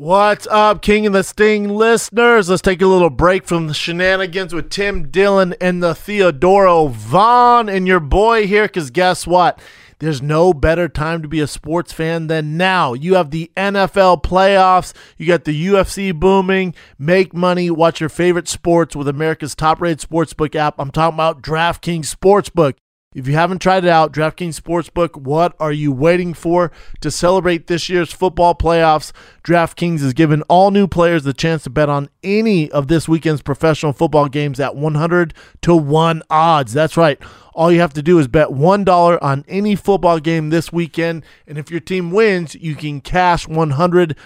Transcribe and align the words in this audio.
What's 0.00 0.46
up, 0.46 0.80
King 0.80 1.04
and 1.04 1.14
the 1.14 1.22
Sting 1.22 1.68
listeners? 1.68 2.48
Let's 2.48 2.62
take 2.62 2.80
a 2.80 2.86
little 2.86 3.10
break 3.10 3.44
from 3.44 3.66
the 3.66 3.74
shenanigans 3.74 4.54
with 4.54 4.70
Tim 4.70 5.10
Dillon 5.10 5.54
and 5.60 5.82
the 5.82 5.92
Theodoro 5.92 6.90
Von 6.90 7.68
and 7.68 7.86
your 7.86 8.00
boy 8.00 8.46
here, 8.46 8.62
because 8.62 8.90
guess 8.90 9.26
what? 9.26 9.60
There's 9.98 10.22
no 10.22 10.54
better 10.54 10.88
time 10.88 11.20
to 11.20 11.28
be 11.28 11.40
a 11.40 11.46
sports 11.46 11.92
fan 11.92 12.28
than 12.28 12.56
now. 12.56 12.94
You 12.94 13.16
have 13.16 13.30
the 13.30 13.50
NFL 13.58 14.22
playoffs, 14.22 14.94
you 15.18 15.26
got 15.26 15.44
the 15.44 15.66
UFC 15.66 16.18
booming, 16.18 16.74
make 16.98 17.34
money, 17.34 17.70
watch 17.70 18.00
your 18.00 18.08
favorite 18.08 18.48
sports 18.48 18.96
with 18.96 19.06
America's 19.06 19.54
top 19.54 19.82
rated 19.82 19.98
sportsbook 19.98 20.54
app. 20.54 20.76
I'm 20.78 20.90
talking 20.90 21.16
about 21.16 21.42
DraftKings 21.42 22.06
Sportsbook. 22.06 22.76
If 23.12 23.26
you 23.26 23.34
haven't 23.34 23.58
tried 23.58 23.82
it 23.82 23.90
out, 23.90 24.12
DraftKings 24.12 24.60
Sportsbook, 24.60 25.20
what 25.20 25.56
are 25.58 25.72
you 25.72 25.90
waiting 25.90 26.32
for? 26.32 26.70
To 27.00 27.10
celebrate 27.10 27.66
this 27.66 27.88
year's 27.88 28.12
football 28.12 28.54
playoffs, 28.54 29.10
DraftKings 29.42 30.00
is 30.00 30.12
giving 30.12 30.42
all 30.42 30.70
new 30.70 30.86
players 30.86 31.24
the 31.24 31.32
chance 31.32 31.64
to 31.64 31.70
bet 31.70 31.88
on 31.88 32.08
any 32.22 32.70
of 32.70 32.86
this 32.86 33.08
weekend's 33.08 33.42
professional 33.42 33.92
football 33.92 34.28
games 34.28 34.60
at 34.60 34.76
100 34.76 35.34
to 35.62 35.74
1 35.74 36.22
odds. 36.30 36.72
That's 36.72 36.96
right. 36.96 37.20
All 37.60 37.70
you 37.70 37.80
have 37.80 37.92
to 37.92 38.02
do 38.02 38.18
is 38.18 38.26
bet 38.26 38.48
$1 38.48 39.18
on 39.20 39.44
any 39.46 39.76
football 39.76 40.18
game 40.18 40.48
this 40.48 40.72
weekend. 40.72 41.26
And 41.46 41.58
if 41.58 41.70
your 41.70 41.78
team 41.78 42.10
wins, 42.10 42.54
you 42.54 42.74
can 42.74 43.02
cash 43.02 43.46
$100. 43.46 44.16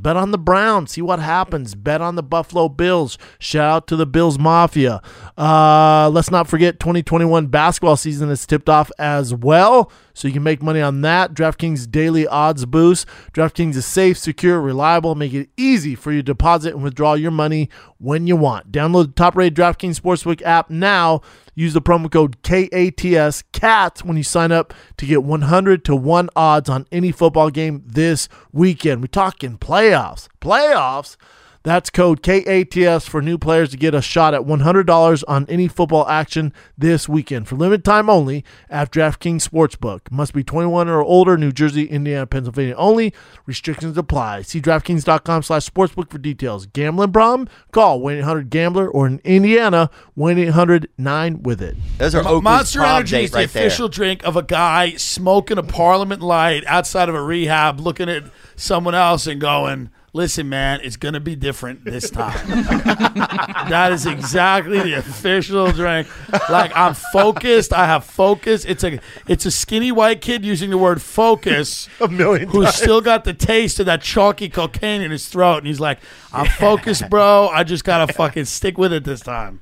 Bet 0.00 0.16
on 0.16 0.30
the 0.30 0.38
Browns. 0.38 0.92
See 0.92 1.02
what 1.02 1.18
happens. 1.18 1.74
Bet 1.74 2.00
on 2.00 2.14
the 2.14 2.22
Buffalo 2.22 2.68
Bills. 2.68 3.18
Shout 3.40 3.68
out 3.68 3.86
to 3.88 3.96
the 3.96 4.06
Bills 4.06 4.38
Mafia. 4.38 5.02
Uh, 5.36 6.08
let's 6.12 6.30
not 6.30 6.46
forget 6.46 6.78
2021 6.78 7.48
basketball 7.48 7.96
season 7.96 8.30
is 8.30 8.46
tipped 8.46 8.68
off 8.68 8.92
as 9.00 9.34
well. 9.34 9.90
So 10.14 10.28
you 10.28 10.34
can 10.34 10.44
make 10.44 10.62
money 10.62 10.80
on 10.80 11.00
that. 11.00 11.34
DraftKings 11.34 11.90
daily 11.90 12.24
odds 12.24 12.64
boost. 12.66 13.08
DraftKings 13.32 13.74
is 13.74 13.84
safe, 13.84 14.16
secure, 14.16 14.60
reliable, 14.60 15.16
make 15.16 15.34
it 15.34 15.50
easy 15.56 15.96
for 15.96 16.12
you 16.12 16.18
to 16.18 16.22
deposit 16.22 16.74
and 16.74 16.84
withdraw 16.84 17.14
your 17.14 17.32
money 17.32 17.68
when 17.98 18.28
you 18.28 18.36
want. 18.36 18.70
Download 18.70 19.06
the 19.06 19.12
top-rated 19.12 19.56
DraftKings 19.56 20.00
Sportsbook 20.00 20.40
app 20.42 20.70
now. 20.70 21.20
Use 21.54 21.72
the 21.72 21.82
promo 21.82 22.10
code 22.10 22.42
KATS 22.42 23.42
CATS 23.52 24.04
when 24.04 24.16
you 24.16 24.22
sign 24.22 24.52
up 24.52 24.74
to 24.96 25.06
get 25.06 25.22
100 25.22 25.84
to 25.84 25.94
1 25.94 26.30
odds 26.34 26.68
on 26.68 26.86
any 26.90 27.12
football 27.12 27.50
game 27.50 27.82
this 27.86 28.28
weekend. 28.52 29.00
We're 29.00 29.06
talking 29.08 29.58
playoffs. 29.58 30.28
Playoffs? 30.40 31.16
That's 31.64 31.88
code 31.88 32.22
KATS 32.22 33.08
for 33.08 33.22
new 33.22 33.38
players 33.38 33.70
to 33.70 33.78
get 33.78 33.94
a 33.94 34.02
shot 34.02 34.34
at 34.34 34.42
$100 34.42 35.24
on 35.26 35.46
any 35.48 35.66
football 35.66 36.06
action 36.06 36.52
this 36.76 37.08
weekend 37.08 37.48
for 37.48 37.56
limited 37.56 37.86
time 37.86 38.10
only 38.10 38.44
at 38.68 38.92
DraftKings 38.92 39.48
Sportsbook. 39.48 40.00
Must 40.10 40.34
be 40.34 40.44
21 40.44 40.90
or 40.90 41.02
older, 41.02 41.38
New 41.38 41.52
Jersey, 41.52 41.86
Indiana, 41.86 42.26
Pennsylvania 42.26 42.74
only. 42.76 43.14
Restrictions 43.46 43.96
apply. 43.96 44.42
See 44.42 44.60
DraftKings.com 44.60 45.42
slash 45.42 45.66
sportsbook 45.66 46.10
for 46.10 46.18
details. 46.18 46.66
Gambling 46.66 47.12
problem? 47.12 47.48
Call 47.72 47.98
1-800-GAMBLER 48.00 48.86
or 48.86 49.06
in 49.06 49.20
Indiana, 49.24 49.88
1-800-9-WITH-IT. 50.18 51.76
Those 51.98 52.14
are 52.14 52.22
Mo- 52.22 52.28
Oakley's 52.28 52.44
Monster 52.44 52.82
Energy 52.84 53.16
date 53.16 53.24
is 53.24 53.30
the 53.30 53.36
right 53.38 53.50
there. 53.50 53.66
official 53.66 53.88
drink 53.88 54.22
of 54.24 54.36
a 54.36 54.42
guy 54.42 54.94
smoking 54.96 55.58
a 55.58 55.62
Parliament 55.62 56.20
Light 56.20 56.62
outside 56.66 57.08
of 57.08 57.14
a 57.14 57.22
rehab, 57.22 57.80
looking 57.80 58.08
at 58.08 58.24
someone 58.56 58.94
else 58.94 59.26
and 59.26 59.40
going, 59.40 59.90
"Listen, 60.14 60.48
man, 60.48 60.80
it's 60.82 60.96
gonna 60.96 61.20
be 61.20 61.36
different 61.36 61.84
this 61.84 62.08
time." 62.08 62.32
that 63.68 63.90
is 63.92 64.06
exactly 64.06 64.80
the 64.80 64.94
official 64.94 65.70
drink. 65.72 66.06
Like 66.48 66.72
I'm 66.74 66.94
focused. 66.94 67.72
I 67.74 67.84
have 67.86 68.04
focus. 68.04 68.64
It's 68.64 68.82
a 68.84 68.98
it's 69.28 69.44
a 69.44 69.50
skinny 69.50 69.92
white 69.92 70.20
kid 70.22 70.44
using 70.44 70.70
the 70.70 70.78
word 70.78 71.02
focus. 71.02 71.88
A 72.00 72.08
million 72.08 72.48
Who's 72.48 72.64
times. 72.66 72.76
still 72.76 73.00
got 73.00 73.24
the 73.24 73.34
taste 73.34 73.78
of 73.80 73.86
that 73.86 74.00
chalky 74.02 74.48
cocaine 74.48 75.02
in 75.02 75.10
his 75.10 75.28
throat, 75.28 75.58
and 75.58 75.66
he's 75.66 75.80
like, 75.80 75.98
"I'm 76.32 76.46
focused, 76.46 77.10
bro. 77.10 77.48
I 77.52 77.64
just 77.64 77.84
gotta 77.84 78.12
fucking 78.12 78.44
stick 78.46 78.78
with 78.78 78.92
it 78.92 79.04
this 79.04 79.20
time." 79.20 79.60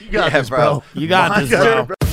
You 0.00 0.10
got 0.10 0.32
Yeah, 0.32 0.38
this, 0.40 0.48
bro. 0.48 0.58
bro. 0.58 0.82
You 1.00 1.06
got 1.06 1.30
My 1.30 1.40
this, 1.44 1.50
God. 1.50 1.86
bro. 1.86 1.96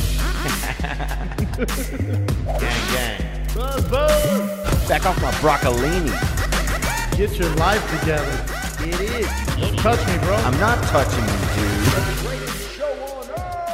Gang, 2.59 2.93
gang. 2.93 3.47
Buzz, 3.55 3.89
buzz. 3.89 4.87
Back 4.89 5.05
off 5.05 5.21
my 5.21 5.31
broccolini. 5.33 6.52
Get 7.17 7.37
your 7.37 7.49
life 7.55 7.99
together. 7.99 8.45
It 8.85 8.99
is. 8.99 9.27
Don't 9.59 9.77
touch 9.77 9.99
me, 10.07 10.17
bro. 10.25 10.35
I'm 10.35 10.59
not 10.59 10.81
touching 10.85 11.23
you, 11.23 11.29
dude. 11.55 11.83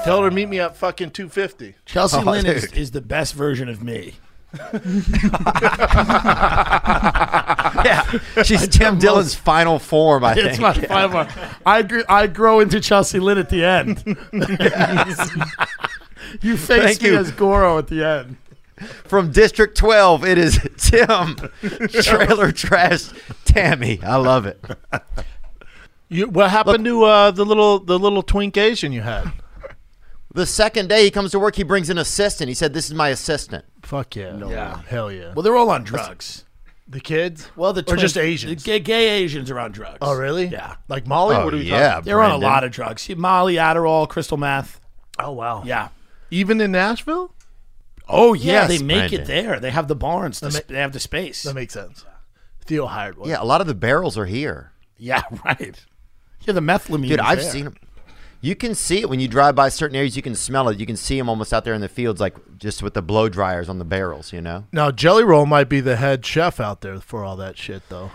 Tell 0.04 0.22
her 0.22 0.30
to 0.30 0.36
meet 0.36 0.50
me 0.50 0.60
at 0.60 0.76
fucking 0.76 1.12
250. 1.12 1.76
Chelsea 1.86 2.18
Oh, 2.18 2.22
Lynn 2.22 2.46
is, 2.46 2.66
is 2.74 2.92
the 2.92 3.00
best 3.02 3.34
version 3.34 3.70
of 3.70 3.82
me. 3.82 4.16
Yeah, 7.86 8.04
she's 8.44 8.68
Tim 8.68 8.98
Dillon's 9.00 9.34
final 9.36 9.80
form. 9.80 10.24
I 10.26 10.34
think. 10.34 10.48
It's 10.48 10.58
think. 10.58 10.90
my 10.90 11.08
final. 11.08 11.28
I 11.66 11.82
gr- 11.84 12.02
I 12.10 12.28
grow 12.28 12.60
into 12.60 12.82
Chelsea 12.82 13.20
Lynn 13.20 13.38
at 13.38 13.50
the 13.50 13.64
end. 13.64 14.04
you 16.42 16.58
face 16.58 16.84
Thank 16.84 17.02
me 17.02 17.10
you. 17.10 17.18
as 17.18 17.32
Goro 17.32 17.78
at 17.78 17.88
the 17.88 18.04
end. 18.04 18.36
From 19.06 19.32
District 19.32 19.78
12, 19.78 20.26
it 20.26 20.38
is 20.38 20.60
Tim 20.78 21.36
Trailer 22.02 22.52
Trash 22.52 23.10
Tammy. 23.46 24.00
I 24.04 24.16
love 24.18 24.46
it. 24.46 24.64
You, 26.08 26.28
what 26.28 26.50
happened 26.50 26.86
to 26.86 27.04
uh, 27.04 27.32
the 27.32 27.46
little 27.46 27.80
the 27.80 28.00
little 28.00 28.24
twink 28.24 28.58
Asian 28.58 28.92
you 28.92 29.02
had? 29.02 29.32
The 30.34 30.46
second 30.46 30.90
day 30.90 31.04
he 31.04 31.12
comes 31.12 31.32
to 31.32 31.40
work, 31.40 31.56
he 31.56 31.64
brings 31.64 31.90
an 31.90 31.98
assistant. 31.98 32.48
He 32.48 32.54
said, 32.56 32.74
"This 32.74 32.86
is 32.88 32.94
my 32.96 33.10
assistant." 33.10 33.66
Fuck 33.84 34.16
yeah. 34.16 34.36
Yeah. 34.48 34.82
Hell 34.88 35.12
yeah. 35.12 35.34
Well, 35.34 35.44
they're 35.44 35.56
all 35.56 35.70
on 35.70 35.84
drugs. 35.84 36.46
the 36.88 37.00
kids? 37.00 37.50
Well, 37.56 37.74
the 37.74 37.82
or 37.82 37.84
twins- 37.84 38.02
just 38.02 38.18
Asians? 38.18 38.64
the 38.64 38.66
gay, 38.72 38.80
gay 38.80 39.10
Asians 39.24 39.52
are 39.52 39.60
on 39.60 39.72
drugs. 39.72 39.98
oh, 40.02 40.16
really? 40.16 40.48
Yeah, 40.48 40.76
Like 40.88 41.06
Molly? 41.06 41.36
Oh, 41.36 41.46
what 41.46 41.54
are 41.54 41.58
we 41.58 41.64
yeah, 41.64 41.90
talking? 41.90 42.06
they're 42.06 42.22
on 42.22 42.32
a 42.32 42.38
lot 42.38 42.64
of 42.64 42.72
drugs. 42.72 43.08
Molly, 43.16 43.56
Adderall, 43.56 44.08
crystal 44.10 44.38
meth. 44.38 44.80
Oh, 45.20 45.32
wow. 45.32 45.64
Yeah. 45.66 45.90
Even 46.32 46.60
in 46.62 46.72
Nashville? 46.72 47.34
Oh 48.10 48.34
yeah, 48.34 48.66
they 48.68 48.80
make 48.82 49.12
Brendan. 49.12 49.22
it 49.22 49.26
there. 49.28 49.60
They 49.60 49.70
have 49.72 49.88
the 49.88 49.96
barns. 49.96 50.40
The, 50.40 50.48
That 50.50 50.64
sp- 50.66 50.68
they 50.68 50.80
have 50.80 50.94
the 50.94 51.00
space. 51.00 51.44
That 51.44 51.54
makes 51.56 51.74
sense. 51.74 52.04
Theo 52.66 52.86
hired 52.88 53.18
one. 53.18 53.30
Yeah, 53.30 53.38
a 53.42 53.46
lot 53.46 53.62
of 53.62 53.68
the 53.68 53.76
barrels 53.76 54.18
are 54.18 54.26
here, 54.26 54.72
yeah, 54.98 55.22
right. 55.46 55.86
Yeah, 56.46 56.54
the 56.54 56.60
methylamine. 56.62 57.08
dude. 57.10 57.12
is 57.20 57.26
I've 57.26 57.42
there. 57.42 57.52
seen 57.52 57.64
them. 57.66 57.76
You 58.42 58.56
can 58.56 58.74
see 58.74 59.02
it 59.02 59.10
when 59.10 59.20
you 59.20 59.28
drive 59.28 59.54
by 59.56 59.68
certain 59.70 59.98
areas. 59.98 60.16
You 60.16 60.22
can 60.22 60.34
smell 60.34 60.70
it. 60.70 60.80
You 60.80 60.86
can 60.86 60.96
see 60.96 61.18
them 61.18 61.28
almost 61.28 61.54
out 61.54 61.66
there 61.66 61.74
in 61.74 61.82
the 61.82 61.90
fields, 61.90 62.22
like 62.22 62.36
just 62.58 62.82
with 62.82 62.94
the 62.94 63.02
blow 63.02 63.28
dryers 63.28 63.68
on 63.68 63.80
the 63.80 63.86
barrels. 63.86 64.32
You 64.32 64.40
know? 64.42 64.64
Now, 64.72 64.92
Jelly 64.92 65.24
Roll 65.26 65.46
might 65.46 65.68
be 65.68 65.82
the 65.82 65.98
head 65.98 66.26
chef 66.26 66.60
out 66.62 66.80
there 66.82 67.00
for 67.02 67.26
all 67.26 67.36
that 67.36 67.58
shit, 67.58 67.84
though. 67.90 68.12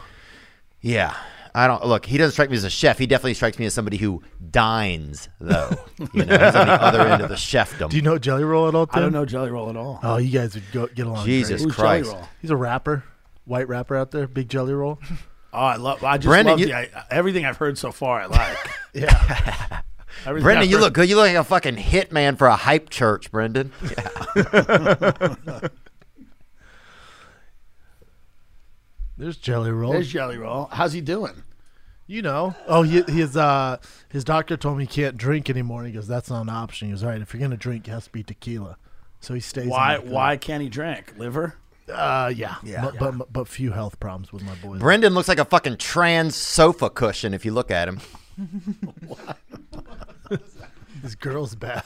Yeah. 0.81 1.15
I 1.57 1.67
don't 1.69 1.87
look. 1.87 2.05
He 2.07 2.19
doesn't 2.19 2.33
strike 2.33 2.51
me 2.51 2.57
as 2.57 2.65
a 2.65 2.71
chef. 2.71 2.99
He 2.99 3.07
definitely 3.07 3.35
strikes 3.35 3.59
me 3.61 3.67
as 3.67 3.75
somebody 3.75 3.97
who 3.97 4.23
dines, 4.51 5.29
though. 5.41 5.71
You 6.13 6.25
know, 6.25 6.37
he's 6.47 6.55
on 6.57 6.67
the 6.67 6.83
other 6.83 7.01
end 7.03 7.23
of 7.23 7.29
the 7.29 7.37
chefdom. 7.37 7.91
Do 7.91 7.97
you 7.97 8.03
know 8.03 8.19
Jelly 8.19 8.43
Roll 8.43 8.67
at 8.67 8.75
all, 8.75 8.89
I 8.91 8.95
Tim? 8.95 9.03
don't 9.05 9.13
know 9.13 9.25
Jelly 9.25 9.51
Roll 9.51 9.71
at 9.71 9.77
all. 9.77 10.01
Oh, 10.03 10.17
you 10.17 10.31
guys 10.37 10.55
would 10.55 10.65
go, 10.73 10.89
get 10.89 11.07
along. 11.07 11.25
Jesus 11.25 11.63
great. 11.63 11.67
Who's 11.69 11.77
Jelly 11.77 11.89
Christ. 12.03 12.13
Roll? 12.13 12.29
He's 12.43 12.51
a 12.51 12.57
rapper, 12.57 13.05
white 13.45 13.69
rapper 13.69 13.95
out 13.97 14.11
there, 14.11 14.27
big 14.27 14.49
Jelly 14.49 14.73
Roll. 14.75 14.99
Oh, 15.57 15.59
I 15.59 15.77
love. 15.77 16.03
I 16.03 16.17
just 16.19 16.27
Brendan, 16.27 16.51
love 16.55 16.59
you- 16.59 16.67
the, 16.67 16.75
I, 16.75 16.89
everything 17.13 17.45
I've 17.47 17.59
heard 17.59 17.79
so 17.79 17.93
far. 17.93 18.23
I 18.23 18.27
like. 18.27 18.57
yeah. 18.93 19.83
Everything 20.27 20.43
Brendan, 20.43 20.69
you 20.69 20.79
heard- 20.79 20.83
look 20.83 20.95
good. 20.95 21.09
You 21.09 21.15
look 21.15 21.29
like 21.29 21.37
a 21.37 21.45
fucking 21.45 21.77
hitman 21.77 22.37
for 22.37 22.49
a 22.49 22.57
hype 22.57 22.91
church, 22.91 23.31
Brendan. 23.31 23.71
There's 29.17 29.37
Jelly 29.37 29.71
Roll. 29.71 29.93
There's 29.93 30.09
Jelly 30.11 30.39
Roll. 30.39 30.67
How's 30.73 30.93
he 30.93 31.01
doing? 31.01 31.43
You 32.07 32.23
know. 32.23 32.55
Oh, 32.67 32.83
he, 32.83 33.03
his 33.03 33.37
uh 33.37 33.79
his 34.09 34.25
doctor 34.25 34.57
told 34.57 34.79
me 34.79 34.85
he 34.85 34.89
can't 34.89 35.17
drink 35.17 35.49
anymore. 35.49 35.81
And 35.81 35.89
he 35.89 35.95
goes, 35.95 36.07
"That's 36.07 36.29
not 36.31 36.43
an 36.43 36.51
option." 36.51 36.89
He 36.89 36.93
goes, 36.93 37.03
"All 37.03 37.11
right, 37.11 37.21
if 37.21 37.33
you're 37.33 37.41
gonna 37.41 37.57
drink, 37.57 37.89
it 37.89 37.91
has 37.93 38.05
to 38.05 38.11
be 38.11 38.23
tequila." 38.23 38.77
So 39.21 39.33
he 39.35 39.41
stays. 39.41 39.69
Why? 39.69 39.97
like 39.97 40.07
Why 40.07 40.37
can't 40.37 40.63
he 40.63 40.69
drink? 40.69 41.15
Liver? 41.17 41.55
Uh, 41.91 42.33
yeah, 42.35 42.57
Yeah. 42.63 42.91
But, 42.99 43.19
but 43.19 43.33
but 43.33 43.49
few 43.49 43.73
health 43.73 44.01
problems 44.01 44.33
with 44.33 44.43
my 44.43 44.55
boys. 44.57 44.81
Brendan 44.81 45.15
looks 45.15 45.29
like 45.29 45.39
a 45.39 45.45
fucking 45.45 45.77
trans 45.77 46.35
sofa 46.35 46.89
cushion 46.91 47.35
if 47.35 47.45
you 47.45 47.53
look 47.53 47.71
at 47.71 47.89
him. 47.89 48.01
This 51.03 51.15
girl's 51.15 51.55
bad. 51.55 51.85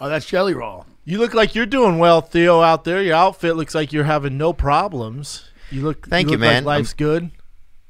Oh, 0.00 0.08
that's 0.08 0.26
Jelly 0.26 0.54
Roll. 0.54 0.86
You 1.04 1.18
look 1.18 1.34
like 1.34 1.54
you're 1.54 1.66
doing 1.66 1.98
well, 1.98 2.20
Theo. 2.20 2.60
Out 2.60 2.84
there, 2.84 3.02
your 3.02 3.16
outfit 3.16 3.56
looks 3.56 3.74
like 3.74 3.92
you're 3.92 4.04
having 4.04 4.38
no 4.38 4.52
problems. 4.52 5.50
You 5.70 5.82
look. 5.82 6.06
Thank 6.06 6.26
you, 6.26 6.36
look 6.36 6.40
like 6.46 6.54
man. 6.54 6.64
life's 6.64 6.94
good. 6.94 7.30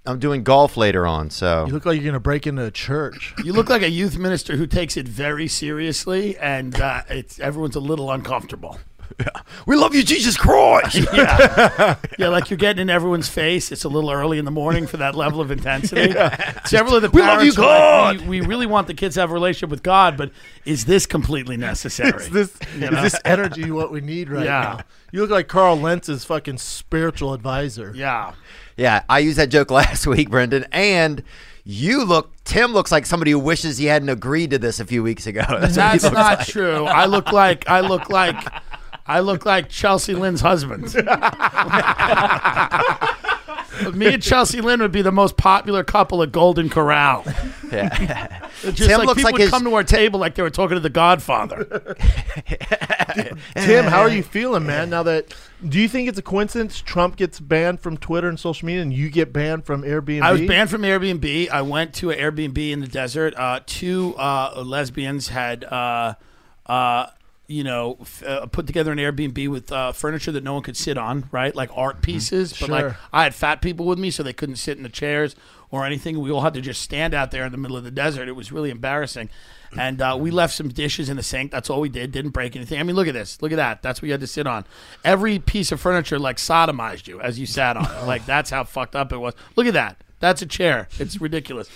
I'm 0.05 0.19
doing 0.19 0.43
golf 0.43 0.76
later 0.76 1.06
on, 1.06 1.31
so 1.31 1.67
You 1.67 1.73
look 1.73 1.87
like 1.87 1.97
you're 2.00 2.11
gonna 2.11 2.19
break 2.19 2.47
into 2.47 2.64
a 2.64 2.73
church. 2.73 3.35
You 3.44 3.53
look 3.53 3.69
like 3.69 3.82
a 3.82 3.91
youth 3.91 4.19
minister 4.19 4.56
who 4.56 4.67
takes 4.67 4.97
it 4.97 5.06
very 5.06 5.47
seriously, 5.47 6.37
and 6.38 6.81
uh, 6.81 7.03
it's 7.09 7.38
everyone's 7.38 7.76
a 7.76 7.81
little 7.81 8.11
uncomfortable. 8.11 8.79
We 9.67 9.76
love 9.76 9.94
you, 9.94 10.03
Jesus 10.03 10.37
Christ. 10.37 10.97
yeah. 11.14 11.97
yeah, 12.19 12.29
like 12.29 12.50
you're 12.50 12.56
getting 12.56 12.81
in 12.82 12.91
everyone's 12.91 13.29
face. 13.29 13.70
It's 13.70 13.85
a 13.85 13.88
little 13.88 14.11
early 14.11 14.38
in 14.38 14.44
the 14.44 14.50
morning 14.50 14.87
for 14.88 14.97
that 14.97 15.14
level 15.14 15.41
of 15.41 15.50
intensity. 15.53 16.12
Several 16.64 16.97
of 16.97 17.03
the 17.03 17.11
We 17.11 17.20
love 17.20 17.44
you, 17.44 17.53
parents 17.53 17.59
are 17.59 17.62
like, 17.62 18.19
God. 18.19 18.26
we, 18.29 18.41
we 18.41 18.47
really 18.47 18.67
want 18.67 18.88
the 18.88 18.94
kids 18.94 19.14
to 19.14 19.20
have 19.20 19.31
a 19.31 19.35
relationship 19.35 19.70
with 19.70 19.82
God, 19.85 20.17
but 20.17 20.32
is 20.64 20.85
this 20.87 21.06
completely 21.06 21.56
necessary? 21.56 22.25
Is 22.25 22.31
this 22.31 22.56
You 22.76 22.88
is 22.88 23.12
this 23.12 23.20
energy 23.25 23.70
what 23.70 23.93
we 23.93 24.00
need 24.00 24.31
right 24.31 24.44
Yeah. 24.44 24.76
now? 24.79 24.81
You 25.12 25.20
look 25.20 25.31
like 25.31 25.47
Carl 25.47 25.76
Lentz's 25.76 26.25
fucking 26.25 26.59
spiritual 26.59 27.32
advisor. 27.35 27.93
yeah. 27.94 28.32
yeah, 28.76 29.03
I 29.09 29.20
used 29.20 29.38
that 29.38 29.50
joke 29.50 29.70
last 29.70 30.06
week, 30.09 30.29
Brendan, 30.31 30.67
and 30.73 31.23
you 31.64 32.05
look. 32.05 32.31
Tim 32.44 32.73
looks 32.73 32.91
like 32.91 33.06
somebody 33.06 33.31
who 33.31 33.38
wishes 33.38 33.79
he 33.79 33.87
hadn't 33.87 34.09
agreed 34.09 34.50
to 34.50 34.59
this 34.59 34.81
a 34.81 34.85
few 34.85 35.03
weeks 35.05 35.29
ago. 35.29 35.44
That's, 35.49 35.76
That's 35.76 36.03
not 36.03 36.38
like. 36.41 36.47
true. 36.49 36.87
I 36.87 37.06
look 37.06 37.31
like 37.31 37.69
I 37.69 37.81
look 37.81 38.11
like 38.11 38.35
I 39.06 39.20
look 39.20 39.44
like 39.44 39.69
Chelsea 39.69 40.14
Lynn's 40.14 40.40
husband. 40.40 40.94
Me 43.94 44.14
and 44.14 44.22
Chelsea 44.22 44.60
Lynn 44.60 44.81
would 44.81 44.93
be 44.93 45.02
the 45.02 45.10
most 45.10 45.37
popular 45.37 45.82
couple 45.82 46.22
at 46.22 46.31
Golden 46.32 46.69
Corral. 46.69 47.25
Yeah. 47.72 48.50
It's 48.64 48.76
just 48.76 48.90
Tim 48.90 48.99
like 48.99 49.06
looks 49.06 49.16
people 49.16 49.28
like 49.28 49.32
would 49.32 49.40
his- 49.40 49.50
come 49.50 49.64
to 49.64 49.72
our 49.72 49.82
table 49.82 50.20
like 50.20 50.34
they 50.34 50.43
were 50.43 50.50
talking 50.50 50.75
to 50.75 50.81
the 50.81 50.90
Godfather. 50.90 51.64
Tim, 53.56 53.87
how 53.87 54.00
are 54.02 54.10
you 54.10 54.22
feeling, 54.22 54.66
man? 54.66 54.90
Now 54.90 55.02
that 55.04 55.34
do 55.66 55.81
you 55.81 55.88
think 55.88 56.06
it's 56.10 56.19
a 56.19 56.22
coincidence 56.22 56.82
Trump 56.82 57.16
gets 57.16 57.40
banned 57.40 57.81
from 57.81 57.96
Twitter 57.96 58.28
and 58.28 58.38
social 58.38 58.66
media, 58.66 58.82
and 58.82 58.93
you 58.93 59.08
get 59.08 59.32
banned 59.32 59.64
from 59.64 59.84
Airbnb? 59.84 60.20
I 60.20 60.32
was 60.32 60.43
banned 60.43 60.69
from 60.69 60.82
Airbnb. 60.82 61.49
I 61.49 61.62
went 61.62 61.94
to 61.94 62.10
an 62.10 62.19
Airbnb 62.19 62.58
in 62.70 62.81
the 62.81 62.88
desert. 62.88 63.32
Uh, 63.38 63.60
two 63.64 64.14
uh, 64.19 64.62
lesbians 64.66 65.28
had, 65.28 65.64
uh, 65.64 66.12
uh, 66.66 67.06
you 67.48 67.64
know, 67.64 67.98
f- 68.00 68.22
uh, 68.24 68.46
put 68.46 68.66
together 68.66 68.92
an 68.92 68.98
Airbnb 68.98 69.48
with 69.48 69.70
uh, 69.72 69.92
furniture 69.92 70.32
that 70.32 70.42
no 70.44 70.54
one 70.54 70.62
could 70.62 70.76
sit 70.76 70.96
on, 70.96 71.28
right? 71.32 71.54
Like 71.54 71.70
art 71.76 72.00
pieces. 72.02 72.52
But 72.58 72.68
like 72.70 72.80
Sure. 72.82 72.96
I 73.12 73.24
had 73.24 73.34
fat 73.34 73.60
people 73.60 73.84
with 73.86 73.98
me, 73.98 74.10
so 74.10 74.22
they 74.22 74.32
couldn't 74.32 74.56
sit 74.56 74.76
in 74.76 74.82
the 74.82 74.88
chairs 74.88 75.36
or 75.70 75.84
anything. 75.84 76.20
We 76.20 76.30
all 76.30 76.40
had 76.42 76.54
to 76.54 76.60
just 76.60 76.80
stand 76.82 77.14
out 77.14 77.30
there 77.30 77.44
in 77.44 77.52
the 77.52 77.58
middle 77.58 77.76
of 77.76 77.84
the 77.84 77.90
desert. 77.90 78.28
It 78.28 78.32
was 78.32 78.52
really 78.52 78.70
embarrassing. 78.70 79.28
And 79.76 80.02
uh, 80.02 80.18
we 80.20 80.30
left 80.30 80.54
some 80.54 80.68
dishes 80.68 81.08
in 81.08 81.16
the 81.16 81.22
sink. 81.22 81.50
That's 81.50 81.70
all 81.70 81.80
we 81.80 81.88
did. 81.88 82.12
Didn't 82.12 82.32
break 82.32 82.54
anything. 82.56 82.78
I 82.78 82.82
mean, 82.82 82.94
look 82.94 83.08
at 83.08 83.14
this. 83.14 83.40
Look 83.40 83.52
at 83.52 83.56
that. 83.56 83.80
That's 83.82 84.02
what 84.02 84.06
you 84.06 84.12
had 84.12 84.20
to 84.20 84.26
sit 84.26 84.46
on. 84.46 84.66
Every 85.02 85.38
piece 85.38 85.72
of 85.72 85.80
furniture 85.80 86.18
like 86.18 86.36
sodomized 86.36 87.06
you 87.06 87.20
as 87.22 87.38
you 87.38 87.46
sat 87.46 87.76
on 87.78 87.84
it. 87.84 88.06
Like 88.06 88.26
that's 88.26 88.50
how 88.50 88.64
fucked 88.64 88.94
up 88.94 89.12
it 89.12 89.16
was. 89.18 89.32
Look 89.56 89.66
at 89.66 89.72
that. 89.72 89.96
That's 90.20 90.42
a 90.42 90.46
chair. 90.46 90.88
It's 90.98 91.20
ridiculous. 91.20 91.70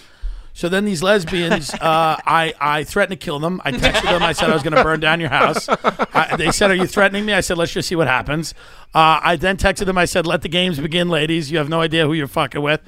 So 0.56 0.70
then 0.70 0.86
these 0.86 1.02
lesbians, 1.02 1.74
uh, 1.74 1.78
I, 1.82 2.54
I 2.58 2.84
threatened 2.84 3.20
to 3.20 3.22
kill 3.22 3.38
them. 3.38 3.60
I 3.62 3.72
texted 3.72 4.04
them. 4.04 4.22
I 4.22 4.32
said 4.32 4.48
I 4.48 4.54
was 4.54 4.62
going 4.62 4.74
to 4.74 4.82
burn 4.82 5.00
down 5.00 5.20
your 5.20 5.28
house. 5.28 5.68
I, 5.68 6.34
they 6.38 6.50
said, 6.50 6.70
"Are 6.70 6.74
you 6.74 6.86
threatening 6.86 7.26
me?" 7.26 7.34
I 7.34 7.42
said, 7.42 7.58
"Let's 7.58 7.72
just 7.74 7.90
see 7.90 7.94
what 7.94 8.06
happens." 8.06 8.54
Uh, 8.94 9.20
I 9.22 9.36
then 9.36 9.58
texted 9.58 9.84
them. 9.84 9.98
I 9.98 10.06
said, 10.06 10.26
"Let 10.26 10.40
the 10.40 10.48
games 10.48 10.80
begin, 10.80 11.10
ladies. 11.10 11.50
You 11.50 11.58
have 11.58 11.68
no 11.68 11.82
idea 11.82 12.06
who 12.06 12.14
you're 12.14 12.26
fucking 12.26 12.62
with." 12.62 12.80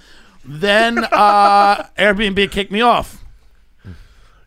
Then 0.46 0.96
uh, 1.12 1.84
Airbnb 1.98 2.50
kicked 2.50 2.72
me 2.72 2.80
off. 2.80 3.22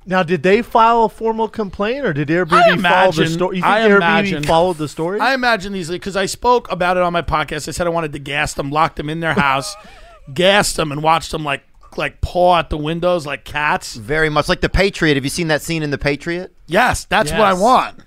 now, 0.08 0.24
did 0.24 0.42
they 0.42 0.64
file 0.64 1.04
a 1.04 1.10
formal 1.10 1.48
complaint, 1.48 2.08
or 2.08 2.14
did 2.14 2.28
Airbnb 2.30 2.84
I 2.84 2.90
follow 2.90 3.12
the 3.12 3.28
story? 3.28 3.58
You 3.58 3.62
think 3.62 3.72
I 3.72 3.82
Airbnb 3.88 3.96
imagine- 3.98 4.44
followed 4.46 4.78
the 4.78 4.88
story? 4.88 5.20
I 5.20 5.36
imagine 5.36 5.74
these 5.74 5.92
because 5.92 6.16
I 6.16 6.26
spoke 6.26 6.72
about 6.72 6.98
it 6.98 7.04
on 7.04 7.14
my 7.14 7.22
podcast. 7.22 7.68
I 7.68 7.72
said 7.72 7.86
I 7.86 7.92
wanted 7.92 8.14
to 8.14 8.20
gas 8.20 8.56
them, 8.56 8.72
lock 8.72 8.96
them 8.96 9.12
in 9.12 9.20
their 9.20 9.36
house, 9.36 9.76
gas 10.34 10.74
them, 10.74 10.92
and 10.92 11.04
watch 11.04 11.30
them 11.30 11.44
like 11.46 11.62
like 11.98 12.22
paw 12.22 12.60
at 12.60 12.70
the 12.70 12.78
windows 12.78 13.26
like 13.26 13.44
cats. 13.46 13.96
Very 13.96 14.30
much 14.30 14.48
like 14.50 14.62
the 14.62 14.70
Patriot. 14.70 15.16
Have 15.16 15.24
you 15.24 15.30
seen 15.30 15.48
that 15.50 15.62
scene 15.62 15.84
in 15.84 15.92
the 15.92 15.98
Patriot? 15.98 16.54
Yes, 16.68 17.06
that's 17.06 17.32
what 17.32 17.42
I 17.42 17.54
want. 17.54 18.00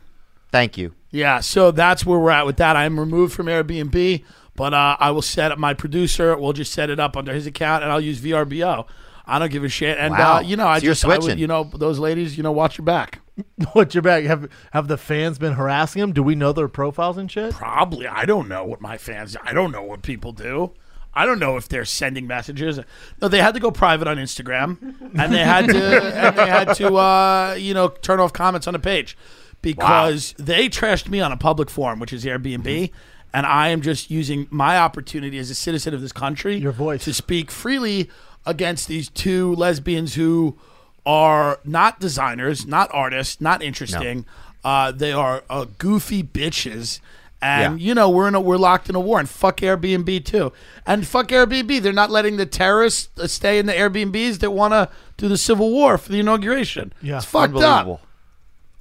Thank 0.50 0.78
you. 0.78 0.94
Yeah, 1.10 1.40
so 1.40 1.70
that's 1.70 2.04
where 2.04 2.18
we're 2.18 2.30
at 2.30 2.46
with 2.46 2.56
that. 2.56 2.76
I 2.76 2.84
am 2.84 2.98
removed 2.98 3.34
from 3.34 3.46
Airbnb, 3.46 4.24
but 4.56 4.74
uh, 4.74 4.96
I 4.98 5.10
will 5.12 5.22
set 5.22 5.52
up 5.52 5.58
my 5.58 5.72
producer. 5.74 6.36
We'll 6.36 6.52
just 6.52 6.72
set 6.72 6.90
it 6.90 6.98
up 6.98 7.16
under 7.16 7.32
his 7.32 7.46
account, 7.46 7.82
and 7.84 7.92
I'll 7.92 8.00
use 8.00 8.20
VRBO. 8.20 8.86
I 9.26 9.38
don't 9.38 9.50
give 9.50 9.64
a 9.64 9.68
shit. 9.68 9.96
And 9.98 10.12
Wow. 10.12 10.36
uh, 10.36 10.40
you 10.40 10.56
know, 10.56 10.66
I 10.66 10.78
So 10.80 10.84
you're 10.84 10.92
just, 10.92 11.04
I 11.04 11.08
would, 11.08 11.22
switching. 11.22 11.38
you 11.38 11.46
know, 11.46 11.64
those 11.74 11.98
ladies, 11.98 12.36
you 12.36 12.42
know, 12.42 12.52
watch 12.52 12.76
your 12.78 12.84
back. 12.84 13.20
What's 13.72 13.94
your 13.94 14.02
back? 14.02 14.24
Have 14.24 14.48
have 14.72 14.86
the 14.88 14.98
fans 14.98 15.38
been 15.38 15.54
harassing 15.54 16.00
them? 16.00 16.12
Do 16.12 16.22
we 16.22 16.34
know 16.34 16.52
their 16.52 16.68
profiles 16.68 17.16
and 17.16 17.30
shit? 17.30 17.52
Probably, 17.52 18.06
I 18.06 18.24
don't 18.26 18.48
know 18.48 18.64
what 18.64 18.80
my 18.80 18.98
fans. 18.98 19.36
I 19.42 19.52
don't 19.52 19.70
know 19.72 19.82
what 19.82 20.02
people 20.02 20.32
do. 20.32 20.72
I 21.14 21.26
don't 21.26 21.38
know 21.38 21.56
if 21.56 21.68
they're 21.68 21.84
sending 21.84 22.26
messages. 22.26 22.80
No, 23.22 23.28
they 23.28 23.40
had 23.40 23.54
to 23.54 23.60
go 23.60 23.70
private 23.70 24.08
on 24.08 24.16
Instagram, 24.16 24.76
and 25.18 25.32
they 25.32 25.44
had 25.44 25.66
to, 25.68 26.02
and 26.16 26.36
they 26.36 26.46
had 26.48 26.74
to, 26.74 26.94
uh, 26.96 27.56
you 27.58 27.72
know, 27.74 27.88
turn 27.88 28.20
off 28.20 28.32
comments 28.32 28.66
on 28.66 28.72
the 28.72 28.78
page 28.80 29.16
because 29.62 30.34
they 30.38 30.68
trashed 30.68 31.08
me 31.08 31.20
on 31.20 31.32
a 31.32 31.36
public 31.36 31.70
forum, 31.70 31.98
which 32.00 32.12
is 32.12 32.24
Airbnb, 32.24 32.90
and 33.32 33.46
I 33.46 33.68
am 33.68 33.80
just 33.80 34.10
using 34.10 34.46
my 34.50 34.78
opportunity 34.78 35.38
as 35.38 35.50
a 35.50 35.54
citizen 35.54 35.94
of 35.94 36.00
this 36.00 36.12
country, 36.12 36.56
Your 36.56 36.72
voice. 36.72 37.04
to 37.04 37.14
speak 37.14 37.50
freely 37.50 38.10
against 38.46 38.88
these 38.88 39.08
two 39.08 39.54
lesbians 39.54 40.14
who 40.14 40.58
are 41.06 41.60
not 41.64 42.00
designers, 42.00 42.66
not 42.66 42.90
artists, 42.92 43.40
not 43.40 43.62
interesting. 43.62 44.26
Uh, 44.64 44.90
they 44.92 45.12
are 45.12 45.44
uh, 45.50 45.66
goofy 45.78 46.22
bitches. 46.22 47.00
And 47.44 47.78
Yeah. 47.78 47.86
you 47.88 47.94
know 47.94 48.08
we're 48.08 48.26
in 48.28 48.34
a 48.34 48.40
we're 48.40 48.56
locked 48.56 48.88
in 48.88 48.94
a 48.94 49.00
war, 49.00 49.18
and 49.20 49.28
fuck 49.28 49.58
Airbnb 49.58 50.24
too, 50.24 50.50
and 50.86 51.06
fuck 51.06 51.28
Airbnb. 51.28 51.82
They're 51.82 51.92
not 51.92 52.10
letting 52.10 52.38
the 52.38 52.46
terrorists 52.46 53.08
uh, 53.20 53.26
stay 53.26 53.58
in 53.58 53.66
the 53.66 53.74
Airbnbs 53.74 54.38
that 54.38 54.50
want 54.52 54.72
to 54.72 54.88
do 55.18 55.28
the 55.28 55.36
civil 55.36 55.70
war 55.70 55.98
for 55.98 56.10
the 56.10 56.20
inauguration. 56.20 56.92
Yeah. 57.02 57.16
it's 57.18 57.26
fucked 57.26 57.54
Unbelievable. 57.54 58.00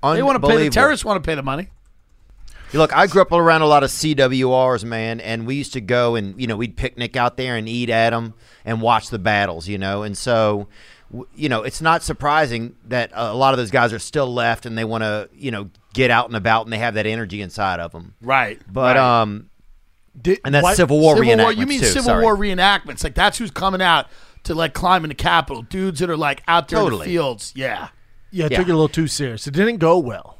up. 0.01 0.15
They 0.15 0.23
want 0.23 0.41
to 0.41 0.47
pay 0.47 0.57
the 0.57 0.69
terrorists 0.69 1.03
want 1.03 1.21
to 1.21 1.27
pay 1.27 1.35
the 1.35 1.43
money. 1.43 1.67
Look, 2.73 2.95
I 2.95 3.05
grew 3.05 3.21
up 3.21 3.31
around 3.31 3.61
a 3.61 3.67
lot 3.67 3.83
of 3.83 3.91
CWRs, 3.91 4.83
man, 4.83 5.19
and 5.19 5.45
we 5.45 5.55
used 5.55 5.73
to 5.73 5.81
go 5.81 6.15
and 6.15 6.39
you 6.39 6.47
know 6.47 6.55
we'd 6.55 6.75
picnic 6.77 7.15
out 7.17 7.35
there 7.37 7.55
and 7.57 7.67
eat 7.69 7.89
at 7.89 8.11
them 8.11 8.33
and 8.65 8.81
watch 8.81 9.09
the 9.09 9.19
battles, 9.19 9.67
you 9.67 9.77
know, 9.77 10.03
and 10.03 10.17
so 10.17 10.67
you 11.35 11.47
know 11.49 11.61
it's 11.63 11.81
not 11.81 12.01
surprising 12.01 12.75
that 12.85 13.11
a 13.13 13.35
lot 13.35 13.53
of 13.53 13.57
those 13.57 13.69
guys 13.71 13.93
are 13.93 13.99
still 13.99 14.33
left 14.33 14.65
and 14.65 14.75
they 14.77 14.83
want 14.85 15.03
to 15.03 15.29
you 15.35 15.51
know 15.51 15.69
get 15.93 16.11
out 16.11 16.27
and 16.27 16.35
about 16.35 16.65
and 16.65 16.73
they 16.73 16.77
have 16.79 16.95
that 16.95 17.05
energy 17.05 17.41
inside 17.41 17.79
of 17.79 17.91
them. 17.91 18.15
Right, 18.21 18.59
But 18.71 18.97
right. 18.97 19.21
um, 19.21 19.49
Did, 20.19 20.39
and 20.43 20.53
that's 20.53 20.63
why- 20.63 20.73
Civil 20.75 20.99
War 20.99 21.15
Civil 21.15 21.37
War. 21.37 21.51
reenactments 21.51 21.57
You 21.57 21.65
mean 21.67 21.79
too, 21.79 21.85
Civil 21.87 22.03
sorry. 22.03 22.23
War 22.23 22.35
reenactments? 22.37 23.03
Like 23.03 23.15
that's 23.15 23.37
who's 23.37 23.51
coming 23.51 23.81
out 23.81 24.07
to 24.43 24.53
like 24.55 24.73
climb 24.73 25.05
in 25.05 25.09
the 25.09 25.15
Capitol. 25.15 25.61
Dudes 25.63 25.99
that 25.99 26.09
are 26.09 26.17
like 26.17 26.43
out 26.47 26.67
there 26.67 26.81
in 26.83 26.97
the 26.97 27.05
fields. 27.05 27.53
Yeah. 27.55 27.89
Yeah, 28.31 28.45
it 28.47 28.51
Yeah. 28.51 28.57
took 28.57 28.67
it 28.67 28.71
a 28.71 28.75
little 28.75 28.89
too 28.89 29.07
serious. 29.07 29.45
It 29.47 29.53
didn't 29.53 29.77
go 29.77 29.97
well. 29.99 30.37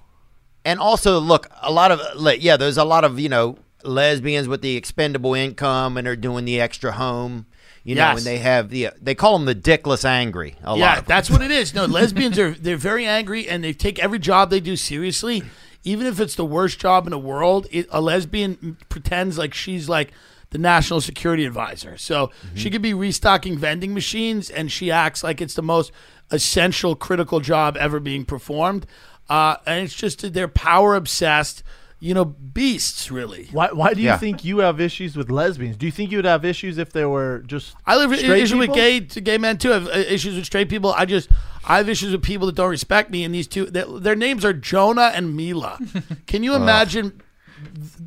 And 0.66 0.80
also, 0.80 1.20
look, 1.20 1.48
a 1.62 1.72
lot 1.72 1.92
of 1.92 2.00
like, 2.16 2.44
yeah, 2.44 2.58
there's 2.58 2.78
a 2.78 2.84
lot 2.84 3.04
of 3.04 3.20
you 3.20 3.30
know 3.30 3.58
lesbians 3.84 4.48
with 4.48 4.62
the 4.62 4.76
expendable 4.78 5.34
income 5.34 5.98
and 5.98 6.08
are 6.08 6.16
doing 6.16 6.46
the 6.46 6.60
extra 6.62 6.94
home, 6.94 7.46
you 7.84 7.96
know, 7.96 8.02
Yes. 8.10 8.18
and 8.20 8.26
they 8.26 8.38
have 8.38 8.70
the 8.70 8.90
they 9.02 9.16
call 9.16 9.38
them 9.38 9.46
the 9.46 9.56
dickless 9.56 10.06
angry. 10.06 10.56
A 10.64 10.78
Yeah, 10.78 10.96
them. 10.96 11.06
that's 11.08 11.30
what 11.30 11.42
it 11.42 11.52
is. 11.52 11.74
No, 11.74 11.86
lesbians 11.86 12.38
are 12.40 12.52
they're 12.52 12.78
very 12.78 13.06
angry 13.06 13.48
and 13.48 13.64
they 13.64 13.74
take 13.74 14.00
every 14.00 14.20
job 14.20 14.50
they 14.50 14.60
do 14.60 14.76
seriously, 14.76 15.44
even 15.84 16.08
if 16.08 16.20
it's 16.20 16.36
the 16.36 16.46
worst 16.46 16.80
job 16.80 17.06
in 17.06 17.12
the 17.12 17.18
world. 17.20 17.68
It, 17.72 17.88
a 17.92 18.00
lesbian 18.02 18.78
pretends 18.90 19.38
like 19.38 19.54
she's 19.54 19.90
like 19.90 20.12
the 20.52 20.58
national 20.60 21.02
security 21.02 21.46
advisor, 21.46 21.98
so 21.98 22.30
she 22.56 22.70
could 22.70 22.82
be 22.84 22.94
restocking 22.94 23.58
vending 23.58 23.94
machines 23.94 24.50
and 24.52 24.72
she 24.72 24.92
acts 24.92 25.24
like 25.24 25.42
it's 25.42 25.56
the 25.56 25.64
most 25.64 25.92
essential, 26.32 26.96
critical 26.96 27.40
job 27.40 27.76
ever 27.78 28.00
being 28.00 28.24
performed. 28.24 28.86
Uh, 29.30 29.56
and 29.66 29.84
it's 29.86 29.96
just 29.96 30.22
that 30.22 30.34
they're 30.34 30.48
power 30.48 30.96
obsessed, 30.96 31.64
you 32.04 32.14
know, 32.14 32.26
beasts 32.26 33.10
really. 33.10 33.48
Why? 33.54 33.70
Why 33.72 33.94
do 33.94 34.02
you 34.02 34.08
Yeah. 34.08 34.18
think 34.18 34.44
you 34.44 34.58
have 34.60 34.82
issues 34.82 35.16
with 35.16 35.32
lesbians? 35.32 35.78
Do 35.78 35.86
you 35.86 35.92
think 35.92 36.12
you 36.12 36.18
would 36.18 36.26
have 36.26 36.44
issues 36.44 36.78
if 36.78 36.92
they 36.92 37.06
were 37.06 37.44
just? 37.48 37.76
I 37.86 37.96
live 37.96 38.14
straight 38.20 38.42
issues 38.44 38.58
with 38.58 38.68
people? 38.68 38.76
gay 38.76 39.00
to 39.00 39.22
gay 39.22 39.38
men 39.38 39.58
too. 39.58 39.72
I 39.72 39.74
have 39.76 39.88
uh, 39.88 39.92
issues 39.92 40.36
with 40.36 40.46
straight 40.46 40.68
people. 40.68 40.92
I 40.98 41.06
just 41.06 41.30
I 41.66 41.78
have 41.78 41.88
issues 41.88 42.12
with 42.12 42.22
people 42.22 42.46
that 42.48 42.56
don't 42.56 42.70
respect 42.70 43.10
me. 43.10 43.24
And 43.24 43.34
these 43.34 43.48
two, 43.48 43.68
their, 43.68 43.86
their 43.86 44.16
names 44.18 44.44
are 44.44 44.52
Jonah 44.52 45.12
and 45.16 45.34
Mila. 45.34 45.80
Can 46.28 46.44
you 46.44 46.56
imagine 46.56 47.22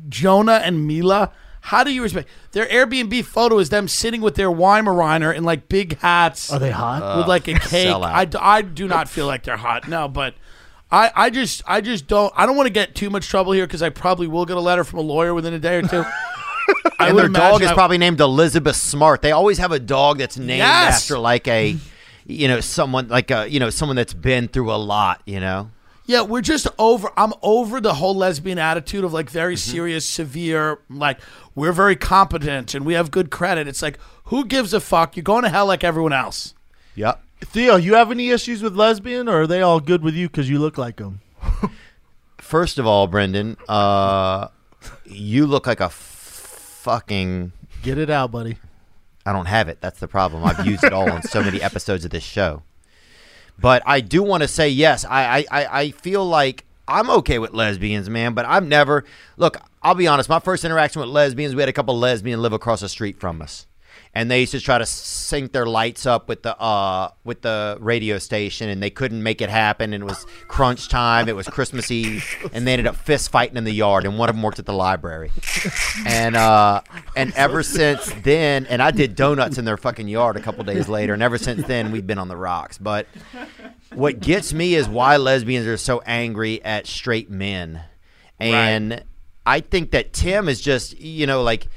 Jonah 0.09 0.61
and 0.63 0.85
Mila? 0.85 1.31
How 1.61 1.83
do 1.83 1.91
you 1.91 2.01
respect 2.03 2.29
their 2.51 2.65
Airbnb 2.67 3.25
photo? 3.25 3.57
Is 3.57 3.69
them 3.69 3.87
sitting 3.87 4.21
with 4.21 4.35
their 4.35 4.49
Weimaraner 4.49 5.35
in 5.35 5.43
like 5.43 5.67
big 5.67 5.97
hats 5.99 6.51
Are 6.53 6.59
they 6.59 6.71
hot? 6.71 7.17
with 7.17 7.27
like 7.27 7.47
a 7.47 7.53
cake. 7.59 7.87
sellout. 7.89 8.03
I, 8.03 8.25
d- 8.25 8.37
I 8.39 8.61
do 8.61 8.87
not 8.87 9.09
feel 9.09 9.25
like 9.25 9.43
they're 9.43 9.57
hot. 9.57 9.87
No, 9.89 10.07
but 10.07 10.35
I, 10.91 11.11
I 11.15 11.29
just 11.29 11.61
I 11.67 11.81
just 11.81 12.07
don't. 12.07 12.33
I 12.35 12.45
don't 12.45 12.55
want 12.55 12.67
to 12.67 12.73
get 12.73 12.95
too 12.95 13.09
much 13.09 13.27
trouble 13.27 13.51
here 13.51 13.67
because 13.67 13.81
I 13.81 13.89
probably 13.89 14.27
will 14.27 14.45
get 14.45 14.55
a 14.57 14.61
letter 14.61 14.83
from 14.83 14.99
a 14.99 15.01
lawyer 15.03 15.33
within 15.33 15.53
a 15.53 15.59
day 15.59 15.77
or 15.77 15.81
two. 15.81 16.05
I 16.99 17.09
and 17.09 17.17
their 17.17 17.27
dog 17.29 17.61
is 17.61 17.69
I- 17.69 17.73
probably 17.73 17.97
named 17.97 18.19
Elizabeth 18.21 18.75
Smart. 18.75 19.21
They 19.21 19.31
always 19.31 19.57
have 19.57 19.71
a 19.71 19.79
dog 19.79 20.17
that's 20.19 20.37
named 20.37 20.59
Yes. 20.59 21.03
after 21.03 21.17
like 21.19 21.47
a, 21.47 21.75
you 22.25 22.47
know, 22.47 22.59
someone 22.61 23.07
like 23.09 23.31
a, 23.31 23.47
you 23.49 23.59
know, 23.59 23.69
someone 23.69 23.95
that's 23.95 24.13
been 24.13 24.47
through 24.47 24.71
a 24.71 24.75
lot. 24.77 25.21
You 25.25 25.39
know, 25.39 25.71
Yeah, 26.05 26.21
we're 26.23 26.41
just 26.41 26.67
over. 26.79 27.11
I'm 27.17 27.33
over 27.41 27.79
the 27.81 27.93
whole 27.95 28.15
lesbian 28.15 28.57
attitude 28.57 29.03
of 29.03 29.13
like 29.13 29.29
very 29.29 29.55
Mm-hmm. 29.55 29.71
serious, 29.71 30.07
severe, 30.09 30.79
like 30.89 31.19
we're 31.53 31.71
very 31.73 31.95
competent 31.95 32.73
and 32.73 32.85
we 32.85 32.93
have 32.93 33.11
good 33.11 33.29
credit. 33.29 33.67
It's 33.67 33.81
like 33.81 33.99
who 34.25 34.45
gives 34.45 34.73
a 34.73 34.79
fuck? 34.79 35.15
You're 35.17 35.23
going 35.23 35.43
to 35.43 35.49
hell 35.49 35.65
like 35.67 35.83
everyone 35.83 36.13
else. 36.13 36.53
yep. 36.95 37.21
Theo, 37.41 37.75
you 37.75 37.95
have 37.95 38.11
any 38.11 38.29
issues 38.29 38.61
with 38.61 38.75
lesbian, 38.75 39.27
or 39.27 39.41
are 39.41 39.47
they 39.47 39.61
all 39.61 39.79
good 39.79 40.03
with 40.03 40.15
you 40.15 40.27
because 40.27 40.49
you 40.49 40.59
look 40.59 40.77
like 40.77 40.97
them? 40.97 41.21
First 42.37 42.79
of 42.79 42.87
all, 42.87 43.07
Brendan, 43.07 43.57
uh, 43.67 44.47
you 45.05 45.45
look 45.45 45.67
like 45.67 45.79
a 45.79 45.89
fucking. 45.89 47.51
Get 47.83 47.97
it 47.97 48.09
out, 48.09 48.31
buddy. 48.31 48.57
I 49.25 49.33
don't 49.33 49.45
have 49.45 49.67
it. 49.67 49.81
That's 49.81 49.99
the 49.99 50.07
problem. 50.07 50.43
I've 50.45 50.65
used 50.65 50.83
it 50.83 50.93
all 50.93 51.11
on 51.11 51.21
so 51.21 51.43
many 51.43 51.61
episodes 51.61 52.05
of 52.05 52.11
this 52.11 52.23
show. 52.23 52.63
But 53.59 53.83
I 53.85 53.99
do 53.99 54.23
want 54.23 54.43
to 54.43 54.47
say 54.47 54.69
yes. 54.69 55.03
I, 55.03 55.45
I, 55.51 55.79
I 55.81 55.91
feel 55.91 56.25
like 56.25 56.65
I'm 56.87 57.09
okay 57.09 57.37
with 57.37 57.53
lesbians, 57.53 58.09
man. 58.09 58.33
But 58.33 58.45
I've 58.45 58.65
never 58.65 59.03
look. 59.35 59.57
I'll 59.83 59.95
be 59.95 60.07
honest. 60.07 60.29
My 60.29 60.39
first 60.39 60.63
interaction 60.63 61.01
with 61.01 61.09
lesbians, 61.09 61.55
we 61.55 61.61
had 61.61 61.69
a 61.69 61.73
couple 61.73 61.93
of 61.95 61.99
lesbians 61.99 62.41
live 62.41 62.53
across 62.53 62.81
the 62.81 62.89
street 62.89 63.19
from 63.19 63.41
us, 63.41 63.66
and 64.17 64.31
they 64.31 64.39
used 64.39 64.51
to 64.53 64.59
try 64.59 64.79
to 64.79 64.85
sync 64.87 65.51
their 65.51 65.67
lights 65.67 66.07
up 66.07 66.27
with 66.27 66.41
the 66.41 66.59
uh 66.59 67.11
with 67.23 67.43
the 67.43 67.77
radio 67.79 68.17
station, 68.17 68.67
and 68.67 68.81
they 68.81 68.89
couldn't 68.89 69.21
make 69.21 69.41
it 69.43 69.49
happen. 69.49 69.93
And 69.93 70.01
it 70.01 70.07
was 70.07 70.25
crunch 70.47 70.89
time. 70.89 71.29
It 71.29 71.35
was 71.35 71.47
Christmas 71.47 71.91
Eve, 71.91 72.49
and 72.51 72.65
they 72.65 72.73
ended 72.73 72.87
up 72.87 72.95
fist 72.95 73.29
fighting 73.29 73.57
in 73.57 73.63
the 73.63 73.71
yard. 73.71 74.05
And 74.05 74.17
one 74.17 74.27
of 74.27 74.35
them 74.35 74.41
worked 74.41 74.57
at 74.57 74.65
the 74.65 74.73
library, 74.73 75.29
and 76.07 76.35
uh 76.35 76.81
and 77.15 77.31
ever 77.35 77.61
since 77.61 78.11
then, 78.23 78.65
and 78.65 78.81
I 78.81 78.89
did 78.89 79.15
donuts 79.15 79.59
in 79.59 79.65
their 79.65 79.77
fucking 79.77 80.07
yard 80.07 80.35
a 80.35 80.41
couple 80.41 80.63
days 80.63 80.89
later, 80.89 81.13
and 81.13 81.21
ever 81.21 81.37
since 81.37 81.67
then 81.67 81.91
we've 81.91 82.07
been 82.07 82.17
on 82.17 82.27
the 82.27 82.37
rocks. 82.37 82.79
But 82.79 83.05
what 83.93 84.19
gets 84.19 84.51
me 84.51 84.73
is 84.73 84.89
why 84.89 85.17
lesbians 85.17 85.67
are 85.67 85.77
so 85.77 86.01
angry 86.07 86.63
at 86.65 86.87
straight 86.87 87.29
men. 87.29 87.83
And 88.39 89.03
I 89.45 89.59
think 89.59 89.91
that 89.91 90.11
Tim 90.11 90.49
is 90.49 90.59
just, 90.59 90.99
you 90.99 91.27
know, 91.27 91.43
like 91.43 91.67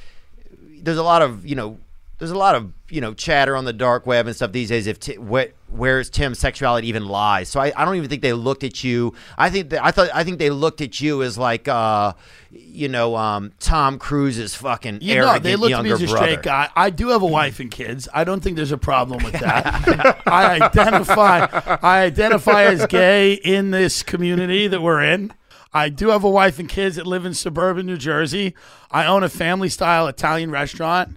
there's 0.82 0.96
a 0.96 1.02
lot 1.02 1.20
of, 1.20 1.44
you 1.44 1.54
know, 1.54 1.78
there's 2.20 2.30
a 2.30 2.38
lot 2.38 2.54
of, 2.54 2.72
you 2.90 3.00
know, 3.00 3.14
chatter 3.14 3.56
on 3.56 3.64
the 3.64 3.72
dark 3.72 4.06
web 4.06 4.26
and 4.26 4.36
stuff 4.36 4.52
these 4.52 4.68
days 4.68 4.86
if 4.86 5.00
t- 5.00 5.14
where's 5.14 6.10
Tim's 6.10 6.38
sexuality 6.38 6.86
even 6.88 7.06
lies. 7.06 7.48
So 7.48 7.60
I, 7.60 7.72
I 7.74 7.84
don't 7.84 7.96
even 7.96 8.08
think 8.08 8.20
they 8.22 8.34
looked 8.34 8.62
at 8.62 8.84
you. 8.84 9.14
I 9.38 9.48
think 9.50 9.70
that 9.70 9.82
I 9.82 9.90
thought 9.90 10.10
I 10.14 10.22
think 10.22 10.38
they 10.38 10.50
looked 10.50 10.80
at 10.82 11.00
you 11.00 11.22
as 11.22 11.38
like 11.38 11.66
uh 11.66 12.12
you 12.50 12.88
know, 12.88 13.16
um 13.16 13.52
Tom 13.58 13.98
Cruise's 13.98 14.54
fucking 14.54 14.98
You 15.00 15.16
know, 15.16 15.38
they 15.38 15.56
look 15.56 15.70
at 15.70 15.82
younger 15.82 15.88
me 15.88 15.92
as 15.94 16.02
a 16.02 16.06
brother. 16.12 16.26
straight 16.26 16.42
guy. 16.42 16.68
I 16.76 16.90
do 16.90 17.08
have 17.08 17.22
a 17.22 17.26
wife 17.26 17.58
and 17.58 17.70
kids. 17.70 18.08
I 18.12 18.24
don't 18.24 18.42
think 18.42 18.56
there's 18.56 18.72
a 18.72 18.78
problem 18.78 19.24
with 19.24 19.34
that. 19.40 20.22
I 20.26 20.60
identify 20.60 21.46
I 21.82 22.02
identify 22.02 22.64
as 22.64 22.86
gay 22.86 23.32
in 23.32 23.70
this 23.70 24.02
community 24.02 24.68
that 24.68 24.82
we're 24.82 25.02
in. 25.02 25.32
I 25.72 25.88
do 25.88 26.08
have 26.08 26.24
a 26.24 26.30
wife 26.30 26.58
and 26.58 26.68
kids 26.68 26.96
that 26.96 27.06
live 27.06 27.24
in 27.24 27.32
suburban 27.32 27.86
New 27.86 27.96
Jersey. 27.96 28.54
I 28.90 29.06
own 29.06 29.22
a 29.22 29.28
family 29.28 29.68
style 29.68 30.08
Italian 30.08 30.50
restaurant. 30.50 31.16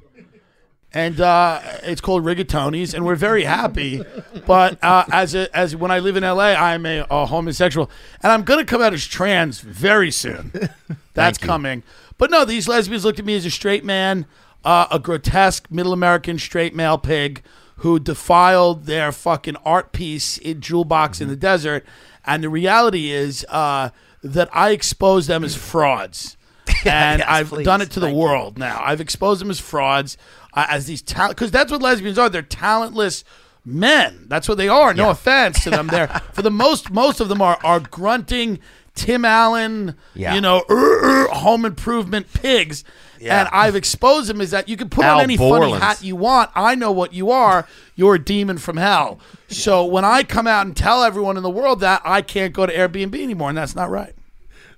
And 0.96 1.20
uh, 1.20 1.60
it's 1.82 2.02
called 2.02 2.24
Rigatoni's, 2.24 2.94
and 2.94 3.04
we're 3.04 3.16
very 3.16 3.46
happy. 3.46 4.04
But 4.46 4.84
uh, 4.84 5.06
as 5.12 5.34
a, 5.34 5.56
as 5.58 5.76
when 5.76 5.90
I 5.90 5.98
live 6.00 6.16
in 6.18 6.24
LA, 6.24 6.50
I'm 6.54 6.86
a, 6.86 7.06
a 7.10 7.26
homosexual, 7.26 7.90
and 8.22 8.32
I'm 8.32 8.44
gonna 8.44 8.64
come 8.66 8.82
out 8.82 8.94
as 8.94 9.08
trans 9.08 9.60
very 9.60 10.12
soon. 10.12 10.52
That's 11.16 11.40
coming. 11.40 11.82
But 12.20 12.30
no, 12.30 12.46
these 12.46 12.68
lesbians 12.68 13.04
looked 13.06 13.18
at 13.20 13.26
me 13.26 13.36
as 13.36 13.46
a 13.46 13.50
straight 13.52 13.84
man, 13.84 14.28
uh, 14.64 14.86
a 14.92 15.00
grotesque 15.00 15.72
middle 15.72 15.94
American 15.94 16.38
straight 16.38 16.76
male 16.76 17.00
pig 17.00 17.42
who 17.78 18.00
defiled 18.00 18.86
their 18.86 19.12
fucking 19.12 19.56
art 19.66 19.94
piece 19.94 20.38
in 20.38 20.62
jewel 20.62 20.86
box 20.86 21.20
in 21.20 21.28
the 21.28 21.36
desert. 21.36 21.84
And 22.24 22.44
the 22.44 22.50
reality 22.50 23.10
is 23.12 23.46
uh, 23.50 23.90
that 24.22 24.48
I 24.56 24.70
expose 24.72 25.26
them 25.28 25.44
as 25.44 25.56
frauds. 25.56 26.38
And 26.86 27.20
Yes, 27.20 27.28
I've 27.30 27.50
please. 27.50 27.64
done 27.66 27.82
it 27.82 27.92
to 27.92 28.00
the 28.02 28.08
Thank 28.08 28.18
world 28.18 28.58
now. 28.58 28.82
I've 28.84 29.00
exposed 29.02 29.40
them 29.42 29.50
as 29.50 29.60
frauds, 29.60 30.18
uh, 30.56 30.66
as 30.70 30.86
these 30.86 31.02
talent, 31.02 31.36
because 31.36 31.52
that's 31.52 31.72
what 31.72 31.82
lesbians 31.82 32.18
are. 32.18 32.30
They're 32.30 32.42
talentless 32.42 33.24
men. 33.66 34.26
That's 34.28 34.48
what 34.50 34.58
they 34.58 34.68
are. 34.68 34.94
No 34.94 35.06
Yeah. 35.06 35.12
offense 35.12 35.64
to 35.64 35.70
them. 35.70 35.88
They're 35.88 36.08
for 36.34 36.42
the 36.42 36.52
most, 36.52 36.92
most 36.92 37.20
of 37.20 37.30
them 37.30 37.42
are 37.42 37.58
are 37.64 37.80
grunting 37.80 38.60
Tim 38.96 39.26
Allen, 39.26 39.96
Yeah. 40.14 40.36
you 40.36 40.42
know, 40.42 40.64
"Er, 40.70 41.24
er," 41.24 41.28
home 41.30 41.66
improvement 41.66 42.32
pigs. 42.34 42.84
Yeah. 43.20 43.40
And 43.40 43.50
I've 43.54 43.76
exposed 43.76 44.30
them 44.30 44.42
is 44.42 44.52
that 44.52 44.68
you 44.70 44.76
can 44.78 44.90
put 44.90 45.06
Al 45.06 45.18
on 45.18 45.24
any 45.24 45.38
funny 45.38 45.72
hat 45.72 46.04
you 46.04 46.16
want. 46.18 46.52
I 46.56 46.76
know 46.76 46.92
what 46.92 47.14
you 47.14 47.32
are. 47.32 47.66
You're 47.96 48.16
a 48.16 48.24
demon 48.24 48.58
from 48.58 48.76
hell. 48.78 49.18
So 49.48 49.86
when 49.86 50.04
I 50.04 50.24
come 50.24 50.46
out 50.46 50.66
and 50.66 50.76
tell 50.76 51.04
everyone 51.04 51.38
in 51.38 51.44
the 51.44 51.50
world 51.50 51.80
that 51.80 52.02
I 52.04 52.22
can't 52.22 52.54
go 52.54 52.66
to 52.66 52.74
Airbnb 52.76 53.16
anymore, 53.24 53.48
and 53.50 53.58
that's 53.58 53.76
not 53.76 53.90
right. 53.90 54.14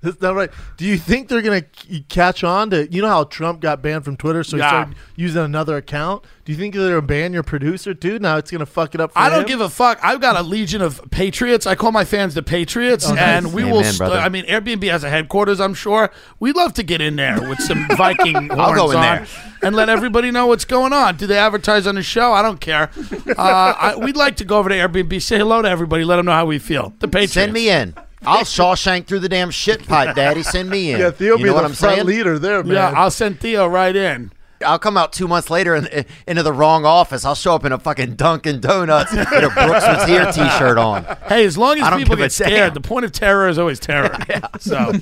That's 0.05 0.21
not 0.21 0.35
right. 0.35 0.49
Do 0.77 0.85
you 0.85 0.97
think 0.97 1.27
they're 1.27 1.41
gonna 1.41 1.63
catch 2.09 2.43
on 2.43 2.69
to? 2.69 2.91
You 2.91 3.01
know 3.01 3.07
how 3.09 3.23
Trump 3.25 3.59
got 3.59 3.81
banned 3.81 4.05
from 4.05 4.15
Twitter, 4.17 4.43
so 4.43 4.57
he 4.57 4.61
Yeah. 4.61 4.69
started 4.69 4.95
using 5.15 5.41
another 5.43 5.77
account. 5.77 6.23
Do 6.45 6.51
you 6.51 6.57
think 6.57 6.75
they're 6.75 6.89
gonna 6.89 7.01
ban 7.01 7.33
your 7.33 7.41
producer 7.43 7.93
too? 7.95 8.19
Now 8.19 8.37
it's 8.37 8.51
gonna 8.51 8.65
fuck 8.67 8.93
it 8.93 9.01
up. 9.01 9.13
For 9.13 9.19
I 9.19 9.29
don't 9.29 9.47
give 9.47 9.61
a 9.61 9.69
fuck. 9.69 9.97
I've 10.03 10.21
got 10.21 10.35
a 10.37 10.43
legion 10.43 10.81
of 10.81 11.01
patriots. 11.09 11.65
I 11.65 11.73
call 11.75 11.91
my 11.91 12.05
fans 12.05 12.35
the 12.35 12.43
patriots, 12.43 13.09
and 13.09 13.51
we 13.51 13.63
will. 13.63 13.83
St- 13.83 14.11
I 14.11 14.29
mean, 14.29 14.45
Airbnb 14.45 14.87
has 14.91 15.03
a 15.03 15.09
headquarters. 15.09 15.59
I'm 15.59 15.73
sure 15.73 16.11
we'd 16.39 16.55
love 16.55 16.73
to 16.75 16.83
get 16.83 17.01
in 17.01 17.15
there 17.15 17.41
with 17.49 17.59
some 17.61 17.87
Viking 17.97 18.35
horns 18.49 18.51
I'll 18.61 18.75
go 18.75 18.91
in 18.91 18.97
on 18.97 19.01
there. 19.03 19.25
and 19.63 19.75
let 19.75 19.89
everybody 19.89 20.29
know 20.29 20.45
what's 20.45 20.65
going 20.65 20.93
on. 20.93 21.15
Do 21.17 21.25
they 21.25 21.37
advertise 21.37 21.87
on 21.87 21.95
the 21.95 22.03
show? 22.03 22.31
I 22.33 22.41
don't 22.41 22.61
care. 22.61 22.89
Uh, 23.37 23.73
I, 23.77 23.95
we'd 23.97 24.15
like 24.15 24.37
to 24.37 24.45
go 24.45 24.57
over 24.59 24.69
to 24.69 24.75
Airbnb, 24.75 25.21
say 25.21 25.37
hello 25.37 25.61
to 25.61 25.67
everybody, 25.69 26.03
let 26.05 26.17
them 26.17 26.25
know 26.27 26.31
how 26.31 26.45
we 26.45 26.57
feel. 26.59 26.93
The 26.99 27.07
patriots. 27.07 27.33
Send 27.33 27.51
me 27.53 27.69
in. 27.69 27.93
I'll 28.27 28.43
Shawshank 28.43 29.07
through 29.07 29.19
the 29.19 29.29
damn 29.29 29.51
shit 29.51 29.87
pipe, 29.87 30.15
Daddy. 30.15 30.43
Send 30.43 30.69
me 30.69 30.91
in. 30.93 30.99
Yeah, 30.99 31.11
Theo 31.11 31.33
you 31.33 31.37
be 31.37 31.43
know 31.45 31.49
the 31.49 31.55
what 31.55 31.65
I'm 31.65 31.73
front 31.73 31.95
saying? 31.95 32.07
leader 32.07 32.39
there, 32.39 32.63
man. 32.63 32.73
Yeah, 32.73 32.91
I'll 32.95 33.11
send 33.11 33.39
Theo 33.39 33.67
right 33.67 33.95
in. 33.95 34.31
I'll 34.65 34.79
come 34.79 34.95
out 34.95 35.11
two 35.11 35.27
months 35.27 35.49
later 35.49 35.75
in, 35.75 36.05
into 36.25 36.41
the 36.41 36.53
wrong 36.53 36.85
office. 36.85 37.25
I'll 37.25 37.35
show 37.35 37.53
up 37.55 37.65
in 37.65 37.73
a 37.73 37.77
fucking 37.77 38.15
Dunkin' 38.15 38.61
Donuts 38.61 39.11
with 39.11 39.27
a 39.27 39.49
Brooks 39.53 39.85
was 39.85 40.05
here 40.07 40.25
T-shirt 40.31 40.77
on. 40.77 41.03
Hey, 41.27 41.45
as 41.45 41.57
long 41.57 41.77
as 41.77 41.93
people 41.97 42.15
get 42.15 42.31
scared, 42.31 42.51
damn. 42.51 42.73
the 42.73 42.79
point 42.81 43.03
of 43.03 43.11
terror 43.11 43.49
is 43.49 43.59
always 43.59 43.81
terror. 43.81 44.17
yeah. 44.29 44.47
So, 44.59 44.93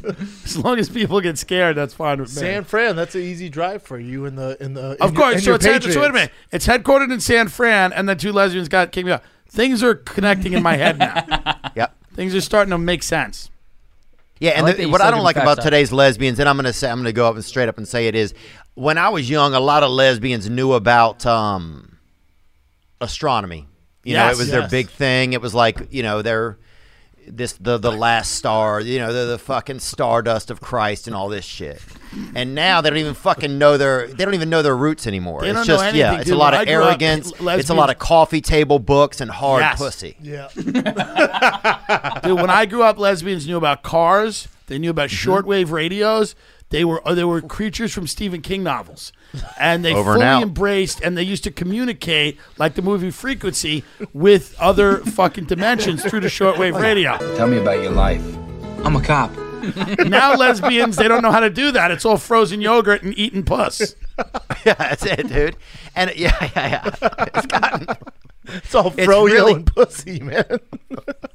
as 0.44 0.58
long 0.58 0.80
as 0.80 0.90
people 0.90 1.22
get 1.22 1.38
scared, 1.38 1.76
that's 1.78 1.94
fine 1.94 2.20
with 2.20 2.30
me. 2.36 2.42
San 2.42 2.64
Fran. 2.64 2.96
That's 2.96 3.14
an 3.14 3.22
easy 3.22 3.48
drive 3.48 3.84
for 3.84 4.00
you 4.00 4.26
in 4.26 4.36
the 4.36 4.58
in 4.60 4.74
the. 4.74 4.98
Of 5.02 5.12
in 5.12 5.16
your- 5.16 5.22
course. 5.24 5.36
in 5.36 5.42
so 5.42 5.46
your 5.52 5.56
it's 5.58 5.66
head, 5.66 5.84
so 5.84 6.02
wait 6.02 6.10
a 6.10 6.14
minute. 6.14 6.32
It's 6.52 6.66
headquartered 6.68 7.14
in 7.14 7.20
San 7.20 7.48
Fran, 7.48 7.94
and 7.94 8.10
the 8.10 8.16
two 8.16 8.32
lesbians 8.34 8.70
got 8.70 8.92
kicked 8.92 9.06
me 9.06 9.12
out. 9.14 9.24
Things 9.48 9.84
are 9.84 9.94
connecting 9.94 10.54
in 10.54 10.64
my 10.64 10.76
head 10.78 10.98
now. 10.98 11.53
Yep. 12.14 12.16
Things 12.16 12.36
are 12.36 12.42
starting 12.42 12.72
to 12.72 12.78
make 12.78 13.04
sense. 13.04 13.50
Yeah, 14.40 14.52
and 14.52 14.66
like 14.66 14.78
the- 14.78 14.86
what 14.88 15.02
I 15.02 15.12
don't 15.12 15.24
like 15.24 15.36
about 15.36 15.60
out. 15.60 15.64
today's 15.64 15.92
lesbians, 15.92 16.40
and 16.40 16.50
I'm 16.50 16.56
gonna 16.56 16.74
say 16.74 16.90
I'm 16.90 16.98
gonna 17.00 17.12
go 17.14 17.28
up 17.28 17.36
and 17.36 17.44
straight 17.46 17.70
up 17.70 17.78
and 17.78 17.88
say 17.88 18.08
it 18.08 18.16
is, 18.16 18.34
when 18.74 18.98
I 18.98 19.10
was 19.10 19.30
young, 19.30 19.54
a 19.54 19.60
lot 19.60 19.84
of 19.84 19.92
lesbians 19.92 20.50
knew 20.50 20.74
about 20.74 21.26
um, 21.26 21.98
astronomy. 23.00 23.68
You 24.04 24.16
know, 24.16 24.30
it 24.30 24.38
was 24.38 24.50
their 24.50 24.68
big 24.68 24.90
thing. 24.90 25.34
It 25.34 25.42
was 25.42 25.54
like 25.54 25.88
you 25.92 26.04
know 26.04 26.22
they're 26.22 26.58
this 27.28 27.54
the 27.54 27.78
the 27.78 27.92
last 27.92 28.34
star. 28.34 28.82
You 28.82 29.00
know, 29.00 29.12
they're 29.14 29.26
the 29.26 29.38
fucking 29.40 29.80
stardust 29.80 30.52
of 30.52 30.60
Christ 30.62 31.08
and 31.08 31.16
all 31.16 31.30
this 31.30 31.46
shit. 31.46 31.82
And 32.36 32.54
now 32.54 32.80
they 32.82 32.90
don't 32.92 33.00
even 33.00 33.14
fucking 33.16 33.58
know 33.58 33.78
their 33.78 34.08
they 34.08 34.24
don't 34.24 34.34
even 34.36 34.50
know 34.50 34.62
their 34.62 34.78
roots 34.78 35.08
anymore. 35.08 35.42
They 35.42 35.50
it's 35.50 35.56
don't 35.66 35.68
know 35.68 35.74
just 35.84 35.96
yeah, 35.96 36.06
anything, 36.08 36.20
it's 36.22 36.30
dude. 36.30 36.36
a 36.36 36.38
lot 36.38 36.54
When 36.54 36.62
of 36.62 36.68
I 36.68 36.72
grew 36.72 36.84
up, 36.84 36.88
arrogance. 37.02 37.34
it's 37.60 37.70
a 37.70 37.74
lot 37.74 37.90
of 37.90 37.98
coffee 37.98 38.42
table 38.42 38.78
books 38.80 39.20
and 39.22 39.32
hard 39.32 39.62
Yes. 39.62 39.78
pussy. 39.80 40.16
Yeah. 40.22 40.50
Dude, 42.24 42.40
when 42.40 42.50
I 42.50 42.66
grew 42.66 42.84
up, 42.84 42.98
lesbians 43.00 43.48
knew 43.48 43.58
about 43.58 43.84
cars. 43.84 44.48
They 44.68 44.78
knew 44.80 44.90
about 44.92 45.10
Mm-hmm. 45.10 45.30
shortwave 45.32 45.72
radios. 45.72 46.36
They 46.74 46.84
were 46.84 47.08
uh, 47.08 47.14
they 47.14 47.24
were 47.24 47.40
creatures 47.40 47.94
from 47.94 48.08
Stephen 48.08 48.42
King 48.42 48.64
novels, 48.64 49.14
and 49.60 49.86
they 49.86 49.94
Over 49.94 50.14
and 50.14 50.18
fully 50.22 50.26
out. 50.26 50.42
embraced. 50.42 51.02
And 51.02 51.16
they 51.16 51.22
used 51.22 51.44
to 51.44 51.52
communicate 51.52 52.40
like 52.58 52.74
the 52.74 52.82
movie 52.82 53.12
Frequency 53.12 53.84
with 54.12 54.56
other 54.60 54.98
fucking 54.98 55.46
dimensions 55.46 56.04
through 56.04 56.22
the 56.22 56.30
shortwave 56.30 56.82
radio. 56.82 57.18
Tell 57.38 57.46
me 57.48 57.58
about 57.60 57.84
your 57.84 57.92
life. 57.92 58.24
I'm 58.84 58.96
a 58.96 59.02
cop. 59.04 59.32
Now 60.00 60.34
lesbians, 60.36 60.96
they 60.98 61.08
don't 61.08 61.22
know 61.22 61.32
how 61.32 61.40
to 61.42 61.50
do 61.52 61.72
that. 61.72 61.92
It's 61.92 62.06
all 62.06 62.18
frozen 62.18 62.60
yogurt 62.60 63.04
and 63.04 63.18
eating 63.18 63.44
puss. 63.44 63.96
Yeah, 64.66 64.76
that's 64.76 65.06
it, 65.06 65.28
dude. 65.28 65.58
And 65.96 66.16
yeah, 66.16 66.38
yeah, 66.56 66.92
yeah. 67.02 67.26
It's 67.34 67.46
gotten 67.48 67.88
It's 68.46 68.74
all 68.76 68.88
It's 68.88 68.96
froyo 69.08 69.26
really- 69.26 69.54
and 69.54 69.66
pussy, 69.66 70.20
man. 70.22 70.60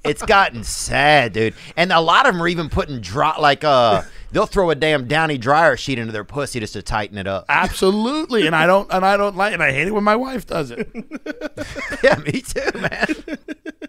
it's 0.04 0.22
gotten 0.22 0.62
sad, 0.64 1.32
dude. 1.32 1.54
And 1.76 1.90
a 1.92 2.00
lot 2.00 2.26
of 2.26 2.32
them 2.34 2.42
are 2.42 2.48
even 2.48 2.68
putting 2.70 3.00
dry 3.00 3.36
like 3.38 3.64
uh 3.64 4.02
they'll 4.32 4.46
throw 4.46 4.70
a 4.70 4.74
damn 4.74 5.06
downy 5.06 5.38
dryer 5.38 5.76
sheet 5.76 5.98
into 5.98 6.12
their 6.12 6.24
pussy 6.24 6.60
just 6.60 6.74
to 6.74 6.82
tighten 6.82 7.18
it 7.18 7.26
up. 7.26 7.44
Absolutely, 7.48 8.46
and 8.46 8.54
I 8.54 8.66
don't 8.66 8.92
and 8.92 9.04
I 9.04 9.16
don't 9.16 9.36
like 9.36 9.54
and 9.54 9.62
I 9.62 9.72
hate 9.72 9.88
it 9.88 9.92
when 9.94 10.04
my 10.04 10.16
wife 10.16 10.46
does 10.46 10.70
it. 10.70 10.88
yeah, 12.02 12.16
me 12.16 12.40
too, 12.40 12.78
man. 12.78 13.06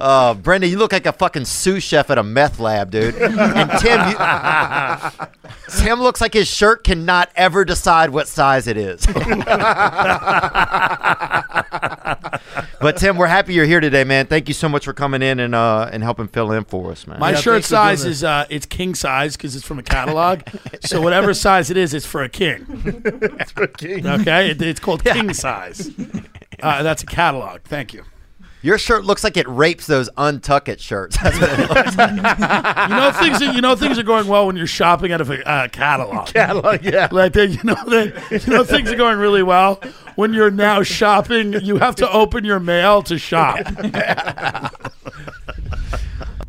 Uh, 0.00 0.32
Brenda, 0.34 0.66
you 0.66 0.78
look 0.78 0.92
like 0.92 1.04
a 1.04 1.12
fucking 1.12 1.44
sous 1.44 1.82
chef 1.82 2.08
at 2.10 2.16
a 2.16 2.22
meth 2.22 2.58
lab, 2.58 2.90
dude. 2.90 3.14
And 3.16 3.70
Tim, 3.78 4.00
you, 4.08 4.16
Tim 5.84 6.00
looks 6.00 6.20
like 6.22 6.32
his 6.32 6.48
shirt 6.48 6.84
cannot 6.84 7.28
ever 7.36 7.64
decide 7.66 8.08
what 8.10 8.26
size 8.26 8.66
it 8.66 8.78
is. 8.78 9.04
but 12.80 12.96
Tim, 12.96 13.16
we're 13.16 13.26
happy 13.26 13.52
you're 13.54 13.66
here 13.66 13.80
today, 13.80 14.04
man. 14.04 14.26
Thank 14.26 14.48
you 14.48 14.54
so 14.54 14.68
much 14.68 14.84
for 14.86 14.92
coming 14.92 15.22
in 15.22 15.38
and 15.40 15.54
uh, 15.54 15.90
and 15.92 16.02
helping 16.02 16.28
fill 16.28 16.52
in 16.52 16.64
for 16.64 16.90
us, 16.92 17.06
man. 17.06 17.18
My 17.20 17.30
Yeah, 17.30 17.36
shirt 17.36 17.52
thanks 17.54 17.66
for 17.68 17.74
size 17.74 18.02
this. 18.04 18.16
is 18.18 18.24
uh, 18.24 18.46
it's 18.48 18.66
king 18.66 18.94
size 18.94 19.36
because 19.36 19.54
it's 19.54 19.66
from 19.66 19.78
a 19.78 19.82
catalog. 19.82 20.40
so 20.80 21.00
whatever 21.02 21.34
size 21.34 21.70
it 21.70 21.76
is, 21.76 21.92
it's 21.94 22.06
for 22.06 22.22
a 22.22 22.28
king. 22.28 22.64
King. 23.78 24.06
Okay, 24.06 24.50
it, 24.50 24.62
it's 24.62 24.80
called 24.80 25.04
king 25.04 25.32
size. 25.34 25.90
Uh, 26.62 26.82
that's 26.82 27.02
a 27.02 27.06
catalog. 27.06 27.60
Thank 27.62 27.92
you. 27.94 28.04
Your 28.62 28.76
shirt 28.76 29.04
looks 29.04 29.24
like 29.24 29.36
it 29.36 29.48
rapes 29.48 29.86
those 29.86 30.10
untuck 30.10 30.68
it 30.68 30.80
shirts. 30.80 31.16
That's 31.22 31.40
what 31.40 31.58
it 31.58 31.68
looks 31.70 31.96
like. 31.96 32.10
You 32.10 32.96
know 32.96 33.12
things. 33.12 33.42
Are, 33.42 33.52
you 33.52 33.60
know 33.60 33.74
things 33.74 33.98
are 33.98 34.02
going 34.02 34.26
well 34.26 34.46
when 34.46 34.56
you're 34.56 34.66
shopping 34.66 35.12
out 35.12 35.20
of 35.20 35.30
a 35.30 35.48
uh, 35.48 35.68
catalog. 35.68 36.26
Catalog, 36.28 36.84
yeah. 36.84 37.08
Like 37.20 37.32
they, 37.32 37.46
you 37.46 37.62
know, 37.64 37.76
they, 37.86 38.06
you 38.30 38.46
know 38.46 38.64
things 38.64 38.90
are 38.90 38.96
going 38.96 39.18
really 39.18 39.42
well 39.42 39.80
when 40.16 40.32
you're 40.32 40.50
now 40.50 40.82
shopping. 40.82 41.54
You 41.54 41.78
have 41.78 41.96
to 41.96 42.10
open 42.10 42.44
your 42.44 42.60
mail 42.60 43.02
to 43.04 43.18
shop. 43.18 43.58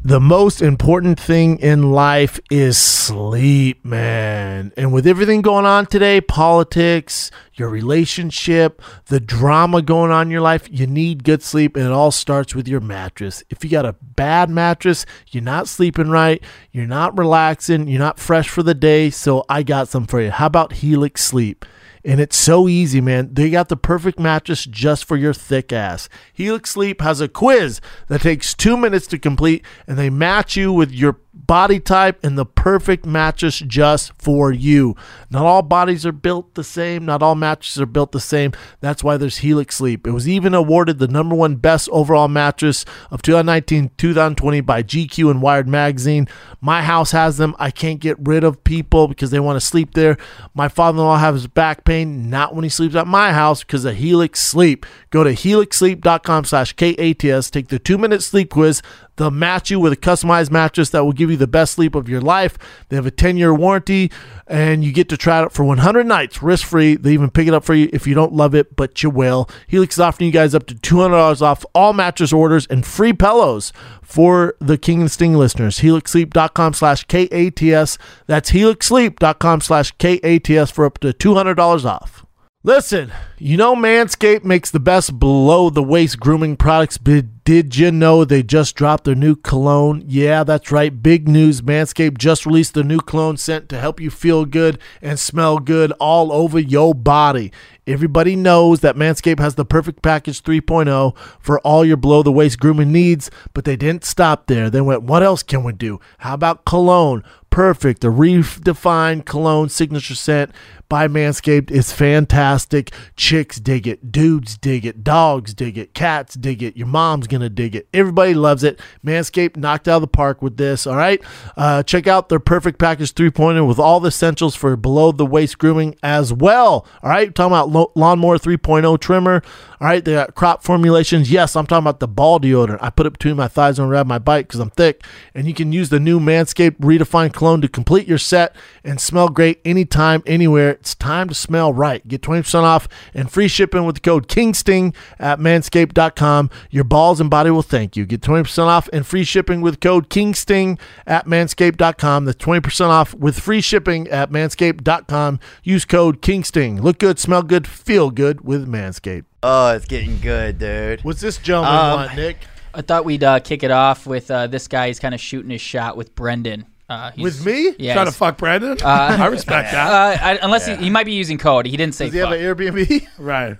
The 0.03 0.19
most 0.19 0.63
important 0.63 1.19
thing 1.19 1.59
in 1.59 1.91
life 1.91 2.39
is 2.49 2.75
sleep, 2.75 3.85
man. 3.85 4.73
And 4.75 4.91
with 4.91 5.05
everything 5.05 5.43
going 5.43 5.67
on 5.67 5.85
today, 5.85 6.21
politics, 6.21 7.29
your 7.53 7.69
relationship, 7.69 8.81
the 9.05 9.19
drama 9.19 9.83
going 9.83 10.09
on 10.09 10.25
in 10.25 10.31
your 10.31 10.41
life, 10.41 10.67
you 10.71 10.87
need 10.87 11.23
good 11.23 11.43
sleep. 11.43 11.75
And 11.75 11.85
it 11.85 11.91
all 11.91 12.09
starts 12.09 12.55
with 12.55 12.67
your 12.67 12.79
mattress. 12.79 13.43
If 13.51 13.63
you 13.63 13.69
got 13.69 13.85
a 13.85 13.93
bad 13.93 14.49
mattress, 14.49 15.05
you're 15.27 15.43
not 15.43 15.67
sleeping 15.67 16.09
right, 16.09 16.43
you're 16.71 16.87
not 16.87 17.15
relaxing, 17.15 17.87
you're 17.87 17.99
not 17.99 18.19
fresh 18.19 18.49
for 18.49 18.63
the 18.63 18.73
day. 18.73 19.11
So 19.11 19.45
I 19.49 19.61
got 19.61 19.87
some 19.87 20.07
for 20.07 20.19
you. 20.19 20.31
How 20.31 20.47
about 20.47 20.73
Helix 20.73 21.23
Sleep? 21.23 21.63
And 22.03 22.19
it's 22.19 22.37
so 22.37 22.67
easy, 22.67 22.99
man. 23.01 23.33
They 23.33 23.49
got 23.49 23.69
the 23.69 23.77
perfect 23.77 24.19
mattress 24.19 24.65
just 24.65 25.05
for 25.05 25.17
your 25.17 25.33
thick 25.33 25.71
ass. 25.71 26.09
Helix 26.33 26.71
Sleep 26.71 27.01
has 27.01 27.21
a 27.21 27.27
quiz 27.27 27.79
that 28.07 28.21
takes 28.21 28.53
two 28.53 28.75
minutes 28.75 29.07
to 29.07 29.19
complete, 29.19 29.63
and 29.85 29.97
they 29.97 30.09
match 30.09 30.55
you 30.55 30.73
with 30.73 30.91
your 30.91 31.19
body 31.51 31.81
type 31.81 32.17
and 32.23 32.37
the 32.37 32.45
perfect 32.45 33.05
mattress 33.05 33.59
just 33.59 34.13
for 34.17 34.53
you. 34.53 34.95
Not 35.29 35.43
all 35.43 35.61
bodies 35.61 36.05
are 36.05 36.13
built 36.13 36.53
the 36.53 36.63
same, 36.63 37.03
not 37.03 37.21
all 37.21 37.35
mattresses 37.35 37.81
are 37.81 37.85
built 37.85 38.13
the 38.13 38.21
same. 38.21 38.53
That's 38.79 39.03
why 39.03 39.17
there's 39.17 39.39
Helix 39.39 39.75
Sleep. 39.75 40.07
It 40.07 40.11
was 40.11 40.29
even 40.29 40.53
awarded 40.53 40.99
the 40.99 41.09
number 41.09 41.35
one 41.35 41.57
best 41.57 41.89
overall 41.91 42.29
mattress 42.29 42.85
of 43.09 43.21
2019 43.21 43.91
2020 43.97 44.61
by 44.61 44.81
GQ 44.81 45.29
and 45.29 45.41
Wired 45.41 45.67
Magazine. 45.67 46.25
My 46.61 46.83
house 46.83 47.11
has 47.11 47.35
them. 47.35 47.53
I 47.59 47.69
can't 47.69 47.99
get 47.99 48.15
rid 48.21 48.45
of 48.45 48.63
people 48.63 49.09
because 49.09 49.31
they 49.31 49.41
want 49.41 49.59
to 49.59 49.65
sleep 49.65 49.93
there. 49.93 50.15
My 50.53 50.69
father 50.69 50.99
in 50.99 51.03
law 51.03 51.17
has 51.17 51.47
back 51.47 51.83
pain, 51.83 52.29
not 52.29 52.55
when 52.55 52.63
he 52.63 52.69
sleeps 52.69 52.95
at 52.95 53.07
my 53.07 53.33
house 53.33 53.61
because 53.61 53.83
of 53.83 53.97
Helix 53.97 54.41
Sleep. 54.41 54.85
Go 55.09 55.25
to 55.25 55.31
helixsleep.com 55.31 56.45
slash 56.45 56.71
KATS, 56.77 57.51
take 57.51 57.67
the 57.67 57.77
two 57.77 57.97
minute 57.97 58.23
sleep 58.23 58.51
quiz. 58.51 58.81
They'll 59.15 59.31
match 59.31 59.69
you 59.69 59.79
with 59.79 59.93
a 59.93 59.97
customized 59.97 60.51
mattress 60.51 60.89
that 60.91 61.03
will 61.03 61.11
give 61.11 61.29
you 61.29 61.37
the 61.37 61.47
best 61.47 61.73
sleep 61.73 61.95
of 61.95 62.09
your 62.09 62.21
life. 62.21 62.57
They 62.89 62.95
have 62.95 63.05
a 63.05 63.11
10 63.11 63.37
year 63.37 63.53
warranty 63.53 64.11
and 64.47 64.83
you 64.83 64.91
get 64.91 65.09
to 65.09 65.17
try 65.17 65.39
it 65.39 65.43
out 65.43 65.53
for 65.53 65.63
100 65.63 66.05
nights 66.05 66.41
risk 66.41 66.65
free. 66.65 66.95
They 66.95 67.13
even 67.13 67.29
pick 67.29 67.47
it 67.47 67.53
up 67.53 67.63
for 67.63 67.73
you 67.73 67.89
if 67.93 68.07
you 68.07 68.13
don't 68.13 68.33
love 68.33 68.55
it, 68.55 68.75
but 68.75 69.03
you 69.03 69.09
will. 69.09 69.49
Helix 69.67 69.95
is 69.95 69.99
offering 69.99 70.27
you 70.27 70.33
guys 70.33 70.55
up 70.55 70.65
to 70.67 70.75
$200 70.75 71.41
off 71.41 71.65
all 71.73 71.93
mattress 71.93 72.33
orders 72.33 72.65
and 72.67 72.85
free 72.85 73.13
pillows 73.13 73.71
for 74.01 74.55
the 74.59 74.77
King 74.77 75.01
and 75.01 75.11
Sting 75.11 75.35
listeners. 75.35 75.79
HelixSleep.com 75.79 76.73
slash 76.73 77.05
KATS. 77.05 77.97
That's 78.27 78.51
HelixSleep.com 78.51 79.61
slash 79.61 79.91
KATS 79.97 80.71
for 80.71 80.85
up 80.85 80.99
to 80.99 81.13
$200 81.13 81.85
off. 81.85 82.25
Listen, 82.63 83.11
you 83.39 83.57
know 83.57 83.75
Manscaped 83.75 84.43
makes 84.43 84.69
the 84.69 84.79
best 84.79 85.17
below 85.17 85.71
the 85.71 85.81
waist 85.81 86.19
grooming 86.19 86.55
products, 86.55 86.99
but 86.99 87.43
did 87.43 87.75
you 87.75 87.91
know 87.91 88.23
they 88.23 88.43
just 88.43 88.75
dropped 88.75 89.05
their 89.05 89.15
new 89.15 89.35
cologne? 89.35 90.03
Yeah, 90.05 90.43
that's 90.43 90.71
right. 90.71 91.01
Big 91.01 91.27
news. 91.27 91.63
Manscaped 91.63 92.19
just 92.19 92.45
released 92.45 92.75
the 92.75 92.83
new 92.83 92.99
cologne 92.99 93.37
scent 93.37 93.67
to 93.69 93.79
help 93.79 93.99
you 93.99 94.11
feel 94.11 94.45
good 94.45 94.77
and 95.01 95.19
smell 95.19 95.57
good 95.57 95.91
all 95.93 96.31
over 96.31 96.59
your 96.59 96.93
body. 96.93 97.51
Everybody 97.87 98.35
knows 98.35 98.81
that 98.81 98.95
Manscaped 98.95 99.39
has 99.39 99.55
the 99.55 99.65
perfect 99.65 100.03
package 100.03 100.43
3.0 100.43 101.17
for 101.39 101.59
all 101.61 101.83
your 101.83 101.97
below 101.97 102.21
the 102.21 102.31
waist 102.31 102.59
grooming 102.59 102.91
needs, 102.91 103.31
but 103.55 103.65
they 103.65 103.75
didn't 103.75 104.05
stop 104.05 104.45
there. 104.45 104.69
They 104.69 104.81
went, 104.81 105.01
what 105.01 105.23
else 105.23 105.41
can 105.41 105.63
we 105.63 105.73
do? 105.73 105.99
How 106.19 106.35
about 106.35 106.63
cologne? 106.63 107.23
Perfect. 107.49 108.01
The 108.01 108.07
redefined 108.07 109.25
cologne 109.25 109.67
signature 109.67 110.15
scent 110.15 110.51
by 110.91 111.07
Manscaped 111.07 111.71
is 111.71 111.93
fantastic. 111.93 112.91
Chicks 113.15 113.61
dig 113.61 113.87
it, 113.87 114.11
dudes 114.11 114.57
dig 114.57 114.85
it, 114.85 115.05
dogs 115.05 115.53
dig 115.53 115.77
it, 115.77 115.93
cats 115.93 116.33
dig 116.33 116.61
it. 116.61 116.75
Your 116.75 116.87
mom's 116.87 117.27
gonna 117.27 117.47
dig 117.47 117.77
it. 117.77 117.87
Everybody 117.93 118.33
loves 118.33 118.61
it. 118.61 118.77
Manscaped 119.01 119.55
knocked 119.55 119.87
out 119.87 119.95
of 119.95 120.01
the 120.01 120.07
park 120.07 120.41
with 120.41 120.57
this. 120.57 120.85
All 120.85 120.97
right, 120.97 121.21
uh, 121.55 121.81
check 121.83 122.07
out 122.07 122.27
their 122.27 122.41
Perfect 122.41 122.77
Package 122.77 123.13
3.0 123.13 123.65
with 123.65 123.79
all 123.79 124.01
the 124.01 124.09
essentials 124.09 124.53
for 124.53 124.75
below 124.75 125.13
the 125.13 125.25
waist 125.25 125.57
grooming 125.59 125.95
as 126.03 126.33
well. 126.33 126.85
All 127.01 127.09
right, 127.09 127.33
talking 127.33 127.53
about 127.53 127.69
lo- 127.69 127.93
lawnmower 127.95 128.37
3.0 128.37 128.99
trimmer. 128.99 129.41
All 129.79 129.87
right, 129.87 130.03
they 130.03 130.13
got 130.13 130.35
crop 130.35 130.61
formulations. 130.61 131.31
Yes, 131.31 131.55
I'm 131.55 131.65
talking 131.65 131.83
about 131.83 132.01
the 132.01 132.07
ball 132.07 132.39
deodorant. 132.39 132.77
I 132.81 132.91
put 132.91 133.07
it 133.07 133.13
between 133.13 133.35
my 133.35 133.47
thighs 133.47 133.79
and 133.79 133.89
ride 133.89 134.05
my 134.05 134.19
bike 134.19 134.47
because 134.47 134.59
I'm 134.59 134.69
thick. 134.69 135.03
And 135.33 135.47
you 135.47 135.55
can 135.55 135.71
use 135.71 135.89
the 135.89 135.99
new 135.99 136.19
Manscaped 136.19 136.79
redefined 136.81 137.33
cologne 137.33 137.61
to 137.61 137.67
complete 137.67 138.07
your 138.07 138.19
set 138.19 138.55
and 138.83 139.01
smell 139.01 139.29
great 139.29 139.59
anytime, 139.65 140.21
anywhere. 140.27 140.77
It's 140.81 140.95
time 140.95 141.29
to 141.29 141.35
smell 141.35 141.71
right. 141.71 142.05
Get 142.07 142.21
20% 142.23 142.63
off 142.63 142.87
and 143.13 143.31
free 143.31 143.47
shipping 143.47 143.85
with 143.85 143.95
the 143.95 144.01
code 144.01 144.27
KINGSTING 144.27 144.95
at 145.19 145.37
manscaped.com. 145.37 146.49
Your 146.71 146.83
balls 146.83 147.21
and 147.21 147.29
body 147.29 147.51
will 147.51 147.61
thank 147.61 147.95
you. 147.95 148.07
Get 148.07 148.21
20% 148.21 148.65
off 148.65 148.89
and 148.91 149.05
free 149.05 149.23
shipping 149.23 149.61
with 149.61 149.79
code 149.79 150.09
KINGSTING 150.09 150.79
at 151.05 151.27
manscaped.com. 151.27 152.25
That's 152.25 152.43
20% 152.43 152.87
off 152.89 153.13
with 153.13 153.39
free 153.39 153.61
shipping 153.61 154.07
at 154.07 154.31
manscaped.com. 154.31 155.39
Use 155.63 155.85
code 155.85 156.21
KINGSTING. 156.23 156.81
Look 156.81 156.97
good, 156.97 157.19
smell 157.19 157.43
good, 157.43 157.67
feel 157.67 158.09
good 158.09 158.41
with 158.41 158.67
Manscaped. 158.67 159.25
Oh, 159.43 159.75
it's 159.75 159.85
getting 159.85 160.19
good, 160.19 160.57
dude. 160.57 161.01
What's 161.03 161.21
this 161.21 161.37
gentleman 161.37 161.75
Um, 161.75 161.93
want, 161.99 162.15
Nick? 162.15 162.37
I 162.73 162.81
thought 162.81 163.05
we'd 163.05 163.23
uh, 163.23 163.39
kick 163.39 163.61
it 163.63 163.71
off 163.71 164.07
with 164.07 164.31
uh, 164.31 164.47
this 164.47 164.67
guy. 164.67 164.87
He's 164.87 164.99
kind 164.99 165.13
of 165.13 165.21
shooting 165.21 165.51
his 165.51 165.61
shot 165.61 165.95
with 165.95 166.15
Brendan. 166.15 166.65
Uh, 166.91 167.11
he's- 167.11 167.23
With 167.23 167.45
me? 167.45 167.73
Yeah. 167.79 167.93
Trying 167.93 168.07
to 168.07 168.11
fuck 168.11 168.37
Brendan? 168.37 168.77
I 168.85 169.25
respect 169.27 169.71
that. 169.71 170.19
uh, 170.21 170.23
I, 170.23 170.39
unless 170.41 170.67
he, 170.67 170.75
he 170.75 170.89
might 170.89 171.05
be 171.05 171.13
using 171.13 171.37
code. 171.37 171.65
He 171.65 171.77
didn't 171.77 171.95
say 171.95 172.05
Does 172.05 172.13
he 172.13 172.19
have 172.19 172.31
an 172.31 172.39
Airbnb? 172.39 173.07
right. 173.17 173.57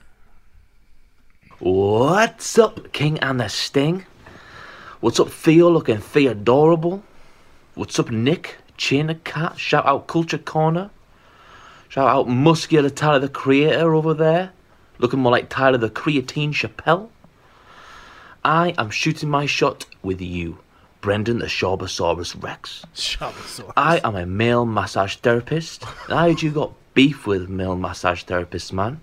What's 1.59 2.57
up, 2.57 2.91
King 2.91 3.19
and 3.19 3.39
the 3.39 3.47
Sting? 3.47 4.05
What's 4.99 5.19
up, 5.19 5.29
Theo 5.29 5.69
looking 5.69 6.01
the 6.13 6.27
adorable. 6.27 7.03
What's 7.75 7.97
up, 7.99 8.09
Nick? 8.11 8.57
Chain 8.77 9.07
the 9.07 9.15
Cat? 9.15 9.57
Shout 9.59 9.85
out 9.85 10.07
Culture 10.07 10.37
Corner. 10.39 10.89
Shout 11.89 12.07
out 12.07 12.27
Muscular 12.27 12.89
Tyler 12.89 13.19
the 13.19 13.29
Creator 13.29 13.93
over 13.93 14.13
there. 14.13 14.51
Looking 14.97 15.19
more 15.19 15.31
like 15.31 15.49
Tyler 15.49 15.77
the 15.77 15.89
Creatine 15.89 16.51
Chappelle. 16.51 17.09
I 18.43 18.73
am 18.77 18.89
shooting 18.89 19.29
my 19.29 19.45
shot 19.45 19.85
with 20.01 20.19
you, 20.21 20.57
Brendan 21.01 21.39
the 21.39 21.47
Shorbosaurus 21.47 22.41
Rex. 22.41 22.85
Shabasaur. 22.95 23.73
I 23.75 23.99
am 24.03 24.15
a 24.15 24.25
male 24.25 24.65
massage 24.65 25.15
therapist. 25.17 25.83
And 26.05 26.17
I 26.17 26.29
heard 26.29 26.41
you 26.41 26.51
got 26.51 26.73
beef 26.93 27.25
with 27.25 27.49
male 27.49 27.75
massage 27.75 28.23
therapists, 28.23 28.71
man. 28.71 29.01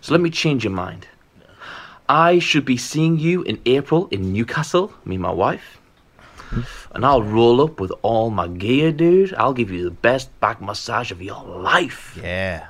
So 0.00 0.12
let 0.12 0.20
me 0.20 0.30
change 0.30 0.64
your 0.64 0.72
mind. 0.72 1.06
I 2.08 2.38
should 2.38 2.64
be 2.64 2.76
seeing 2.76 3.18
you 3.18 3.42
in 3.42 3.60
April 3.66 4.08
in 4.10 4.32
Newcastle, 4.32 4.92
me 5.04 5.16
and 5.16 5.22
my 5.22 5.32
wife. 5.32 5.80
And 6.92 7.04
I'll 7.04 7.22
roll 7.22 7.60
up 7.60 7.80
with 7.80 7.92
all 8.02 8.30
my 8.30 8.46
gear, 8.46 8.92
dude. 8.92 9.34
I'll 9.34 9.52
give 9.52 9.70
you 9.70 9.82
the 9.84 9.90
best 9.90 10.38
back 10.40 10.60
massage 10.60 11.10
of 11.10 11.20
your 11.20 11.42
life. 11.44 12.16
Yeah. 12.22 12.68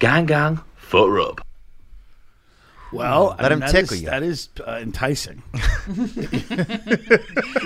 Gang, 0.00 0.26
gang, 0.26 0.60
foot 0.74 1.10
rub. 1.10 1.45
Well, 2.98 3.36
I 3.38 3.42
Let 3.42 3.52
mean, 3.52 3.52
him 3.52 3.60
that 3.60 3.70
tickle 3.72 3.94
is- 3.94 4.02
you. 4.02 4.08
That 4.10 4.22
is 4.22 4.48
uh, 4.66 4.78
enticing. 4.82 5.42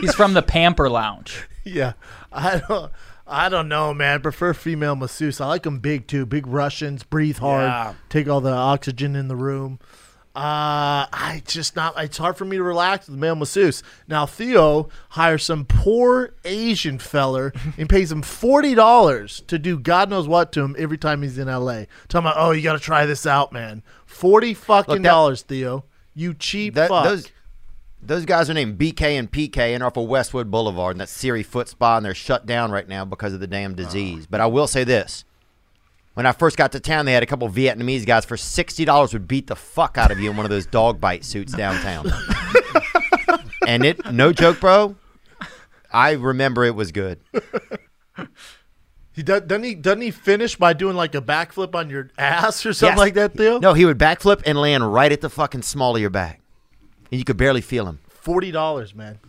He's 0.00 0.14
from 0.14 0.34
the 0.34 0.42
Pamper 0.46 0.88
Lounge. 0.90 1.48
Yeah, 1.64 1.92
I 2.32 2.62
don't. 2.68 2.92
I 3.26 3.48
don't 3.48 3.68
know, 3.68 3.94
man. 3.94 4.16
I 4.16 4.18
prefer 4.18 4.52
female 4.54 4.96
masseuse. 4.96 5.40
I 5.40 5.46
like 5.46 5.62
them 5.62 5.78
big 5.78 6.08
too. 6.08 6.26
Big 6.26 6.48
Russians, 6.48 7.04
breathe 7.04 7.38
hard, 7.38 7.66
Yeah. 7.68 7.94
take 8.08 8.28
all 8.28 8.40
the 8.40 8.50
oxygen 8.50 9.14
in 9.14 9.28
the 9.28 9.36
room. 9.36 9.78
Uh, 10.36 11.10
I 11.12 11.42
just 11.46 11.74
not. 11.74 11.94
It's 11.98 12.16
hard 12.18 12.36
for 12.36 12.44
me 12.44 12.56
to 12.56 12.62
relax 12.62 13.08
with 13.08 13.18
male 13.18 13.34
masseuse. 13.34 13.82
Now 14.06 14.26
Theo 14.26 14.88
hires 15.10 15.42
some 15.44 15.64
poor 15.64 16.34
Asian 16.44 17.00
feller 17.00 17.52
and 17.76 17.88
pays 17.88 18.12
him 18.12 18.22
forty 18.22 18.76
dollars 18.76 19.42
to 19.48 19.58
do 19.58 19.76
God 19.76 20.08
knows 20.08 20.28
what 20.28 20.52
to 20.52 20.60
him 20.62 20.76
every 20.78 20.98
time 20.98 21.22
he's 21.22 21.36
in 21.36 21.48
L.A. 21.48 21.88
Talking 22.08 22.28
about, 22.28 22.36
oh, 22.38 22.52
you 22.52 22.62
got 22.62 22.74
to 22.74 22.78
try 22.78 23.06
this 23.06 23.26
out, 23.26 23.52
man. 23.52 23.82
Forty 24.06 24.54
fucking 24.54 24.94
Look, 24.94 25.02
that- 25.02 25.08
dollars, 25.08 25.42
Theo. 25.42 25.84
You 26.14 26.34
cheap 26.34 26.74
That, 26.74 26.88
fuck. 26.90 27.04
those 27.04 27.28
those 28.02 28.24
guys 28.24 28.48
are 28.48 28.54
named 28.54 28.78
BK 28.78 29.18
and 29.18 29.30
PK 29.30 29.58
and 29.74 29.82
are 29.82 29.86
off 29.88 29.96
of 29.96 30.06
Westwood 30.08 30.50
Boulevard 30.50 30.92
and 30.94 31.00
that 31.00 31.08
Siri 31.08 31.42
foot 31.42 31.68
spa 31.68 31.96
and 31.96 32.06
they're 32.06 32.14
shut 32.14 32.46
down 32.46 32.70
right 32.70 32.88
now 32.88 33.04
because 33.04 33.32
of 33.34 33.40
the 33.40 33.46
damn 33.48 33.74
disease. 33.74 34.26
But 34.28 34.40
I 34.40 34.46
will 34.46 34.66
say 34.68 34.84
this. 34.84 35.24
When 36.20 36.26
I 36.26 36.32
first 36.32 36.58
got 36.58 36.72
to 36.72 36.80
town, 36.80 37.06
they 37.06 37.14
had 37.14 37.22
a 37.22 37.26
couple 37.26 37.48
Vietnamese 37.48 38.04
guys 38.04 38.26
for 38.26 38.36
sixty 38.36 38.84
dollars 38.84 39.14
would 39.14 39.26
beat 39.26 39.46
the 39.46 39.56
fuck 39.56 39.96
out 39.96 40.10
of 40.10 40.20
you 40.20 40.30
in 40.30 40.36
one 40.36 40.44
of 40.44 40.50
those 40.50 40.66
dog 40.66 41.00
bite 41.00 41.24
suits 41.24 41.54
downtown. 41.54 42.12
and 43.66 43.86
it 43.86 44.12
no 44.12 44.30
joke, 44.30 44.60
bro. 44.60 44.96
I 45.90 46.10
remember 46.10 46.66
it 46.66 46.74
was 46.74 46.92
good. 46.92 47.20
He 49.12 49.22
does, 49.22 49.44
doesn't 49.44 49.62
he? 49.64 49.74
Doesn't 49.74 50.02
he 50.02 50.10
finish 50.10 50.56
by 50.56 50.74
doing 50.74 50.94
like 50.94 51.14
a 51.14 51.22
backflip 51.22 51.74
on 51.74 51.88
your 51.88 52.10
ass 52.18 52.66
or 52.66 52.74
something 52.74 52.92
Yes. 52.92 52.98
like 52.98 53.14
that, 53.14 53.32
Theo? 53.32 53.58
No, 53.58 53.72
he 53.72 53.86
would 53.86 53.96
backflip 53.96 54.42
and 54.44 54.60
land 54.60 54.92
right 54.92 55.10
at 55.10 55.22
the 55.22 55.30
fucking 55.30 55.62
small 55.62 55.94
of 55.96 56.02
your 56.02 56.10
back. 56.10 56.42
and 57.10 57.18
you 57.18 57.24
could 57.24 57.38
barely 57.38 57.62
feel 57.62 57.86
him. 57.86 57.98
Forty 58.10 58.50
dollars, 58.50 58.94
man. 58.94 59.20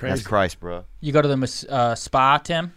That's 0.00 0.22
Christ, 0.22 0.60
bro. 0.60 0.86
You 1.02 1.12
go 1.12 1.20
to 1.20 1.28
the 1.28 1.66
uh, 1.68 1.94
spa, 1.94 2.38
Tim. 2.38 2.72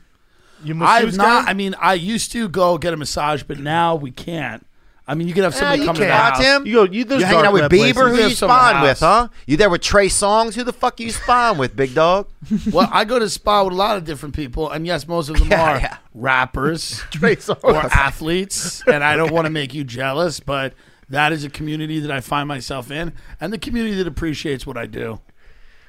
You 0.63 0.73
I've 0.75 0.77
masseuse 1.05 1.17
not. 1.17 1.45
guy? 1.45 1.51
I 1.51 1.53
mean, 1.53 1.75
I 1.79 1.93
used 1.93 2.31
to 2.33 2.49
go 2.49 2.77
get 2.77 2.93
a 2.93 2.97
massage, 2.97 3.43
but 3.43 3.59
now 3.59 3.95
we 3.95 4.11
can't. 4.11 4.65
I 5.07 5.15
mean, 5.15 5.27
you 5.27 5.33
could 5.33 5.43
have 5.43 5.53
eh, 5.55 5.57
somebody 5.57 5.79
you 5.81 5.85
come 5.87 5.95
to 5.95 6.01
the 6.01 6.07
can. 6.07 6.15
house. 6.31 6.39
Tim. 6.39 6.65
You 6.67 6.73
go. 6.73 6.83
You, 6.83 7.03
there's 7.03 7.21
You 7.21 7.25
hanging 7.25 7.45
out 7.45 7.53
with 7.53 7.61
web 7.63 7.71
Bieber? 7.71 7.93
places. 7.93 7.97
Who 8.11 8.17
There's 8.17 8.29
you 8.31 8.35
some 8.35 8.49
spying 8.49 8.75
house. 8.77 8.83
with, 8.87 8.99
huh? 8.99 9.27
You 9.47 9.57
there 9.57 9.69
with 9.71 9.81
Trey 9.81 10.07
Songz? 10.07 10.53
Who 10.53 10.63
the 10.63 10.71
fuck 10.73 10.99
you 10.99 11.09
spying 11.09 11.57
with, 11.57 11.75
big 11.75 11.95
dog? 11.95 12.27
Well, 12.71 12.87
I 12.91 13.05
go 13.05 13.17
to 13.17 13.27
spa 13.29 13.63
with 13.63 13.73
a 13.73 13.75
lot 13.75 13.97
of 13.97 14.05
different 14.05 14.35
people, 14.35 14.69
and 14.69 14.85
yes, 14.85 15.07
most 15.07 15.29
of 15.29 15.39
them 15.39 15.47
Yeah, 15.49 15.61
are 15.63 15.77
yeah. 15.79 15.97
rappers 16.13 17.01
Trey 17.11 17.37
Songz. 17.37 17.63
or 17.63 17.75
athletes. 17.77 18.83
And 18.87 19.03
I 19.03 19.15
don't 19.15 19.31
want 19.31 19.45
to 19.45 19.49
make 19.49 19.73
you 19.73 19.83
jealous, 19.83 20.39
but 20.39 20.73
that 21.09 21.31
is 21.31 21.43
a 21.43 21.49
community 21.49 21.99
that 21.99 22.11
I 22.11 22.21
find 22.21 22.47
myself 22.47 22.91
in, 22.91 23.13
and 23.41 23.51
the 23.51 23.57
community 23.57 23.95
that 23.95 24.05
appreciates 24.07 24.67
what 24.67 24.77
I 24.77 24.85
do. 24.85 25.21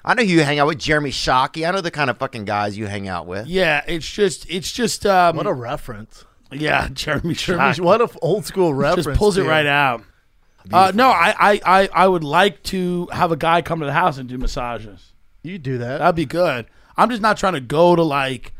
I 0.04 0.14
know 0.14 0.22
you 0.22 0.42
hang 0.42 0.58
out 0.58 0.66
with 0.66 0.78
Jeremy 0.78 1.10
Shockey. 1.10 1.68
I 1.68 1.72
know 1.72 1.80
the 1.80 1.90
kind 1.90 2.08
of 2.10 2.18
fucking 2.18 2.44
guys 2.46 2.76
you 2.78 2.86
hang 2.86 3.06
out 3.08 3.26
with. 3.26 3.46
Yeah, 3.46 3.82
it's 3.86 4.08
just, 4.10 4.48
it's 4.50 4.72
just, 4.72 5.04
um, 5.06 5.36
What 5.36 5.46
a 5.46 5.52
reference. 5.52 6.24
yeah, 6.52 6.88
Jeremy, 6.92 7.34
Jeremy, 7.34 7.64
Shockey. 7.64 7.80
what 7.80 8.00
a 8.00 8.04
f- 8.04 8.16
old 8.22 8.44
school 8.46 8.72
reference. 8.72 9.06
just 9.06 9.18
pulls 9.18 9.36
it 9.36 9.44
right 9.44 9.66
out. 9.66 10.02
Uh, 10.72 10.92
no, 10.94 11.08
I, 11.08 11.34
I, 11.38 11.60
I, 11.64 11.88
I 11.92 12.08
would 12.08 12.24
like 12.24 12.62
to 12.64 13.08
have 13.12 13.32
a 13.32 13.36
guy 13.36 13.62
come 13.62 13.80
to 13.80 13.86
the 13.86 13.92
house 13.92 14.18
and 14.18 14.28
do 14.28 14.36
massages. 14.38 15.12
You 15.42 15.58
do 15.58 15.78
that. 15.78 15.98
That'd 15.98 16.14
be 16.16 16.26
good. 16.26 16.66
I'm 16.96 17.08
just 17.08 17.22
not 17.22 17.38
trying 17.38 17.54
to 17.54 17.60
go 17.60 17.96
to 17.96 18.02
like, 18.02 18.52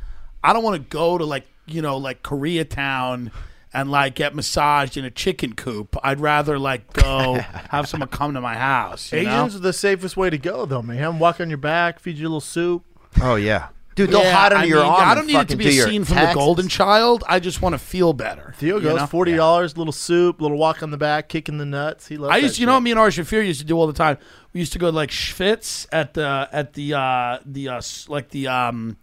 I 0.43 0.53
don't 0.55 0.63
want 0.65 0.77
to 0.83 0.89
go 0.89 1.19
to 1.19 1.25
like, 1.27 1.47
you 1.67 1.83
know, 1.83 1.99
like 1.99 2.23
Koreatown 2.23 3.31
and 3.73 3.91
like 3.91 4.15
get 4.15 4.35
massaged 4.35 4.97
in 4.97 5.05
a 5.05 5.11
chicken 5.11 5.55
coop. 5.55 5.97
I'd 6.03 6.21
rather 6.21 6.59
like 6.59 6.93
go 6.93 7.35
have 7.71 7.89
someone 7.89 8.09
come 8.09 8.35
to 8.35 8.41
my 8.41 8.57
house. 8.57 9.13
You 9.13 9.23
know? 9.23 9.31
Asians 9.31 9.57
are 9.57 9.61
the 9.61 9.73
safest 9.73 10.17
way 10.17 10.31
to 10.31 10.39
go, 10.39 10.67
though, 10.67 10.83
man. 10.83 10.97
Have 10.99 11.13
them 11.13 11.21
walk 11.21 11.41
on 11.41 11.49
your 11.49 11.59
back, 11.59 12.01
feed 12.01 12.17
you 12.19 12.25
a 12.25 12.29
little 12.29 12.41
soup. 12.41 12.85
Oh 13.21 13.35
yeah, 13.37 13.69
dude. 13.97 14.11
They'll 14.11 14.23
Yeah, 14.23 14.33
hide 14.33 14.53
under 14.53 14.65
I 14.65 14.69
your 14.69 14.83
mean, 14.83 14.87
arm. 14.93 15.09
I 15.09 15.15
don't 15.15 15.19
and 15.25 15.27
need 15.29 15.35
it 15.35 15.39
to 15.39 15.43
fucking 15.45 15.59
be 15.59 15.65
do 15.65 15.71
a 15.71 15.73
your 15.75 15.89
scene 15.89 16.05
from 16.05 16.15
the 16.17 16.21
taxes. 16.23 16.37
Golden 16.37 16.69
Child. 16.69 17.25
I 17.29 17.39
just 17.41 17.61
want 17.63 17.75
to 17.75 17.79
feel 17.79 18.13
better. 18.13 18.55
Theo 18.59 18.77
you 18.77 18.83
goes 18.83 19.01
know? 19.01 19.07
forty 19.07 19.35
dollars, 19.35 19.77
little 19.77 19.93
soup, 19.93 20.41
little 20.41 20.59
walk 20.59 20.83
on 20.83 20.91
the 20.91 20.97
back, 20.99 21.29
kicking 21.29 21.59
the 21.59 21.65
nuts. 21.67 22.07
He 22.09 22.17
loves. 22.17 22.33
I 22.33 22.39
used, 22.39 22.55
to, 22.57 22.61
you 22.61 22.67
know, 22.67 22.75
what 22.75 22.81
me 22.81 22.91
and 22.93 23.01
Ari 23.01 23.11
Shaffir 23.13 23.45
used 23.47 23.61
to 23.61 23.67
do 23.67 23.77
all 23.77 23.87
the 23.87 23.93
time. 23.93 24.19
We 24.53 24.61
used 24.61 24.73
to 24.75 24.79
go 24.79 24.91
to 24.91 24.97
like 24.97 25.11
Schwitz 25.11 25.87
at 25.93 26.15
the 26.15 26.49
at 26.53 26.73
the 26.75 26.95
uh 26.95 27.39
the 27.45 27.69
uh 27.69 27.77
s- 27.77 28.09
like 28.09 28.31
the 28.31 28.49
um 28.49 28.97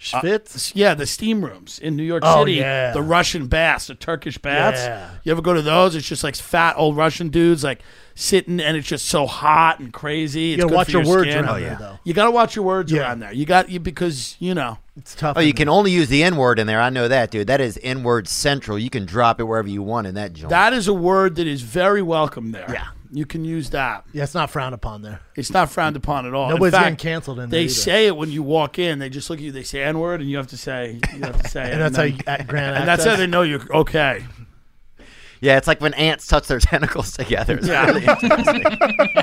Schwitz. 0.00 0.70
Uh, 0.70 0.72
yeah 0.74 0.94
the 0.94 1.06
steam 1.06 1.44
rooms 1.44 1.78
in 1.78 1.96
New 1.96 2.02
York 2.04 2.22
Oh, 2.24 2.42
City. 2.44 2.54
yeah. 2.54 2.92
The 2.92 3.02
Russian 3.02 3.46
baths, 3.48 3.88
the 3.88 3.94
Turkish 3.94 4.38
baths. 4.38 4.80
Yeah. 4.80 5.10
You 5.24 5.32
ever 5.32 5.42
go 5.42 5.54
to 5.54 5.62
those? 5.62 5.94
It's 5.94 6.06
just 6.06 6.22
like 6.24 6.36
fat 6.36 6.74
old 6.76 6.96
Russian 6.96 7.28
dudes 7.28 7.64
like 7.64 7.80
sitting, 8.14 8.60
and 8.60 8.76
it's 8.76 8.86
just 8.88 9.06
so 9.06 9.26
hot 9.26 9.78
and 9.80 9.92
crazy. 9.92 10.52
It's 10.54 10.58
you 10.58 10.62
gotta 10.62 10.68
good 10.70 10.76
watch 10.76 10.86
for 10.86 10.92
your, 10.92 11.06
words 11.06 11.30
skin. 11.30 11.44
around 11.44 11.56
Oh, 11.56 11.60
there, 11.60 11.76
though. 11.78 11.98
You 12.04 12.14
got 12.14 12.24
to 12.24 12.30
watch 12.30 12.56
your 12.56 12.64
words 12.64 12.90
Yeah. 12.92 13.02
around 13.02 13.20
there. 13.20 13.32
You 13.32 13.44
got 13.46 13.68
you 13.70 13.78
because 13.80 14.36
you 14.40 14.54
know 14.54 14.78
It's 14.96 15.14
tough. 15.14 15.36
Oh, 15.36 15.40
you 15.40 15.50
in 15.50 15.56
can 15.56 15.68
only 15.68 15.90
use 15.92 16.08
the 16.08 16.22
N 16.24 16.36
word 16.36 16.58
in 16.58 16.66
there. 16.66 16.80
I 16.80 16.90
know 16.90 17.06
that, 17.08 17.30
dude. 17.30 17.46
That 17.46 17.60
is 17.60 17.78
N 17.82 18.02
word 18.02 18.26
central. 18.28 18.78
You 18.78 18.90
can 18.90 19.04
drop 19.06 19.40
it 19.40 19.44
wherever 19.44 19.68
you 19.68 19.82
want 19.82 20.06
in 20.06 20.14
that 20.14 20.32
joint. 20.32 20.50
that 20.50 20.72
is 20.72 20.88
a 20.88 20.94
word 20.94 21.36
that 21.36 21.46
is 21.46 21.62
very 21.62 22.02
welcome 22.02 22.50
there. 22.52 22.66
Yeah. 22.72 22.88
You 23.10 23.24
can 23.26 23.44
use 23.44 23.70
that. 23.70 24.04
Yeah, 24.12 24.24
it's 24.24 24.34
not 24.34 24.50
frowned 24.50 24.74
upon 24.74 25.02
there. 25.02 25.20
It's 25.34 25.50
not 25.50 25.70
frowned 25.70 25.96
upon 25.96 26.26
at 26.26 26.34
all. 26.34 26.46
In 26.50 26.56
Nobody's 26.56 26.72
fact, 26.72 26.84
getting 26.84 26.96
canceled 26.96 27.38
in 27.40 27.48
there. 27.50 27.58
They 27.60 27.64
either. 27.64 27.72
say 27.74 28.06
it 28.06 28.16
when 28.16 28.30
you 28.30 28.42
walk 28.42 28.78
in. 28.78 28.98
They 28.98 29.08
just 29.08 29.30
look 29.30 29.38
at 29.38 29.44
you. 29.44 29.52
They 29.52 29.62
say 29.62 29.82
N 29.82 29.98
word, 29.98 30.20
and 30.20 30.28
you 30.30 30.36
have 30.36 30.48
to 30.48 30.56
say 30.58 31.00
you 31.14 31.20
have 31.22 31.40
to 31.42 31.48
say 31.48 31.64
it. 31.68 31.72
and 31.72 31.80
that's 31.80 31.96
how 31.96 32.02
then- 32.02 32.12
you 32.12 32.18
at 32.26 32.46
Grand 32.46 32.76
and 32.76 32.86
that's 32.88 33.04
how 33.04 33.16
they 33.16 33.26
know 33.26 33.42
you're 33.42 33.64
okay. 33.76 34.24
yeah, 35.40 35.56
it's 35.56 35.66
like 35.68 35.80
when 35.80 35.94
ants 35.94 36.26
touch 36.26 36.46
their 36.48 36.58
tentacles 36.60 37.12
together. 37.12 37.56
It's 37.58 37.66
Yeah. 37.68 37.86
really. 37.86 38.06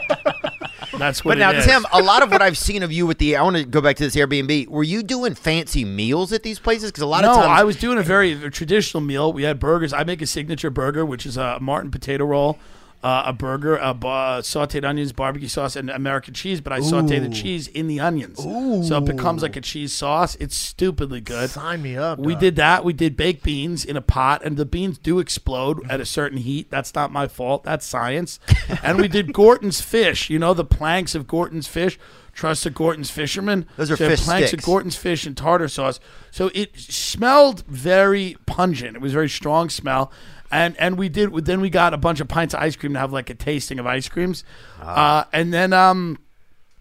That's 0.98 1.26
what. 1.26 1.32
But 1.32 1.38
now, 1.40 1.50
it 1.50 1.58
is. 1.58 1.66
Tim, 1.66 1.86
a 1.92 2.02
lot 2.02 2.24
of 2.24 2.32
what 2.32 2.42
I've 2.42 2.58
seen 2.58 2.82
of 2.82 2.90
you 2.92 3.06
with 3.06 3.18
the, 3.18 3.36
I 3.36 3.42
want 3.44 3.58
to 3.58 3.66
go 3.66 3.82
back 3.82 3.98
to 3.98 4.04
this 4.04 4.16
Airbnb. 4.16 4.68
Were 4.70 4.84
you 4.84 5.04
doing 5.04 5.36
fancy 5.36 5.84
meals 5.84 6.32
at 6.32 6.44
these 6.44 6.58
places? 6.58 6.90
Because 6.92 7.02
a 7.02 7.06
lot 7.08 7.24
no, 7.24 7.32
of 7.32 7.36
times, 7.38 7.48
I 7.60 7.64
was 7.64 7.76
doing 7.76 7.98
a 7.98 8.02
very 8.04 8.32
a 8.32 8.50
traditional 8.50 9.02
meal. 9.02 9.34
We 9.34 9.44
had 9.44 9.60
burgers. 9.60 9.92
I 9.92 10.04
make 10.06 10.22
a 10.22 10.26
signature 10.28 10.70
burger, 10.70 11.06
which 11.06 11.26
is 11.26 11.36
a 11.36 11.60
Martin 11.60 11.92
potato 11.92 12.24
roll, 12.24 12.60
uh, 13.06 13.22
a 13.28 13.34
burger, 13.34 13.76
a 13.76 13.94
sautéed 13.94 14.84
onions, 14.84 15.14
barbecue 15.14 15.48
sauce, 15.48 15.76
and 15.76 15.92
American 15.92 16.34
cheese. 16.34 16.60
But 16.60 16.74
I 16.74 16.80
saute 16.80 17.20
the 17.20 17.30
cheese 17.30 17.68
in 17.68 17.86
the 17.86 18.00
onions, 18.00 18.42
so 18.42 18.98
it 18.98 19.06
becomes 19.06 19.44
like 19.44 19.56
a 19.56 19.62
cheese 19.62 19.94
sauce. 19.94 20.34
It's 20.40 20.56
stupidly 20.56 21.22
good. 21.22 21.52
Sign 21.52 21.84
me 21.84 21.96
up. 21.96 22.18
We 22.18 22.34
dog. 22.34 22.40
did 22.42 22.56
that. 22.56 22.84
We 22.84 22.94
did 22.94 23.16
baked 23.16 23.44
beans 23.44 23.86
in 23.86 23.96
a 23.96 24.02
pot, 24.02 24.44
and 24.44 24.58
the 24.58 24.66
beans 24.66 24.98
do 24.98 25.20
explode 25.20 25.88
at 25.88 26.02
a 26.02 26.06
certain 26.06 26.40
heat. 26.40 26.72
That's 26.72 26.96
not 26.96 27.12
my 27.12 27.28
fault. 27.28 27.64
That's 27.64 27.86
science. 27.86 28.40
and 28.84 28.98
we 28.98 29.08
did 29.08 29.34
Gorton's 29.34 29.82
fish. 29.82 30.32
You 30.32 30.40
know 30.40 30.56
the 30.56 30.66
planks 30.66 31.14
of 31.14 31.28
Gorton's 31.28 31.68
fish. 31.68 32.00
Trust 32.34 32.66
a 32.66 32.70
Gorton's 32.70 33.12
fisherman. 33.12 33.66
Those 33.78 33.92
are 33.92 33.96
So 33.98 34.10
fish 34.10 34.22
planks 34.24 34.50
sticks. 34.50 34.64
of 34.64 34.66
Gorton's 34.66 34.98
fish 34.98 35.26
and 35.26 35.38
tartar 35.38 35.70
sauce. 35.70 36.02
So 36.32 36.50
it 36.54 36.78
smelled 36.78 37.64
very 37.68 38.36
pungent. 38.46 38.98
It 38.98 39.02
was 39.02 39.14
a 39.14 39.16
very 39.16 39.30
strong 39.30 39.70
smell. 39.70 40.12
And 40.52 40.76
and 40.80 40.98
we 40.98 41.10
did 41.10 41.34
then 41.46 41.62
we 41.62 41.70
got 41.70 41.94
a 41.94 41.98
bunch 41.98 42.20
of 42.20 42.28
pints 42.28 42.54
of 42.54 42.60
ice 42.60 42.76
cream 42.76 42.94
to 42.94 43.00
have 43.00 43.12
like 43.12 43.30
a 43.30 43.36
tasting 43.36 43.80
of 43.80 43.88
ice 43.88 44.08
creams. 44.08 44.44
Ah. 44.82 45.22
Uh, 45.22 45.26
and 45.34 45.54
then 45.54 45.74
um 45.74 46.20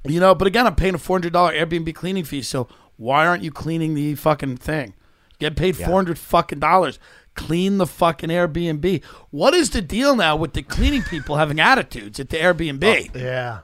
you 0.07 0.20
know, 0.20 0.35
but 0.35 0.46
again, 0.46 0.66
I'm 0.66 0.74
paying 0.74 0.94
a 0.94 0.98
four 0.98 1.16
hundred 1.16 1.33
dollar 1.33 1.55
Airbnb 1.55 1.94
cleaning 1.94 2.24
fee. 2.24 2.42
So 2.42 2.68
why 2.96 3.27
aren't 3.27 3.42
you 3.42 3.50
cleaning 3.50 3.94
the 3.94 4.14
fucking 4.14 4.59
thing? 4.59 4.94
Get 5.38 5.57
paid 5.57 5.77
four 5.77 5.94
hundred 5.94 6.18
fucking 6.18 6.61
dollars. 6.61 6.98
Clean 7.35 7.79
the 7.79 7.87
fucking 7.87 8.31
Airbnb. 8.31 9.03
What 9.31 9.55
is 9.55 9.70
the 9.70 9.83
deal 9.83 10.14
now 10.14 10.37
with 10.37 10.53
the 10.53 10.62
cleaning 10.62 11.03
people 11.03 11.37
having 11.37 11.59
attitudes 11.59 12.20
at 12.20 12.29
the 12.29 12.37
Airbnb? 12.37 13.14
Yeah. 13.14 13.61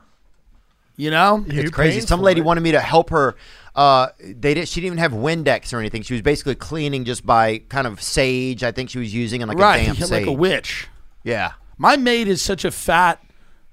you 0.97 1.11
know, 1.11 1.45
You're 1.47 1.67
it's 1.67 1.71
crazy. 1.71 2.01
Some 2.01 2.21
lady 2.21 2.41
it. 2.41 2.45
wanted 2.45 2.63
me 2.63 2.73
to 2.73 2.81
help 2.81 3.11
her. 3.11 3.37
Uh, 3.81 4.09
they 4.21 4.53
did. 4.53 4.69
She 4.69 4.81
didn't 4.83 4.89
even 4.89 4.99
have 4.99 5.13
Windex 5.13 5.73
or 5.73 5.79
anything. 5.79 6.03
She 6.03 6.13
was 6.13 6.21
basically 6.21 6.55
cleaning 6.55 7.05
just 7.07 7.25
by 7.25 7.59
kind 7.71 7.87
of 7.87 8.03
sage. 8.03 8.63
I 8.63 8.73
think 8.73 8.91
she 8.91 8.99
was 8.99 9.15
using 9.15 9.41
and 9.43 9.49
like 9.49 9.59
right? 9.59 9.83
a 9.83 9.87
damp 9.87 9.99
You're 9.99 10.09
sage. 10.09 10.27
like 10.27 10.29
a 10.29 10.39
witch. 10.39 10.89
Yeah. 11.25 11.53
My 11.79 11.97
maid 11.97 12.29
is 12.29 12.43
such 12.43 12.65
a 12.67 12.71
fat, 12.71 13.23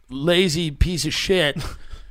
lazy 0.10 0.72
piece 0.72 1.06
of 1.06 1.14
shit. 1.14 1.58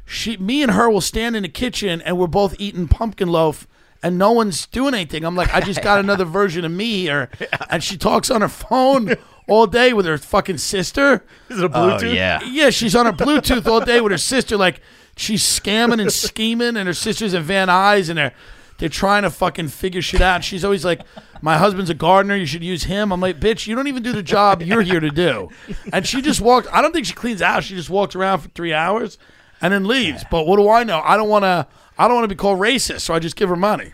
She, 0.05 0.37
me, 0.37 0.63
and 0.63 0.73
her 0.73 0.91
will 0.91 1.01
stand 1.01 1.37
in 1.37 1.43
the 1.43 1.49
kitchen 1.49 2.01
and 2.03 2.19
we're 2.19 2.27
both 2.27 2.55
eating 2.59 2.87
pumpkin 2.87 3.29
loaf, 3.29 3.67
and 4.03 4.19
no 4.19 4.31
one's 4.31 4.67
doing 4.67 4.93
anything. 4.95 5.25
I'm 5.25 5.35
like, 5.35 5.53
I 5.55 5.61
just 5.61 5.83
got 5.83 5.99
another 6.05 6.25
version 6.27 6.65
of 6.65 6.71
me 6.73 7.01
here, 7.01 7.31
and 7.71 7.83
she 7.83 7.97
talks 7.97 8.31
on 8.31 8.43
her 8.43 8.49
phone 8.49 9.15
all 9.49 9.67
day 9.67 9.93
with 9.95 10.05
her 10.07 10.19
fucking 10.19 10.59
sister. 10.59 11.25
Is 11.49 11.59
it 11.61 11.65
a 11.65 11.69
Oh 11.69 11.71
Bluetooth? 11.97 12.15
yeah. 12.15 12.41
Yeah, 12.45 12.69
she's 12.71 12.95
on 12.95 13.07
her 13.07 13.13
Bluetooth 13.13 13.67
all 13.67 13.81
day 13.81 14.01
with 14.03 14.13
her 14.13 14.19
sister. 14.19 14.57
Like 14.59 14.81
she's 15.17 15.43
scamming 15.43 16.01
and 16.01 16.13
scheming, 16.13 16.77
and 16.77 16.87
her 16.87 16.95
sister's 16.95 17.35
in 17.35 17.43
Van 17.43 17.69
Nuys, 17.69 18.09
and 18.09 18.19
they're 18.19 18.33
they're 18.79 18.89
trying 18.91 19.23
to 19.23 19.31
fucking 19.31 19.69
figure 19.69 20.03
shit 20.03 20.21
out. 20.21 20.45
She's 20.45 20.65
always 20.65 20.85
like, 20.85 21.01
"My 21.41 21.57
husband's 21.57 21.89
a 21.91 21.95
gardener. 21.95 22.37
You 22.37 22.45
should 22.47 22.63
use 22.63 22.85
him." 22.85 23.11
I'm 23.13 23.21
like, 23.21 23.41
"Bitch, 23.41 23.67
you 23.67 23.75
don't 23.75 23.87
even 23.89 24.03
do 24.03 24.13
the 24.13 24.23
job 24.23 24.63
you're 24.63 24.83
here 24.83 25.01
to 25.01 25.11
do." 25.11 25.49
And 25.93 26.07
she 26.07 26.21
just 26.21 26.41
walked. 26.41 26.69
I 26.73 26.83
don't 26.83 26.93
think 26.93 27.07
she 27.07 27.15
cleans 27.15 27.41
out. 27.41 27.65
She 27.65 27.75
just 27.75 27.89
walks 27.91 28.15
around 28.15 28.41
for 28.41 28.49
three 28.51 28.75
hours 28.75 29.17
and 29.63 29.73
then 29.73 29.87
leaves. 29.87 30.25
But 30.31 30.47
what 30.47 30.57
do 30.59 30.69
I 30.69 30.85
know? 30.85 31.01
I 31.03 31.17
don't 31.17 31.29
want 31.31 31.45
to. 31.45 31.67
I 31.99 32.07
don't 32.09 32.15
want 32.17 32.25
to 32.25 32.29
be 32.29 32.35
called 32.39 32.59
racist, 32.61 33.01
so 33.01 33.15
I 33.15 33.19
just 33.19 33.37
give 33.37 33.49
her 33.49 33.57
money. 33.57 33.93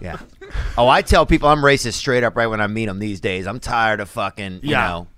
Yeah. 0.00 0.18
Oh, 0.78 0.86
I 0.86 1.02
tell 1.02 1.26
people 1.26 1.48
I'm 1.48 1.58
racist 1.62 1.94
straight 1.94 2.22
up 2.22 2.36
right 2.36 2.46
when 2.46 2.60
I 2.60 2.68
meet 2.68 2.86
them 2.86 3.00
these 3.00 3.20
days. 3.20 3.48
I'm 3.48 3.58
tired 3.58 3.98
of 3.98 4.08
fucking, 4.08 4.60
you 4.62 4.70
Yeah. 4.70 4.86
know, 4.88 5.08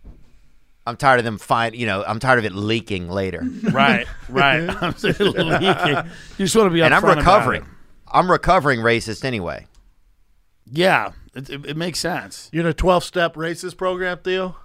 I'm 0.86 0.96
tired 0.96 1.18
of 1.20 1.24
them 1.24 1.38
find, 1.38 1.74
you 1.76 1.86
know, 1.86 2.02
I'm 2.04 2.18
tired 2.18 2.38
of 2.40 2.44
it 2.44 2.52
leaking 2.54 3.08
later. 3.08 3.44
Right, 3.72 4.06
right. 4.28 4.68
I'm 4.82 4.96
saying 4.96 5.14
leaking. 5.18 5.96
You 6.38 6.44
just 6.46 6.56
want 6.56 6.66
to 6.66 6.70
be 6.70 6.82
and 6.82 6.92
I'm 6.92 7.02
upfront 7.02 7.12
about 7.12 7.18
recovering. 7.18 7.62
it. 7.62 7.68
I'm 8.12 8.30
recovering 8.30 8.80
racist 8.80 9.24
anyway. 9.24 9.66
Yeah, 10.70 11.12
it, 11.34 11.48
it, 11.50 11.66
it 11.66 11.76
makes 11.76 11.98
sense. 12.00 12.48
You're 12.52 12.62
in 12.64 12.66
a 12.70 12.74
12 12.74 13.04
step 13.04 13.34
racist 13.34 13.76
program, 13.76 14.18
Theo? 14.18 14.56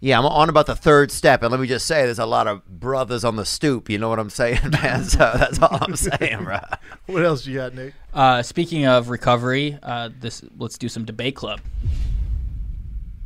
Yeah, 0.00 0.16
I'm 0.18 0.26
on 0.26 0.48
about 0.48 0.66
the 0.66 0.76
third 0.76 1.10
step, 1.10 1.42
and 1.42 1.50
let 1.50 1.58
me 1.60 1.66
just 1.66 1.84
say, 1.86 2.04
there's 2.04 2.20
a 2.20 2.26
lot 2.26 2.46
of 2.46 2.64
brothers 2.66 3.24
on 3.24 3.34
the 3.34 3.44
stoop. 3.44 3.90
You 3.90 3.98
know 3.98 4.08
what 4.08 4.20
I'm 4.20 4.30
saying, 4.30 4.60
man? 4.82 5.02
So 5.04 5.18
that's 5.18 5.60
all 5.60 5.76
I'm 5.80 5.96
saying, 5.96 6.44
bro. 6.44 6.60
What 7.06 7.24
else 7.24 7.46
you 7.46 7.56
got, 7.56 7.74
Nick? 7.74 7.94
Uh, 8.14 8.42
speaking 8.42 8.86
of 8.86 9.10
recovery, 9.10 9.76
uh, 9.82 10.10
this 10.20 10.42
let's 10.56 10.78
do 10.78 10.88
some 10.88 11.04
debate 11.04 11.34
club. 11.34 11.60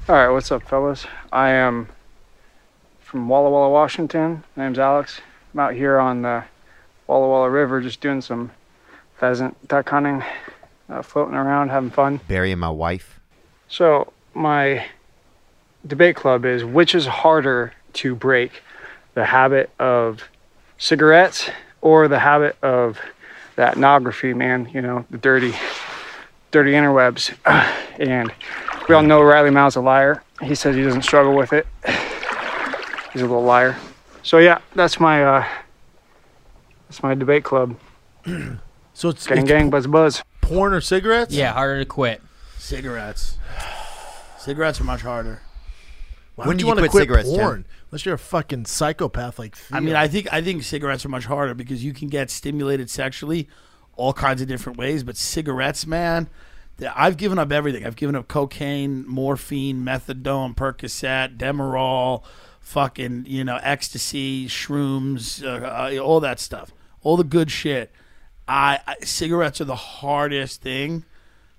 All 0.09 0.17
right, 0.17 0.31
what's 0.31 0.51
up, 0.51 0.63
fellas? 0.63 1.07
I 1.31 1.51
am 1.51 1.89
from 3.13 3.29
Walla 3.29 3.51
Walla, 3.51 3.69
Washington. 3.69 4.43
My 4.57 4.65
name's 4.65 4.79
Alex. 4.79 5.21
I'm 5.53 5.61
out 5.61 5.75
here 5.75 5.99
on 5.99 6.23
the 6.23 6.45
Walla 7.07 7.29
Walla 7.29 7.51
River 7.51 7.83
just 7.83 8.01
doing 8.01 8.23
some 8.23 8.51
pheasant 9.19 9.69
duck 9.69 9.91
hunting, 9.91 10.25
uh, 10.89 11.03
floating 11.03 11.35
around, 11.35 11.69
having 11.69 11.91
fun. 11.91 12.21
Burying 12.27 12.59
my 12.59 12.71
wife. 12.71 13.21
So, 13.69 14.15
my 14.33 14.87
debate 15.87 16.17
club 16.17 16.47
is 16.47 16.65
which 16.65 16.95
is 16.95 17.05
harder 17.05 17.75
to 17.93 18.15
break 18.15 18.63
the 19.13 19.27
habit 19.27 19.69
of 19.79 20.31
cigarettes 20.79 21.51
or 21.83 22.09
the 22.09 22.19
habit 22.19 22.57
of 22.63 22.99
that 23.57 23.73
ethnography, 23.75 24.33
man, 24.33 24.71
you 24.73 24.81
know, 24.81 25.05
the 25.11 25.19
dirty, 25.19 25.53
dirty 26.51 26.73
interwebs. 26.73 27.37
and 27.99 28.33
we 28.89 28.95
all 28.95 29.03
know 29.03 29.21
Riley 29.21 29.51
Mao's 29.51 29.77
a 29.77 29.83
liar. 29.83 30.23
He 30.41 30.55
says 30.55 30.77
he 30.77 30.83
doesn't 30.83 31.03
struggle 31.03 31.37
with 31.37 31.53
it. 31.53 31.67
He's 33.13 33.23
a 33.23 33.27
little 33.27 33.43
liar. 33.45 33.77
So 34.23 34.39
yeah, 34.39 34.59
that's 34.75 34.99
my 35.01 35.25
uh, 35.25 35.45
That's 36.89 37.03
my 37.03 37.15
debate 37.15 37.45
club. 37.45 37.77
So 38.95 39.09
it's, 39.09 39.27
Gang, 39.27 39.39
it's 39.39 39.49
gang, 39.49 39.71
buzz, 39.71 39.87
buzz. 39.87 40.23
porn 40.43 40.75
or 40.75 40.83
cigarettes? 40.83 41.33
Yeah, 41.35 41.55
harder 41.55 41.79
to 41.79 41.87
quit. 41.87 42.21
Cigarettes. 42.59 43.39
Cigarettes 44.39 44.83
are 44.83 44.85
much 44.85 45.01
harder. 45.01 45.41
Why 46.35 46.43
When 46.45 46.49
would 46.49 46.59
did 46.59 46.61
you 46.61 46.67
you 46.67 46.75
want 46.75 46.85
to 46.85 46.89
quit 46.91 46.91
quit 46.91 47.03
cigarettes, 47.25 47.31
Tim? 47.31 47.39
porn? 47.41 47.65
Unless 47.91 48.05
you're 48.05 48.15
a 48.17 48.19
fucking 48.19 48.67
psychopath 48.67 49.39
like 49.39 49.57
Theo. 49.57 49.79
I 49.79 49.81
mean, 49.81 49.97
I 49.97 50.09
think 50.09 50.31
I 50.31 50.43
think 50.43 50.63
cigarettes 50.63 51.07
are 51.07 51.09
much 51.09 51.25
harder 51.25 51.55
because 51.55 51.83
you 51.83 51.95
can 51.95 52.09
get 52.09 52.31
stimulated 52.31 52.91
sexually 52.91 53.49
all 53.97 54.13
kinds 54.13 54.43
of 54.43 54.47
different 54.49 54.77
ways. 54.79 55.03
But 55.05 55.17
cigarettes, 55.17 55.87
man, 55.87 56.29
I've 56.95 57.17
given 57.17 57.39
up 57.39 57.51
everything. 57.51 57.87
I've 57.87 57.97
given 57.97 58.15
up 58.15 58.29
cocaine, 58.29 59.07
morphine, 59.09 59.79
methadone, 59.83 60.55
Percocet, 60.55 61.39
Demerol, 61.39 62.23
fucking 62.63 63.25
you 63.29 63.45
know 63.45 63.59
ecstasy, 63.63 64.47
shrooms, 64.47 65.45
uh, 65.45 65.67
uh, 65.67 65.99
all 66.03 66.21
that 66.21 66.41
stuff, 66.41 66.73
all 67.03 67.17
the 67.17 67.25
good 67.25 67.51
shit. 67.51 67.93
I, 68.49 68.81
I 68.87 68.97
cigarettes 69.05 69.61
are 69.61 69.65
the 69.67 69.77
hardest 69.77 70.63
thing 70.63 71.05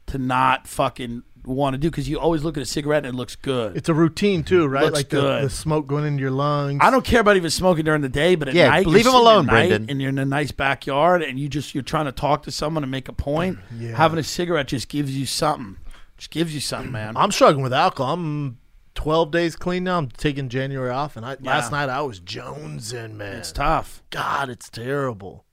to 0.08 0.18
not 0.18 0.68
fucking 0.68 1.24
want 1.46 1.74
to 1.74 1.78
do 1.78 1.90
because 1.90 2.08
you 2.08 2.18
always 2.20 2.44
look 2.44 2.56
at 2.58 2.64
a 2.64 2.66
cigarette 2.66 3.06
and 3.06 3.14
it 3.14 3.18
looks 3.18 3.36
good. 3.36 3.76
it's 3.76 3.90
a 3.90 3.94
routine 3.94 4.44
too, 4.44 4.66
right? 4.66 4.84
Looks 4.86 4.96
like 4.96 5.10
the, 5.10 5.20
good. 5.22 5.44
the 5.46 5.50
smoke 5.50 5.88
going 5.88 6.06
into 6.06 6.22
your 6.22 6.32
lungs. 6.32 6.80
I 6.82 6.90
don't 6.90 7.04
care 7.06 7.20
about 7.22 7.36
even 7.38 7.50
smoking 7.50 7.84
during 7.86 8.02
the 8.02 8.10
day, 8.10 8.36
but 8.36 8.48
at 8.50 8.54
Yeah, 8.54 8.70
night, 8.70 8.86
leave 8.86 9.06
you're 9.06 9.14
'em 9.14 9.14
sitting 9.14 9.16
at 9.16 9.22
alone, 9.22 9.46
Brendan. 9.48 9.90
And 9.90 10.02
you're 10.02 10.10
in 10.10 10.20
a 10.20 10.26
nice 10.26 10.52
backyard, 10.52 11.22
and 11.22 11.38
you 11.40 11.50
just 11.50 11.74
you're 11.74 11.84
trying 11.84 12.06
to 12.06 12.12
talk 12.14 12.44
to 12.44 12.52
someone 12.52 12.84
and 12.84 12.92
make 12.92 13.08
a 13.10 13.14
point. 13.14 13.60
Yeah. 13.78 13.96
Having 13.96 14.20
a 14.20 14.24
cigarette 14.24 14.68
just 14.68 14.88
gives 14.90 15.16
you 15.18 15.26
something. 15.26 15.78
Just 16.18 16.32
gives 16.32 16.54
you 16.54 16.62
something, 16.62 16.92
man. 16.92 17.18
I'm 17.18 17.32
struggling 17.32 17.64
with 17.64 17.74
alcohol. 17.74 18.14
I'm 18.14 18.58
12 18.96 19.32
days 19.32 19.56
clean 19.56 19.84
now. 19.86 19.98
I'm 19.98 20.10
taking 20.10 20.50
January 20.50 20.90
off, 20.90 21.16
and 21.18 21.26
I, 21.26 21.38
last 21.42 21.72
night 21.72 21.90
I 21.90 22.02
was 22.02 22.20
jonesing, 22.20 23.14
man. 23.16 23.38
it's 23.38 23.52
tough. 23.52 24.04
God, 24.10 24.50
it's 24.50 24.70
terrible. 24.70 25.46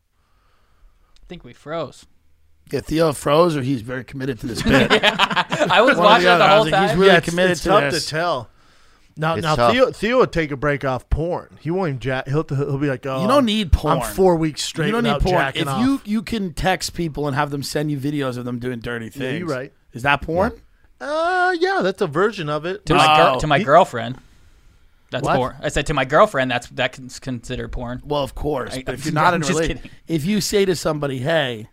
I 1.23 1.27
think 1.29 1.45
we 1.45 1.53
froze. 1.53 2.07
Yeah, 2.71 2.81
Theo 2.81 3.13
froze, 3.13 3.57
or 3.57 3.63
he's 3.63 3.83
very 3.83 4.05
committed 4.05 4.39
to 4.41 4.47
this 4.47 4.63
bit. 4.63 4.91
I 5.03 5.81
was 5.81 5.99
or 5.99 6.03
watching 6.03 6.27
the 6.27 6.39
the 6.39 6.49
whole 6.49 6.65
was 6.65 6.73
like, 6.73 6.89
he's 6.89 6.97
really 6.97 7.09
yeah, 7.09 7.17
it's, 7.19 7.29
committed 7.29 7.51
it's 7.53 7.63
to 7.63 7.69
tough 7.69 7.93
this. 7.93 8.05
to 8.05 8.11
tell. 8.11 8.51
Now, 9.17 9.35
It's 9.35 9.43
now 9.43 9.57
tough. 9.57 9.73
Theo, 9.73 9.91
Theo 9.91 10.19
would 10.19 10.33
take 10.33 10.51
a 10.51 10.57
break 10.57 10.85
off 10.85 11.11
porn. 11.11 11.59
He 11.61 11.71
won't 11.71 11.89
even 11.89 12.01
jack. 12.01 12.29
He'll, 12.29 12.45
he'll 12.49 12.79
be 12.79 12.89
like, 12.89 13.05
"Oh, 13.05 13.23
you 13.23 13.29
don't 13.29 13.39
oh, 13.39 13.41
need 13.41 13.73
porn. 13.73 13.99
I'm 13.99 14.15
four 14.15 14.37
weeks 14.37 14.63
straight. 14.63 14.87
You 14.87 14.93
don't 14.93 15.05
need 15.05 15.21
porn. 15.21 15.53
If 15.55 15.67
off. 15.67 15.81
you 15.85 16.01
you 16.05 16.23
can 16.23 16.55
text 16.55 16.95
people 16.95 17.27
and 17.27 17.35
have 17.37 17.51
them 17.51 17.63
send 17.63 17.91
you 17.91 17.99
videos 17.99 18.39
of 18.39 18.45
them 18.45 18.59
doing 18.61 18.79
dirty 18.79 19.11
things. 19.11 19.25
Yeah, 19.25 19.31
you're 19.33 19.49
right. 19.49 19.73
Is 19.93 20.05
that 20.05 20.23
porn? 20.23 20.53
Uh, 21.01 21.57
yeah, 21.59 21.81
that's 21.83 22.03
a 22.03 22.07
version 22.07 22.49
of 22.49 22.65
it. 22.67 22.87
To 22.87 22.95
my, 22.95 23.17
gir- 23.17 23.41
to 23.41 23.47
my 23.47 23.59
He- 23.59 23.65
girlfriend. 23.65 24.19
That's 25.11 25.25
What? 25.25 25.37
porn. 25.37 25.57
I 25.61 25.69
said 25.71 25.87
to 25.87 25.95
my 25.95 26.05
girlfriend. 26.05 26.51
That's 26.53 26.69
that's 26.69 27.19
considered 27.19 27.73
porn. 27.73 28.01
Well, 28.05 28.23
of 28.23 28.35
course. 28.37 28.75
I- 28.77 28.83
but 28.85 28.95
if 28.95 29.05
you're 29.07 29.15
not 29.15 29.35
in 29.35 29.43
a 29.43 29.45
just 29.45 29.51
relationship, 29.59 29.83
kidding. 29.85 29.97
if 30.07 30.25
you 30.25 30.41
say 30.41 30.65
to 30.65 30.77
somebody, 30.77 31.19
"Hey, 31.19 31.69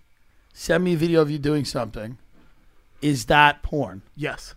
send 0.54 0.84
me 0.84 0.94
a 0.94 0.98
video 0.98 1.22
of 1.22 1.30
you 1.30 1.38
doing 1.38 1.64
something," 1.66 2.18
is 3.02 3.26
that 3.26 3.62
porn? 3.62 4.02
Yes, 4.16 4.56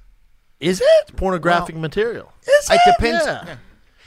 Is 0.61 0.81
it? 0.81 1.17
pornographic 1.17 1.77
material. 1.77 2.33
Is 2.43 2.71
It 2.71 2.81
it? 2.87 2.95
depends. 2.97 3.27
Yeah. 3.27 3.57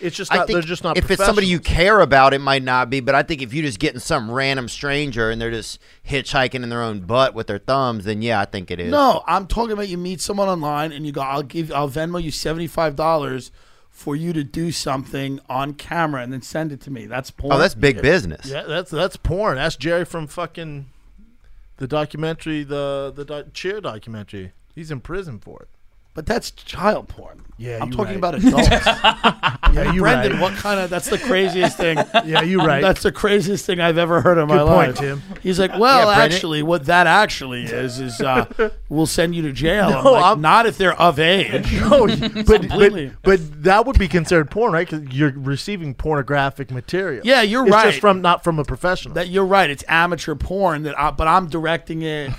It's 0.03 0.15
just 0.15 0.33
not. 0.33 0.47
they're 0.47 0.61
just 0.61 0.83
not. 0.83 0.97
if 0.97 1.09
it's 1.09 1.23
somebody 1.23 1.47
you 1.47 1.59
care 1.59 2.01
about, 2.01 2.33
it 2.33 2.39
might 2.39 2.61
not 2.61 2.89
be. 2.89 2.99
But 2.99 3.15
I 3.15 3.23
think 3.23 3.41
if 3.41 3.53
you're 3.53 3.65
just 3.65 3.79
getting 3.79 3.99
some 3.99 4.29
random 4.29 4.67
stranger 4.67 5.29
and 5.29 5.41
they're 5.41 5.51
just 5.51 5.79
hitchhiking 6.07 6.61
in 6.61 6.69
their 6.69 6.81
own 6.81 7.01
butt 7.01 7.33
with 7.33 7.47
their 7.47 7.59
thumbs, 7.59 8.05
then 8.05 8.21
yeah, 8.21 8.41
I 8.41 8.45
think 8.45 8.69
it 8.69 8.79
is. 8.79 8.91
No, 8.91 9.23
I'm 9.25 9.47
talking 9.47 9.71
about 9.71 9.87
you 9.87 9.97
meet 9.97 10.19
someone 10.19 10.49
online 10.49 10.91
and 10.91 11.05
you 11.05 11.11
go, 11.11 11.21
"I'll 11.21 11.43
give, 11.43 11.71
I'll 11.71 11.89
Venmo 11.89 12.21
you 12.21 12.31
seventy 12.31 12.67
five 12.67 12.95
dollars 12.95 13.51
for 13.89 14.15
you 14.15 14.33
to 14.33 14.43
do 14.43 14.71
something 14.71 15.39
on 15.47 15.73
camera 15.73 16.21
and 16.21 16.33
then 16.33 16.41
send 16.41 16.71
it 16.71 16.81
to 16.81 16.91
me." 16.91 17.05
That's 17.05 17.31
porn. 17.31 17.53
Oh, 17.53 17.57
that's 17.57 17.75
big 17.75 18.01
business. 18.01 18.45
Yeah, 18.45 18.63
that's 18.63 18.91
that's 18.91 19.15
porn. 19.15 19.55
That's 19.55 19.75
Jerry 19.77 20.03
from 20.05 20.27
fucking 20.27 20.87
the 21.77 21.87
documentary, 21.87 22.63
the 22.63 23.11
the 23.15 23.25
doc, 23.25 23.45
cheer 23.53 23.79
documentary. 23.79 24.51
He's 24.75 24.91
in 24.91 24.99
prison 24.99 25.39
for 25.39 25.61
it. 25.61 25.69
But 26.13 26.25
that's 26.25 26.51
child 26.51 27.07
porn. 27.07 27.39
Yeah, 27.57 27.79
I'm 27.81 27.91
talking 27.91 28.19
right. 28.19 28.33
about 28.33 28.35
adults. 28.43 28.67
Yeah, 29.73 29.93
you 29.93 30.01
Brendan, 30.01 30.33
right. 30.33 30.41
what 30.41 30.53
kind 30.53 30.79
of? 30.79 30.89
That's 30.89 31.09
the 31.09 31.17
craziest 31.19 31.77
thing. 31.77 31.97
Yeah, 32.25 32.41
you 32.41 32.59
right. 32.59 32.81
That's 32.81 33.03
the 33.03 33.11
craziest 33.11 33.65
thing 33.65 33.79
I've 33.79 33.97
ever 33.97 34.21
heard 34.21 34.37
in 34.37 34.47
my 34.47 34.57
Good 34.57 34.67
point, 34.67 34.87
life. 34.89 34.97
Tim. 34.97 35.21
He's 35.41 35.59
like, 35.59 35.77
well, 35.77 36.09
Yeah, 36.09 36.23
actually, 36.23 36.63
what 36.63 36.85
that 36.85 37.05
actually 37.05 37.63
is 37.63 37.99
is 37.99 38.19
uh, 38.21 38.45
we'll 38.89 39.05
send 39.05 39.35
you 39.35 39.41
to 39.43 39.51
jail. 39.51 39.85
I'm 39.89 40.03
No, 40.03 40.11
like, 40.13 40.23
I'm- 40.25 40.41
not 40.41 40.65
if 40.65 40.77
they're 40.77 40.99
of 40.99 41.19
age. 41.19 41.71
No, 41.73 42.07
but, 42.07 42.19
but 42.45 42.61
Completely. 42.61 43.11
but 43.21 43.63
that 43.63 43.85
would 43.85 43.99
be 43.99 44.07
considered 44.07 44.49
porn, 44.49 44.73
right? 44.73 44.89
Because 44.89 45.15
you're 45.15 45.31
receiving 45.35 45.93
pornographic 45.93 46.71
material. 46.71 47.21
Yeah, 47.25 47.41
you're 47.43 47.63
it's 47.65 47.71
right. 47.73 47.85
just 47.89 47.99
from 48.01 48.21
not 48.21 48.43
from 48.43 48.57
a 48.59 48.63
professional. 48.63 49.13
that 49.15 49.29
you're 49.29 49.45
right. 49.45 49.69
It's 49.69 49.83
amateur 49.87 50.35
porn 50.35 50.83
that, 50.83 50.99
I, 50.99 51.11
but 51.11 51.27
I'm 51.27 51.47
directing 51.49 52.01
it 52.01 52.31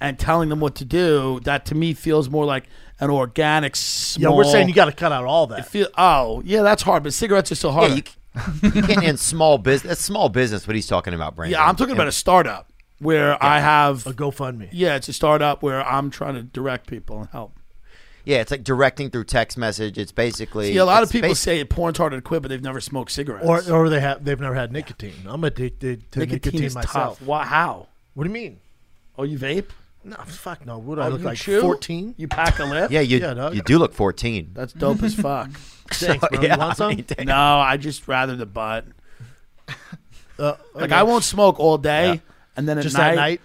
and 0.00 0.18
telling 0.18 0.48
them 0.48 0.60
what 0.60 0.74
to 0.76 0.84
do. 0.84 1.40
That 1.44 1.66
to 1.66 1.74
me 1.74 1.94
feels 1.94 2.28
more 2.28 2.44
like 2.44 2.64
an 3.00 3.10
organic. 3.10 3.76
small. 3.76 4.32
yeah, 4.32 4.36
we're 4.36 4.44
saying 4.44 4.68
you 4.68 4.74
got 4.74 4.86
to 4.86 4.92
cut 4.92 5.12
out 5.12 5.24
all 5.24 5.46
that. 5.48 5.68
Feel, 5.68 5.88
oh, 5.98 6.42
yeah, 6.44 6.62
that's 6.62 6.82
hard. 6.82 7.02
But 7.02 7.12
cigarettes 7.14 7.52
are 7.52 7.54
still 7.56 7.70
Yeah, 7.72 7.88
hard. 7.88 7.92
you, 7.92 8.70
you 8.74 8.82
can't 8.82 9.02
in 9.04 9.16
small 9.16 9.58
business. 9.58 9.88
That's 9.90 10.04
small 10.04 10.28
business. 10.28 10.66
What 10.66 10.76
he's 10.76 10.86
talking 10.86 11.14
about, 11.14 11.36
Brendan. 11.36 11.52
yeah, 11.58 11.66
I'm 11.66 11.76
talking 11.76 11.94
about 11.94 12.08
a 12.08 12.12
startup 12.12 12.70
where 12.98 13.42
I 13.42 13.60
have. 13.60 14.06
a 14.06 14.12
GoFundMe. 14.12 14.68
Yeah, 14.72 14.96
it's 14.96 15.08
a 15.08 15.12
startup 15.12 15.62
where 15.62 15.82
I'm 15.86 16.10
trying 16.10 16.34
to 16.34 16.42
direct 16.42 16.86
people 16.86 17.20
and 17.20 17.28
help. 17.30 17.52
Yeah, 18.24 18.38
it's 18.38 18.50
like 18.50 18.64
directing 18.64 19.10
through 19.10 19.22
text 19.24 19.56
message. 19.56 19.98
It's 19.98 20.10
basically. 20.10 20.72
See, 20.72 20.78
a 20.78 20.84
lot 20.84 21.04
of 21.04 21.10
people 21.12 21.30
basi- 21.30 21.36
say 21.36 21.64
porn's 21.64 21.96
harder 21.98 22.16
to 22.16 22.22
quit, 22.22 22.42
but 22.42 22.48
they've 22.48 22.60
never 22.60 22.80
smoked 22.80 23.12
cigarettes. 23.12 23.46
Or 23.46 23.62
or 23.72 23.88
they 23.88 24.00
have 24.00 24.24
they've 24.24 24.40
never 24.40 24.56
had 24.56 24.72
nicotine. 24.72 25.14
I'm 25.26 25.44
addicted 25.44 26.10
to 26.10 26.18
nicotine, 26.18 26.34
nicotine, 26.50 26.64
is 26.64 26.74
myself. 26.74 27.18
tough. 27.20 27.22
Why? 27.26 27.44
How? 27.46 27.86
What 28.14 28.24
do 28.24 28.30
you 28.30 28.34
mean? 28.34 28.58
Oh, 29.16 29.22
you 29.22 29.38
vape? 29.38 29.66
No, 30.06 30.16
fuck 30.26 30.64
no. 30.64 30.78
What 30.78 30.94
do 30.94 31.00
Oh, 31.00 31.04
I 31.04 31.08
look 31.08 31.20
you 31.20 31.26
like? 31.26 31.36
chew? 31.38 31.60
Fourteen? 31.60 32.14
You 32.16 32.28
pack 32.28 32.58
a 32.60 32.64
lip? 32.64 32.90
Yeah, 32.92 33.00
you 33.00 33.18
Yeah, 33.18 33.34
dog. 33.34 33.54
you 33.56 33.62
do 33.62 33.76
look 33.78 33.92
14. 33.92 34.50
That's 34.54 34.72
dope 34.72 35.02
as 35.02 35.14
fuck. 35.14 35.50
Thanks, 35.90 36.26
bro. 36.28 36.40
yeah, 36.40 36.54
you 36.54 36.58
want 36.60 36.76
some? 36.76 36.92
I 36.92 36.94
mean. 36.94 37.04
No, 37.24 37.34
I 37.58 37.76
just 37.76 38.06
rather 38.08 38.36
the 38.36 38.46
butt. 38.46 38.84
Uh, 40.38 40.54
Like. 40.74 40.92
I 40.92 41.02
won't 41.02 41.24
smoke 41.24 41.58
all 41.58 41.78
day, 41.78 42.06
Yeah. 42.14 42.18
and 42.58 42.68
then 42.68 42.76
at 42.78 42.82
just 42.82 42.94
night, 42.96 43.12
at 43.12 43.16
night. 43.16 43.40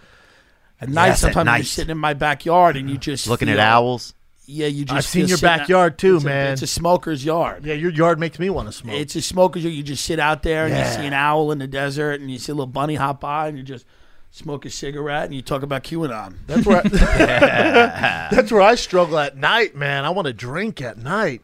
at 0.81 0.89
night 0.89 1.05
Yes, 1.07 1.15
at 1.23 1.27
sometimes 1.33 1.45
night. 1.45 1.57
you're 1.59 1.63
sitting 1.65 1.91
in 1.91 1.97
my 1.97 2.13
backyard 2.13 2.75
and 2.75 2.89
you 2.89 2.97
just 2.97 3.27
Looking 3.27 3.47
feel, 3.47 3.59
at 3.61 3.65
owls. 3.65 4.13
Yeah, 4.45 4.67
you 4.67 4.83
just. 4.83 4.97
I've 4.97 5.05
seen 5.05 5.21
feel 5.21 5.29
your 5.29 5.37
sitting 5.37 5.49
out- 5.53 5.59
backyard 5.59 5.97
too, 5.97 6.15
it's 6.17 6.25
a- 6.25 6.27
man. 6.27 6.51
it's 6.53 6.61
a 6.63 6.67
smoker's 6.67 7.23
yard. 7.23 7.63
yeah, 7.65 7.75
your 7.75 7.91
yard 7.91 8.19
makes 8.19 8.39
me 8.39 8.49
want 8.49 8.67
to 8.67 8.73
smoke. 8.73 8.95
It's 8.97 9.15
a 9.15 9.21
smoker's 9.21 9.63
yard. 9.63 9.73
You 9.73 9.83
just 9.83 10.03
sit 10.03 10.19
out 10.19 10.43
there 10.43 10.65
and 10.65 10.73
you 10.73 10.79
Yeah. 10.81 10.97
see 10.97 11.05
an 11.07 11.13
owl 11.13 11.53
in 11.53 11.59
the 11.59 11.67
desert, 11.67 12.19
and 12.19 12.29
you 12.29 12.37
see 12.37 12.51
a 12.51 12.55
little 12.55 12.67
bunny 12.67 12.95
hop 12.95 13.21
by, 13.21 13.47
and 13.47 13.57
you 13.57 13.63
just 13.63 13.85
smoke 14.31 14.65
a 14.65 14.69
cigarette 14.69 15.25
and 15.25 15.35
you 15.35 15.41
talk 15.41 15.61
about 15.61 15.83
QAnon. 15.83 16.35
That's 16.47 16.65
where 16.65 16.81
I, 16.83 16.87
that's 18.31 18.51
where 18.51 18.61
I 18.61 18.75
struggle 18.75 19.19
at 19.19 19.37
night, 19.37 19.75
man. 19.75 20.05
I 20.05 20.09
want 20.09 20.27
to 20.27 20.33
drink 20.33 20.81
at 20.81 20.97
night. 20.97 21.41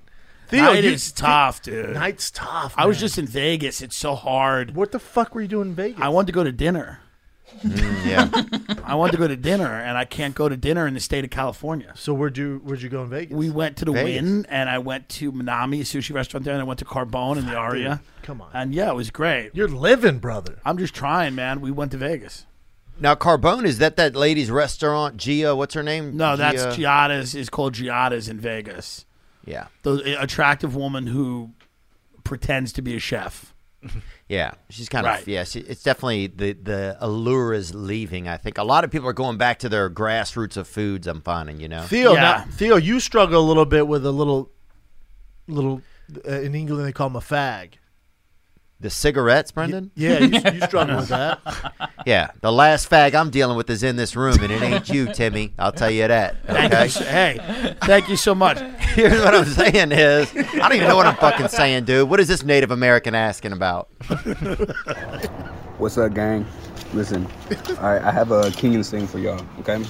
Theo, 0.47 0.63
Night 0.63 0.83
you- 0.85 0.91
is 0.91 1.11
tough, 1.11 1.61
dude. 1.61 1.93
Night's 1.93 2.31
tough. 2.31 2.73
I 2.77 2.85
was 2.85 2.99
just 2.99 3.17
in 3.17 3.25
Vegas. 3.27 3.81
It's 3.81 3.97
so 3.97 4.15
hard. 4.15 4.75
What 4.75 4.93
the 4.93 4.99
fuck 4.99 5.35
were 5.35 5.41
you 5.41 5.47
doing 5.49 5.69
in 5.69 5.75
Vegas? 5.75 5.99
I 6.01 6.07
wanted 6.07 6.27
to 6.27 6.31
go 6.31 6.43
to 6.45 6.53
dinner. 6.53 7.01
Mm, 7.61 8.05
yeah. 8.05 8.75
I 8.85 8.95
wanted 8.95 9.11
to 9.13 9.17
go 9.17 9.27
to 9.27 9.35
dinner, 9.35 9.67
and 9.81 9.97
I 9.97 10.05
can't 10.05 10.33
go 10.35 10.47
to 10.47 10.55
dinner 10.55 10.87
in 10.87 10.93
the 10.93 10.99
state 11.01 11.23
of 11.25 11.31
California. 11.31 11.91
so 11.95 12.13
where'd 12.13 12.37
you 12.37 12.61
where'd 12.63 12.81
you 12.81 12.87
go 12.87 13.03
in 13.03 13.09
Vegas? 13.09 13.35
We 13.35 13.49
went 13.49 13.75
to 13.77 13.85
the 13.85 13.91
Vegas. 13.91 14.21
Wynn, 14.21 14.45
and 14.47 14.69
I 14.69 14.79
went 14.79 15.09
to 15.09 15.31
Manami, 15.33 15.81
a 15.81 15.83
sushi 15.83 16.13
restaurant 16.15 16.45
there, 16.45 16.53
and 16.53 16.61
I 16.61 16.65
went 16.65 16.79
to 16.79 16.85
Carbone 16.85 17.37
in 17.37 17.45
the 17.45 17.55
Aria. 17.55 18.01
Come 18.23 18.41
on, 18.41 18.49
And 18.53 18.73
yeah, 18.73 18.89
it 18.89 18.95
was 18.95 19.09
great. 19.11 19.51
you're 19.53 19.67
living, 19.69 20.19
brother. 20.19 20.59
I'm 20.65 20.77
just 20.77 20.93
trying, 20.93 21.35
man. 21.35 21.59
We 21.61 21.71
went 21.71 21.91
to 21.91 21.97
Vegas. 21.97 22.45
Now, 22.99 23.15
Carbone 23.15 23.65
is 23.65 23.77
that 23.79 23.95
that 23.97 24.15
lady's 24.15 24.49
restaurant? 24.51 25.17
Gia, 25.17 25.55
what's 25.55 25.73
her 25.73 25.83
name? 25.83 26.15
No, 26.17 26.35
that's 26.35 26.63
Gia- 26.75 26.81
Giada's. 26.83 27.35
is 27.35 27.49
called 27.49 27.73
Giada's 27.73 28.27
in 28.29 28.39
Vegas. 28.39 29.05
Yeah, 29.45 29.67
The 29.83 30.21
attractive 30.21 30.75
woman 30.75 31.07
who 31.07 31.51
pretends 32.25 32.73
to 32.73 32.81
be 32.81 32.95
a 32.95 32.99
chef. 32.99 33.53
yeah. 34.27 34.51
She's 34.69 34.89
kind 34.89 35.05
Right. 35.05 35.21
of 35.21 35.27
yeah. 35.27 35.45
She, 35.45 35.59
it's 35.61 35.83
definitely 35.83 36.27
the 36.27 36.51
the 36.53 36.97
allure 36.99 37.53
is 37.53 37.73
leaving. 37.73 38.27
I 38.27 38.35
think 38.37 38.57
a 38.57 38.63
lot 38.63 38.83
of 38.83 38.91
people 38.91 39.07
are 39.07 39.13
going 39.13 39.37
back 39.37 39.59
to 39.59 39.69
their 39.69 39.89
grassroots 39.89 40.57
of 40.57 40.67
foods. 40.67 41.07
I'm 41.07 41.21
finding, 41.21 41.61
you 41.61 41.69
know. 41.69 41.83
Theo, 41.83 42.13
Yeah. 42.13 42.21
now, 42.21 42.45
Theo, 42.51 42.75
you 42.75 42.99
struggle 42.99 43.39
a 43.41 43.47
little 43.47 43.65
bit 43.65 43.87
with 43.87 44.05
a 44.05 44.11
little, 44.11 44.51
little. 45.47 45.81
Uh, 46.27 46.31
in 46.41 46.55
England, 46.55 46.85
they 46.85 46.91
call 46.91 47.09
them 47.09 47.15
a 47.17 47.19
fag. 47.19 47.73
The 48.79 48.91
cigarettes, 48.91 49.51
Brendan. 49.51 49.89
Yeah, 49.95 50.19
you, 50.19 50.39
you 50.53 50.61
struggle 50.61 50.97
with 50.97 51.07
that. 51.09 51.39
Yeah, 52.05 52.31
the 52.39 52.53
last 52.53 52.89
fag 52.89 53.13
I'm 53.15 53.31
dealing 53.31 53.57
with 53.57 53.69
is 53.69 53.83
in 53.83 53.97
this 53.97 54.15
room, 54.15 54.37
and 54.41 54.49
it 54.49 54.61
ain't 54.61 54.87
you, 54.87 55.11
Timmy. 55.13 55.53
I'll 55.59 55.73
tell 55.73 55.91
you 55.91 56.07
that. 56.07 56.37
Thank 56.45 56.73
Okay. 56.73 56.87
so- 56.87 57.03
Hey, 57.03 57.75
thank 57.81 58.07
you 58.07 58.15
so 58.15 58.33
much. 58.33 58.59
Here's 58.79 59.19
what 59.21 59.35
I'm 59.35 59.43
saying 59.43 59.91
is, 59.91 60.31
I 60.33 60.41
don't 60.59 60.73
even 60.75 60.87
know 60.87 60.95
what 60.95 61.05
I'm 61.05 61.17
fucking 61.17 61.49
saying, 61.49 61.83
dude. 61.83 62.07
What 62.09 62.21
is 62.21 62.29
this 62.29 62.43
Native 62.43 62.71
American 62.71 63.13
asking 63.13 63.51
about? 63.51 63.89
What's 65.79 65.97
up, 65.97 66.13
gang? 66.13 66.45
Listen, 66.93 67.27
all 67.81 67.83
right, 67.91 68.01
I 68.01 68.09
have 68.11 68.31
a 68.31 68.51
King's 68.51 68.89
thing 68.89 69.05
for 69.05 69.19
y'all, 69.19 69.45
okay? 69.59 69.83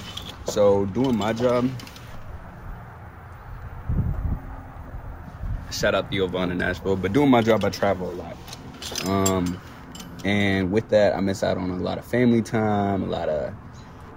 So, 0.45 0.87
doing 0.87 1.15
my 1.15 1.33
job. 1.33 1.69
Shout 5.71 5.93
out 5.93 6.09
Theo 6.09 6.25
Von 6.27 6.49
in 6.51 6.57
Nashville, 6.57 6.95
but 6.95 7.13
doing 7.13 7.29
my 7.29 7.41
job, 7.43 7.63
I 7.63 7.69
travel 7.69 8.09
a 8.09 8.15
lot. 8.15 8.35
Um, 9.05 9.59
And 10.25 10.71
with 10.71 10.89
that, 10.89 11.15
I 11.15 11.21
miss 11.21 11.43
out 11.43 11.57
on 11.57 11.69
a 11.69 11.77
lot 11.77 11.97
of 11.97 12.05
family 12.05 12.41
time, 12.41 13.03
a 13.03 13.05
lot 13.05 13.29
of, 13.29 13.53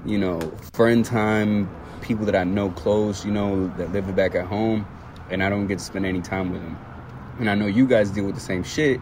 you 0.06 0.18
know, 0.18 0.40
friend 0.72 1.04
time, 1.04 1.68
people 2.00 2.24
that 2.24 2.34
I 2.34 2.42
know 2.42 2.70
close, 2.70 3.24
you 3.24 3.30
know, 3.30 3.68
that 3.76 3.92
live 3.92 4.16
back 4.16 4.34
at 4.34 4.46
home, 4.46 4.86
and 5.30 5.42
I 5.42 5.50
don't 5.50 5.66
get 5.66 5.78
to 5.78 5.84
spend 5.84 6.06
any 6.06 6.22
time 6.22 6.52
with 6.52 6.62
them. 6.62 6.76
And 7.38 7.50
I 7.50 7.54
know 7.54 7.66
you 7.66 7.86
guys 7.86 8.10
deal 8.10 8.24
with 8.24 8.34
the 8.34 8.40
same 8.40 8.64
shit, 8.64 9.00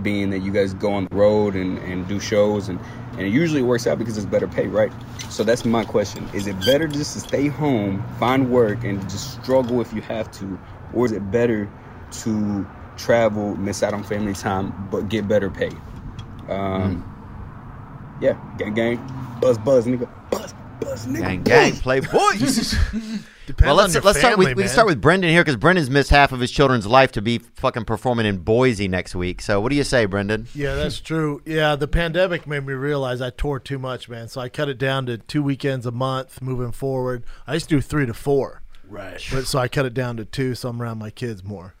being 0.00 0.30
that 0.30 0.38
you 0.38 0.52
guys 0.52 0.74
go 0.74 0.92
on 0.92 1.06
the 1.10 1.16
road 1.16 1.54
and, 1.54 1.78
and 1.78 2.06
do 2.06 2.20
shows, 2.20 2.68
and, 2.68 2.78
and 3.12 3.22
it 3.22 3.30
usually 3.30 3.62
works 3.62 3.86
out 3.86 3.98
because 3.98 4.16
it's 4.16 4.26
better 4.26 4.46
pay, 4.46 4.68
right? 4.68 4.92
So 5.28 5.42
that's 5.42 5.64
my 5.64 5.84
question. 5.84 6.28
Is 6.32 6.46
it 6.46 6.58
better 6.64 6.86
just 6.86 7.14
to 7.14 7.20
stay 7.20 7.48
home, 7.48 8.02
find 8.18 8.48
work, 8.50 8.84
and 8.84 9.02
just 9.10 9.42
struggle 9.42 9.80
if 9.80 9.92
you 9.92 10.02
have 10.02 10.30
to? 10.38 10.58
Or 10.94 11.04
is 11.04 11.12
it 11.12 11.30
better 11.30 11.68
to 12.22 12.66
travel, 12.98 13.56
miss 13.56 13.82
out 13.82 13.94
on 13.94 14.02
family 14.04 14.34
time, 14.34 14.72
but 14.90 15.08
get 15.08 15.26
better 15.28 15.48
pay? 15.50 15.70
Um, 16.48 17.04
Yeah, 18.20 18.36
gang, 18.58 18.74
gang, 18.74 19.38
buzz, 19.40 19.56
buzz, 19.58 19.86
nigga, 19.86 20.08
buzz, 20.30 20.52
buzz, 20.80 21.06
nigga. 21.06 21.20
Gang, 21.20 21.42
gang, 21.44 21.72
play 21.74 22.00
boys. 22.00 22.74
Depends 23.46 23.66
well, 23.66 23.76
let's 23.76 23.94
on 23.96 24.02
your 24.02 24.02
let's 24.02 24.18
start. 24.18 24.36
With, 24.36 24.48
we 24.48 24.52
can 24.52 24.60
man. 24.60 24.68
start 24.68 24.86
with 24.88 25.00
Brendan 25.00 25.30
here 25.30 25.40
because 25.42 25.56
Brendan's 25.56 25.88
missed 25.88 26.10
half 26.10 26.32
of 26.32 26.40
his 26.40 26.50
children's 26.50 26.86
life 26.86 27.12
to 27.12 27.22
be 27.22 27.38
fucking 27.38 27.86
performing 27.86 28.26
in 28.26 28.38
Boise 28.38 28.88
next 28.88 29.14
week. 29.14 29.40
So, 29.40 29.58
what 29.58 29.70
do 29.70 29.76
you 29.76 29.84
say, 29.84 30.04
Brendan? 30.04 30.48
Yeah, 30.54 30.74
that's 30.74 31.00
true. 31.00 31.40
Yeah, 31.46 31.74
the 31.74 31.88
pandemic 31.88 32.46
made 32.46 32.66
me 32.66 32.74
realize 32.74 33.22
I 33.22 33.30
tore 33.30 33.58
too 33.58 33.78
much, 33.78 34.06
man. 34.06 34.28
So 34.28 34.42
I 34.42 34.50
cut 34.50 34.68
it 34.68 34.76
down 34.76 35.06
to 35.06 35.16
two 35.16 35.42
weekends 35.42 35.86
a 35.86 35.90
month 35.90 36.42
moving 36.42 36.72
forward. 36.72 37.24
I 37.46 37.54
used 37.54 37.70
to 37.70 37.76
do 37.76 37.80
three 37.80 38.04
to 38.04 38.12
four, 38.12 38.60
Right. 38.86 39.26
but 39.32 39.46
so 39.46 39.58
I 39.60 39.68
cut 39.68 39.86
it 39.86 39.94
down 39.94 40.18
to 40.18 40.26
two, 40.26 40.54
so 40.54 40.68
I'm 40.68 40.82
around 40.82 40.98
my 40.98 41.08
kids 41.10 41.42
more. 41.42 41.72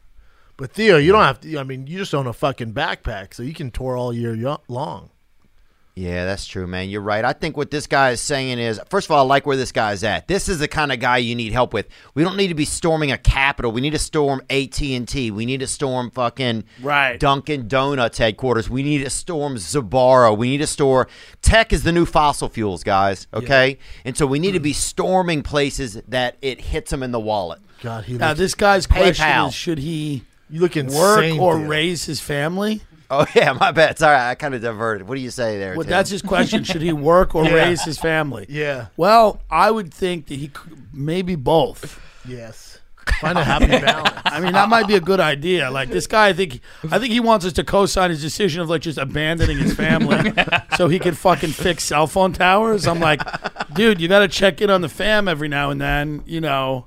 But 0.58 0.72
Theo, 0.72 0.98
you 0.98 1.12
don't 1.12 1.22
have 1.22 1.40
to. 1.40 1.56
I 1.58 1.62
mean, 1.62 1.86
you 1.86 1.96
just 1.98 2.14
own 2.14 2.26
a 2.26 2.32
fucking 2.32 2.74
backpack, 2.74 3.32
so 3.32 3.42
you 3.42 3.54
can 3.54 3.70
tour 3.70 3.96
all 3.96 4.12
year 4.12 4.36
long. 4.68 5.10
Yeah, 5.94 6.26
that's 6.26 6.46
true, 6.46 6.66
man. 6.68 6.90
You're 6.90 7.00
right. 7.00 7.24
I 7.24 7.32
think 7.32 7.56
what 7.56 7.72
this 7.72 7.88
guy 7.88 8.10
is 8.10 8.20
saying 8.20 8.60
is, 8.60 8.80
first 8.88 9.08
of 9.08 9.10
all, 9.10 9.24
I 9.24 9.28
like 9.28 9.46
where 9.46 9.56
this 9.56 9.72
guy's 9.72 10.04
at. 10.04 10.28
This 10.28 10.48
is 10.48 10.60
the 10.60 10.68
kind 10.68 10.92
of 10.92 11.00
guy 11.00 11.18
you 11.18 11.34
need 11.34 11.52
help 11.52 11.72
with. 11.72 11.88
We 12.14 12.22
don't 12.22 12.36
need 12.36 12.48
to 12.48 12.54
be 12.54 12.64
storming 12.64 13.10
a 13.10 13.18
Capitol. 13.18 13.72
We 13.72 13.80
need 13.80 13.90
to 13.90 13.98
storm 13.98 14.40
AT 14.48 14.80
and 14.80 15.08
T. 15.08 15.32
We 15.32 15.44
need 15.44 15.58
to 15.58 15.66
storm 15.66 16.12
fucking 16.12 16.64
Right. 16.80 17.18
Dunkin' 17.18 17.66
Donuts 17.66 18.18
headquarters. 18.18 18.70
We 18.70 18.84
need 18.84 19.02
to 19.02 19.10
storm 19.10 19.56
Zabara. 19.56 20.36
We 20.38 20.50
need 20.50 20.58
to 20.58 20.68
store 20.68 21.08
tech 21.42 21.72
is 21.72 21.82
the 21.82 21.90
new 21.92 22.06
fossil 22.06 22.48
fuels, 22.48 22.84
guys. 22.84 23.26
Okay, 23.34 23.78
and 24.04 24.16
so 24.16 24.24
we 24.24 24.38
need 24.38 24.52
to 24.52 24.60
be 24.60 24.72
storming 24.72 25.42
places 25.42 26.00
that 26.06 26.36
it 26.42 26.60
hits 26.60 26.92
them 26.92 27.02
in 27.02 27.10
the 27.10 27.20
wallet. 27.20 27.58
God, 27.82 28.04
he 28.04 28.18
Now 28.18 28.28
looks, 28.28 28.38
this 28.38 28.54
guy's 28.54 28.86
question 28.86 29.46
is: 29.46 29.54
Should 29.54 29.78
he 29.78 30.22
you 30.50 30.60
look 30.60 30.76
insane. 30.76 31.36
work 31.36 31.40
or 31.40 31.58
Theo. 31.58 31.68
raise 31.68 32.04
his 32.04 32.20
family? 32.20 32.82
Oh 33.10 33.26
yeah, 33.34 33.52
my 33.52 33.72
bad. 33.72 33.98
Sorry, 33.98 34.16
I 34.16 34.34
kind 34.34 34.54
of 34.54 34.60
diverted. 34.62 35.08
What 35.08 35.14
do 35.14 35.20
you 35.22 35.30
say 35.30 35.58
there? 35.58 35.74
Well, 35.74 35.84
Tim? 35.84 35.90
that's 35.90 36.10
his 36.10 36.22
question. 36.22 36.64
Should 36.64 36.82
he 36.82 36.92
work 36.92 37.34
or 37.34 37.44
Yeah. 37.46 37.54
raise 37.54 37.82
his 37.84 37.98
family? 37.98 38.46
Yeah. 38.48 38.86
Well, 38.96 39.40
I 39.50 39.70
would 39.70 39.92
think 39.94 40.26
that 40.26 40.34
he 40.36 40.48
could, 40.48 40.88
maybe 40.92 41.34
both. 41.34 42.00
Yes. 42.26 42.78
Find 43.22 43.38
a 43.38 43.44
happy 43.44 43.66
balance. 43.68 44.10
I 44.26 44.38
mean, 44.40 44.52
that 44.52 44.68
might 44.68 44.86
be 44.86 44.94
a 44.94 45.00
good 45.00 45.18
idea. 45.20 45.70
Like 45.70 45.88
this 45.88 46.06
guy, 46.06 46.28
I 46.28 46.32
think, 46.34 46.60
I 46.90 46.98
think 46.98 47.10
he 47.10 47.20
wants 47.20 47.46
us 47.46 47.54
to 47.54 47.64
co-sign 47.64 48.10
his 48.10 48.20
decision 48.20 48.60
of 48.60 48.68
like 48.68 48.82
just 48.82 48.98
abandoning 48.98 49.56
his 49.56 49.72
family, 49.74 50.34
so 50.76 50.88
he 50.88 50.98
can 50.98 51.14
fucking 51.14 51.52
fix 51.52 51.84
cell 51.84 52.06
phone 52.06 52.34
towers. 52.34 52.86
I'm 52.86 53.00
like, 53.00 53.22
dude, 53.72 53.98
you 54.02 54.08
got 54.08 54.18
to 54.18 54.28
check 54.28 54.60
in 54.60 54.68
on 54.68 54.82
the 54.82 54.90
fam 54.90 55.26
every 55.26 55.48
now 55.48 55.70
and 55.70 55.80
then. 55.80 56.22
You 56.26 56.42
know, 56.42 56.86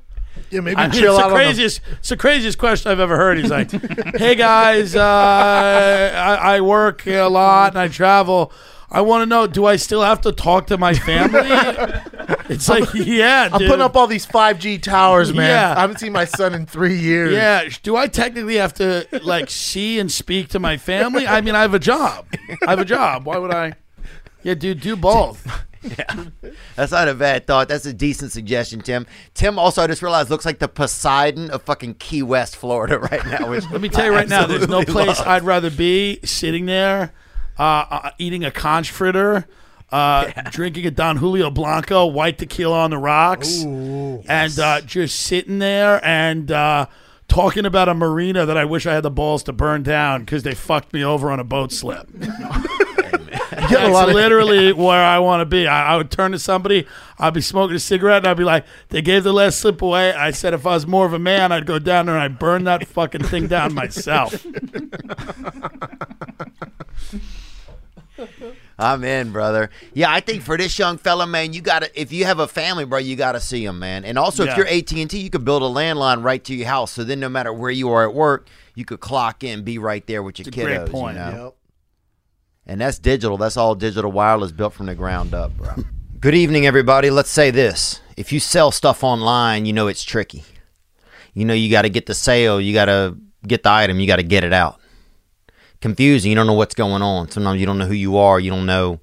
Yeah, 0.52 0.60
maybe 0.60 0.76
I 0.78 0.88
mean, 0.88 1.00
chill 1.00 1.16
it's 1.16 1.24
out 1.24 1.30
the 1.30 1.34
on 1.34 1.40
the 1.40 1.46
craziest. 1.46 1.82
it's 2.00 2.10
the 2.10 2.18
craziest 2.18 2.58
question 2.58 2.92
I've 2.92 3.00
ever 3.00 3.16
heard. 3.18 3.38
He's 3.38 3.50
like, 3.50 3.72
"Hey 4.18 4.36
guys, 4.36 4.96
uh, 4.96 5.02
I, 6.16 6.56
I 6.58 6.62
work 6.62 7.08
a 7.08 7.24
lot 7.24 7.72
and 7.72 7.80
I 7.80 7.88
travel. 7.88 8.52
I 8.94 9.00
want 9.00 9.22
to 9.22 9.26
know, 9.26 9.48
do 9.48 9.66
I 9.66 9.78
still 9.78 10.02
have 10.02 10.20
to 10.22 10.34
talk 10.34 10.68
to 10.68 10.78
my 10.78 10.94
family?" 10.94 11.48
it's 12.50 12.68
like, 12.68 12.94
yeah, 12.94 13.48
I'm 13.54 13.60
dude. 13.60 13.70
putting 13.70 13.82
up 13.82 13.96
all 13.96 14.06
these 14.08 14.26
5G 14.26 14.82
towers, 14.82 15.34
man. 15.34 15.48
Yeah. 15.50 15.78
I 15.78 15.80
haven't 15.82 16.00
seen 16.02 16.12
my 16.12 16.26
son 16.26 16.54
in 16.54 16.66
three 16.66 16.98
years. 17.00 17.32
Yeah, 17.34 17.70
do 17.84 17.96
I 17.96 18.08
technically 18.08 18.58
have 18.58 18.74
to 18.76 19.08
like 19.24 19.50
see 19.50 19.98
and 20.00 20.12
speak 20.12 20.50
to 20.50 20.60
my 20.60 20.76
family? 20.76 21.26
I 21.26 21.40
mean, 21.40 21.56
I 21.56 21.62
have 21.62 21.74
a 21.74 21.80
job. 21.80 22.26
I 22.68 22.72
have 22.72 22.80
a 22.80 22.86
job. 22.86 23.26
Why 23.26 23.38
would 23.38 23.52
I? 23.52 23.76
Yeah, 24.44 24.56
dude, 24.56 24.82
do 24.82 24.98
both. 24.98 25.48
That's 26.76 26.92
not 26.92 27.08
a 27.08 27.14
bad 27.14 27.48
thought. 27.48 27.68
That's 27.68 27.86
a 27.86 27.94
decent 27.94 28.32
suggestion, 28.32 28.82
Tim. 28.82 29.06
Tim 29.34 29.58
also, 29.58 29.82
I 29.82 29.88
just 29.88 30.02
realized, 30.02 30.30
looks 30.30 30.46
like 30.46 30.60
the 30.60 30.68
Poseidon 30.68 31.50
of 31.50 31.64
fucking 31.64 31.96
Key 31.96 32.24
West, 32.24 32.56
Florida, 32.56 33.00
right 33.12 33.26
now. 33.26 33.50
Which 33.50 33.70
Let 33.72 33.82
me 33.82 33.90
tell 33.90 34.06
you 34.06 34.12
right 34.12 34.28
now, 34.28 34.46
there's 34.46 34.68
no 34.68 34.84
place 34.84 35.20
love. 35.20 35.28
I'd 35.28 35.44
rather 35.44 35.72
be 35.72 36.20
sitting 36.24 36.66
there, 36.66 37.14
uh, 37.58 37.86
uh, 37.90 38.12
eating 38.18 38.44
a 38.44 38.52
conch 38.52 38.92
fritter, 38.92 39.48
uh, 39.92 40.32
drinking 40.52 40.86
a 40.86 40.92
Don 40.92 41.18
Julio 41.18 41.50
Blanco, 41.50 42.06
white 42.06 42.38
tequila 42.38 42.82
on 42.82 42.92
the 42.92 42.98
rocks, 42.98 43.62
and 43.64 44.60
uh, 44.60 44.82
just 44.82 45.20
sitting 45.20 45.60
there 45.60 46.04
and 46.06 46.52
uh, 46.52 46.86
talking 47.28 47.66
about 47.66 47.90
a 47.90 47.94
marina 47.94 48.46
that 48.46 48.58
I 48.58 48.66
wish 48.66 48.86
I 48.86 48.94
had 48.94 49.04
the 49.04 49.12
balls 49.12 49.44
to 49.44 49.54
burn 49.54 49.84
down 49.84 50.22
because 50.22 50.44
they 50.44 50.54
fucked 50.54 50.94
me 50.94 51.04
over 51.04 51.32
on 51.32 51.40
a 51.40 51.44
boat 51.44 51.72
slip. 51.72 52.08
Get 53.72 53.84
a 53.84 53.88
lot 53.94 54.08
That's 54.08 54.10
of- 54.10 54.16
literally 54.16 54.74
where 54.74 55.04
I 55.04 55.20
want 55.20 55.42
to 55.42 55.46
be. 55.46 55.66
I, 55.68 55.94
I 55.94 55.98
would 55.98 56.12
turn 56.12 56.32
to 56.34 56.40
somebody, 56.40 56.86
I'd 57.18 57.34
be 57.34 57.42
smoking 57.42 57.76
a 57.76 57.80
cigarette, 57.80 58.18
and 58.20 58.28
I'd 58.28 58.38
be 58.38 58.44
like, 58.44 58.66
"They 58.90 59.02
gave 59.02 59.24
the 59.24 59.34
last 59.34 59.60
slip 59.60 59.82
away." 59.82 60.14
I 60.14 60.32
said, 60.32 60.54
if 60.54 60.66
I 60.66 60.72
was 60.74 60.86
more 60.88 61.06
of 61.06 61.14
a 61.14 61.20
man, 61.20 61.52
I'd 61.52 61.66
go 61.66 61.80
down 61.80 62.06
there 62.08 62.16
and 62.16 62.24
I'd 62.24 62.38
burn 62.40 62.64
that 62.66 62.86
fucking 62.88 63.24
thing 63.24 63.48
down 63.48 63.74
myself. 63.82 64.46
I'm 68.78 69.04
in, 69.04 69.32
brother. 69.32 69.70
Yeah, 69.94 70.12
I 70.12 70.20
think 70.22 70.42
for 70.42 70.58
this 70.58 70.78
young 70.80 70.98
fella, 70.98 71.28
man, 71.28 71.54
you 71.54 71.62
gotta 71.62 71.90
if 72.00 72.12
you 72.12 72.26
have 72.26 72.40
a 72.40 72.48
family, 72.48 72.84
bro, 72.86 72.98
you 73.00 73.16
gotta 73.16 73.40
see 73.40 73.64
him, 73.64 73.78
man. 73.80 74.04
And 74.06 74.18
also, 74.18 74.44
Yeah. 74.44 74.52
if 74.52 74.58
you're 74.58 74.68
AT 74.68 74.92
and 75.02 75.10
T, 75.10 75.20
you 75.20 75.30
could 75.30 75.46
build 75.46 75.62
a 75.62 75.68
landline 75.68 76.24
right 76.24 76.44
to 76.46 76.54
your 76.56 76.68
house. 76.68 76.92
So 76.92 77.04
then, 77.04 77.20
no 77.20 77.30
matter 77.30 77.54
where 77.54 77.70
you 77.72 77.90
are 77.92 78.08
at 78.08 78.14
work, 78.16 78.48
you 78.76 78.86
could 78.86 79.00
clock 79.00 79.44
in, 79.44 79.64
be 79.64 79.78
right 79.78 80.06
there 80.08 80.24
with 80.24 80.40
your 80.40 80.48
It's 80.48 80.58
a 80.58 80.62
great 80.64 80.80
kiddos. 80.82 80.90
point, 80.92 81.18
You 81.18 81.24
know? 81.24 81.44
Yep. 81.46 81.56
And 82.72 82.80
that's 82.80 83.00
digital. 83.00 83.36
That's 83.36 83.58
all 83.58 83.76
digital 83.76 84.14
wireless 84.14 84.54
built 84.54 84.72
from 84.72 84.86
the 84.86 84.96
ground 84.96 85.34
up, 85.34 85.52
bro. 85.58 85.74
Good 86.22 86.34
evening, 86.34 86.66
everybody. 86.66 87.10
Let's 87.10 87.30
say 87.30 87.52
this. 87.52 88.00
If 88.16 88.32
you 88.32 88.40
sell 88.40 88.72
stuff 88.72 89.04
online, 89.04 89.66
you 89.66 89.74
know 89.74 89.88
it's 89.88 90.06
tricky. 90.06 90.46
You 91.34 91.44
know 91.44 91.54
you 91.54 91.70
got 91.70 91.82
to 91.82 91.90
get 91.90 92.06
the 92.06 92.14
sale, 92.14 92.62
you 92.62 92.74
got 92.74 92.86
to 92.86 93.18
get 93.46 93.64
the 93.64 93.70
item, 93.70 94.00
you 94.00 94.08
got 94.08 94.16
to 94.16 94.24
get 94.24 94.46
it 94.46 94.54
out. 94.54 94.80
Confusing. 95.82 96.30
You 96.32 96.36
don't 96.36 96.48
know 96.48 96.54
what's 96.54 96.74
going 96.74 97.02
on. 97.02 97.30
Sometimes 97.30 97.60
you 97.60 97.66
don't 97.66 97.78
know 97.78 97.88
who 97.88 97.94
you 97.94 98.16
are. 98.16 98.40
You 98.40 98.52
don't 98.52 98.66
know, 98.66 99.02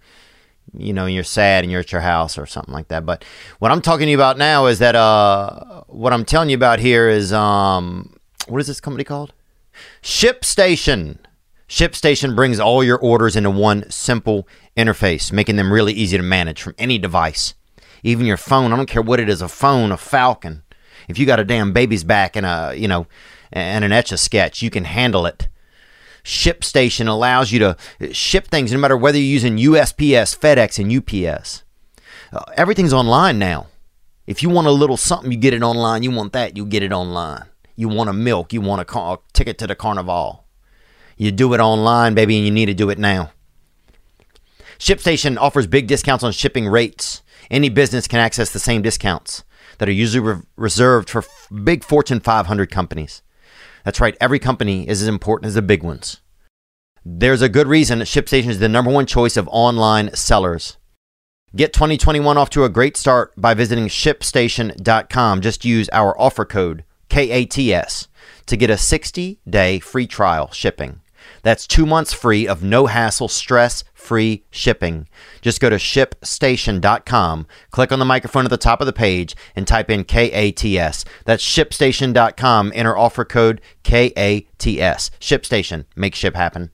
you 0.73 0.95
know, 0.95 1.05
you're 1.05 1.23
sad 1.23 1.63
and 1.63 1.71
you're 1.71 1.83
at 1.83 1.93
your 1.93 2.01
house 2.01 2.39
or 2.39 2.47
something 2.47 2.73
like 2.73 2.89
that. 2.89 3.05
But 3.05 3.23
what 3.59 3.71
I'm 3.71 3.83
talking 3.83 4.07
to 4.07 4.11
you 4.11 4.17
about 4.17 4.39
now 4.39 4.65
is 4.65 4.79
that 4.79 4.95
uh, 4.95 5.83
what 5.89 6.15
I'm 6.15 6.25
telling 6.25 6.49
you 6.49 6.57
about 6.57 6.79
here 6.79 7.11
is 7.11 7.35
um, 7.35 8.17
what 8.47 8.63
is 8.63 8.67
this 8.67 8.81
company 8.81 9.05
called? 9.05 9.35
ShipStation. 10.03 11.19
ShipStation 11.69 12.35
brings 12.35 12.59
all 12.59 12.83
your 12.83 12.99
orders 12.99 13.37
into 13.37 13.51
one 13.51 13.89
simple 13.91 14.49
interface, 14.77 15.31
making 15.31 15.57
them 15.57 15.73
really 15.73 15.93
easy 15.93 16.17
to 16.17 16.23
manage 16.23 16.63
from 16.63 16.75
any 16.79 16.99
device. 16.99 17.55
Even 18.03 18.27
your 18.27 18.39
phone, 18.39 18.73
I 18.73 18.77
don't 18.77 18.89
care 18.89 19.03
what 19.03 19.21
it 19.21 19.29
is, 19.29 19.43
a 19.43 19.49
phone, 19.49 19.93
a 19.93 19.97
Falcon. 19.97 20.63
If 21.09 21.19
you 21.19 21.27
got 21.27 21.41
a 21.41 21.45
damn 21.45 21.73
baby's 21.73 22.05
back 22.05 22.37
and 22.37 22.47
a, 22.47 22.75
you 22.75 22.89
know, 22.89 23.07
and 23.53 23.85
an 23.85 23.93
etch 23.93 24.13
a 24.13 24.19
sketch, 24.19 24.63
you 24.63 24.71
can 24.71 24.85
handle 24.85 25.27
it. 25.27 25.49
ShipStation 26.25 27.07
allows 27.07 27.53
you 27.53 27.59
to 27.59 27.77
ship 28.13 28.49
things 28.49 28.73
no 28.73 28.79
matter 28.79 28.97
whether 28.97 29.19
you're 29.19 29.25
using 29.25 29.57
USPS, 29.57 30.39
FedEx, 30.39 30.79
and 30.79 30.93
UPS. 30.93 31.65
Uh, 32.33 32.45
everything's 32.57 32.93
online 32.93 33.39
now. 33.39 33.67
If 34.27 34.43
you 34.43 34.51
want 34.51 34.67
a 34.67 34.73
little 34.73 34.99
something, 34.99 35.33
you 35.33 35.39
get 35.39 35.55
it 35.55 35.63
online. 35.63 36.03
You 36.03 36.11
want 36.11 36.33
that, 36.35 36.57
you 36.57 36.67
get 36.67 36.83
it 36.83 36.93
online. 36.93 37.45
You 37.77 37.89
want 37.89 38.11
a 38.11 38.13
milk, 38.13 38.53
you 38.53 38.61
want 38.61 38.83
a, 38.83 38.85
car- 38.85 39.15
a 39.15 39.33
ticket 39.33 39.57
to 39.59 39.67
the 39.67 39.75
carnival. 39.75 40.45
You 41.19 41.33
do 41.33 41.53
it 41.53 41.61
online, 41.61 42.15
baby, 42.15 42.37
and 42.37 42.47
you 42.47 42.53
need 42.53 42.67
to 42.67 42.75
do 42.75 42.91
it 42.91 42.99
now. 42.99 43.33
ShipStation 44.79 45.37
offers 45.37 45.67
big 45.67 45.89
discounts 45.89 46.23
on 46.23 46.31
shipping 46.31 46.69
rates. 46.69 47.23
Any 47.51 47.69
business 47.69 48.07
can 48.07 48.21
access 48.21 48.51
the 48.51 48.61
same 48.61 48.83
discounts 48.83 49.43
that 49.79 49.89
are 49.89 49.93
usually 49.93 50.21
re- 50.25 50.43
reserved 50.57 51.11
for 51.11 51.19
f- 51.19 51.49
big 51.65 51.83
Fortune 51.83 52.21
500 52.21 52.71
companies. 52.71 53.23
That's 53.85 54.01
right, 54.01 54.17
every 54.21 54.39
company 54.39 54.89
is 54.89 55.03
as 55.03 55.09
important 55.09 55.49
as 55.49 55.55
the 55.55 55.63
big 55.63 55.83
ones. 55.83 56.21
There's 57.05 57.43
a 57.43 57.49
good 57.49 57.67
reason 57.67 57.99
that 57.99 58.05
ShipStation 58.05 58.49
is 58.49 58.61
the 58.61 58.69
number 58.69 58.91
one 58.91 59.07
choice 59.07 59.37
of 59.37 59.49
online 59.51 60.15
sellers. 60.15 60.77
Get 61.57 61.73
2021 61.73 62.37
off 62.37 62.51
to 62.51 62.65
a 62.65 62.69
great 62.69 62.97
start 62.97 63.33
by 63.37 63.55
visiting 63.55 63.89
shipstation.com. 63.89 65.41
Just 65.41 65.65
use 65.65 65.89
our 65.93 66.19
offer 66.21 66.45
code 66.45 66.85
KATS 67.09 68.09
to 68.47 68.57
get 68.57 68.71
a 68.71 68.77
60 68.77 69.41
day 69.49 69.79
free 69.81 70.07
trial 70.07 70.53
shipping. 70.53 71.01
That's 71.43 71.67
two 71.67 71.87
months 71.87 72.13
free 72.13 72.47
of 72.47 72.63
no 72.63 72.87
hassle, 72.87 73.29
stress 73.29 73.85
free 73.95 74.45
shipping. 74.51 75.09
Just 75.41 75.61
go 75.61 75.69
to 75.69 75.77
shipstation.com, 75.77 77.47
click 77.71 77.93
on 77.93 77.99
the 77.99 78.05
microphone 78.05 78.45
at 78.45 78.51
the 78.51 78.57
top 78.57 78.81
of 78.81 78.87
the 78.87 78.93
page, 78.93 79.35
and 79.55 79.67
type 79.67 79.91
in 79.91 80.05
KATS. 80.05 81.05
That's 81.25 81.45
shipstation.com. 81.45 82.73
Enter 82.75 82.97
offer 82.97 83.25
code 83.25 83.61
KATS. 83.85 85.11
ShipStation. 85.21 85.85
Make 85.95 86.15
ship 86.15 86.35
happen. 86.35 86.71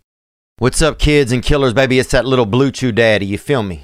What's 0.59 0.81
up, 0.81 1.01
kids 1.01 1.33
and 1.33 1.43
killers, 1.43 1.73
baby? 1.73 1.99
It's 1.99 2.13
that 2.13 2.25
little 2.25 2.47
blue 2.47 2.71
chew 2.71 2.93
daddy. 2.93 3.27
You 3.27 3.39
feel 3.39 3.65
me? 3.65 3.83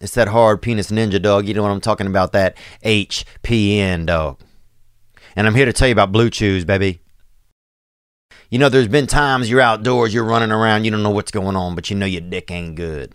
It's 0.00 0.14
that 0.14 0.28
hard 0.28 0.62
penis 0.62 0.90
ninja 0.90 1.20
dog. 1.20 1.46
You 1.46 1.52
know 1.52 1.62
what 1.62 1.70
I'm 1.70 1.82
talking 1.82 2.06
about? 2.06 2.32
That 2.32 2.56
HPN 2.82 4.06
dog. 4.06 4.40
And 5.36 5.46
I'm 5.46 5.54
here 5.54 5.66
to 5.66 5.72
tell 5.72 5.88
you 5.88 5.92
about 5.92 6.10
blue 6.10 6.30
chews, 6.30 6.64
baby. 6.64 7.01
You 8.52 8.58
know, 8.58 8.68
there's 8.68 8.86
been 8.86 9.06
times 9.06 9.48
you're 9.48 9.62
outdoors, 9.62 10.12
you're 10.12 10.24
running 10.24 10.52
around, 10.52 10.84
you 10.84 10.90
don't 10.90 11.02
know 11.02 11.08
what's 11.08 11.30
going 11.30 11.56
on, 11.56 11.74
but 11.74 11.88
you 11.88 11.96
know 11.96 12.04
your 12.04 12.20
dick 12.20 12.50
ain't 12.50 12.74
good. 12.74 13.14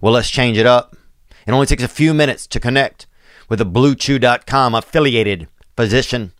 Well, 0.00 0.12
let's 0.12 0.28
change 0.28 0.58
it 0.58 0.66
up. 0.66 0.96
It 1.46 1.52
only 1.52 1.66
takes 1.66 1.84
a 1.84 1.88
few 1.88 2.12
minutes 2.12 2.48
to 2.48 2.58
connect 2.58 3.06
with 3.48 3.60
a 3.60 3.64
BlueChew.com 3.64 4.74
affiliated 4.74 5.46
physician. 5.76 6.32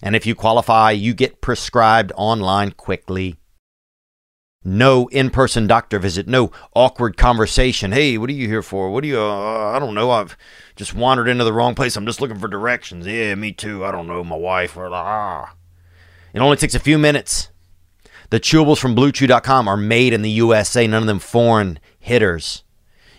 And 0.00 0.16
if 0.16 0.24
you 0.24 0.34
qualify, 0.34 0.92
you 0.92 1.12
get 1.12 1.42
prescribed 1.42 2.10
online 2.16 2.70
quickly. 2.70 3.36
No 4.64 5.08
in 5.08 5.28
person 5.28 5.66
doctor 5.66 5.98
visit, 5.98 6.26
no 6.26 6.52
awkward 6.74 7.18
conversation. 7.18 7.92
Hey, 7.92 8.16
what 8.16 8.30
are 8.30 8.32
you 8.32 8.48
here 8.48 8.62
for? 8.62 8.90
What 8.90 9.02
do 9.02 9.08
you, 9.08 9.20
uh, 9.20 9.72
I 9.76 9.78
don't 9.78 9.94
know. 9.94 10.10
I've 10.10 10.38
just 10.74 10.94
wandered 10.94 11.28
into 11.28 11.44
the 11.44 11.52
wrong 11.52 11.74
place. 11.74 11.96
I'm 11.96 12.06
just 12.06 12.22
looking 12.22 12.38
for 12.38 12.48
directions. 12.48 13.06
Yeah, 13.06 13.34
me 13.34 13.52
too. 13.52 13.84
I 13.84 13.92
don't 13.92 14.06
know. 14.06 14.24
My 14.24 14.36
wife 14.36 14.74
or 14.74 14.88
ah. 14.90 15.52
It 16.34 16.40
only 16.40 16.56
takes 16.56 16.74
a 16.74 16.80
few 16.80 16.98
minutes. 16.98 17.48
The 18.30 18.40
chewables 18.40 18.78
from 18.78 18.96
BlueChew.com 18.96 19.68
are 19.68 19.76
made 19.76 20.12
in 20.12 20.22
the 20.22 20.30
USA, 20.30 20.86
none 20.86 21.04
of 21.04 21.06
them 21.06 21.20
foreign 21.20 21.78
hitters. 21.98 22.64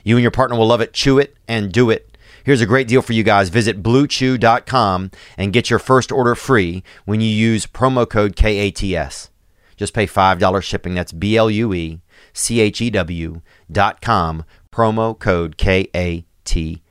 You 0.04 0.18
and 0.18 0.22
your 0.22 0.32
partner 0.32 0.58
will 0.58 0.68
love 0.68 0.82
it. 0.82 0.94
Chew 0.94 1.18
it 1.18 1.36
and 1.48 1.72
do 1.72 1.90
it. 1.90 2.16
Here's 2.44 2.62
a 2.62 2.66
great 2.68 2.88
deal 2.88 3.02
for 3.02 3.14
you 3.14 3.24
guys. 3.24 3.50
Visit 3.50 3.82
BlueChew.com 3.82 5.12
and 5.38 5.54
get 5.54 5.70
your 5.70 5.80
first 5.80 6.12
order 6.12 6.36
free 6.36 6.84
when 7.06 7.22
you 7.22 7.30
use 7.30 7.66
promo 7.66 8.08
code 8.08 8.36
KATS. 8.36 9.30
Just 9.78 9.94
pay 9.94 10.06
$5 10.06 10.62
shipping. 10.62 10.94
That's 10.94 11.12
B 11.12 11.38
L 11.38 11.50
U 11.50 11.74
E 11.74 12.02
C 12.34 12.60
H 12.60 12.82
E 12.82 12.90
W 12.90 13.42
dot 13.72 14.02
com. 14.02 14.46
Promo 14.72 15.18
code 15.18 15.58
K 15.58 15.88
A 15.96 16.26
T 16.44 16.82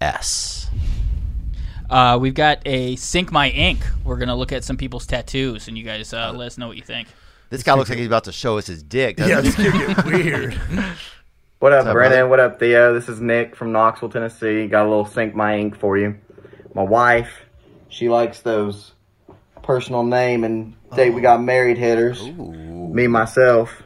S. 0.00 0.68
Uh, 1.88 2.18
we've 2.20 2.34
got 2.34 2.60
a 2.66 2.96
Sink 2.96 3.30
My 3.30 3.48
Ink. 3.50 3.80
We're 4.04 4.16
gonna 4.16 4.36
look 4.36 4.52
at 4.52 4.64
some 4.64 4.76
people's 4.76 5.06
tattoos, 5.06 5.68
and 5.68 5.76
you 5.76 5.84
guys 5.84 6.12
uh, 6.12 6.32
let 6.34 6.46
us 6.46 6.58
know 6.58 6.66
what 6.68 6.76
you 6.76 6.82
think. 6.82 7.08
This 7.50 7.62
guy 7.62 7.74
looks 7.74 7.90
like 7.90 7.98
he's 7.98 8.06
about 8.06 8.24
to 8.24 8.32
show 8.32 8.58
us 8.58 8.66
his 8.66 8.82
dick. 8.82 9.18
Yeah, 9.18 9.40
this 9.40 9.54
could 9.54 9.72
get 9.72 10.04
weird. 10.06 10.54
What 11.58 11.72
up, 11.72 11.86
up, 11.86 11.92
Brendan? 11.92 11.94
brother? 11.94 12.28
What 12.28 12.40
up, 12.40 12.58
Theo? 12.58 12.94
This 12.94 13.08
is 13.08 13.20
Nick 13.20 13.54
from 13.54 13.72
Knoxville, 13.72 14.08
Tennessee. 14.08 14.66
Got 14.66 14.86
a 14.86 14.88
little 14.88 15.06
Sink 15.06 15.34
my 15.34 15.58
ink 15.58 15.76
for 15.78 15.96
you. 15.96 16.16
My 16.74 16.82
wife, 16.82 17.42
she 17.88 18.08
likes 18.08 18.40
those 18.40 18.92
personal 19.62 20.02
name 20.02 20.44
and 20.44 20.74
date 20.94 21.10
we 21.10 21.20
got 21.20 21.42
married 21.42 21.78
hitters. 21.78 22.22
Me 22.22 23.06
myself, 23.06 23.82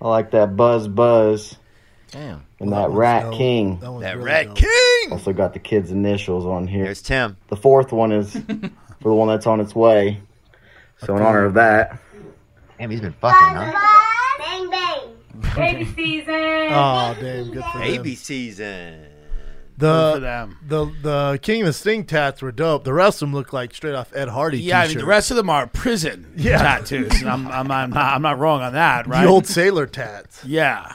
I 0.00 0.08
like 0.08 0.30
that 0.32 0.56
Buzz 0.56 0.88
Buzz 0.88 1.56
Damn. 2.12 2.42
and 2.60 2.70
That 2.72 2.88
that 2.88 2.90
Rat 2.90 3.22
dope. 3.24 3.34
King. 3.34 3.78
That, 3.80 4.00
That 4.00 4.16
really 4.16 4.30
Rat 4.30 4.46
dope. 4.48 4.56
King. 4.58 5.12
Also 5.12 5.32
got 5.32 5.52
the 5.54 5.58
kid's 5.58 5.90
initials 5.90 6.46
on 6.46 6.66
here. 6.68 6.84
There's 6.84 7.02
Tim. 7.02 7.36
The 7.48 7.56
fourth 7.56 7.90
one 7.92 8.12
is 8.12 8.32
for 9.00 9.08
the 9.08 9.14
one 9.14 9.28
that's 9.28 9.46
on 9.46 9.60
its 9.60 9.74
way. 9.74 10.20
So 11.04 11.16
in 11.16 11.22
honor 11.22 11.44
of 11.44 11.54
that, 11.54 11.98
Damn, 12.78 12.90
he's 12.90 13.00
been 13.00 13.12
fucking, 13.14 13.56
huh? 13.56 13.72
Bang 14.38 14.70
bang. 14.70 15.00
Baby 15.56 15.84
season. 15.96 16.34
Oh, 16.34 17.16
damn, 17.20 17.50
good 17.50 17.64
for 17.72 17.78
Baby 17.80 18.10
them. 18.10 18.16
season. 18.16 19.06
The, 19.78 20.18
them. 20.20 20.58
the 20.68 20.84
the 21.02 21.38
King 21.42 21.62
of 21.62 21.66
the 21.68 21.72
Sting 21.72 22.04
tats 22.04 22.40
were 22.42 22.52
dope. 22.52 22.84
The 22.84 22.92
rest 22.92 23.16
of 23.16 23.28
them 23.28 23.34
look 23.34 23.52
like 23.52 23.74
straight 23.74 23.94
off 23.94 24.12
Ed 24.14 24.28
Hardy. 24.28 24.60
Yeah, 24.60 24.80
I 24.80 24.88
mean 24.88 24.98
the 24.98 25.04
rest 25.06 25.30
of 25.30 25.36
them 25.36 25.50
are 25.50 25.66
prison 25.66 26.32
Yeah. 26.36 26.58
tattoos. 26.58 27.22
I'm, 27.24 27.48
I'm, 27.48 27.70
I'm, 27.70 27.90
not, 27.90 28.14
I'm 28.14 28.22
not 28.22 28.38
wrong 28.38 28.60
on 28.62 28.74
that, 28.74 29.06
right? 29.08 29.22
the 29.24 29.28
old 29.28 29.46
sailor 29.46 29.86
tats. 29.86 30.44
yeah. 30.44 30.92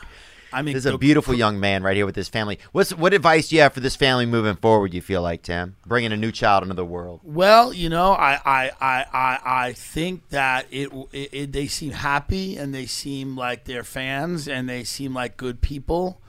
I 0.53 0.61
mean, 0.61 0.73
This 0.75 0.85
is 0.85 0.93
a 0.93 0.97
beautiful 0.97 1.33
young 1.33 1.59
man 1.59 1.83
right 1.83 1.95
here 1.95 2.05
with 2.05 2.15
his 2.15 2.29
family. 2.29 2.59
What's 2.71 2.93
what 2.93 3.13
advice 3.13 3.49
do 3.49 3.55
you 3.55 3.61
have 3.61 3.73
for 3.73 3.79
this 3.81 3.95
family 3.95 4.25
moving 4.25 4.55
forward? 4.55 4.93
You 4.93 5.01
feel 5.01 5.21
like 5.21 5.41
Tim, 5.43 5.75
bringing 5.85 6.11
a 6.11 6.17
new 6.17 6.31
child 6.31 6.63
into 6.63 6.75
the 6.75 6.85
world. 6.85 7.19
Well, 7.23 7.73
you 7.73 7.89
know, 7.89 8.11
I 8.13 8.39
I, 8.45 8.71
I, 8.79 9.05
I, 9.13 9.39
I 9.67 9.73
think 9.73 10.29
that 10.29 10.67
it, 10.71 10.89
it, 11.11 11.29
it 11.33 11.51
they 11.51 11.67
seem 11.67 11.91
happy 11.91 12.57
and 12.57 12.73
they 12.73 12.85
seem 12.85 13.35
like 13.35 13.65
they're 13.65 13.83
fans 13.83 14.47
and 14.47 14.69
they 14.69 14.83
seem 14.83 15.13
like 15.13 15.37
good 15.37 15.61
people. 15.61 16.21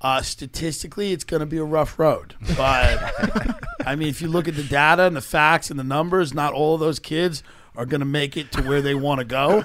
Uh, 0.00 0.22
statistically, 0.22 1.12
it's 1.12 1.24
going 1.24 1.40
to 1.40 1.46
be 1.46 1.58
a 1.58 1.64
rough 1.64 1.98
road, 1.98 2.36
but 2.56 3.56
I 3.84 3.96
mean, 3.96 4.06
if 4.06 4.22
you 4.22 4.28
look 4.28 4.46
at 4.46 4.54
the 4.54 4.62
data 4.62 5.02
and 5.02 5.16
the 5.16 5.20
facts 5.20 5.70
and 5.70 5.78
the 5.78 5.82
numbers, 5.82 6.32
not 6.32 6.52
all 6.52 6.74
of 6.74 6.80
those 6.80 7.00
kids 7.00 7.42
are 7.74 7.84
going 7.84 7.98
to 7.98 8.06
make 8.06 8.36
it 8.36 8.52
to 8.52 8.62
where 8.62 8.80
they 8.80 8.94
want 8.94 9.18
to 9.18 9.24
go. 9.24 9.64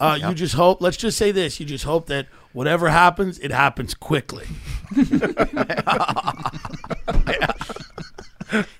Uh, 0.00 0.18
You 0.22 0.34
just 0.34 0.54
hope. 0.54 0.80
Let's 0.80 0.96
just 0.96 1.18
say 1.18 1.32
this: 1.32 1.60
you 1.60 1.66
just 1.66 1.84
hope 1.84 2.06
that 2.06 2.28
whatever 2.52 2.88
happens, 2.88 3.38
it 3.38 3.50
happens 3.52 3.94
quickly. 3.94 4.46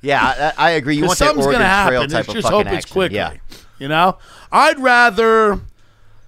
Yeah, 0.01 0.53
I, 0.57 0.69
I 0.69 0.71
agree. 0.71 0.97
You 0.97 1.03
want 1.07 1.19
that 1.19 1.27
something's 1.27 1.45
Oregon 1.47 1.61
gonna 1.61 1.69
happen. 1.71 1.91
Trail 1.91 2.01
Let's 2.01 2.13
type 2.15 2.29
of 2.29 2.35
just 2.35 2.47
fucking 2.47 2.57
hope 2.57 2.67
it's 2.69 2.85
action. 2.87 2.93
quickly. 2.93 3.17
Yeah. 3.17 3.35
You 3.79 3.89
know, 3.89 4.17
I'd 4.51 4.79
rather 4.81 5.61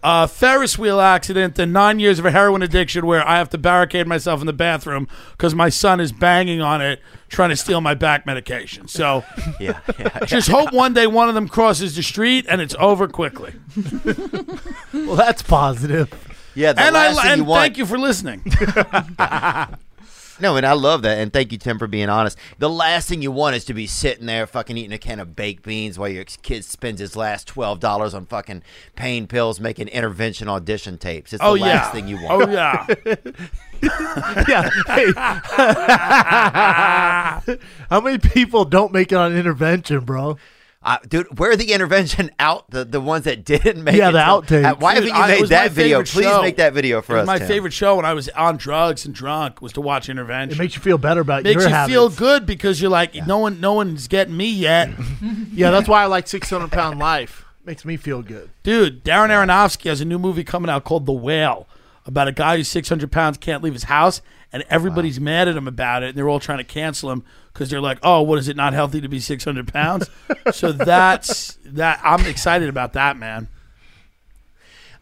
a 0.02 0.28
Ferris 0.28 0.78
wheel 0.78 1.00
accident 1.00 1.54
than 1.54 1.72
nine 1.72 1.98
years 2.00 2.18
of 2.18 2.26
a 2.26 2.30
heroin 2.30 2.62
addiction 2.62 3.06
where 3.06 3.26
I 3.26 3.38
have 3.38 3.48
to 3.50 3.58
barricade 3.58 4.06
myself 4.06 4.40
in 4.40 4.46
the 4.46 4.52
bathroom 4.52 5.08
because 5.32 5.54
my 5.54 5.70
son 5.70 6.00
is 6.00 6.12
banging 6.12 6.60
on 6.60 6.82
it 6.82 7.00
trying 7.28 7.48
to 7.50 7.56
steal 7.56 7.80
my 7.80 7.94
back 7.94 8.26
medication. 8.26 8.88
So 8.88 9.24
Yeah, 9.60 9.80
yeah. 9.98 10.20
just 10.26 10.48
hope 10.50 10.72
one 10.74 10.92
day 10.92 11.06
one 11.06 11.28
of 11.30 11.34
them 11.34 11.48
crosses 11.48 11.96
the 11.96 12.02
street 12.02 12.44
and 12.48 12.60
it's 12.60 12.74
over 12.78 13.08
quickly. 13.08 13.54
Well, 14.92 15.14
that's 15.16 15.40
positive. 15.42 16.12
Yeah 16.54 16.72
the 16.72 16.82
and 16.82 16.96
I 16.96 17.14
thing 17.14 17.30
and 17.30 17.38
you 17.38 17.44
want, 17.44 17.62
thank 17.62 17.78
you 17.78 17.86
for 17.86 17.98
listening. 17.98 18.44
No, 20.40 20.56
and 20.56 20.64
I 20.64 20.72
love 20.72 21.02
that, 21.02 21.18
and 21.18 21.30
thank 21.32 21.52
you, 21.52 21.58
Tim, 21.58 21.78
for 21.78 21.86
being 21.86 22.08
honest. 22.08 22.38
The 22.58 22.70
last 22.70 23.08
thing 23.08 23.20
you 23.20 23.30
want 23.30 23.56
is 23.56 23.64
to 23.66 23.74
be 23.74 23.86
sitting 23.86 24.24
there 24.24 24.46
fucking 24.46 24.76
eating 24.76 24.92
a 24.92 24.98
can 24.98 25.20
of 25.20 25.36
baked 25.36 25.64
beans 25.64 25.98
while 25.98 26.08
your 26.08 26.24
kid 26.24 26.64
spends 26.64 27.00
his 27.00 27.14
last 27.14 27.46
twelve 27.46 27.78
dollars 27.78 28.14
on 28.14 28.24
fucking 28.24 28.62
pain 28.96 29.26
pills, 29.26 29.60
making 29.60 29.88
intervention 29.88 30.48
audition 30.48 30.96
tapes. 30.96 31.34
It's 31.34 31.42
the 31.42 31.46
Oh 31.46 31.52
last 31.52 31.62
yeah. 31.62 31.90
thing 31.90 32.08
you 32.08 32.18
oh, 32.22 32.38
want. 32.38 32.50
Oh 32.50 32.52
yeah. 32.52 32.86
Yeah. 34.46 34.68
Hey. 34.88 35.10
How 37.88 38.00
many 38.00 38.18
people 38.18 38.66
don't 38.66 38.92
make 38.92 39.10
it 39.10 39.14
on 39.14 39.34
intervention, 39.34 40.00
bro? 40.00 40.36
Uh, 40.82 40.96
dude, 41.06 41.38
where 41.38 41.50
are 41.50 41.56
the 41.56 41.72
intervention 41.74 42.30
out? 42.38 42.70
The 42.70 42.86
the 42.86 43.00
ones 43.02 43.24
that 43.24 43.44
didn't 43.44 43.84
make 43.84 43.96
Yeah, 43.96 44.08
it. 44.08 44.12
the 44.12 44.18
to- 44.20 44.24
outtakes. 44.24 44.64
Uh, 44.64 44.76
why 44.78 44.94
Dude, 44.94 45.04
haven't 45.10 45.20
you 45.22 45.26
made 45.34 45.40
was 45.42 45.50
that 45.50 45.72
video? 45.72 46.02
Please 46.02 46.24
show. 46.24 46.40
make 46.40 46.56
that 46.56 46.72
video 46.72 47.02
for 47.02 47.16
It 47.16 47.20
was 47.20 47.22
us. 47.22 47.26
my 47.26 47.38
Tim. 47.38 47.48
favorite 47.48 47.72
show 47.74 47.96
when 47.96 48.06
I 48.06 48.14
was 48.14 48.30
on 48.30 48.56
drugs 48.56 49.04
and 49.04 49.14
drunk 49.14 49.60
was 49.60 49.74
to 49.74 49.82
watch 49.82 50.08
intervention. 50.08 50.58
It 50.58 50.62
makes 50.62 50.74
you 50.76 50.80
feel 50.80 50.96
better 50.96 51.20
about 51.20 51.40
it 51.40 51.44
makes 51.44 51.56
your 51.56 51.68
you 51.68 51.74
habits. 51.74 51.92
feel 51.92 52.08
good 52.08 52.46
because 52.46 52.80
you're 52.80 52.90
like 52.90 53.14
no 53.26 53.36
one 53.38 53.60
no 53.60 53.74
one's 53.74 54.08
getting 54.08 54.34
me 54.36 54.48
yet 54.50 54.88
Yeah, 55.52 55.70
that's 55.70 55.86
why 55.88 56.02
I 56.02 56.06
like 56.06 56.26
600 56.26 56.70
Pound 56.72 56.98
Life. 56.98 57.44
Makes 57.66 57.84
me 57.84 57.98
feel 57.98 58.22
good. 58.22 58.48
dude 58.62 59.04
darren 59.04 59.28
aronofsky 59.28 59.90
has 59.90 60.00
a 60.00 60.06
new 60.06 60.18
movie 60.18 60.44
coming 60.44 60.70
out 60.70 60.84
called 60.84 61.04
the 61.04 61.12
whale 61.12 61.68
about 62.06 62.26
a 62.26 62.32
guy 62.32 62.56
who's 62.56 62.68
600 62.68 63.12
pounds 63.12 63.36
can't 63.36 63.62
leave 63.62 63.74
his 63.74 63.84
house 63.84 64.22
and 64.52 64.64
everybody's 64.68 65.20
mad 65.20 65.46
at 65.48 65.56
him 65.56 65.68
about 65.68 66.02
it 66.02 66.10
and 66.10 66.18
they're 66.18 66.28
all 66.28 66.40
trying 66.40 66.58
to 66.58 66.64
cancel 66.64 67.10
him 67.10 67.24
because 67.52 67.70
they're 67.70 67.80
like 67.80 67.98
oh 68.02 68.20
what 68.22 68.38
is 68.38 68.48
it 68.48 68.56
not 68.56 68.72
healthy 68.72 69.00
to 69.00 69.08
be 69.08 69.20
600 69.20 69.72
pounds 69.72 70.08
so 70.52 70.72
that's 70.72 71.58
that 71.64 72.00
i'm 72.02 72.24
excited 72.26 72.68
about 72.68 72.92
that 72.94 73.16
man 73.16 73.48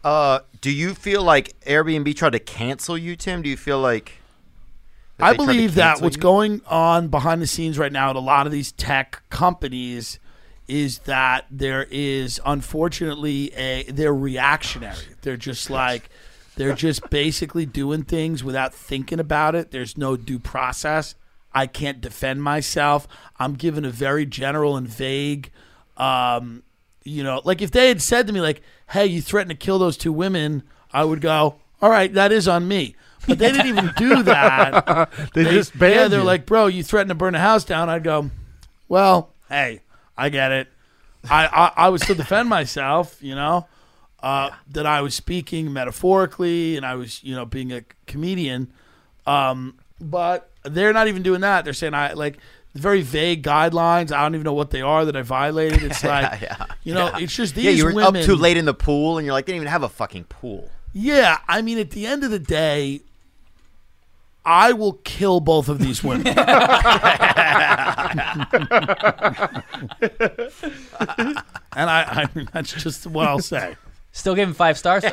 Uh, 0.05 0.41
do 0.61 0.71
you 0.71 0.95
feel 0.95 1.23
like 1.23 1.59
Airbnb 1.63 2.15
tried 2.17 2.31
to 2.33 2.39
cancel 2.39 2.97
you, 2.97 3.17
Tim? 3.17 3.43
Do 3.43 3.49
you 3.49 3.57
feel 3.57 3.81
like 3.81 4.15
I 5.19 5.33
they 5.33 5.37
tried 5.37 5.47
to 5.47 5.53
believe 5.53 5.75
that 5.75 6.01
what's 6.01 6.17
you? 6.17 6.23
going 6.23 6.63
on 6.67 7.09
behind 7.09 7.43
the 7.43 7.47
scenes 7.47 7.79
right 7.79 7.93
now 7.93 8.11
at 8.11 8.17
a 8.17 8.21
lot 8.21 8.47
of 8.47 8.53
these 8.53 8.71
tech 8.73 9.23
companies 9.31 10.19
is 10.69 11.01
that 11.01 11.47
there 11.51 11.87
is 11.91 12.41
unfortunately 12.47 13.53
a 13.55 13.85
they're 13.91 14.15
reactionary. 14.15 14.97
They're 15.23 15.37
just 15.37 15.69
like 15.71 16.11
they're 16.59 16.75
just 16.75 17.09
basically 17.09 17.65
doing 17.65 18.03
things 18.03 18.45
without 18.45 18.75
thinking 18.75 19.19
about 19.19 19.55
it. 19.55 19.71
There's 19.71 19.97
no 19.97 20.17
due 20.17 20.39
process. 20.39 21.15
I 21.55 21.67
can't 21.67 22.01
defend 22.01 22.43
myself. 22.43 23.09
I'm 23.39 23.55
given 23.55 23.85
a 23.85 23.91
very 23.91 24.27
general 24.27 24.77
and 24.77 24.87
vague 24.87 25.51
um, 25.99 26.63
you 27.05 27.23
know, 27.23 27.43
like 27.45 27.61
if 27.61 27.71
they 27.71 27.89
had 27.89 28.01
said 28.01 28.27
to 28.27 28.33
me 28.33 28.41
like, 28.41 28.63
"Hey, 28.91 29.07
you 29.07 29.21
threatened 29.21 29.51
to 29.51 29.57
kill 29.57 29.79
those 29.79 29.97
two 29.97 30.13
women," 30.13 30.63
I 30.93 31.05
would 31.05 31.21
go, 31.21 31.57
"All 31.83 31.91
right, 31.91 32.13
that 32.15 32.33
is 32.33 32.47
on 32.47 32.69
me." 32.69 32.95
But 33.27 33.39
they 33.39 33.51
didn't 33.51 33.67
even 33.67 33.91
do 33.97 34.23
that. 34.25 35.11
They, 35.35 35.45
just 35.45 35.77
banned 35.79 35.95
yeah, 35.95 36.09
they're 36.09 36.21
you. 36.21 36.25
like, 36.27 36.47
"Bro, 36.47 36.69
you 36.69 36.83
threatened 36.83 37.11
to 37.11 37.15
burn 37.15 37.35
a 37.35 37.41
house 37.41 37.65
down." 37.65 37.89
I'd 37.91 38.05
go, 38.05 38.31
"Well, 38.89 39.31
hey, 39.49 39.83
I 40.17 40.29
get 40.29 40.53
it. 40.53 40.69
I 41.29 41.47
I, 41.47 41.87
I 41.87 41.89
would 41.89 42.01
still 42.01 42.15
defend 42.17 42.49
myself, 42.49 43.19
you 43.21 43.35
know." 43.35 43.67
Uh, 44.21 44.51
That 44.71 44.87
I 44.87 45.01
was 45.01 45.15
speaking 45.15 45.73
metaphorically 45.73 46.77
and 46.77 46.85
I 46.85 46.95
was, 46.97 47.23
you 47.23 47.35
know, 47.35 47.45
being 47.45 47.73
a 47.73 47.85
comedian. 48.07 48.73
Um, 49.27 49.79
but 50.01 50.51
they're 50.65 50.93
not 50.93 51.09
even 51.09 51.23
doing 51.23 51.41
that. 51.43 51.65
They're 51.65 51.75
saying 51.75 51.95
I 51.95 52.13
like 52.15 52.39
very 52.75 53.03
vague 53.03 53.43
guidelines. 53.43 54.13
I 54.13 54.23
don't 54.23 54.35
even 54.35 54.45
know 54.45 54.53
what 54.55 54.71
they 54.71 54.81
are 54.83 55.05
that 55.05 55.17
I 55.17 55.23
violated. 55.23 55.83
It's 55.83 56.03
like, 56.15 56.41
yeah, 56.41 56.67
you 56.83 56.95
know, 56.95 57.11
it's 57.15 57.35
just 57.35 57.55
these 57.55 57.65
yeah, 57.65 57.71
you 57.73 57.85
were 57.85 57.93
women. 57.95 58.23
up 58.23 58.27
too 58.27 58.37
late 58.37 58.57
in 58.57 58.65
the 58.65 58.75
pool, 58.75 59.19
and 59.19 59.25
you're 59.25 59.33
like, 59.33 59.47
they 59.47 59.53
didn't 59.53 59.63
even 59.63 59.73
have 59.73 59.83
a 59.83 59.89
fucking 59.89 60.25
pool. 60.25 60.71
Yeah, 60.93 61.39
I 61.47 61.63
mean, 61.63 61.79
at 61.79 61.91
the 61.91 62.07
end 62.07 62.25
of 62.25 62.31
the 62.31 62.39
day, 62.39 63.03
I 64.45 64.73
will 64.73 64.95
kill 65.05 65.41
both 65.41 65.69
of 65.69 65.79
these 65.79 66.03
women. 66.03 66.27
and 66.39 66.39
I, 71.77 72.29
I 72.35 72.47
that's 72.53 72.73
just 72.73 73.07
what 73.07 73.27
I'll 73.27 73.41
say. 73.41 73.77
Still 74.19 74.35
give 74.35 74.49
him 74.49 74.55
five 74.55 74.77
stars 74.77 75.05
though. 75.05 75.13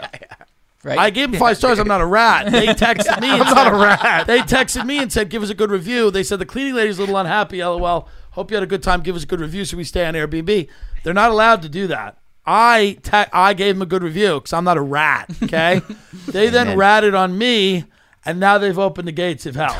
Right? 0.84 0.98
I 0.98 1.10
gave 1.12 1.32
them 1.32 1.40
five 1.40 1.58
stars. 1.58 1.78
I'm 1.78 1.88
not 1.88 2.02
a 2.02 2.06
rat. 2.06 2.46
They 2.52 2.68
texted 2.68 3.22
me. 3.22 3.30
I'm 3.32 3.40
not 3.40 3.72
a 3.72 3.76
rat. 3.76 4.28
They 4.28 4.40
texted 4.40 4.86
me 4.86 4.98
and 4.98 5.12
said, 5.14 5.30
"Give 5.30 5.44
us 5.44 5.50
a 5.50 5.54
good 5.54 5.70
review." 5.70 6.10
They 6.10 6.24
said 6.24 6.40
the 6.40 6.46
cleaning 6.46 6.74
lady's 6.74 6.98
a 6.98 7.02
little 7.02 7.18
unhappy. 7.18 7.64
LOL. 7.64 8.08
Hope 8.32 8.52
you 8.52 8.56
had 8.56 8.64
a 8.64 8.68
good 8.68 8.84
time. 8.84 9.02
Give 9.02 9.16
us 9.16 9.24
a 9.24 9.28
good 9.28 9.40
review 9.40 9.64
so 9.64 9.78
we 9.78 9.84
stay 9.84 10.06
on 10.06 10.16
Airbnb. 10.16 10.68
They're 11.04 11.14
not 11.14 11.30
allowed 11.32 11.62
to 11.62 11.70
do 11.70 11.88
that. 11.88 12.18
I 12.48 12.98
te- 13.04 13.32
I 13.32 13.54
gave 13.54 13.76
them 13.76 13.84
a 13.84 13.86
good 13.86 14.04
review 14.04 14.36
because 14.36 14.54
I'm 14.54 14.64
not 14.64 14.78
a 14.78 14.82
rat. 14.82 15.30
Okay. 15.44 15.82
they 16.28 16.50
then 16.50 16.68
Amen. 16.68 16.78
ratted 16.78 17.16
on 17.16 17.38
me, 17.38 17.86
and 18.26 18.40
now 18.40 18.58
they've 18.58 18.78
opened 18.78 19.08
the 19.08 19.12
gates 19.12 19.46
of 19.46 19.56
hell. 19.56 19.78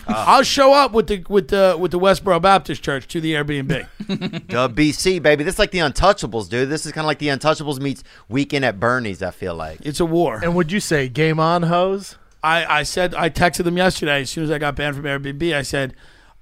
I'll 0.08 0.42
show 0.42 0.72
up 0.72 0.92
with 0.92 1.08
the 1.08 1.24
with 1.28 1.48
the 1.48 1.76
with 1.78 1.90
the 1.90 1.98
Westboro 1.98 2.40
Baptist 2.40 2.82
Church 2.82 3.06
to 3.08 3.20
the 3.20 3.34
Airbnb. 3.34 3.86
WBC, 4.48 5.22
baby. 5.22 5.44
This 5.44 5.54
is 5.54 5.58
like 5.58 5.70
the 5.70 5.78
Untouchables, 5.78 6.48
dude. 6.48 6.70
This 6.70 6.86
is 6.86 6.92
kind 6.92 7.04
of 7.04 7.06
like 7.06 7.18
the 7.18 7.28
Untouchables 7.28 7.80
meets 7.80 8.02
Weekend 8.28 8.64
at 8.64 8.80
Bernie's, 8.80 9.22
I 9.22 9.30
feel 9.30 9.54
like. 9.54 9.80
It's 9.82 10.00
a 10.00 10.06
war. 10.06 10.40
And 10.42 10.54
would 10.54 10.72
you 10.72 10.80
say 10.80 11.08
game 11.08 11.38
on, 11.38 11.64
hose? 11.64 12.16
I, 12.42 12.80
I 12.80 12.82
said 12.82 13.14
I 13.14 13.30
texted 13.30 13.64
them 13.64 13.76
yesterday 13.76 14.22
as 14.22 14.30
soon 14.30 14.44
as 14.44 14.50
I 14.50 14.58
got 14.58 14.74
banned 14.74 14.96
from 14.96 15.04
Airbnb. 15.04 15.54
I 15.54 15.62
said, 15.62 15.94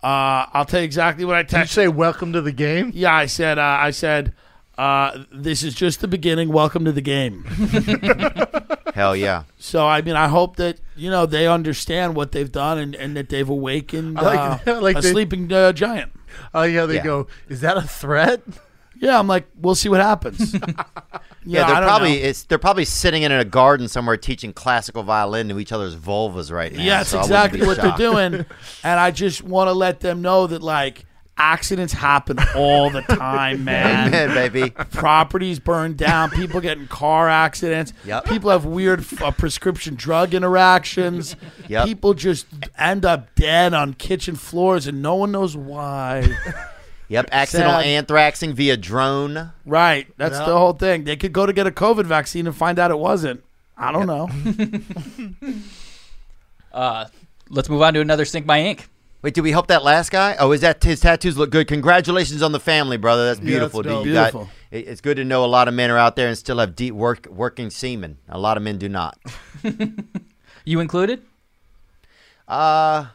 uh, 0.03 0.47
"I'll 0.53 0.65
tell 0.65 0.81
you 0.81 0.85
exactly 0.85 1.25
what 1.25 1.37
I 1.37 1.43
Did 1.43 1.61
you 1.61 1.67
say 1.67 1.89
welcome 1.89 2.33
to 2.33 2.41
the 2.41 2.53
game? 2.53 2.93
Yeah, 2.95 3.15
I 3.15 3.27
said. 3.27 3.59
Uh, 3.59 3.63
I 3.63 3.91
said, 3.91 4.33
uh, 4.81 5.25
"This 5.33 5.63
is 5.63 5.75
just 5.75 6.01
the 6.01 6.09
beginning. 6.09 6.49
Welcome 6.51 6.85
to 6.87 6.93
the 6.93 7.01
game." 7.03 7.45
Hell 8.95 9.15
yeah. 9.15 9.45
so 9.59 9.87
I 9.87 10.03
mean, 10.03 10.17
I 10.17 10.29
hope 10.29 10.57
that 10.57 10.79
you 10.97 11.11
know 11.11 11.25
they 11.27 11.47
understand 11.47 12.17
what 12.17 12.33
they've 12.33 12.51
done 12.51 12.79
and, 12.79 12.95
and 12.95 13.17
that 13.17 13.29
they've 13.29 13.49
awakened 13.49 14.19
I 14.19 14.23
like- 14.23 14.67
uh, 14.69 14.81
like 14.81 14.99
a 14.99 15.01
they- 15.01 15.11
sleeping 15.13 15.53
uh, 15.53 15.73
giant. 15.73 16.13
Oh 16.55 16.63
yeah, 16.63 16.87
they 16.87 16.97
Yeah. 16.97 17.05
go. 17.05 17.27
Is 17.49 17.61
that 17.61 17.77
a 17.77 17.83
threat? 17.83 18.43
Yeah, 19.01 19.19
I'm 19.19 19.27
like, 19.27 19.49
we'll 19.59 19.75
see 19.75 19.89
what 19.89 20.01
happens. 20.01 20.55
Yeah, 21.43 21.63
I 21.65 21.67
they're 21.69 21.77
don't 21.77 21.85
probably 21.89 22.21
know. 22.21 22.27
it's 22.29 22.43
they're 22.43 22.59
probably 22.59 22.85
sitting 22.85 23.23
in 23.23 23.33
a 23.33 23.47
garden 23.47 23.89
somewhere 23.89 24.19
teaching 24.19 24.53
classical 24.53 25.03
violin 25.03 25.49
to 25.49 25.59
each 25.59 25.73
other's 25.73 25.97
vulvas 25.97 26.53
right 26.53 26.71
now. 26.71 26.83
Yeah, 26.83 26.99
that's 26.99 27.09
so 27.09 27.19
I 27.19 27.23
wouldn't 27.23 27.35
exactly 27.55 27.67
what 27.67 27.77
shocked. 27.79 27.97
they're 27.99 28.11
doing. 28.13 28.45
And 28.85 29.01
I 29.01 29.11
just 29.11 29.43
want 29.43 29.69
to 29.69 29.73
let 29.73 30.01
them 30.01 30.21
know 30.21 30.47
that 30.49 30.63
like 30.63 31.07
accidents 31.41 31.93
happen 31.93 32.39
all 32.55 32.91
the 32.91 33.01
time, 33.03 33.65
man. 33.71 34.09
Amen, 34.09 34.29
baby. 34.35 34.71
Properties 34.71 35.59
burned 35.59 35.97
down, 35.97 36.31
people 36.31 36.61
get 36.61 36.77
in 36.79 36.87
car 36.87 37.29
accidents, 37.29 37.93
Yep. 38.05 38.27
people 38.27 38.51
have 38.51 38.65
weird 38.65 39.05
uh, 39.23 39.31
prescription 39.31 39.95
drug 39.95 40.35
interactions. 40.35 41.35
Yep. 41.69 41.87
People 41.87 42.15
just 42.15 42.47
end 42.79 43.05
up 43.05 43.35
dead 43.35 43.73
on 43.75 43.95
kitchen 43.95 44.37
floors 44.37 44.87
and 44.87 45.01
no 45.03 45.15
one 45.17 45.33
knows 45.33 45.57
why. 45.57 46.29
Yep, 47.09 47.31
accidental 47.33 47.81
Sad. 47.83 48.07
anthraxing 48.07 48.53
via 48.55 48.77
drone. 48.77 49.51
right. 49.67 50.07
That's 50.17 50.39
Yeah. 50.39 50.45
the 50.47 50.57
whole 50.57 50.75
thing. 50.75 51.03
They 51.03 51.17
could 51.17 51.33
go 51.33 51.45
to 51.45 51.53
get 51.53 51.67
a 51.67 51.73
COVID 51.73 52.05
vaccine 52.07 52.47
and 52.47 52.55
find 52.55 52.79
out 52.79 52.93
it 52.93 52.99
wasn't. 53.01 53.43
I 53.77 53.91
don't 53.91 54.07
know. 54.07 54.29
uh, 56.73 57.07
let's 57.49 57.69
move 57.69 57.83
on 57.83 57.95
to 57.95 58.01
another 58.01 58.25
Sink 58.25 58.47
My 58.47 58.61
Ink. 58.61 58.89
Wait, 59.23 59.35
did 59.35 59.43
we 59.43 59.51
help 59.53 59.67
that 59.67 59.85
last 59.85 60.11
guy? 60.11 60.35
Oh, 60.39 60.53
is 60.53 60.63
that 60.63 60.83
his 60.83 61.01
tattoos 61.01 61.37
look 61.37 61.51
good? 61.51 61.69
Congratulations 61.69 62.43
on 62.43 62.53
the 62.53 62.61
family, 62.61 62.97
brother. 62.97 63.27
That's 63.27 63.41
beautiful, 63.41 63.83
dope. 63.83 63.99
dude. 64.05 64.09
You 64.09 64.13
got- 64.15 64.33
Beautiful. 64.33 64.51
it's 64.71 65.01
good 65.03 65.17
to 65.19 65.25
know 65.25 65.45
a 65.45 65.47
lot 65.47 65.69
of 65.69 65.75
men 65.75 65.91
are 65.91 65.99
out 65.99 66.17
there 66.17 66.29
and 66.29 66.39
still 66.39 66.59
have 66.59 66.75
deep 66.75 66.95
work 66.95 67.27
working 67.31 67.69
semen. 67.71 68.17
A 68.29 68.39
lot 68.39 68.57
of 68.57 68.63
men 68.63 68.79
do 68.79 68.89
not. 68.89 69.19
You 70.67 70.81
included? 70.81 71.23
Uh 72.47 73.07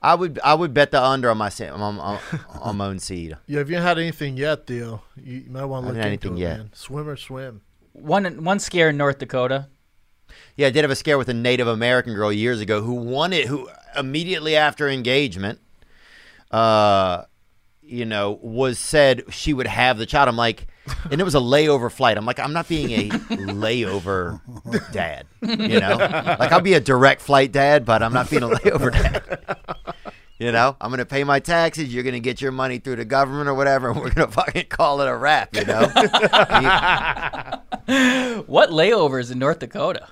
I 0.00 0.14
would 0.14 0.38
I 0.44 0.54
would 0.54 0.72
bet 0.74 0.90
the 0.92 1.02
under 1.02 1.30
on 1.30 1.38
my 1.38 1.50
on, 1.60 1.80
on, 1.98 2.18
on 2.60 2.76
my 2.76 2.86
own 2.86 2.98
seed. 2.98 3.36
Yeah, 3.46 3.60
if 3.60 3.68
you 3.68 3.76
haven't 3.76 3.88
had 3.88 3.98
anything 3.98 4.36
yet, 4.36 4.66
Theo, 4.66 5.02
you, 5.16 5.38
you 5.38 5.50
might 5.50 5.64
want 5.64 5.84
to 5.86 5.88
I 5.90 5.92
look 5.94 5.96
haven't 5.96 6.12
into 6.12 6.28
had 6.28 6.36
it, 6.36 6.36
anything 6.36 6.36
yet. 6.36 6.56
man. 6.58 6.70
Swim 6.74 7.08
or 7.08 7.16
swim. 7.16 7.62
One 7.92 8.44
one 8.44 8.58
scare 8.60 8.90
in 8.90 8.96
North 8.96 9.18
Dakota. 9.18 9.68
Yeah, 10.56 10.66
I 10.66 10.70
did 10.70 10.82
have 10.84 10.90
a 10.90 10.94
scare 10.96 11.16
with 11.18 11.28
a 11.30 11.34
Native 11.34 11.66
American 11.66 12.14
girl 12.14 12.30
years 12.32 12.60
ago 12.60 12.82
who 12.82 12.92
wanted 12.94 13.46
who 13.48 13.68
immediately 13.96 14.56
after 14.56 14.88
engagement, 14.88 15.60
uh, 16.50 17.24
you 17.82 18.04
know, 18.04 18.38
was 18.42 18.78
said 18.78 19.22
she 19.30 19.52
would 19.54 19.66
have 19.66 19.98
the 19.98 20.06
child. 20.06 20.28
I'm 20.28 20.36
like, 20.36 20.66
and 21.10 21.20
it 21.20 21.24
was 21.24 21.34
a 21.34 21.40
layover 21.40 21.90
flight. 21.90 22.16
I'm 22.16 22.24
like, 22.26 22.38
I'm 22.38 22.52
not 22.52 22.68
being 22.68 22.90
a 22.90 23.08
layover 23.30 24.40
dad. 24.92 25.26
You 25.42 25.80
know, 25.80 25.96
like 25.96 26.52
I'll 26.52 26.60
be 26.60 26.74
a 26.74 26.80
direct 26.80 27.20
flight 27.22 27.52
dad, 27.52 27.84
but 27.84 28.02
I'm 28.02 28.12
not 28.12 28.28
being 28.30 28.42
a 28.42 28.48
layover 28.48 28.92
dad. 28.92 29.56
You 30.40 30.52
know, 30.52 30.76
I'm 30.80 30.90
gonna 30.90 31.04
pay 31.04 31.24
my 31.24 31.40
taxes. 31.40 31.92
You're 31.92 32.04
gonna 32.04 32.20
get 32.20 32.40
your 32.40 32.52
money 32.52 32.78
through 32.78 32.94
the 32.94 33.04
government 33.04 33.48
or 33.48 33.54
whatever, 33.54 33.90
and 33.90 34.00
we're 34.00 34.10
gonna 34.10 34.30
fucking 34.30 34.66
call 34.66 35.00
it 35.00 35.08
a 35.08 35.16
wrap. 35.16 35.52
You 35.56 35.64
know, 35.64 35.82
What 38.46 38.70
layovers 38.70 39.32
in 39.32 39.40
North 39.40 39.58
Dakota? 39.58 40.06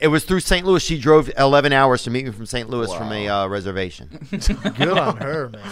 It 0.00 0.08
was 0.08 0.24
through 0.24 0.40
St. 0.40 0.66
Louis. 0.66 0.82
She 0.82 0.98
drove 0.98 1.30
11 1.38 1.72
hours 1.72 2.02
to 2.04 2.10
meet 2.10 2.24
me 2.26 2.32
from 2.32 2.46
St. 2.46 2.68
Louis 2.68 2.92
from 2.94 3.12
a 3.12 3.28
uh, 3.28 3.46
reservation. 3.46 4.08
Good 4.30 4.98
on 4.98 5.16
her, 5.18 5.48
man. 5.48 5.70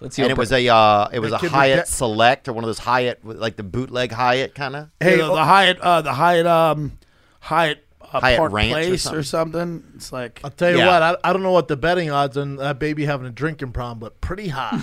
Let's 0.00 0.16
see. 0.16 0.22
and 0.22 0.30
it 0.30 0.38
was 0.38 0.50
a 0.52 0.66
uh, 0.68 1.08
it 1.12 1.18
was 1.18 1.30
That 1.32 1.38
a 1.38 1.40
kid 1.40 1.46
was 1.46 1.52
Hyatt 1.52 1.86
de- 1.86 1.92
Select 1.92 2.48
or 2.48 2.52
one 2.54 2.64
of 2.64 2.68
those 2.68 2.78
Hyatt 2.78 3.20
like 3.24 3.56
the 3.56 3.62
bootleg 3.62 4.10
Hyatt 4.12 4.54
kind 4.54 4.74
of. 4.76 4.88
Hey, 5.00 5.10
Hey, 5.10 5.16
the, 5.18 5.26
the 5.28 5.44
Hyatt, 5.44 5.80
uh, 5.80 6.00
the 6.02 6.12
Hyatt, 6.14 6.46
um, 6.46 6.92
Hyatt, 7.40 7.84
uh, 8.00 8.20
Hyatt 8.20 8.38
Park 8.38 8.52
Ranch 8.52 8.72
or 8.72 8.88
Place 8.88 9.02
something. 9.02 9.18
or 9.18 9.22
something. 9.22 9.84
It's 9.96 10.10
like 10.12 10.40
I'll 10.42 10.50
tell 10.50 10.70
you 10.70 10.78
Yeah. 10.78 10.86
what, 10.86 11.02
I, 11.02 11.16
I 11.28 11.32
don't 11.34 11.42
know 11.42 11.52
what 11.52 11.68
the 11.68 11.76
betting 11.76 12.10
odds 12.10 12.38
on 12.38 12.56
that 12.56 12.78
baby 12.78 13.04
having 13.04 13.26
a 13.26 13.30
drinking 13.30 13.72
problem, 13.72 13.98
but 13.98 14.20
pretty 14.22 14.48
high. 14.48 14.78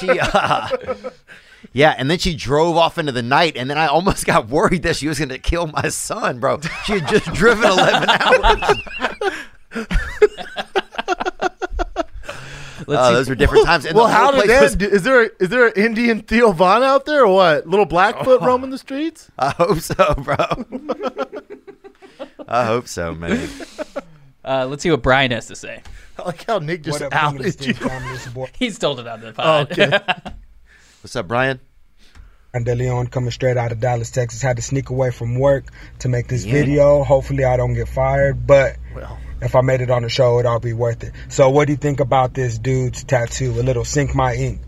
she, 0.00 0.10
uh, 0.20 0.68
yeah, 1.74 1.94
and 1.98 2.10
then 2.10 2.16
she 2.18 2.34
drove 2.34 2.76
off 2.78 2.96
into 2.96 3.12
the 3.12 3.22
night, 3.22 3.56
and 3.58 3.68
then 3.68 3.76
I 3.76 3.86
almost 3.88 4.24
got 4.32 4.48
worried 4.48 4.82
that 4.84 4.96
she 4.96 5.06
was 5.08 5.18
going 5.18 5.28
to 5.28 5.38
kill 5.38 5.66
my 5.66 5.88
son, 5.90 6.40
bro. 6.40 6.60
She 6.86 6.94
had 7.00 7.08
just 7.08 7.26
driven 7.34 7.64
eleven 7.70 8.08
hours. 8.08 8.78
Let's 12.86 13.00
Oh, 13.02 13.08
see. 13.08 13.14
those 13.14 13.28
were 13.28 13.34
different 13.34 13.64
times. 13.66 13.86
And 13.86 13.96
well, 13.96 14.08
how 14.08 14.30
did 14.30 14.44
place 14.44 14.48
that? 14.74 14.80
was- 14.82 14.92
Is 14.92 15.02
there 15.04 15.22
is 15.24 15.48
there 15.48 15.66
an 15.68 15.72
Indian 15.76 16.20
Theo 16.20 16.52
Von 16.52 16.82
out 16.82 17.06
there 17.06 17.24
or 17.24 17.32
what? 17.34 17.66
Little 17.66 17.86
Blackfoot 17.86 18.42
roaming 18.42 18.70
the 18.70 18.78
streets? 18.78 19.30
I 19.38 19.50
hope 19.50 19.78
so, 19.80 20.14
bro. 20.18 20.36
I 22.46 22.64
hope 22.66 22.88
so, 22.88 23.14
man. 23.14 23.48
Uh, 24.44 24.66
let's 24.68 24.82
see 24.82 24.90
what 24.90 25.02
Brian 25.02 25.30
has 25.30 25.46
to 25.46 25.56
say. 25.56 25.82
I 26.18 26.22
like 26.24 26.44
how 26.46 26.58
Nick 26.58 26.82
just 26.82 27.00
What 27.00 27.12
up, 27.12 27.24
of 27.32 27.38
the 27.38 27.40
outed 27.40 27.46
you. 27.46 27.50
Stink 27.52 27.76
Family? 27.78 28.14
It's 28.14 28.24
your 28.26 28.34
boy 28.34 28.50
He's 28.58 28.78
told 28.78 29.00
it 29.00 29.06
on 29.06 29.20
the 29.20 29.28
Oh, 29.28 29.32
pod. 29.32 29.72
okay. 29.72 29.98
What's 31.04 31.16
up, 31.16 31.28
Brian? 31.28 31.60
De 32.54 32.74
Leon 32.74 33.08
coming 33.08 33.30
straight 33.30 33.58
out 33.58 33.72
of 33.72 33.78
Dallas, 33.78 34.10
Texas. 34.10 34.40
Had 34.40 34.56
to 34.56 34.62
sneak 34.62 34.88
away 34.88 35.10
from 35.10 35.38
work 35.38 35.66
to 35.98 36.08
make 36.08 36.28
this 36.28 36.44
video. 36.44 37.04
Hopefully, 37.04 37.44
I 37.44 37.58
don't 37.58 37.74
get 37.74 37.88
fired, 37.88 38.46
but 38.46 38.78
Well, 38.96 39.18
if 39.42 39.54
I 39.54 39.60
made 39.60 39.82
it 39.82 39.90
on 39.90 40.00
the 40.00 40.08
show, 40.08 40.38
it'll 40.38 40.60
be 40.60 40.72
worth 40.72 41.04
it. 41.04 41.12
So, 41.28 41.50
what 41.50 41.66
do 41.66 41.74
you 41.74 41.76
think 41.76 42.00
about 42.00 42.32
this 42.32 42.56
dude's 42.56 43.04
tattoo? 43.04 43.50
A 43.50 43.62
little 43.62 43.84
sink 43.84 44.14
my 44.14 44.34
ink. 44.34 44.62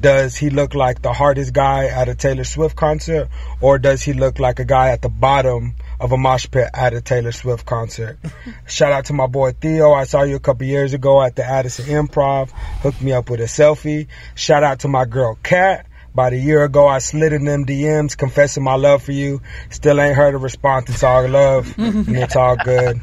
Does 0.00 0.34
he 0.34 0.48
look 0.48 0.72
like 0.72 1.02
the 1.02 1.12
hardest 1.12 1.52
guy 1.52 1.84
at 1.84 2.08
a 2.08 2.14
Taylor 2.14 2.44
Swift 2.44 2.76
concert, 2.76 3.28
or 3.60 3.78
does 3.78 4.02
he 4.02 4.14
look 4.14 4.38
like 4.38 4.60
a 4.60 4.64
guy 4.64 4.88
at 4.88 5.02
the 5.02 5.10
bottom 5.10 5.76
of 6.04 6.12
a 6.12 6.18
mosh 6.18 6.46
pit 6.50 6.68
at 6.74 6.92
a 6.92 7.00
Taylor 7.00 7.32
Swift 7.32 7.64
concert? 7.64 8.18
Shout 8.66 8.92
out 8.92 9.06
to 9.06 9.14
my 9.14 9.26
boy 9.26 9.52
Theo. 9.52 9.92
I 9.92 10.04
saw 10.04 10.22
you 10.22 10.36
a 10.36 10.40
couple 10.40 10.66
years 10.66 10.92
ago 10.92 11.22
at 11.22 11.34
the 11.34 11.44
Addison 11.44 11.86
Improv. 11.86 12.50
Hooked 12.82 13.00
me 13.00 13.12
up 13.12 13.30
with 13.30 13.40
a 13.40 13.44
selfie. 13.44 14.08
Shout 14.34 14.62
out 14.62 14.80
to 14.80 14.88
my 14.88 15.06
girl 15.06 15.38
Kat. 15.42 15.86
About 16.12 16.34
a 16.34 16.36
year 16.36 16.62
ago, 16.62 16.86
I 16.86 16.98
slid 16.98 17.32
in 17.32 17.44
them 17.44 17.64
DMs 17.64 18.16
confessing 18.16 18.62
my 18.62 18.76
love 18.76 19.02
for 19.02 19.12
you. 19.12 19.40
Still 19.70 19.98
ain't 19.98 20.14
heard 20.14 20.34
a 20.34 20.38
response. 20.38 20.90
It's 20.90 21.02
all 21.02 21.26
love, 21.26 21.74
and 21.78 22.16
it's 22.16 22.36
all 22.36 22.56
good. 22.56 23.00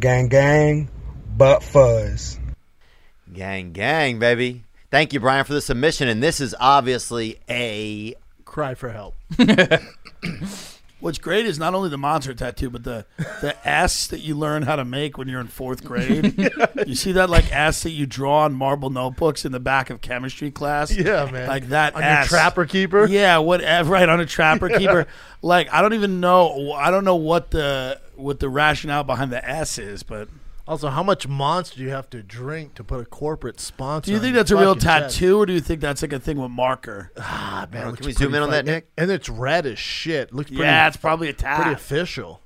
Gang, 0.00 0.28
gang, 0.28 0.88
but 1.36 1.62
fuzz. 1.62 2.40
Gang, 3.32 3.72
gang, 3.72 4.18
baby. 4.18 4.64
Thank 4.90 5.12
you, 5.12 5.20
Brian, 5.20 5.44
for 5.44 5.52
the 5.52 5.60
submission. 5.60 6.08
And 6.08 6.22
this 6.22 6.40
is 6.40 6.54
obviously 6.58 7.38
a 7.48 8.14
cry 8.44 8.74
for 8.74 8.88
help. 8.88 9.14
What's 11.00 11.18
great 11.18 11.46
is 11.46 11.58
not 11.60 11.74
only 11.74 11.88
the 11.88 11.98
monster 11.98 12.34
tattoo, 12.34 12.70
but 12.70 12.82
the 12.82 13.06
the 13.40 13.54
S 13.68 14.08
that 14.08 14.20
you 14.20 14.34
learn 14.34 14.62
how 14.62 14.76
to 14.76 14.84
make 14.84 15.16
when 15.16 15.28
you're 15.28 15.40
in 15.40 15.46
fourth 15.46 15.84
grade. 15.84 16.36
You 16.86 16.94
see 16.96 17.12
that 17.12 17.30
like 17.30 17.52
S 17.54 17.84
that 17.84 17.90
you 17.90 18.04
draw 18.04 18.44
on 18.44 18.54
marble 18.54 18.90
notebooks 18.90 19.44
in 19.44 19.52
the 19.52 19.60
back 19.60 19.90
of 19.90 20.00
chemistry 20.00 20.50
class. 20.50 20.90
Yeah, 20.90 21.30
man. 21.30 21.46
like 21.46 21.68
that 21.68 21.94
on 21.94 22.02
your 22.02 22.10
S. 22.10 22.28
trapper 22.28 22.66
keeper. 22.66 23.06
Yeah, 23.06 23.38
whatever. 23.38 23.94
Eh, 23.94 23.98
right 23.98 24.08
on 24.08 24.20
a 24.20 24.26
trapper 24.26 24.68
keeper. 24.78 25.06
Like 25.40 25.72
I 25.72 25.82
don't 25.82 25.94
even 25.94 26.20
know. 26.20 26.72
I 26.72 26.90
don't 26.90 27.04
know 27.04 27.16
what 27.16 27.52
the 27.52 28.00
what 28.16 28.40
the 28.40 28.48
rationale 28.48 29.04
behind 29.04 29.30
the 29.30 29.48
S 29.48 29.78
is, 29.78 30.02
but 30.02 30.28
Also, 30.68 30.90
how 30.90 31.02
much 31.02 31.26
monster 31.26 31.78
do 31.78 31.82
you 31.82 31.88
have 31.90 32.10
to 32.10 32.22
drink 32.22 32.74
to 32.74 32.84
put 32.84 33.00
a 33.00 33.04
corporate 33.06 33.58
sponsor? 33.58 34.04
Do 34.06 34.12
you 34.12 34.18
think 34.20 34.34
your 34.34 34.40
that's 34.42 34.50
a 34.50 34.56
real 34.56 34.74
fucking 34.74 34.82
chest? 34.82 35.14
tattoo, 35.16 35.38
or 35.40 35.46
do 35.46 35.54
you 35.54 35.60
think 35.60 35.80
that's 35.80 36.02
like 36.02 36.12
a 36.12 36.20
thing 36.20 36.36
with 36.38 36.50
marker? 36.50 37.10
Ah, 37.16 37.66
man, 37.72 37.84
Bro, 37.84 37.92
can 37.96 38.06
we 38.06 38.12
zoom 38.12 38.34
in 38.34 38.42
on 38.42 38.50
that, 38.50 38.58
fucking- 38.66 38.72
Nick? 38.74 38.88
And 38.98 39.10
it's 39.10 39.28
red 39.30 39.64
as 39.64 39.78
shit. 39.78 40.32
Looks 40.34 40.50
pretty, 40.50 40.62
yeah, 40.64 40.86
it's 40.86 40.98
probably 40.98 41.28
a 41.30 41.32
tat. 41.32 41.56
pretty 41.56 41.72
official. 41.72 42.42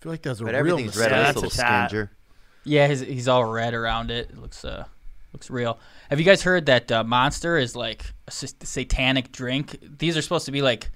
I 0.00 0.02
feel 0.04 0.12
like 0.12 0.22
that's 0.22 0.38
a 0.40 0.44
But 0.44 0.50
real 0.52 0.58
everything's 0.60 0.96
red 0.96 1.10
mistake. 1.10 1.16
on 1.18 1.24
that's 1.24 1.36
a 1.36 1.40
little 1.40 1.50
tat. 1.50 1.90
skinger. 1.90 2.10
Yeah, 2.64 2.86
he's, 2.88 3.00
he's 3.00 3.26
all 3.28 3.44
red 3.44 3.74
around 3.74 4.10
it. 4.12 4.30
It 4.30 4.38
looks 4.38 4.64
uh 4.64 4.84
looks 5.32 5.50
real. 5.50 5.80
Have 6.10 6.20
you 6.20 6.24
guys 6.24 6.42
heard 6.44 6.66
that 6.66 6.92
uh, 6.92 7.02
Monster 7.02 7.58
is 7.58 7.74
like 7.74 8.04
a 8.28 8.30
s- 8.30 8.54
satanic 8.62 9.32
drink? 9.32 9.76
These 9.98 10.16
are 10.16 10.22
supposed 10.22 10.46
to 10.46 10.52
be 10.52 10.62
like 10.62 10.88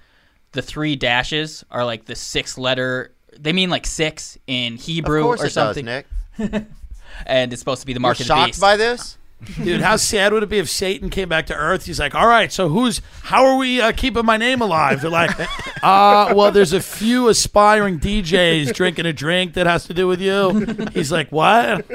the 0.53 0.61
three 0.61 0.95
dashes 0.95 1.65
are 1.69 1.83
like 1.83 2.05
the 2.05 2.15
six 2.15 2.57
letter. 2.57 3.13
They 3.37 3.51
mean 3.51 3.69
like 3.69 3.85
six 3.85 4.37
in 4.47 4.75
Of 4.75 4.79
Hebrew 4.81 5.23
course 5.23 5.41
or 5.43 5.47
it 5.47 5.51
something, 5.51 5.83
does, 5.85 5.95
Nick. 5.97 6.07
and 7.25 7.51
it's 7.53 7.59
supposed 7.59 7.81
to 7.81 7.87
be 7.87 7.93
the 7.93 7.99
You're 7.99 8.11
of 8.11 8.17
the 8.17 8.23
shocked 8.23 8.47
beast. 8.49 8.61
by 8.61 8.77
this? 8.77 9.17
Dude, 9.63 9.79
how 9.79 9.95
sad 9.95 10.33
would 10.33 10.43
it 10.43 10.49
be 10.49 10.57
if 10.59 10.69
Satan 10.69 11.09
came 11.09 11.29
back 11.29 11.45
to 11.45 11.55
Earth? 11.55 11.85
He's 11.85 11.97
like, 11.97 12.13
"All 12.13 12.27
right, 12.27 12.51
so 12.51 12.67
who's? 12.67 13.01
How 13.23 13.45
are 13.45 13.55
we 13.55 13.79
uh, 13.79 13.93
keeping 13.93 14.25
my 14.25 14.35
name 14.35 14.59
alive?" 14.61 14.99
They're 14.99 15.09
like, 15.09 15.31
"Uh, 15.81 16.33
well, 16.35 16.51
there's 16.51 16.73
a 16.73 16.81
few 16.81 17.29
aspiring 17.29 18.01
DJs 18.01 18.73
drinking 18.73 19.05
a 19.05 19.13
drink 19.13 19.53
that 19.53 19.65
has 19.65 19.85
to 19.85 19.93
do 19.93 20.07
with 20.07 20.19
you." 20.19 20.65
He's 20.93 21.09
like, 21.09 21.31
"What?" 21.31 21.85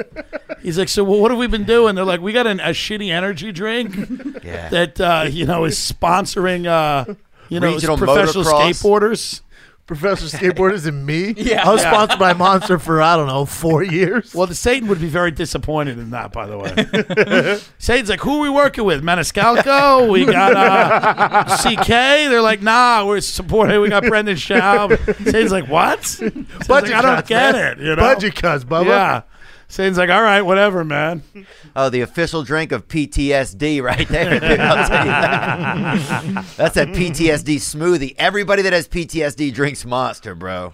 He's 0.63 0.79
like, 0.79 0.89
"So 0.89 1.03
well, 1.03 1.19
what 1.21 1.29
have 1.29 1.39
we 1.39 1.45
been 1.45 1.65
doing?" 1.65 1.93
They're 1.93 2.03
like, 2.03 2.19
"We 2.19 2.33
got 2.33 2.47
an, 2.47 2.59
a 2.61 2.69
shitty 2.69 3.09
energy 3.11 3.51
drink 3.51 3.95
Yeah. 4.43 4.69
that 4.69 4.99
uh, 4.99 5.27
you 5.29 5.45
know 5.45 5.65
is 5.65 5.77
sponsoring, 5.77 6.65
uh, 6.65 7.13
you 7.49 7.59
know, 7.59 7.73
Regional 7.73 7.95
professional 7.95 8.43
motocross. 8.43 8.71
skateboarders." 8.81 9.41
Professional 9.87 10.29
skateboarders 10.41 10.87
and 10.87 11.05
me. 11.05 11.33
Yeah. 11.37 11.67
I 11.67 11.71
was 11.71 11.81
sponsored 11.81 12.17
by 12.17 12.33
Monster 12.33 12.79
for 12.79 13.01
I 13.01 13.15
don't 13.15 13.27
know 13.27 13.45
four 13.45 13.83
years. 13.83 14.33
Well, 14.33 14.47
the 14.47 14.55
Satan 14.55 14.87
would 14.89 14.99
be 14.99 15.07
very 15.07 15.29
disappointed 15.29 15.99
in 15.99 16.09
that, 16.09 16.31
by 16.31 16.47
the 16.47 16.57
way. 16.57 17.59
Satan's 17.77 18.09
like, 18.09 18.21
who 18.21 18.39
are 18.39 18.41
we 18.41 18.49
working 18.49 18.83
with? 18.83 19.03
Maniscalco? 19.03 20.09
We 20.09 20.25
got 20.25 20.55
uh, 20.55 21.57
CK? 21.57 21.87
They're 21.87 22.41
like, 22.41 22.63
nah, 22.63 23.05
we're 23.05 23.21
supporting. 23.21 23.79
We 23.79 23.89
got 23.89 24.03
Brendan 24.03 24.37
Schaub. 24.37 24.97
Satan's 25.25 25.51
like, 25.51 25.67
what? 25.67 26.03
Satan's 26.05 26.67
like, 26.67 26.85
I 26.85 27.01
don't 27.03 27.15
cuts, 27.17 27.29
get 27.29 27.53
man. 27.53 27.73
it. 27.73 27.83
You 27.83 27.95
know? 27.95 28.01
Budget 28.01 28.35
cuts, 28.35 28.63
Bubba. 28.63 28.85
Yeah. 28.85 29.21
Satan's 29.75 29.97
like, 29.97 30.09
all 30.09 30.21
right, 30.21 30.41
whatever, 30.41 30.85
man. 30.85 31.21
Oh, 31.77 31.89
the 31.89 31.99
official 31.99 32.41
drink 32.43 32.71
of 32.71 32.87
PTSD 32.87 33.83
right 33.83 34.07
there. 34.07 34.39
Dude, 34.39 34.61
I'll 34.61 34.87
tell 34.87 35.05
you 35.05 35.11
that. 35.11 36.45
That's 36.55 36.75
that 36.75 36.87
PTSD 36.87 37.55
smoothie. 37.57 38.15
Everybody 38.17 38.61
that 38.61 38.71
has 38.71 38.87
PTSD 38.87 39.53
drinks 39.53 39.83
Monster, 39.83 40.35
bro. 40.35 40.73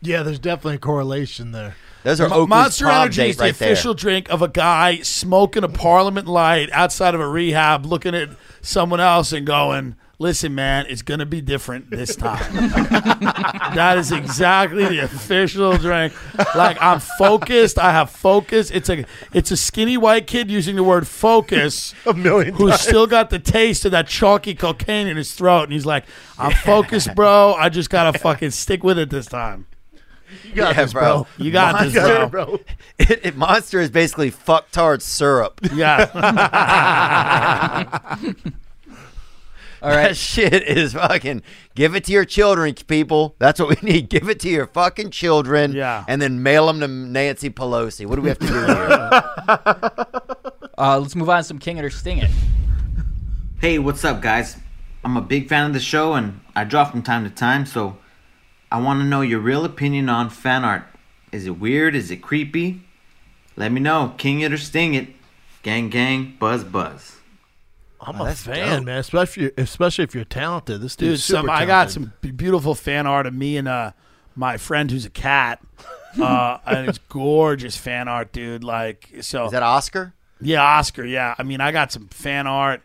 Yeah, 0.00 0.22
there's 0.22 0.38
definitely 0.38 0.76
a 0.76 0.78
correlation 0.78 1.52
there. 1.52 1.76
Those 2.04 2.22
are 2.22 2.28
Mo- 2.30 2.36
Oakley's 2.36 2.48
Monster 2.48 2.84
prom 2.86 3.02
Energy 3.02 3.16
date 3.20 3.28
is 3.30 3.36
the 3.36 3.42
right 3.42 3.54
there. 3.54 3.72
official 3.72 3.92
drink 3.92 4.30
of 4.30 4.40
a 4.40 4.48
guy 4.48 5.00
smoking 5.02 5.62
a 5.62 5.68
Parliament 5.68 6.26
Light 6.26 6.70
outside 6.72 7.14
of 7.14 7.20
a 7.20 7.28
rehab, 7.28 7.84
looking 7.84 8.14
at 8.14 8.30
someone 8.62 9.00
else 9.00 9.30
and 9.32 9.46
going, 9.46 9.94
"Listen, 10.18 10.54
man, 10.54 10.86
it's 10.88 11.02
gonna 11.02 11.26
be 11.26 11.40
different 11.40 11.90
this 11.90 12.16
time." 12.16 12.38
that 13.74 13.96
is 13.98 14.10
exactly 14.12 14.84
the 14.86 14.98
official 15.00 15.76
drink. 15.76 16.12
Like 16.54 16.76
I'm 16.80 17.00
focused. 17.00 17.78
I 17.78 17.92
have 17.92 18.10
focus. 18.10 18.70
It's 18.70 18.88
a 18.88 19.04
it's 19.32 19.50
a 19.50 19.56
skinny 19.56 19.96
white 19.96 20.26
kid 20.26 20.50
using 20.50 20.76
the 20.76 20.82
word 20.84 21.06
focus. 21.06 21.94
A 22.06 22.14
million 22.14 22.54
Who's 22.54 22.70
times. 22.70 22.80
still 22.82 23.06
got 23.06 23.30
the 23.30 23.38
taste 23.38 23.84
of 23.84 23.92
that 23.92 24.08
chalky 24.08 24.54
cocaine 24.54 25.06
in 25.06 25.16
his 25.16 25.32
throat, 25.34 25.64
and 25.64 25.72
he's 25.72 25.86
like, 25.86 26.04
"I'm 26.38 26.52
focused, 26.52 27.14
bro. 27.14 27.54
I 27.54 27.68
just 27.68 27.90
gotta 27.90 28.18
fucking 28.18 28.50
stick 28.50 28.82
with 28.82 28.98
it 28.98 29.10
this 29.10 29.26
time." 29.26 29.66
You 30.44 30.54
got 30.54 30.76
Yeah, 30.76 30.82
this, 30.82 30.92
bro. 30.92 31.02
bro. 31.02 31.26
You 31.44 31.50
got 31.50 31.82
this, 31.84 31.94
Monster, 31.94 32.26
bro. 32.28 32.44
bro. 32.46 32.60
It, 32.98 33.20
it- 33.24 33.36
Monster 33.36 33.80
is 33.80 33.90
basically 33.90 34.30
fucktard 34.30 35.00
syrup. 35.00 35.60
Yeah. 35.72 36.04
All 39.80 39.90
That 39.90 40.16
shit 40.16 40.62
is 40.66 40.94
fucking. 40.94 41.42
Give 41.74 41.94
it 41.94 42.04
to 42.04 42.12
your 42.12 42.24
children, 42.24 42.74
people. 42.74 43.36
That's 43.38 43.60
what 43.60 43.68
we 43.68 43.88
need. 43.88 44.08
Give 44.10 44.28
it 44.28 44.40
to 44.40 44.48
your 44.48 44.66
fucking 44.66 45.10
children. 45.10 45.72
Yeah. 45.72 46.04
And 46.08 46.20
then 46.20 46.42
mail 46.42 46.66
them 46.66 46.80
to 46.80 46.88
Nancy 46.88 47.50
Pelosi. 47.50 48.06
What 48.06 48.16
do 48.16 48.22
we 48.22 48.28
have 48.28 48.38
to 48.40 48.46
do 48.46 48.54
here? 48.54 48.74
uh, 50.78 50.98
let's 50.98 51.14
move 51.14 51.28
on 51.28 51.38
to 51.38 51.44
some 51.44 51.58
King 51.58 51.78
It 51.78 51.84
or 51.84 51.90
Sting 51.90 52.18
It. 52.18 52.30
Hey, 53.60 53.78
what's 53.78 54.04
up, 54.04 54.20
guys? 54.20 54.56
I'm 55.04 55.16
a 55.16 55.20
big 55.20 55.48
fan 55.48 55.66
of 55.66 55.72
the 55.72 55.80
show 55.80 56.14
and 56.14 56.40
I 56.56 56.64
draw 56.64 56.84
from 56.84 57.02
time 57.02 57.24
to 57.24 57.30
time, 57.30 57.64
so 57.64 57.98
I 58.70 58.80
want 58.80 59.00
to 59.00 59.04
know 59.04 59.20
your 59.20 59.40
real 59.40 59.64
opinion 59.64 60.08
on 60.08 60.28
fan 60.28 60.64
art. 60.64 60.84
Is 61.30 61.46
it 61.46 61.58
weird? 61.58 61.94
Is 61.94 62.10
it 62.10 62.16
creepy? 62.16 62.82
Let 63.56 63.72
me 63.72 63.80
know. 63.80 64.14
King 64.18 64.40
it 64.40 64.52
or 64.52 64.58
sting 64.58 64.94
it. 64.94 65.08
Gang, 65.62 65.88
gang, 65.88 66.36
buzz, 66.38 66.64
buzz. 66.64 67.17
I'm 68.00 68.20
Oh, 68.20 68.26
a 68.26 68.32
fan, 68.34 68.78
dope. 68.78 68.86
man. 68.86 68.98
Especially, 68.98 69.50
especially 69.58 70.04
if 70.04 70.14
you're 70.14 70.24
talented. 70.24 70.80
This 70.80 70.96
Dude, 70.96 71.10
dude's 71.10 71.24
super 71.24 71.40
some 71.40 71.50
I 71.50 71.66
got 71.66 71.90
some 71.90 72.12
beautiful 72.20 72.74
fan 72.74 73.06
art 73.06 73.26
of 73.26 73.34
me 73.34 73.56
and 73.56 73.66
uh 73.68 73.92
my 74.36 74.56
friend 74.56 74.90
who's 74.90 75.04
a 75.04 75.10
cat. 75.10 75.60
Uh, 76.20 76.58
and 76.66 76.88
it's 76.88 76.98
gorgeous 77.10 77.76
fan 77.76 78.08
art, 78.08 78.32
dude. 78.32 78.64
Like 78.64 79.08
so. 79.20 79.44
Is 79.44 79.52
that 79.52 79.62
Oscar? 79.62 80.14
yeah, 80.40 80.62
Oscar. 80.62 81.04
Yeah, 81.04 81.34
I 81.38 81.42
mean, 81.44 81.60
I 81.60 81.70
got 81.70 81.92
some 81.92 82.08
fan 82.08 82.46
art. 82.48 82.80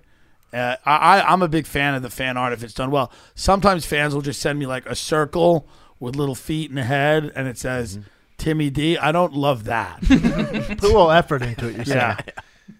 Uh, 0.52 0.76
I, 0.86 0.96
I 1.22 1.32
I'm 1.32 1.42
a 1.42 1.48
big 1.48 1.66
fan 1.66 1.96
of 1.96 2.04
the 2.04 2.12
fan 2.12 2.36
art 2.38 2.54
if 2.54 2.64
it's 2.64 2.74
done 2.76 2.92
well. 2.92 3.12
Sometimes 3.34 3.86
fans 3.86 4.14
will 4.14 4.22
just 4.22 4.40
send 4.42 4.60
me 4.60 4.68
like 4.68 4.86
a 4.86 4.94
circle 4.94 5.68
with 6.00 6.16
little 6.16 6.36
feet 6.36 6.70
and 6.70 6.78
a 6.78 6.84
head, 6.84 7.32
and 7.34 7.48
it 7.48 7.58
says 7.58 7.98
Timmy 8.38 8.70
D. 8.70 8.98
I 8.98 9.12
don't 9.14 9.34
love 9.34 9.64
that. 9.64 10.02
Put 10.02 10.84
a 10.84 10.88
little 10.88 11.10
effort 11.10 11.42
into 11.42 11.70
it. 11.70 11.88
You're 11.88 11.96
yeah, 11.98 12.18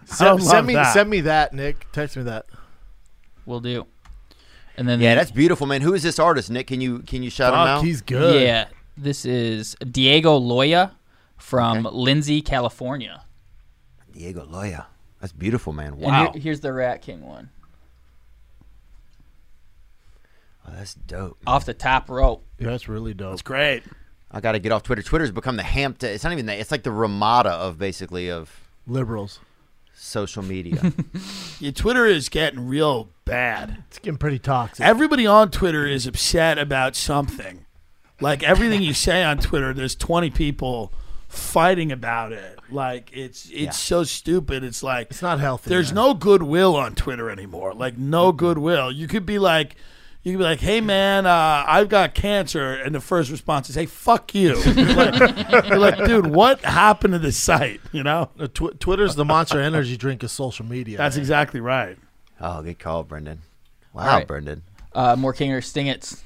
Send, 0.06 0.44
send 0.44 0.68
me, 0.68 0.74
that. 0.76 0.94
send 0.94 1.10
me 1.10 1.22
that, 1.22 1.54
Nick. 1.54 1.92
Text 1.92 2.18
me 2.18 2.24
that. 2.24 2.46
We'll 3.46 3.60
do. 3.60 3.86
And 4.78 4.88
then 4.88 5.00
Yeah, 5.02 5.16
that's 5.16 5.32
beautiful, 5.32 5.68
man. 5.68 5.82
Who 5.82 5.94
is 5.94 6.02
this 6.04 6.18
artist, 6.20 6.50
Nick? 6.50 6.68
Can 6.68 6.82
you 6.82 7.00
can 7.00 7.22
you 7.24 7.30
shout 7.30 7.54
him 7.54 7.60
out? 7.60 7.84
he's 7.84 8.02
good. 8.02 8.42
Yeah, 8.42 8.68
this 8.98 9.24
is 9.26 9.76
Diego 9.92 10.40
Loya 10.40 10.92
from 11.38 11.86
Okay. 11.86 11.96
Lindsay, 11.96 12.42
California. 12.42 13.24
Diego 14.14 14.46
Loya. 14.46 14.86
That's 15.20 15.34
beautiful, 15.34 15.74
man. 15.74 15.94
And 15.94 16.02
Wow. 16.02 16.32
here- 16.34 16.42
here's 16.42 16.60
the 16.62 16.74
Rat 16.74 17.02
King 17.02 17.22
one 17.26 17.50
Oh, 20.68 20.72
that's 20.76 20.94
dope. 20.94 21.38
off 21.46 21.66
the 21.66 21.74
top 21.74 22.10
rope. 22.10 22.46
Yeah, 22.58 22.68
that's 22.70 22.88
really 22.88 23.14
dope. 23.14 23.34
it's 23.34 23.42
great. 23.42 23.84
I 24.32 24.40
got 24.40 24.54
to 24.54 24.60
get 24.60 24.72
off 24.72 24.84
Twitter. 24.84 25.02
Twitter's 25.04 25.32
become 25.32 25.58
the 25.58 25.64
Hampton. 25.64 26.10
It's 26.12 26.24
not 26.24 26.34
even 26.34 26.46
that. 26.48 26.58
It's 26.60 26.72
like 26.72 26.84
the 26.84 26.92
Ramada 26.92 27.50
of 27.52 27.78
basically 27.78 28.32
of 28.32 28.52
Liberals. 28.88 29.40
Social 29.94 30.44
media. 30.44 30.94
Yeah, 31.60 31.72
Twitter 31.72 32.06
is 32.06 32.28
getting 32.28 32.68
real 32.68 33.12
bad. 33.24 33.84
It's 33.88 34.00
getting 34.00 34.18
pretty 34.18 34.40
toxic. 34.40 34.86
Everybody 34.86 35.26
on 35.26 35.50
Twitter 35.50 35.86
is 35.88 36.06
upset 36.06 36.58
about 36.58 36.94
something. 36.96 37.66
Like 38.20 38.44
everything 38.44 38.82
you 38.82 38.94
say 38.94 39.24
on 39.24 39.38
Twitter, 39.38 39.74
there's 39.74 39.96
20 39.96 40.30
people 40.32 40.92
fighting 41.30 41.90
about 41.92 42.34
it. 42.34 42.60
Like 42.70 43.12
it's 43.14 43.50
it's 43.54 43.78
so 43.78 44.04
stupid. 44.04 44.64
It's 44.64 44.84
like 44.84 45.12
it's 45.12 45.22
not 45.22 45.40
healthy. 45.40 45.70
there's 45.70 45.94
man. 45.94 46.04
no 46.04 46.14
goodwill 46.16 46.76
on 46.76 46.96
Twitter 46.96 47.30
anymore. 47.30 47.74
Like 47.74 47.98
no 47.98 48.32
goodwill. 48.34 48.92
You 48.92 49.08
could 49.08 49.26
be 49.26 49.40
like 49.40 49.76
you 50.24 50.32
could 50.34 50.38
be 50.40 50.44
like, 50.44 50.60
"Hey 50.62 50.80
man, 50.82 51.26
uh, 51.26 51.64
I've 51.68 51.90
got 51.90 52.14
cancer," 52.16 52.74
and 52.74 52.96
the 52.96 53.00
first 53.02 53.30
response 53.30 53.70
is, 53.70 53.76
"Hey, 53.76 53.86
fuck 53.86 54.34
you." 54.34 54.58
You're 54.62 54.86
like, 54.96 55.66
you're 55.68 55.80
like, 55.80 55.98
dude, 56.06 56.28
what 56.28 56.62
happened 56.62 57.14
to 57.14 57.20
this 57.20 57.38
site? 57.38 57.82
You 57.92 58.04
know, 58.04 58.30
tw- 58.54 58.80
Twitter's 58.80 59.16
the 59.16 59.26
monster 59.26 59.60
energy 59.60 59.98
drink 59.98 60.24
of 60.24 60.32
social 60.32 60.66
media. 60.66 60.98
that's 60.98 61.16
man. 61.18 61.22
exactly 61.22 61.60
right. 61.60 61.98
oh, 62.42 62.62
good 62.64 62.80
call, 62.80 63.04
Brendan. 63.04 63.42
Wow, 63.94 64.02
All 64.02 64.08
right. 64.18 64.28
Brendan. 64.28 64.64
Uh, 64.94 65.16
more 65.16 65.34
King 65.34 65.52
or 65.52 65.62
Sting 65.62 65.88
It's. 65.88 66.24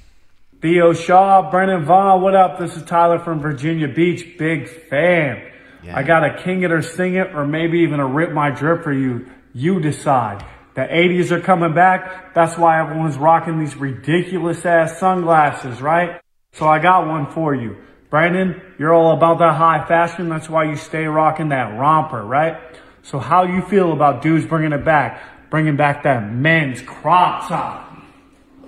Theo 0.60 0.92
Schaub, 0.92 1.50
Brendan 1.52 1.84
Von, 1.84 2.20
what 2.20 2.34
up? 2.34 2.58
This 2.58 2.76
is 2.76 2.82
Tyler 2.84 3.18
from 3.20 3.40
Virginia 3.40 3.86
Beach. 3.88 4.36
Big 4.38 4.68
fan. 4.68 5.42
Yeah. 5.84 5.96
I 5.96 6.02
got 6.02 6.24
a 6.24 6.42
king 6.42 6.62
it 6.64 6.72
or 6.72 6.82
sting 6.82 7.14
it, 7.14 7.32
or 7.34 7.46
maybe 7.46 7.78
even 7.80 8.00
a 8.00 8.06
rip 8.06 8.32
my 8.32 8.50
drip 8.50 8.82
for 8.82 8.92
you. 8.92 9.30
You 9.54 9.78
decide. 9.80 10.44
The 10.78 10.84
80s 10.84 11.32
are 11.32 11.40
coming 11.40 11.74
back. 11.74 12.34
That's 12.34 12.56
why 12.56 12.78
everyone's 12.80 13.16
rocking 13.16 13.58
these 13.58 13.74
ridiculous 13.74 14.64
ass 14.64 15.00
sunglasses, 15.00 15.82
right? 15.82 16.20
So 16.52 16.68
I 16.68 16.78
got 16.78 17.08
one 17.08 17.26
for 17.32 17.52
you. 17.52 17.78
Brandon, 18.10 18.62
you're 18.78 18.94
all 18.94 19.10
about 19.16 19.40
that 19.40 19.54
high 19.56 19.84
fashion. 19.88 20.28
That's 20.28 20.48
why 20.48 20.70
you 20.70 20.76
stay 20.76 21.06
rocking 21.06 21.48
that 21.48 21.76
romper, 21.76 22.22
right? 22.22 22.58
So 23.02 23.18
how 23.18 23.42
you 23.42 23.62
feel 23.62 23.92
about 23.92 24.22
dudes 24.22 24.46
bringing 24.46 24.70
it 24.70 24.84
back? 24.84 25.20
Bringing 25.50 25.74
back 25.74 26.04
that 26.04 26.30
men's 26.32 26.80
crop 26.80 27.48
top. 27.48 27.98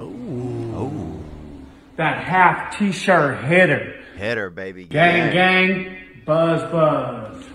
Oh. 0.01 1.17
That 1.95 2.25
half 2.25 2.77
t-shirt 2.77 3.45
hitter. 3.45 4.01
Hitter, 4.17 4.51
baby. 4.51 4.85
Gang, 4.87 5.17
Yeah. 5.17 5.33
gang, 5.33 5.97
buzz, 6.27 6.63
buzz. 6.73 7.50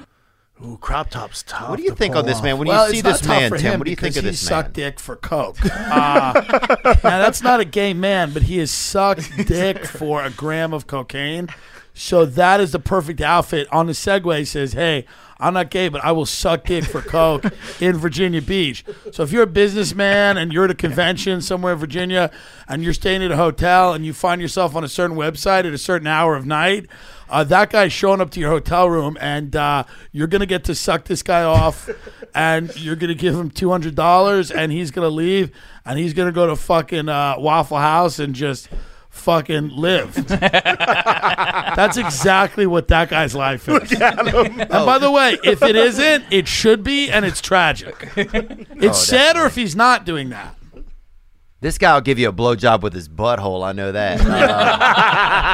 Ooh, 0.64 0.78
crop 0.80 1.10
top's 1.10 1.44
tough. 1.44 1.70
What 1.70 1.78
do 1.78 1.84
you 1.84 1.90
to 1.90 1.96
think 1.96 2.14
pull 2.14 2.22
on 2.22 2.28
this 2.28 2.38
off. 2.38 2.44
man? 2.44 2.58
When 2.58 2.68
well, 2.68 2.88
you 2.88 2.96
see 2.96 3.02
this 3.02 3.26
man, 3.28 3.52
Tim, 3.52 3.80
what 3.80 3.86
do 3.86 3.90
you 3.92 3.96
think 3.98 4.14
because 4.14 4.18
of 4.18 4.24
he 4.24 4.30
this 4.32 4.40
sucked 4.40 4.74
dick 4.74 5.00
for 5.00 5.16
coke. 5.16 5.58
Uh, 5.66 6.42
now 7.04 7.20
that's 7.20 7.42
not 7.42 7.60
a 7.60 7.66
gay 7.66 7.94
man, 7.94 8.32
but 8.32 8.44
he 8.44 8.58
has 8.58 8.72
sucked 8.72 9.30
dick 9.48 9.86
for 9.86 10.24
a 10.24 10.30
gram 10.30 10.74
of 10.74 10.88
cocaine. 10.88 11.48
So 11.98 12.26
that 12.26 12.60
is 12.60 12.74
the 12.74 12.80
perfect 12.80 13.22
outfit. 13.22 13.68
On 13.72 13.88
the 13.88 13.94
Segway 13.94 14.46
says, 14.46 14.74
"Hey, 14.74 15.06
I'm 15.40 15.54
not 15.54 15.70
gay, 15.70 15.88
but 15.88 16.04
I 16.04 16.12
will 16.12 16.26
suck 16.26 16.66
dick 16.66 16.84
for 16.84 17.02
coke 17.02 17.46
in 17.80 17.96
Virginia 17.98 18.42
Beach." 18.42 18.84
So 19.14 19.24
if 19.24 19.32
you're 19.32 19.44
a 19.44 19.48
businessman 19.48 20.38
and 20.38 20.52
you're 20.52 20.66
at 20.66 20.72
a 20.72 20.76
convention 20.76 21.40
somewhere 21.42 21.72
in 21.72 21.80
Virginia 21.80 22.32
and 22.68 22.84
you're 22.84 22.94
staying 22.94 23.24
at 23.24 23.32
a 23.32 23.38
hotel 23.38 23.94
and 23.94 24.06
you 24.06 24.12
find 24.12 24.42
yourself 24.42 24.76
on 24.76 24.84
a 24.84 24.90
certain 24.90 25.16
website 25.16 25.60
at 25.60 25.68
a 25.68 25.78
certain 25.78 26.06
hour 26.06 26.36
of 26.36 26.46
night, 26.46 26.88
uh, 27.30 27.46
that 27.46 27.70
guy's 27.70 27.94
showing 27.94 28.20
up 28.20 28.30
to 28.32 28.42
your 28.42 28.52
hotel 28.52 28.90
room 28.90 29.18
and 29.22 29.56
uh, 29.56 29.86
you're 30.12 30.28
gonna 30.28 30.46
get 30.46 30.66
to 30.66 30.76
suck 30.76 31.06
this 31.06 31.24
guy 31.24 31.44
off, 31.44 31.90
and 32.36 32.76
you're 32.76 32.98
gonna 32.98 33.16
give 33.16 33.36
him 33.36 33.50
two 33.50 33.72
hundred 33.72 33.96
dollars, 33.96 34.52
and 34.52 34.70
he's 34.70 34.92
gonna 34.92 35.08
leave, 35.08 35.50
and 35.86 35.98
he's 35.98 36.14
gonna 36.14 36.34
go 36.34 36.46
to 36.46 36.58
fucking 36.58 37.08
uh, 37.08 37.36
Waffle 37.38 37.78
House 37.78 38.20
and 38.20 38.36
just 38.36 38.68
fucking 39.16 39.70
live. 39.70 40.14
That's 40.28 41.98
exactly 41.98 42.68
what 42.68 42.88
that 42.90 43.10
guy's 43.10 43.34
life 43.34 43.68
is. 43.68 43.92
And 43.92 44.70
by 44.70 45.00
the 45.00 45.10
way, 45.12 45.38
if 45.44 45.64
it 45.64 45.76
isn't, 45.76 46.26
it 46.32 46.48
should 46.48 46.84
be, 46.84 47.10
and 47.10 47.26
it's 47.26 47.42
tragic. 47.42 48.10
It's 48.78 49.00
sad, 49.08 49.38
or 49.38 49.46
if 49.46 49.56
he's 49.56 49.76
not 49.76 50.06
doing 50.06 50.30
that. 50.30 50.56
This 51.62 51.78
guy 51.78 51.94
will 51.96 52.02
give 52.02 52.20
you 52.20 52.30
a 52.30 52.34
blowjob 52.34 52.82
with 52.82 52.94
his 52.94 53.08
butthole. 53.10 53.66
I 53.66 53.72
know 53.72 53.92
that. 53.92 54.22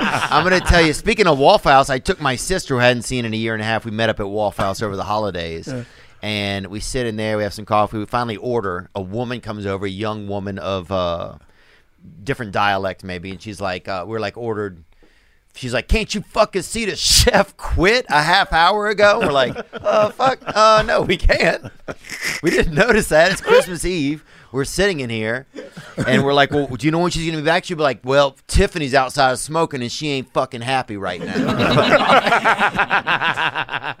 Uh, 0.00 0.28
I'm 0.30 0.48
going 0.48 0.60
to 0.60 0.66
tell 0.66 0.80
you. 0.84 0.92
Speaking 0.92 1.26
of 1.26 1.38
Waffle 1.38 1.72
House, 1.72 1.90
I 1.90 1.98
took 1.98 2.20
my 2.20 2.36
sister 2.36 2.74
who 2.74 2.80
I 2.80 2.86
hadn't 2.86 3.02
seen 3.02 3.24
in 3.24 3.34
a 3.34 3.36
year 3.36 3.54
and 3.54 3.62
a 3.62 3.64
half. 3.64 3.84
We 3.84 3.90
met 3.90 4.08
up 4.08 4.20
at 4.20 4.28
Waffle 4.28 4.64
House 4.64 4.80
over 4.82 4.94
the 4.96 5.02
holidays, 5.04 5.68
and 6.22 6.66
we 6.68 6.80
sit 6.80 7.06
in 7.06 7.16
there. 7.16 7.36
We 7.36 7.42
have 7.42 7.52
some 7.54 7.64
coffee. 7.64 7.98
We 7.98 8.06
finally 8.06 8.36
order. 8.36 8.88
A 8.94 9.00
woman 9.00 9.40
comes 9.40 9.66
over, 9.66 9.86
a 9.86 9.90
young 9.90 10.28
woman 10.28 10.58
of 10.58 10.92
uh, 10.92 11.38
different 12.22 12.52
dialect, 12.52 13.04
maybe, 13.04 13.30
and 13.30 13.40
she's 13.40 13.60
like, 13.60 13.88
uh, 13.88 14.04
"We're 14.06 14.20
like 14.20 14.36
ordered." 14.36 14.84
She's 15.54 15.74
like, 15.74 15.88
"Can't 15.88 16.14
you 16.14 16.20
fucking 16.20 16.62
see 16.62 16.84
the 16.84 16.94
chef 16.94 17.56
quit 17.56 18.06
a 18.08 18.22
half 18.22 18.52
hour 18.52 18.88
ago?" 18.88 19.20
We're 19.20 19.32
like, 19.32 19.56
"Uh, 19.72 20.10
fuck, 20.10 20.40
uh, 20.46 20.82
no, 20.86 21.02
we 21.02 21.16
can't. 21.16 21.64
We 22.42 22.50
didn't 22.50 22.74
notice 22.74 23.08
that. 23.08 23.32
It's 23.32 23.40
Christmas 23.40 23.84
Eve. 23.84 24.24
We're 24.50 24.64
sitting 24.64 25.00
in 25.00 25.10
here, 25.10 25.46
and 26.06 26.24
we're 26.24 26.32
like, 26.32 26.50
well, 26.50 26.66
do 26.68 26.86
you 26.86 26.90
know 26.90 27.00
when 27.00 27.10
she's 27.10 27.26
gonna 27.26 27.42
be 27.42 27.46
back?" 27.46 27.64
She'll 27.64 27.76
be 27.76 27.82
like, 27.82 28.00
"Well, 28.04 28.36
Tiffany's 28.46 28.94
outside 28.94 29.38
smoking, 29.38 29.82
and 29.82 29.92
she 29.92 30.08
ain't 30.08 30.32
fucking 30.32 30.62
happy 30.62 30.96
right 30.96 31.20
now." 31.20 31.44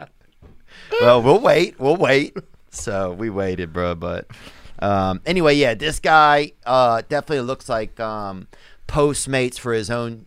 well, 1.00 1.22
we'll 1.22 1.40
wait. 1.40 1.78
We'll 1.78 1.96
wait. 1.96 2.36
So 2.70 3.12
we 3.12 3.30
waited, 3.30 3.72
bro. 3.72 3.94
But 3.94 4.28
um, 4.80 5.20
anyway, 5.26 5.54
yeah, 5.56 5.74
this 5.74 6.00
guy 6.00 6.52
uh, 6.64 7.02
definitely 7.08 7.40
looks 7.40 7.68
like 7.68 7.98
um, 8.00 8.48
Postmates 8.86 9.58
for 9.58 9.72
his 9.72 9.90
own. 9.90 10.26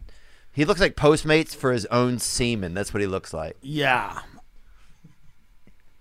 He 0.52 0.66
looks 0.66 0.82
like 0.82 0.96
Postmates 0.96 1.56
for 1.56 1.72
his 1.72 1.86
own 1.88 2.20
semen. 2.20 2.74
That's 2.74 2.94
what 2.94 3.02
he 3.02 3.08
looks 3.08 3.34
like. 3.34 3.58
Yeah. 3.62 4.20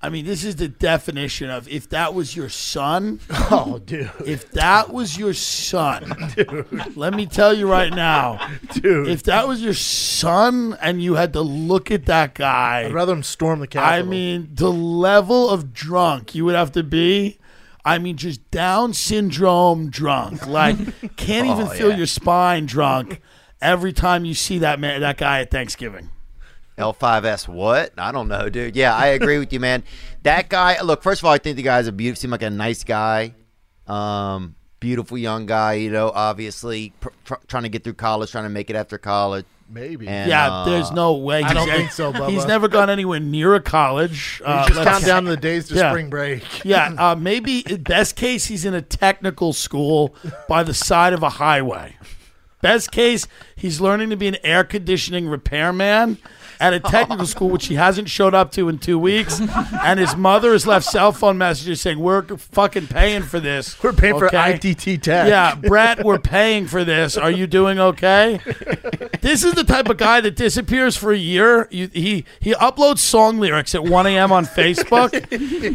I 0.02 0.08
mean, 0.08 0.24
this 0.24 0.44
is 0.44 0.56
the 0.56 0.68
definition 0.68 1.50
of 1.50 1.68
if 1.68 1.90
that 1.90 2.14
was 2.14 2.34
your 2.34 2.48
son. 2.48 3.20
Oh, 3.52 3.80
dude. 3.80 4.10
If 4.24 4.52
that 4.52 4.92
was 4.92 5.18
your 5.18 5.34
son, 5.34 6.32
dude. 6.36 6.96
Let 6.96 7.14
me 7.14 7.26
tell 7.26 7.52
you 7.52 7.68
right 7.68 7.92
now, 7.92 8.48
Dude. 8.74 9.08
If 9.08 9.24
that 9.24 9.48
was 9.48 9.60
your 9.60 9.74
son 9.74 10.78
and 10.80 11.02
you 11.02 11.14
had 11.14 11.32
to 11.32 11.40
look 11.40 11.90
at 11.90 12.06
that 12.06 12.34
guy, 12.34 12.84
I'd 12.84 12.92
rather 12.92 13.12
him 13.12 13.24
storm 13.24 13.58
the 13.58 13.66
Capitol. 13.66 13.92
I 13.92 14.08
mean, 14.08 14.50
the 14.54 14.70
level 14.70 15.50
of 15.50 15.72
drunk 15.72 16.36
you 16.36 16.44
would 16.44 16.54
have 16.54 16.70
to 16.72 16.84
be. 16.84 17.40
I 17.84 17.98
mean, 17.98 18.16
just 18.16 18.50
Down 18.50 18.92
syndrome 18.94 19.90
drunk. 19.90 20.46
Like, 20.46 20.76
can't 21.16 21.46
even 21.46 21.66
Oh, 21.66 21.70
feel 21.70 21.90
yeah. 21.90 21.96
your 21.96 22.06
spine 22.06 22.66
drunk 22.66 23.20
every 23.60 23.92
time 23.92 24.24
you 24.24 24.34
see 24.34 24.58
that 24.58 24.78
man, 24.80 25.00
that 25.00 25.16
guy 25.18 25.40
at 25.40 25.50
Thanksgiving. 25.50 26.10
L5S 26.78 27.46
what? 27.48 27.92
I 27.98 28.10
don't 28.12 28.28
know, 28.28 28.48
dude. 28.48 28.74
Yeah, 28.74 28.94
I 28.94 29.08
agree 29.08 29.38
with 29.38 29.52
you, 29.52 29.60
man. 29.60 29.82
That 30.22 30.48
guy, 30.48 30.80
look, 30.80 31.02
first 31.02 31.20
of 31.20 31.26
all, 31.26 31.32
I 31.32 31.38
think 31.38 31.56
the 31.56 31.62
guy's 31.62 31.86
a 31.86 31.92
beautiful, 31.92 32.20
seemed 32.20 32.32
like 32.32 32.42
a 32.42 32.48
nice 32.50 32.84
guy. 32.84 33.34
Um, 33.86 34.54
beautiful 34.78 35.18
young 35.18 35.44
guy, 35.46 35.74
you 35.74 35.90
know, 35.90 36.10
obviously 36.14 36.94
pr- 37.00 37.08
tr- 37.24 37.34
trying 37.48 37.64
to 37.64 37.68
get 37.68 37.84
through 37.84 37.94
college, 37.94 38.30
trying 38.30 38.44
to 38.44 38.50
make 38.50 38.70
it 38.70 38.76
after 38.76 38.96
college. 38.96 39.44
Maybe. 39.72 40.08
And, 40.08 40.28
yeah, 40.28 40.50
uh, 40.50 40.64
there's 40.64 40.90
no 40.90 41.14
way. 41.14 41.42
I 41.44 41.54
don't 41.54 41.66
He's- 41.68 41.78
think 41.78 41.92
so, 41.92 42.12
Bubba. 42.12 42.28
He's 42.30 42.44
never 42.46 42.66
gone 42.66 42.90
anywhere 42.90 43.20
near 43.20 43.54
a 43.54 43.60
college. 43.60 44.42
Uh, 44.44 44.66
just 44.66 44.78
let's- 44.78 44.90
count 44.90 45.04
down 45.04 45.24
the 45.26 45.36
days 45.36 45.68
to 45.68 45.74
Yeah. 45.76 45.90
spring 45.92 46.10
break. 46.10 46.42
yeah, 46.64 46.92
uh, 46.98 47.14
maybe 47.14 47.62
best 47.62 48.16
case 48.16 48.46
he's 48.46 48.64
in 48.64 48.74
a 48.74 48.82
technical 48.82 49.52
school 49.52 50.14
by 50.48 50.62
the 50.64 50.74
side 50.74 51.12
of 51.12 51.22
a 51.22 51.28
highway. 51.30 51.96
Best 52.62 52.90
case 52.90 53.26
he's 53.56 53.80
learning 53.80 54.10
to 54.10 54.16
be 54.16 54.26
an 54.28 54.36
air 54.44 54.64
conditioning 54.64 55.28
repairman 55.28 56.18
at 56.60 56.74
a 56.74 56.78
technical 56.78 57.26
school 57.26 57.48
which 57.48 57.66
he 57.66 57.74
hasn't 57.74 58.08
showed 58.08 58.34
up 58.34 58.52
to 58.52 58.68
in 58.68 58.78
two 58.78 58.98
weeks, 58.98 59.40
and 59.82 59.98
his 59.98 60.14
mother 60.14 60.52
has 60.52 60.66
left 60.66 60.84
cell 60.84 61.10
phone 61.10 61.38
messages 61.38 61.80
saying 61.80 61.98
we're 61.98 62.22
fucking 62.36 62.86
paying 62.86 63.22
for 63.22 63.40
this. 63.40 63.82
We're 63.82 63.94
paying 63.94 64.18
for 64.18 64.26
okay?" 64.26 64.54
ITT 64.54 65.02
Tech. 65.02 65.28
Yeah, 65.28 65.54
Brett, 65.60 66.04
we're 66.04 66.18
paying 66.18 66.66
for 66.66 66.84
this. 66.84 67.16
Are 67.16 67.30
you 67.30 67.46
doing 67.46 67.78
okay? 67.80 68.40
This 69.22 69.42
is 69.42 69.54
the 69.54 69.64
type 69.64 69.88
of 69.88 69.96
guy 69.96 70.20
that 70.20 70.36
disappears 70.36 70.96
for 70.96 71.12
a 71.12 71.18
year. 71.18 71.66
You, 71.70 71.88
he 71.88 72.24
he 72.38 72.52
uploads 72.52 72.98
song 72.98 73.38
lyrics 73.40 73.74
at 73.74 73.82
1 73.82 74.06
a.m. 74.06 74.30
on 74.30 74.44
Facebook. 74.44 75.10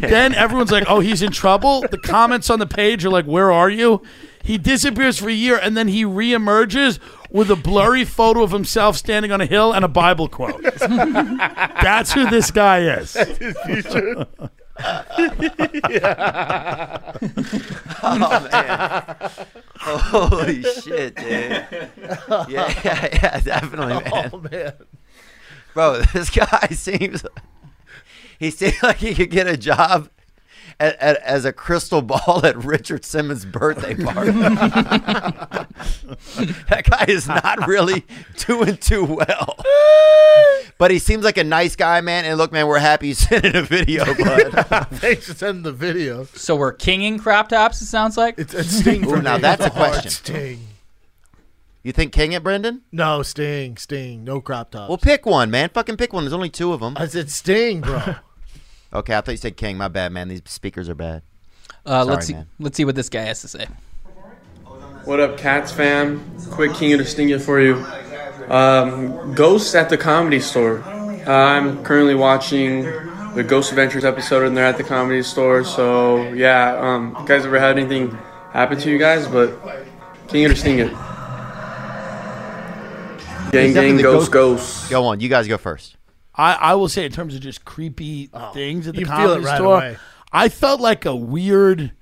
then 0.00 0.34
everyone's 0.34 0.70
like, 0.70 0.84
"Oh, 0.88 1.00
he's 1.00 1.22
in 1.22 1.32
trouble." 1.32 1.82
The 1.82 1.98
comments 1.98 2.48
on 2.48 2.60
the 2.60 2.66
page 2.66 3.04
are 3.04 3.10
like, 3.10 3.26
"Where 3.26 3.50
are 3.50 3.68
you?" 3.68 4.02
He 4.46 4.58
disappears 4.58 5.18
for 5.18 5.28
a 5.28 5.32
year, 5.32 5.58
and 5.60 5.76
then 5.76 5.88
he 5.88 6.04
reemerges 6.04 7.00
with 7.36 7.50
a 7.50 7.56
blurry 7.56 8.06
photo 8.06 8.42
of 8.42 8.50
himself 8.50 8.96
standing 8.96 9.30
on 9.30 9.42
a 9.42 9.46
hill 9.46 9.70
and 9.70 9.84
a 9.84 9.88
Bible 9.88 10.26
quote. 10.26 10.62
That's 10.80 12.12
who 12.12 12.30
this 12.30 12.50
guy 12.50 12.80
is. 12.98 13.16
Oh 18.02 18.48
man! 18.52 19.16
Holy 19.78 20.62
shit, 20.62 21.16
dude! 21.16 21.26
Yeah, 21.26 22.46
yeah, 22.48 23.08
yeah, 23.10 23.40
definitely, 23.40 23.94
man. 23.94 24.30
Oh 24.32 24.38
man. 24.38 24.74
Bro, 25.72 26.02
this 26.12 26.28
guy 26.28 26.68
seems 26.72 27.24
he 28.38 28.50
seems 28.50 28.82
like 28.82 28.98
he 28.98 29.14
could 29.14 29.30
get 29.30 29.46
a 29.46 29.56
job 29.56 30.10
at, 30.78 30.96
at, 30.96 31.16
as 31.22 31.44
a 31.44 31.52
crystal 31.52 32.02
ball 32.02 32.40
at 32.44 32.56
Richard 32.56 33.04
Simmons' 33.04 33.44
birthday 33.44 33.94
party. 33.94 34.30
that 36.68 36.86
guy 36.90 37.04
is 37.08 37.28
not 37.28 37.66
really 37.66 38.04
doing 38.46 38.76
too 38.76 39.04
well. 39.04 39.56
But 40.78 40.90
he 40.90 40.98
seems 40.98 41.24
like 41.24 41.38
a 41.38 41.44
nice 41.44 41.74
guy, 41.76 42.00
man. 42.02 42.24
And 42.26 42.36
look, 42.36 42.52
man, 42.52 42.66
we're 42.66 42.78
happy 42.78 43.08
he's 43.08 43.18
sending 43.28 43.56
a 43.56 43.62
video, 43.62 44.04
bud. 44.04 44.88
Thanks 44.92 45.26
for 45.26 45.34
sending 45.34 45.62
the 45.62 45.72
video. 45.72 46.24
So 46.34 46.56
we're 46.56 46.72
kinging 46.72 47.18
crop 47.18 47.48
tops. 47.48 47.80
It 47.80 47.86
sounds 47.86 48.16
like. 48.16 48.38
It's, 48.38 48.52
it's 48.52 48.70
Sting 48.70 49.02
for 49.04 49.16
Ooh, 49.16 49.22
now 49.22 49.36
me. 49.36 49.42
that's 49.42 49.64
a 49.64 49.70
question. 49.70 50.10
Sting. 50.10 50.60
You 51.82 51.92
think 51.92 52.12
King 52.12 52.32
it, 52.32 52.42
Brendan? 52.42 52.82
No, 52.90 53.22
Sting, 53.22 53.76
Sting. 53.76 54.24
No 54.24 54.40
crop 54.40 54.72
tops. 54.72 54.88
Well, 54.88 54.98
pick 54.98 55.24
one, 55.24 55.52
man. 55.52 55.68
Fucking 55.68 55.96
pick 55.96 56.12
one. 56.12 56.24
There's 56.24 56.32
only 56.32 56.50
two 56.50 56.72
of 56.72 56.80
them. 56.80 56.94
I 56.96 57.06
said 57.06 57.30
Sting, 57.30 57.80
bro. 57.80 58.16
Okay, 58.92 59.14
I 59.16 59.20
thought 59.20 59.32
you 59.32 59.36
said 59.36 59.56
King. 59.56 59.76
My 59.76 59.88
bad, 59.88 60.12
man. 60.12 60.28
These 60.28 60.42
speakers 60.46 60.88
are 60.88 60.94
bad. 60.94 61.22
Uh, 61.84 62.02
Sorry, 62.02 62.04
let's 62.14 62.26
see. 62.26 62.32
man. 62.34 62.46
Let's 62.58 62.76
see 62.76 62.84
what 62.84 62.94
this 62.94 63.08
guy 63.08 63.22
has 63.22 63.40
to 63.42 63.48
say. 63.48 63.66
What 65.04 65.20
up, 65.20 65.38
Kats 65.38 65.70
fam? 65.72 66.24
Quick 66.50 66.74
King 66.74 66.92
of 66.94 66.98
the 66.98 67.04
Stinger 67.04 67.38
for 67.38 67.60
you. 67.60 67.76
Um, 68.48 69.34
Ghosts 69.34 69.74
at 69.74 69.88
the 69.88 69.96
Comedy 69.96 70.40
Store. 70.40 70.82
Uh, 70.82 71.30
I'm 71.30 71.82
currently 71.84 72.14
watching 72.14 72.82
the 73.34 73.44
Ghost 73.46 73.70
Adventures 73.70 74.04
episode, 74.04 74.46
and 74.46 74.56
they're 74.56 74.64
at 74.64 74.76
the 74.78 74.84
Comedy 74.84 75.22
Store. 75.22 75.64
So 75.64 76.22
yeah, 76.32 76.76
um, 76.80 77.16
you 77.20 77.26
guys 77.26 77.44
ever 77.44 77.58
had 77.58 77.78
anything 77.78 78.10
happen 78.52 78.78
to 78.78 78.90
you 78.90 78.98
guys? 78.98 79.26
But 79.28 79.52
King 80.28 80.46
of 80.46 80.50
the 80.52 80.56
Stinger. 80.56 80.88
Gang, 83.52 83.72
gang, 83.72 83.96
ghost, 83.98 84.30
ghost- 84.30 84.32
ghost. 84.32 84.90
Go 84.90 85.04
on. 85.06 85.20
You 85.20 85.28
guys 85.28 85.46
go 85.48 85.56
first. 85.56 85.95
I, 86.36 86.52
I 86.54 86.74
will 86.74 86.88
say 86.88 87.04
in 87.06 87.12
terms 87.12 87.34
of 87.34 87.40
just 87.40 87.64
creepy 87.64 88.30
things 88.52 88.86
at 88.88 88.94
the 88.94 89.00
you 89.00 89.06
feel 89.06 89.14
it 89.14 89.18
comedy 89.24 89.44
right 89.44 89.56
store, 89.56 89.76
away. 89.76 89.96
I 90.32 90.48
felt 90.48 90.80
like 90.80 91.06
a 91.06 91.14
weird, 91.16 91.92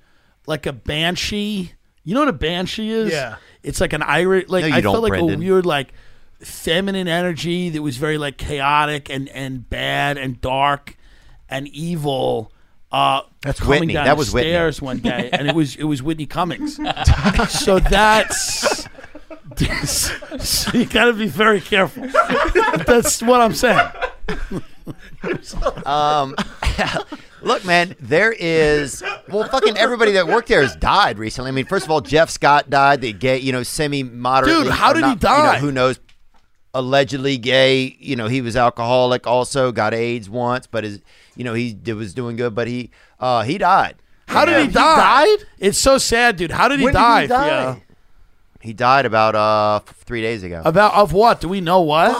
like 0.45 0.65
a 0.65 0.73
banshee. 0.73 1.71
You 2.03 2.13
know 2.13 2.19
what 2.21 2.29
a 2.29 2.33
banshee 2.33 2.89
is? 2.89 3.11
Yeah. 3.11 3.37
It's 3.63 3.79
like 3.81 3.93
an 3.93 4.01
Irish. 4.03 4.49
Like 4.49 4.61
No, 4.63 4.67
you 4.67 4.73
I 4.75 4.81
don't, 4.81 4.93
felt 4.93 5.03
like 5.03 5.11
Brendan. 5.11 5.35
a 5.35 5.39
weird, 5.39 5.65
like 5.65 5.93
feminine 6.41 7.07
energy 7.07 7.69
that 7.69 7.81
was 7.81 7.97
very 7.97 8.17
like 8.17 8.37
chaotic 8.37 9.09
and 9.09 9.29
and 9.29 9.67
bad 9.69 10.17
and 10.17 10.39
dark 10.41 10.97
and 11.49 11.67
evil. 11.69 12.51
Uh, 12.91 13.21
That's 13.41 13.59
coming 13.59 13.79
Whitney. 13.81 13.93
down 13.93 14.05
That 14.05 14.13
the 14.13 14.17
was 14.17 14.33
Whitney. 14.33 14.51
stairs 14.51 14.81
one 14.81 14.99
day, 14.99 15.29
and 15.33 15.47
it 15.47 15.55
was 15.55 15.75
it 15.77 15.83
was 15.85 16.03
Whitney 16.03 16.25
Cummings. 16.25 16.75
so 17.49 17.79
that's. 17.79 18.87
so 20.39 20.77
you 20.77 20.85
got 20.85 21.05
to 21.05 21.13
be 21.13 21.27
very 21.27 21.61
careful. 21.61 22.03
That's 22.85 23.21
what 23.21 23.41
I'm 23.41 23.53
saying. 23.53 23.87
Um, 25.85 26.35
look, 27.41 27.65
man, 27.65 27.95
there 27.99 28.31
is 28.31 29.03
well, 29.27 29.47
fucking 29.49 29.77
everybody 29.77 30.11
that 30.13 30.27
worked 30.27 30.47
there 30.47 30.61
has 30.61 30.75
died 30.75 31.17
recently. 31.17 31.49
I 31.49 31.51
mean, 31.51 31.65
first 31.65 31.85
of 31.85 31.91
all, 31.91 32.01
Jeff 32.01 32.29
Scott 32.29 32.69
died. 32.69 33.01
The 33.01 33.11
gay, 33.13 33.39
you 33.39 33.51
know, 33.51 33.63
semi-moderate. 33.63 34.51
Dude, 34.65 34.71
how 34.71 34.93
did 34.93 35.05
he 35.05 35.15
die? 35.15 35.57
who 35.59 35.71
knows? 35.71 35.99
allegedly 36.75 37.37
gay. 37.37 37.95
You 37.99 38.15
know, 38.15 38.27
he 38.27 38.41
was 38.41 38.55
alcoholic. 38.55 39.25
Also 39.25 39.71
got 39.71 39.93
AIDS 39.93 40.29
once, 40.29 40.67
but 40.67 40.83
his, 40.83 41.01
you 41.35 41.43
know, 41.43 41.53
he 41.53 41.73
did, 41.73 41.93
was 41.95 42.13
doing 42.13 42.35
good. 42.35 42.53
But 42.53 42.67
he, 42.67 42.91
uh, 43.19 43.43
he 43.43 43.57
died. 43.57 43.95
How 44.27 44.45
did 44.45 44.57
he 44.57 44.65
Yeah. 44.65 44.71
die? 44.71 45.25
died? 45.25 45.45
It's 45.57 45.77
so 45.77 45.97
sad, 45.97 46.35
dude. 46.35 46.51
How 46.51 46.67
did 46.67 46.79
he 46.79 46.85
When 46.85 46.93
did 46.93 46.99
die? 46.99 47.21
he 47.21 47.27
die? 47.27 47.47
Yeah. 47.47 47.75
He 48.61 48.73
died 48.73 49.05
about 49.05 49.35
uh 49.35 49.79
three 50.05 50.21
days 50.21 50.41
ago. 50.43 50.61
About 50.65 50.93
of 50.95 51.13
what? 51.13 51.39
Do 51.39 51.47
we 51.47 51.61
know 51.61 51.81
what? 51.81 52.11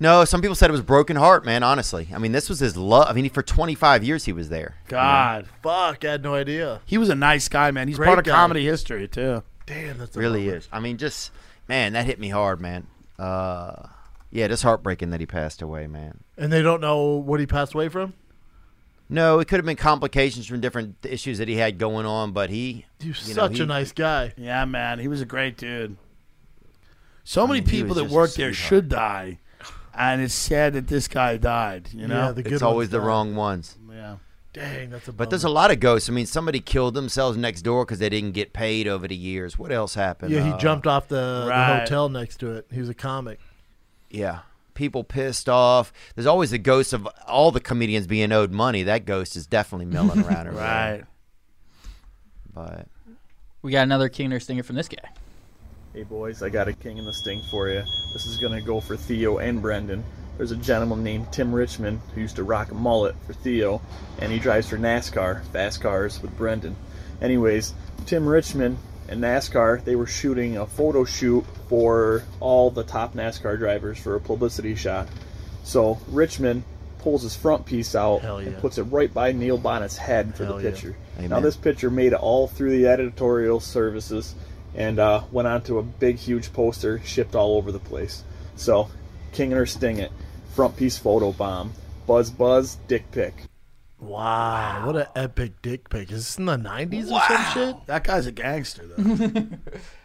No, 0.00 0.24
some 0.24 0.40
people 0.40 0.54
said 0.54 0.70
it 0.70 0.72
was 0.72 0.82
broken 0.82 1.16
heart, 1.16 1.44
man. 1.44 1.62
Honestly, 1.64 2.08
I 2.14 2.18
mean, 2.18 2.30
this 2.32 2.48
was 2.48 2.60
his 2.60 2.76
love. 2.76 3.08
I 3.08 3.12
mean, 3.14 3.28
for 3.30 3.42
25 3.42 4.04
years 4.04 4.24
he 4.26 4.32
was 4.32 4.48
there. 4.48 4.76
God, 4.86 5.48
Fuck, 5.62 6.04
I 6.04 6.12
had 6.12 6.22
no 6.22 6.34
idea. 6.34 6.80
he 6.86 6.98
was 6.98 7.08
a 7.08 7.14
nice 7.16 7.48
guy, 7.48 7.70
man. 7.72 7.88
He's 7.88 7.96
Great 7.96 8.06
part 8.06 8.18
of 8.20 8.24
guy. 8.24 8.32
comedy 8.32 8.64
history 8.64 9.08
too. 9.08 9.42
Damn, 9.66 9.98
that's 9.98 10.16
a 10.16 10.20
really 10.20 10.44
bummer. 10.46 10.56
is. 10.58 10.68
I 10.72 10.78
mean, 10.80 10.98
just 10.98 11.32
man, 11.66 11.94
that 11.94 12.06
hit 12.06 12.20
me 12.20 12.28
hard, 12.28 12.60
man. 12.60 12.86
Uh, 13.18 13.88
yeah, 14.30 14.46
just 14.46 14.62
heartbreaking 14.62 15.10
that 15.10 15.18
he 15.20 15.26
passed 15.26 15.62
away, 15.62 15.86
man. 15.88 16.20
And 16.36 16.52
they 16.52 16.62
don't 16.62 16.80
know 16.80 17.02
what 17.16 17.40
he 17.40 17.46
passed 17.46 17.74
away 17.74 17.88
from. 17.88 18.12
No, 19.10 19.38
it 19.40 19.48
could 19.48 19.58
have 19.58 19.64
been 19.66 19.74
complications 19.76 20.46
from 20.46 20.60
different 20.60 20.96
issues 21.02 21.38
that 21.38 21.48
he 21.48 21.56
had 21.56 21.78
going 21.78 22.04
on, 22.06 22.32
but 22.32 22.50
he, 22.50 22.84
He 23.00 23.08
was 23.08 23.26
you 23.28 23.34
know, 23.34 23.48
such 23.48 23.56
he- 23.56 23.62
a 23.62 23.66
nice 23.66 23.90
guy. 23.90 24.34
Yeah, 24.36 24.64
man. 24.66 24.98
He 25.00 25.08
was 25.08 25.20
a 25.22 25.24
great 25.24 25.56
dude. 25.56 25.96
So 27.24 27.46
many 27.46 27.60
mean, 27.60 27.68
people 27.68 27.94
that 27.96 28.02
just 28.02 28.12
a 28.12 28.16
work 28.16 28.32
there 28.34 28.52
should 28.52 28.88
die, 28.90 29.38
and 29.98 30.22
it's 30.22 30.34
sad 30.34 30.72
that 30.74 30.86
this 30.86 31.08
guy 31.08 31.36
died. 31.36 31.88
You 31.92 32.06
know. 32.08 32.26
Yeah, 32.26 32.32
the 32.32 32.42
good 32.42 32.52
it's 32.54 32.62
always 32.62 32.86
ones 32.86 32.90
the 32.92 32.98
died. 32.98 33.06
wrong 33.06 33.34
ones. 33.34 33.76
yeah. 33.90 34.16
Dang, 34.54 34.90
that's 34.90 35.06
a. 35.08 35.12
But 35.12 35.28
there's 35.30 35.44
a 35.44 35.48
lot 35.50 35.70
of 35.70 35.78
ghosts. 35.78 36.08
I 36.08 36.12
mean, 36.12 36.24
somebody 36.26 36.60
killed 36.60 36.94
themselves 36.94 37.36
next 37.36 37.62
door 37.62 37.84
because 37.84 37.98
they 37.98 38.08
didn't 38.08 38.32
get 38.32 38.52
paid 38.54 38.88
over 38.88 39.06
the 39.06 39.14
years. 39.14 39.58
What 39.58 39.70
else 39.70 39.94
happened? 39.94 40.32
Yeah, 40.32 40.42
he 40.42 40.50
Uh, 40.52 40.58
jumped 40.58 40.86
off 40.86 41.06
the, 41.08 41.44
the 41.46 41.64
hotel 41.80 42.08
next 42.08 42.38
to 42.38 42.52
it. 42.52 42.66
He 42.72 42.80
was 42.80 42.88
a 42.88 42.94
comic. 42.94 43.38
Yeah. 44.10 44.40
People 44.72 45.04
pissed 45.04 45.48
off. 45.50 45.92
There's 46.14 46.26
always 46.26 46.50
the 46.50 46.58
ghost 46.58 46.92
of 46.94 47.06
all 47.26 47.50
the 47.50 47.60
comedians 47.60 48.06
being 48.06 48.32
owed 48.32 48.50
money. 48.52 48.84
That 48.84 49.04
ghost 49.04 49.36
is 49.36 49.46
definitely 49.46 49.86
milling 49.86 50.24
around. 50.24 50.46
over. 50.48 50.56
Right. 50.56 51.04
But 52.54 52.86
We 53.62 53.72
got 53.72 53.82
another 53.82 54.08
king 54.08 54.32
or 54.32 54.40
stinger 54.40 54.62
from 54.62 54.76
this 54.76 54.88
guy. 54.88 55.10
Hey 55.94 56.02
boys, 56.02 56.42
I 56.42 56.50
got 56.50 56.68
a 56.68 56.74
king 56.74 56.98
in 56.98 57.06
the 57.06 57.14
sting 57.14 57.40
for 57.50 57.70
you. 57.70 57.82
This 58.12 58.26
is 58.26 58.36
gonna 58.36 58.60
go 58.60 58.78
for 58.78 58.94
Theo 58.94 59.38
and 59.38 59.62
Brendan. 59.62 60.04
There's 60.36 60.50
a 60.50 60.56
gentleman 60.56 61.02
named 61.02 61.32
Tim 61.32 61.52
Richmond 61.52 62.02
who 62.14 62.20
used 62.20 62.36
to 62.36 62.44
rock 62.44 62.70
a 62.70 62.74
mullet 62.74 63.16
for 63.26 63.32
Theo, 63.32 63.80
and 64.18 64.30
he 64.30 64.38
drives 64.38 64.68
for 64.68 64.76
NASCAR, 64.76 65.42
fast 65.46 65.80
cars 65.80 66.20
with 66.20 66.36
Brendan. 66.36 66.76
Anyways, 67.22 67.72
Tim 68.04 68.28
Richmond 68.28 68.76
and 69.08 69.22
NASCAR, 69.22 69.82
they 69.82 69.96
were 69.96 70.06
shooting 70.06 70.58
a 70.58 70.66
photo 70.66 71.04
shoot 71.06 71.46
for 71.70 72.22
all 72.38 72.70
the 72.70 72.84
top 72.84 73.14
NASCAR 73.14 73.58
drivers 73.58 73.98
for 73.98 74.14
a 74.14 74.20
publicity 74.20 74.74
shot. 74.74 75.08
So 75.64 75.98
Richmond 76.08 76.64
pulls 76.98 77.22
his 77.22 77.34
front 77.34 77.64
piece 77.64 77.94
out 77.94 78.20
Hell 78.20 78.38
and 78.38 78.58
puts 78.58 78.76
it 78.76 78.82
right 78.84 79.12
by 79.12 79.32
Neil 79.32 79.56
Bonnett's 79.56 79.96
head 79.96 80.34
for 80.34 80.44
Hell 80.44 80.58
the 80.58 80.64
yeah. 80.64 80.70
picture. 80.70 80.96
Now 81.18 81.40
this 81.40 81.56
picture 81.56 81.90
made 81.90 82.12
it 82.12 82.20
all 82.20 82.46
through 82.46 82.70
the 82.70 82.88
editorial 82.88 83.58
services 83.58 84.34
and 84.78 85.00
uh, 85.00 85.22
went 85.32 85.48
onto 85.48 85.78
a 85.78 85.82
big, 85.82 86.16
huge 86.16 86.52
poster 86.52 87.00
shipped 87.04 87.34
all 87.34 87.56
over 87.56 87.72
the 87.72 87.80
place. 87.80 88.22
So, 88.56 88.88
King 89.32 89.52
or 89.52 89.66
Sting 89.66 89.98
It, 89.98 90.12
front 90.54 90.76
piece 90.76 90.96
photo 90.96 91.32
bomb, 91.32 91.72
buzz 92.06 92.30
buzz, 92.30 92.76
dick 92.86 93.10
pic. 93.10 93.34
Wow, 93.98 94.86
what 94.86 94.96
an 94.96 95.06
epic 95.16 95.60
dick 95.60 95.90
pic! 95.90 96.12
Is 96.12 96.18
this 96.18 96.38
in 96.38 96.46
the 96.46 96.56
'90s 96.56 97.10
or 97.10 97.20
some 97.20 97.44
shit? 97.52 97.86
That 97.86 98.04
guy's 98.04 98.26
a 98.26 98.32
gangster, 98.32 98.86
though. 98.86 99.46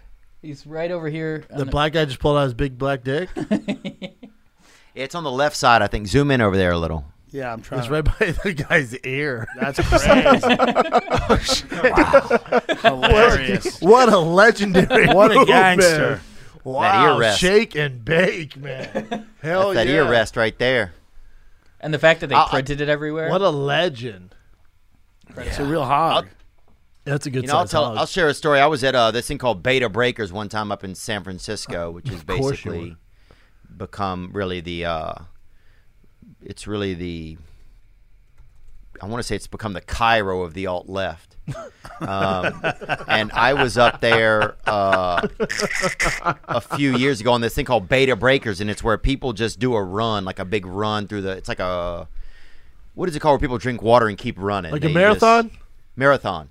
He's 0.41 0.65
right 0.65 0.89
over 0.89 1.07
here. 1.07 1.45
The 1.49 1.61
on 1.61 1.69
black 1.69 1.93
guy 1.93 2.03
just 2.05 2.19
pulled 2.19 2.37
out 2.37 2.43
his 2.43 2.55
big 2.55 2.77
black 2.77 3.03
dick. 3.03 3.29
it's 4.95 5.15
on 5.15 5.23
the 5.23 5.31
left 5.31 5.55
side, 5.55 5.83
I 5.83 5.87
think. 5.87 6.07
Zoom 6.07 6.31
in 6.31 6.41
over 6.41 6.57
there 6.57 6.71
a 6.71 6.77
little. 6.77 7.05
Yeah, 7.33 7.51
I'm 7.51 7.61
trying. 7.61 7.81
It's 7.81 7.89
right 7.89 8.05
by 8.05 8.31
the 8.43 8.53
guy's 8.53 8.95
ear. 8.99 9.47
That's 9.59 9.79
crazy. 9.89 10.47
Wow, 11.83 12.61
Hilarious. 12.81 13.81
What 13.81 14.09
a 14.09 14.17
legendary! 14.19 15.07
What 15.07 15.31
a 15.31 15.35
move, 15.39 15.47
gangster. 15.47 16.09
man. 16.09 16.19
Wow, 16.63 17.13
ear 17.15 17.19
rest. 17.19 17.39
shake 17.39 17.75
and 17.75 18.05
bake, 18.05 18.55
man. 18.55 19.27
Hell 19.41 19.73
That's 19.73 19.85
that 19.85 19.87
yeah. 19.87 19.95
ear 20.03 20.09
rest 20.09 20.37
right 20.37 20.57
there. 20.59 20.93
and 21.81 21.93
the 21.93 21.99
fact 21.99 22.21
that 22.21 22.27
they 22.27 22.35
I- 22.35 22.43
I- 22.45 22.49
printed 22.49 22.79
it 22.81 22.87
everywhere. 22.89 23.29
What 23.29 23.41
a 23.41 23.49
legend. 23.49 24.35
It's 25.35 25.57
a 25.59 25.65
real 25.65 25.83
hog. 25.85 26.27
That's 27.05 27.25
a 27.25 27.29
good 27.31 27.43
You 27.43 27.47
know, 27.47 27.55
I'll 27.57 27.63
size 27.65 27.71
tell. 27.71 27.85
hog. 27.85 27.97
I'll 27.97 28.05
share 28.05 28.27
a 28.29 28.33
story. 28.33 28.59
I 28.61 28.67
was 28.67 28.83
at 28.83 28.93
uh, 28.95 29.11
this 29.11 29.27
thing 29.27 29.37
called 29.39 29.61
Bay 29.63 29.79
to 29.79 29.89
Breakers 29.89 30.31
one 30.31 30.47
time 30.49 30.71
up 30.71 30.83
in 30.85 30.95
San 30.95 31.23
Francisco, 31.23 31.91
which 31.91 32.07
has 32.09 32.23
course 32.23 32.39
you 32.39 32.71
basically 32.71 32.95
become 33.75 34.29
really 34.33 34.61
the. 34.61 34.85
Uh, 34.85 35.13
it's 36.45 36.67
really 36.67 36.93
the. 36.93 37.37
I 39.01 39.05
want 39.07 39.19
to 39.19 39.23
say 39.23 39.35
it's 39.35 39.47
become 39.47 39.73
the 39.73 39.81
Cairo 39.81 40.43
of 40.43 40.53
the 40.53 40.67
alt 40.67 40.87
left. 40.87 41.35
Um, 41.99 42.61
and 43.07 43.31
I 43.33 43.53
was 43.53 43.77
up 43.77 43.99
there 44.01 44.55
uh, 44.65 45.27
a 46.47 46.61
few 46.61 46.95
years 46.95 47.19
ago 47.19 47.33
on 47.33 47.41
this 47.41 47.53
thing 47.53 47.65
called 47.65 47.89
Bay 47.89 48.05
to 48.05 48.15
Breakers, 48.15 48.61
and 48.61 48.69
it's 48.69 48.83
where 48.83 48.97
people 48.97 49.33
just 49.33 49.59
do 49.59 49.75
a 49.75 49.83
run, 49.83 50.23
like 50.25 50.39
a 50.39 50.45
big 50.45 50.65
run 50.65 51.07
through 51.07 51.21
the. 51.21 51.31
It's 51.31 51.49
like 51.49 51.59
a. 51.59 52.07
What 52.95 53.09
is 53.09 53.15
it 53.15 53.19
called? 53.19 53.33
Where 53.33 53.39
people 53.39 53.57
drink 53.57 53.81
water 53.81 54.07
and 54.07 54.17
keep 54.17 54.35
running? 54.37 54.71
like 54.71 54.83
a 54.85 54.89
marathon. 54.89 55.49
just- 55.49 55.61
marathon. 55.95 56.49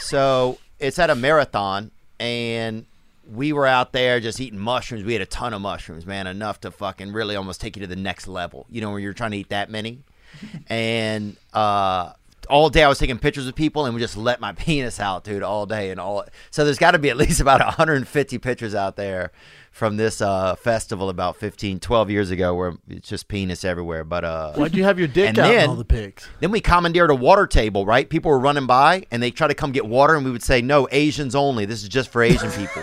So 0.00 0.58
it's 0.78 0.98
at 0.98 1.10
a 1.10 1.14
marathon, 1.14 1.90
and 2.20 2.84
we 3.30 3.52
were 3.52 3.66
out 3.66 3.92
there 3.92 4.20
just 4.20 4.40
eating 4.40 4.58
mushrooms. 4.58 5.04
We 5.04 5.12
had 5.12 5.22
a 5.22 5.26
ton 5.26 5.52
of 5.54 5.60
mushrooms, 5.60 6.06
man, 6.06 6.26
enough 6.26 6.60
to 6.62 6.70
fucking 6.70 7.12
really 7.12 7.36
almost 7.36 7.60
take 7.60 7.76
you 7.76 7.80
to 7.80 7.86
the 7.86 7.96
next 7.96 8.26
level. 8.28 8.66
You 8.70 8.80
know, 8.80 8.90
where 8.90 8.98
you're 9.00 9.12
trying 9.12 9.32
to 9.32 9.36
eat 9.36 9.50
that 9.50 9.70
many, 9.70 10.00
and 10.68 11.36
uh, 11.52 12.12
all 12.48 12.70
day 12.70 12.82
I 12.84 12.88
was 12.88 12.98
taking 12.98 13.18
pictures 13.18 13.46
of 13.46 13.54
people 13.54 13.84
and 13.84 13.94
we 13.94 14.00
just 14.00 14.16
let 14.16 14.40
my 14.40 14.52
penis 14.56 15.00
out, 15.00 15.24
dude, 15.24 15.42
all 15.42 15.66
day 15.66 15.90
and 15.90 16.00
all. 16.00 16.24
So 16.50 16.64
there's 16.64 16.78
got 16.78 16.92
to 16.92 16.98
be 16.98 17.10
at 17.10 17.16
least 17.16 17.40
about 17.42 17.60
150 17.60 18.38
pictures 18.38 18.74
out 18.74 18.96
there 18.96 19.30
from 19.70 19.96
this 19.96 20.20
uh, 20.20 20.56
festival 20.56 21.08
about 21.08 21.36
15, 21.36 21.78
12 21.78 22.10
years 22.10 22.30
ago, 22.32 22.52
where 22.54 22.72
it's 22.88 23.08
just 23.08 23.28
penis 23.28 23.64
everywhere. 23.64 24.02
But 24.02 24.24
uh, 24.24 24.52
Why'd 24.54 24.74
you 24.74 24.82
have 24.82 24.98
your 24.98 25.06
dick 25.06 25.28
And 25.28 25.38
out 25.38 25.50
in 25.50 25.56
then- 25.56 25.68
all 25.68 25.76
the 25.76 25.84
pics? 25.84 26.26
then 26.40 26.50
we 26.50 26.60
commandeered 26.60 27.10
a 27.10 27.14
water 27.14 27.46
table, 27.46 27.86
right? 27.86 28.08
People 28.08 28.30
were 28.30 28.40
running 28.40 28.66
by 28.66 29.06
and 29.12 29.22
they 29.22 29.30
try 29.30 29.46
to 29.46 29.54
come 29.54 29.70
get 29.70 29.86
water, 29.86 30.16
and 30.16 30.24
we 30.24 30.30
would 30.32 30.42
say, 30.42 30.62
No, 30.62 30.88
Asians 30.90 31.34
only. 31.34 31.64
This 31.64 31.82
is 31.82 31.88
just 31.88 32.10
for 32.10 32.22
Asian 32.22 32.50
people. 32.50 32.82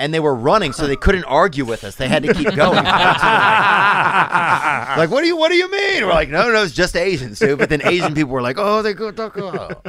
And 0.00 0.12
they 0.14 0.20
were 0.20 0.34
running, 0.34 0.72
so 0.72 0.86
they 0.86 0.96
couldn't 0.96 1.24
argue 1.24 1.66
with 1.66 1.84
us. 1.84 1.96
They 1.96 2.08
had 2.08 2.22
to 2.22 2.32
keep 2.32 2.54
going. 2.54 2.76
like, 2.84 2.86
what 5.10 5.20
do 5.20 5.26
you 5.26 5.36
what 5.36 5.50
do 5.50 5.56
you 5.56 5.70
mean? 5.70 6.04
We're 6.04 6.14
like, 6.14 6.30
no, 6.30 6.50
no, 6.50 6.62
it's 6.62 6.74
just 6.74 6.96
Asians, 6.96 7.38
dude. 7.38 7.58
But 7.58 7.68
then 7.68 7.86
Asian 7.86 8.14
people 8.14 8.32
were 8.32 8.42
like, 8.42 8.56
oh, 8.58 8.80
they 8.82 8.94
go, 8.94 9.12
go, 9.12 9.28
go. 9.28 9.82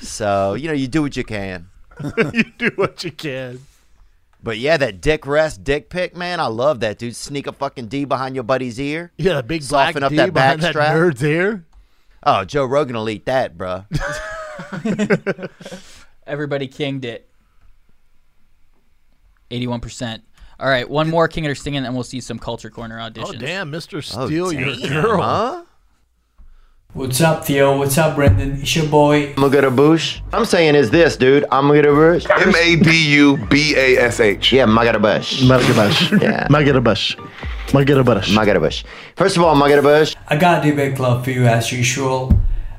So, 0.00 0.54
you 0.54 0.68
know, 0.68 0.74
you 0.74 0.86
do 0.86 1.02
what 1.02 1.16
you 1.16 1.24
can. 1.24 1.68
you 2.32 2.44
do 2.58 2.70
what 2.76 3.02
you 3.02 3.10
can. 3.10 3.60
But 4.42 4.58
yeah, 4.58 4.76
that 4.76 5.00
dick 5.00 5.26
rest, 5.26 5.64
dick 5.64 5.88
pick, 5.88 6.14
man, 6.14 6.38
I 6.38 6.46
love 6.46 6.80
that, 6.80 6.98
dude. 6.98 7.16
Sneak 7.16 7.46
a 7.46 7.52
fucking 7.52 7.88
D 7.88 8.04
behind 8.04 8.34
your 8.34 8.44
buddy's 8.44 8.78
ear. 8.78 9.12
Yeah, 9.16 9.38
a 9.38 9.42
big 9.42 9.66
black 9.68 9.88
Soften 9.88 10.02
up 10.02 10.10
D 10.10 10.16
that 10.16 10.34
behind 10.34 10.60
back 10.60 10.74
that 10.74 10.94
nerd's 10.94 11.24
ear. 11.24 11.64
Oh, 12.22 12.44
Joe 12.44 12.66
Rogan 12.66 12.96
will 12.96 13.08
eat 13.08 13.24
that, 13.26 13.56
bro. 13.56 13.84
Everybody 16.26 16.68
kinged 16.68 17.04
it. 17.04 17.28
81%. 19.50 20.20
All 20.58 20.68
right, 20.68 20.88
one 20.88 21.10
more 21.10 21.28
king 21.28 21.44
of 21.46 21.52
or 21.52 21.54
stinging, 21.54 21.84
and 21.84 21.94
we'll 21.94 22.02
see 22.04 22.20
some 22.20 22.38
culture 22.38 22.70
corner 22.70 22.96
auditions. 22.98 23.28
Oh 23.28 23.32
damn, 23.38 23.70
Mister 23.70 23.98
Oh, 23.98 24.00
Steal 24.26 24.52
your 24.52 24.74
damn, 24.76 25.02
girl. 25.02 25.20
huh? 25.22 25.62
What's 26.94 27.20
up, 27.20 27.44
Theo? 27.44 27.76
What's 27.76 27.98
up, 27.98 28.14
Brendan? 28.16 28.60
It's 28.62 28.74
your 28.74 28.86
boy. 28.86 29.28
I'm 29.28 29.34
gonna 29.34 29.50
get 29.50 29.64
a 29.64 29.70
bush. 29.70 30.22
I'm 30.32 30.46
saying 30.46 30.76
is 30.76 30.90
this, 30.90 31.18
dude. 31.18 31.44
I'm 31.52 31.66
gonna 31.68 31.82
get 31.82 31.90
a 31.90 31.94
bush. 31.94 32.24
M 32.30 32.54
A 32.54 32.76
D 32.76 33.12
U 33.16 33.36
B 33.50 33.74
A 33.76 33.98
S 33.98 34.18
H. 34.18 34.50
Yeah, 34.50 34.64
Magarabush. 34.64 35.42
Magarabush. 35.46 36.22
Yeah. 36.22 36.48
Magarabush. 36.48 37.16
Magarabush. 37.66 38.34
Magarabush. 38.34 38.84
First 39.14 39.36
of 39.36 39.42
all, 39.42 39.54
Magarabush. 39.56 40.16
I 40.28 40.36
got 40.38 40.64
a 40.64 40.70
debate 40.70 40.96
club 40.96 41.22
for 41.22 41.32
you 41.32 41.44
as 41.46 41.70
usual. 41.70 42.32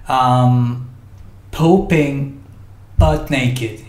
Um, 0.07 0.89
pooping 1.51 2.43
butt 2.97 3.29
naked. 3.29 3.83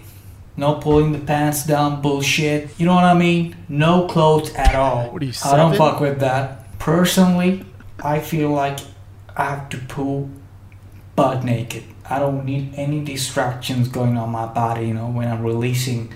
No 0.59 0.75
pulling 0.75 1.13
the 1.13 1.21
pants 1.21 1.65
down 1.65 2.03
bullshit. 2.03 2.69
You 2.81 2.87
know 2.87 2.95
what 2.97 3.05
I 3.05 3.15
mean? 3.15 3.57
No 3.69 4.09
clothes 4.09 4.53
at 4.55 4.75
all. 4.75 5.11
What 5.13 5.23
are 5.23 5.25
you, 5.25 5.33
I 5.45 5.57
don't 5.57 5.77
fuck 5.77 6.01
with 6.01 6.19
that. 6.19 6.77
Personally, 6.81 7.65
I 8.03 8.19
feel 8.19 8.51
like 8.51 8.81
I 9.37 9.45
have 9.45 9.69
to 9.69 9.79
poo 9.79 10.29
butt 11.15 11.45
naked. 11.45 11.85
I 12.11 12.19
don't 12.19 12.45
need 12.45 12.75
any 12.75 13.05
distractions 13.05 13.87
going 13.89 14.17
on 14.17 14.31
my 14.31 14.47
body, 14.47 14.89
you 14.89 14.95
know, 14.95 15.07
when 15.07 15.29
I'm 15.29 15.45
releasing. 15.45 16.13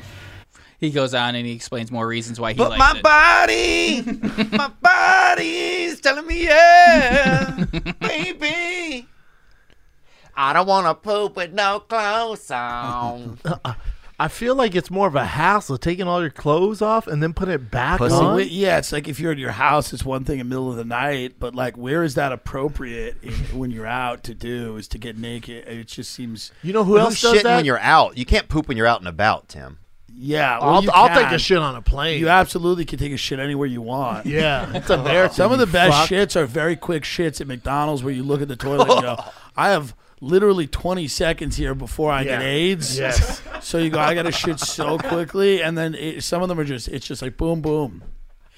He 0.81 0.91
goes 0.91 1.15
on 1.15 1.37
and 1.37 1.47
he 1.47 1.53
explains 1.53 1.93
more 1.93 2.09
reasons 2.09 2.41
why 2.41 2.53
he 2.55 2.59
But 2.59 2.71
likes 2.71 2.79
my 2.81 2.97
it. 2.99 3.03
body, 3.05 4.03
my 4.57 4.73
body's 4.83 6.01
telling 6.01 6.27
me 6.27 6.45
yeah, 6.47 7.65
baby. 8.01 9.07
I 10.35 10.53
don't 10.53 10.67
want 10.67 10.87
to 10.89 10.95
poop 10.97 11.37
with 11.37 11.53
no 11.53 11.79
clothes 11.81 12.51
on. 12.51 13.39
Uh-uh. 13.45 13.75
I 14.19 14.29
feel 14.29 14.55
like 14.55 14.75
it's 14.75 14.91
more 14.91 15.09
of 15.09 15.17
a 15.17 15.25
hassle 15.25 15.79
taking 15.79 16.07
all 16.07 16.21
your 16.21 16.31
clothes 16.31 16.81
off 16.81 17.07
and 17.09 17.23
then 17.23 17.33
putting 17.35 17.55
it 17.55 17.71
back 17.71 17.99
Pussy. 17.99 18.15
on. 18.15 18.37
Wait, 18.37 18.51
Yeah, 18.53 18.79
it's 18.79 18.93
like 18.93 19.09
if 19.09 19.19
you're 19.19 19.33
in 19.33 19.39
your 19.39 19.51
house, 19.53 19.93
it's 19.93 20.05
one 20.05 20.25
thing 20.25 20.39
in 20.39 20.49
the 20.49 20.55
middle 20.55 20.71
of 20.71 20.77
the 20.77 20.85
night, 20.85 21.35
but 21.41 21.55
like, 21.55 21.77
where 21.77 22.05
is 22.05 22.15
that 22.15 22.31
appropriate 22.31 23.17
in, 23.23 23.33
when 23.59 23.71
you're 23.71 23.87
out 23.87 24.23
to 24.25 24.35
do? 24.35 24.77
Is 24.77 24.87
to 24.89 24.99
get 24.99 25.19
naked? 25.19 25.67
It 25.67 25.89
just 25.89 26.13
seems. 26.13 26.53
You 26.63 26.73
know 26.73 26.85
who 26.85 26.93
Well, 26.93 27.07
else 27.07 27.21
who's 27.21 27.33
does 27.33 27.41
shitting 27.41 27.45
that? 27.45 27.57
when 27.57 27.65
you're 27.65 27.79
out? 27.81 28.17
You 28.17 28.25
can't 28.25 28.49
poop 28.49 28.69
when 28.69 28.77
you're 28.77 28.87
out 28.87 29.01
and 29.01 29.09
about, 29.09 29.49
Tim. 29.49 29.79
Yeah, 30.15 30.59
well, 30.61 30.75
I'll, 30.75 31.09
I'll 31.09 31.23
take 31.23 31.33
a 31.33 31.39
shit 31.39 31.59
on 31.59 31.75
a 31.75 31.83
plane. 31.83 32.21
You 32.21 32.29
absolutely 32.29 32.85
can 32.85 32.99
take 32.99 33.13
a 33.13 33.17
shit 33.17 33.41
anywhere 33.41 33.67
you 33.67 33.81
want. 33.83 34.27
Yeah, 34.27 34.71
it's 34.77 34.91
embarrassing, 34.91 35.35
Some 35.37 35.53
of 35.53 35.59
the 35.59 35.67
best 35.67 35.97
fuck. 35.97 36.09
shits 36.11 36.37
are 36.37 36.45
very 36.47 36.77
quick 36.77 37.03
shits 37.05 37.41
at 37.41 37.47
McDonald's 37.47 38.05
where 38.05 38.13
you 38.13 38.23
look 38.23 38.43
at 38.43 38.47
the 38.49 38.55
toilet 38.55 38.89
and 38.91 39.01
go, 39.03 39.17
I 39.57 39.71
have 39.71 39.97
literally 40.23 40.67
20 40.67 41.09
seconds 41.09 41.57
here 41.57 41.75
before 41.75 42.11
I 42.13 42.25
get 42.25 42.41
AIDS. 42.43 42.99
Yes. 42.99 43.43
So 43.65 43.79
you 43.79 43.91
go, 43.91 44.01
I 44.01 44.15
got 44.15 44.25
to 44.25 44.33
shit 44.33 44.59
so 44.59 44.99
quickly. 44.99 45.63
And 45.63 45.79
then 45.79 45.95
it, 45.95 46.25
some 46.25 46.43
of 46.43 46.49
them 46.49 46.59
are 46.59 46.65
just, 46.65 46.89
it's 46.89 47.07
just 47.07 47.23
like 47.23 47.37
boom, 47.37 47.61
boom. 47.63 48.03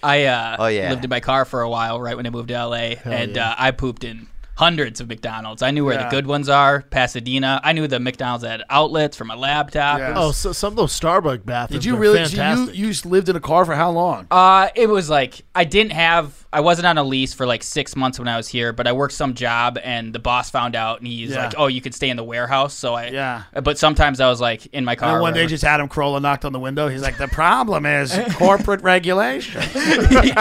I 0.03 0.25
uh, 0.25 0.57
Oh, 0.59 0.67
yeah. 0.67 0.89
lived 0.89 1.05
in 1.05 1.11
my 1.11 1.21
car 1.21 1.45
for 1.45 1.61
a 1.61 1.69
while 1.69 2.01
right 2.01 2.17
when 2.17 2.27
I 2.27 2.31
moved 2.31 2.49
to 2.49 2.55
LA, 2.67 2.95
and 3.05 3.37
yeah. 3.37 3.51
uh, 3.51 3.55
I 3.59 3.71
pooped 3.73 4.03
in 4.03 4.29
hundreds 4.57 5.03
of 5.03 5.09
McDonald's. 5.09 5.61
I 5.62 5.73
knew 5.73 5.85
where 5.85 5.95
Yeah. 5.95 6.05
the 6.05 6.11
good 6.11 6.27
ones 6.27 6.49
are, 6.49 6.81
Pasadena. 6.81 7.61
I 7.62 7.73
knew 7.75 7.87
the 7.87 8.01
McDonald's 8.01 8.47
had 8.47 8.62
outlets 8.71 9.15
for 9.15 9.25
my 9.27 9.35
laptop. 9.35 9.99
Yeah. 9.99 10.11
It 10.12 10.15
was- 10.15 10.29
Oh, 10.29 10.33
so 10.33 10.53
some 10.53 10.73
of 10.73 10.77
those 10.77 10.99
Starbucks 10.99 11.45
bathrooms. 11.45 11.83
Did 11.83 11.87
you 11.87 11.97
really, 11.97 12.17
so 12.25 12.31
you, 12.31 12.37
Fantastic. 12.37 12.77
you 12.77 13.11
lived 13.11 13.29
in 13.29 13.37
a 13.37 13.41
car 13.41 13.67
for 13.67 13.75
how 13.75 13.91
long? 13.91 14.27
Uh, 14.31 14.69
it 14.75 14.89
was 14.89 15.11
like 15.11 15.43
I 15.55 15.65
didn't 15.65 15.93
have. 15.93 16.44
I 16.55 16.61
wasn't 16.61 16.87
on 16.87 16.97
a 16.99 17.03
lease 17.05 17.35
for 17.35 17.47
like 17.47 17.63
six 17.63 17.97
months 17.97 18.19
when 18.19 18.29
I 18.29 18.37
was 18.37 18.49
here, 18.49 18.73
but 18.73 18.87
I 18.87 18.93
worked 18.93 19.13
some 19.15 19.35
job, 19.35 19.77
and 19.83 20.13
the 20.13 20.19
boss 20.21 20.51
found 20.51 20.77
out, 20.77 20.99
and 21.01 21.07
he's 21.09 21.31
Yeah. 21.31 21.45
like, 21.47 21.55
"Oh, 21.59 21.67
you 21.67 21.81
could 21.81 21.95
stay 21.95 22.09
in 22.09 22.17
the 22.17 22.23
warehouse." 22.25 22.73
So 22.75 22.95
I, 22.95 23.09
Yeah. 23.09 23.43
But 23.63 23.77
sometimes 23.79 24.21
I 24.21 24.29
was 24.31 24.41
like 24.41 24.67
in 24.67 24.85
my 24.85 24.95
car. 24.95 25.09
then 25.09 25.17
or 25.19 25.21
one 25.23 25.33
day, 25.33 25.41
whatever. 25.41 25.51
just 25.51 25.65
Adam 25.65 25.89
Carolla 25.89 26.23
knocked 26.23 26.45
on 26.45 26.53
the 26.53 26.61
window. 26.61 26.89
He's 26.89 27.03
like, 27.03 27.19
"The 27.19 27.29
problem 27.43 27.85
is 27.87 28.19
corporate 28.37 28.83
regulation. 28.83 29.61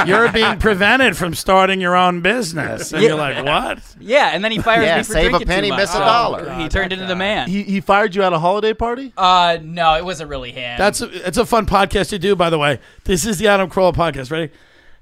You're 0.06 0.32
being 0.32 0.58
prevented 0.60 1.18
from 1.18 1.34
starting 1.34 1.82
your 1.82 1.96
own 1.96 2.22
business." 2.22 2.92
And 2.94 3.02
Yeah. 3.02 3.10
you're 3.10 3.18
like, 3.18 3.44
"What?" 3.46 3.80
yeah, 4.00 4.30
and 4.34 4.44
then 4.44 4.52
he 4.52 4.60
fired 4.60 4.84
Yeah, 4.84 4.98
me 4.98 5.04
for 5.04 5.14
save 5.14 5.26
a 5.26 5.30
drinking 5.30 5.48
too 5.48 5.54
penny, 5.54 5.70
much, 5.70 5.80
miss 5.80 5.90
a 5.90 5.94
so 5.94 6.00
dollar. 6.00 6.54
He 6.56 6.70
turned 6.70 6.94
into 6.94 7.06
the 7.06 7.16
man. 7.16 7.50
He, 7.50 7.64
he 7.64 7.82
fired 7.82 8.16
you 8.16 8.24
at 8.24 8.34
a 8.34 8.40
holiday 8.40 8.74
party? 8.74 9.14
Uh, 9.18 9.58
no, 9.62 9.96
it 9.96 10.06
wasn't 10.06 10.30
really 10.30 10.52
him. 10.52 10.78
That's 10.78 11.02
a, 11.02 11.28
it's 11.28 11.38
a 11.38 11.46
fun 11.46 11.66
podcast 11.66 12.10
to 12.10 12.20
do. 12.20 12.36
By 12.36 12.50
the 12.50 12.60
way, 12.60 12.80
this 13.06 13.26
is 13.26 13.40
the 13.40 13.48
Adam 13.48 13.70
Carolla 13.70 13.94
podcast. 13.96 14.30
Ready? 14.32 14.52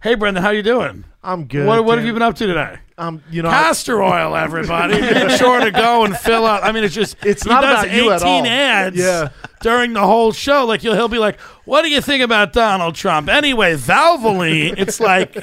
Hey, 0.02 0.16
Brendan, 0.16 0.41
how 0.43 0.49
you 0.49 0.64
doing? 0.64 1.04
I'm 1.24 1.45
good. 1.45 1.68
What, 1.68 1.86
what 1.86 1.97
have 1.99 2.08
you 2.08 2.14
been 2.14 2.24
up 2.24 2.36
to 2.38 2.47
today? 2.47 2.80
Um, 2.97 3.24
you 3.30 3.43
know, 3.43 3.49
I- 3.49 3.52
Castor 3.54 4.02
oil, 4.02 4.36
everybody. 4.36 4.99
Make 5.02 5.30
sure 5.38 5.60
to 5.60 5.70
go 5.70 6.04
and 6.06 6.18
fill 6.18 6.45
out. 6.47 6.64
I 6.64 6.72
mean, 6.72 6.84
it's 6.84 6.95
just 6.95 7.24
It's 7.24 7.45
not 7.45 7.62
does 7.62 7.84
about 7.84 7.95
you 7.95 8.10
at 8.12 8.22
18 8.22 8.28
all. 8.28 8.45
ads 8.47 8.97
Yeah. 8.97 9.30
during 9.62 9.93
the 9.93 10.02
whole 10.02 10.32
show. 10.32 10.66
Like 10.66 10.82
he'll, 10.82 10.95
he'll 10.95 11.08
be 11.08 11.20
like, 11.20 11.39
"What 11.66 11.84
do 11.84 11.89
you 11.89 12.02
think 12.02 12.24
about 12.24 12.52
Donald 12.54 12.95
Trump?" 12.95 13.30
Anyway, 13.30 13.76
Valvoline. 13.76 14.74
It's 14.80 14.99
like 14.99 15.36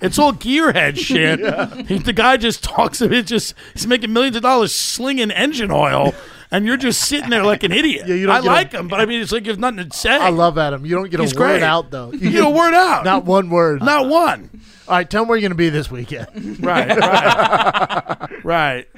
it's 0.00 0.18
all 0.20 0.32
gearhead 0.32 0.96
shit. 0.98 1.40
He, 1.88 1.98
the 1.98 2.12
guy 2.12 2.36
just 2.36 2.62
talks 2.62 3.00
of 3.00 3.12
it. 3.12 3.26
Just 3.26 3.54
he's 3.72 3.88
making 3.88 4.12
millions 4.12 4.36
of 4.36 4.42
dollars 4.42 4.72
slinging 4.72 5.32
engine 5.32 5.72
oil. 5.72 6.14
And 6.56 6.64
you're 6.64 6.78
just 6.78 7.02
sitting 7.02 7.28
there 7.28 7.44
like 7.44 7.64
an 7.64 7.72
idiot. 7.72 8.06
Yeah, 8.08 8.14
you 8.14 8.26
don't 8.26 8.36
I 8.36 8.40
get 8.40 8.46
a- 8.46 8.50
like 8.54 8.72
him, 8.72 8.88
but 8.88 8.98
I 8.98 9.04
mean, 9.04 9.20
it's 9.20 9.30
like 9.30 9.44
there's 9.44 9.58
nothing 9.58 9.88
to 9.90 9.96
say. 9.96 10.16
I 10.16 10.30
love 10.30 10.56
Adam. 10.56 10.86
You 10.86 10.94
don't 10.96 11.10
get 11.10 11.20
He's 11.20 11.34
a 11.36 11.38
word 11.38 11.46
great. 11.58 11.62
out 11.62 11.90
though. 11.90 12.12
You 12.12 12.30
get 12.30 12.44
a 12.46 12.48
word 12.50 12.72
out. 12.72 13.04
Not 13.04 13.24
one 13.26 13.50
word. 13.50 13.82
Not 13.82 14.08
one. 14.08 14.48
All 14.88 14.94
right, 14.96 15.08
tell 15.10 15.24
me 15.24 15.28
where 15.28 15.36
you're 15.36 15.42
going 15.42 15.50
to 15.50 15.56
be 15.56 15.68
this 15.68 15.90
weekend. 15.90 16.28
Right, 16.64 16.96
right, 16.96 18.44
right. 18.44 18.88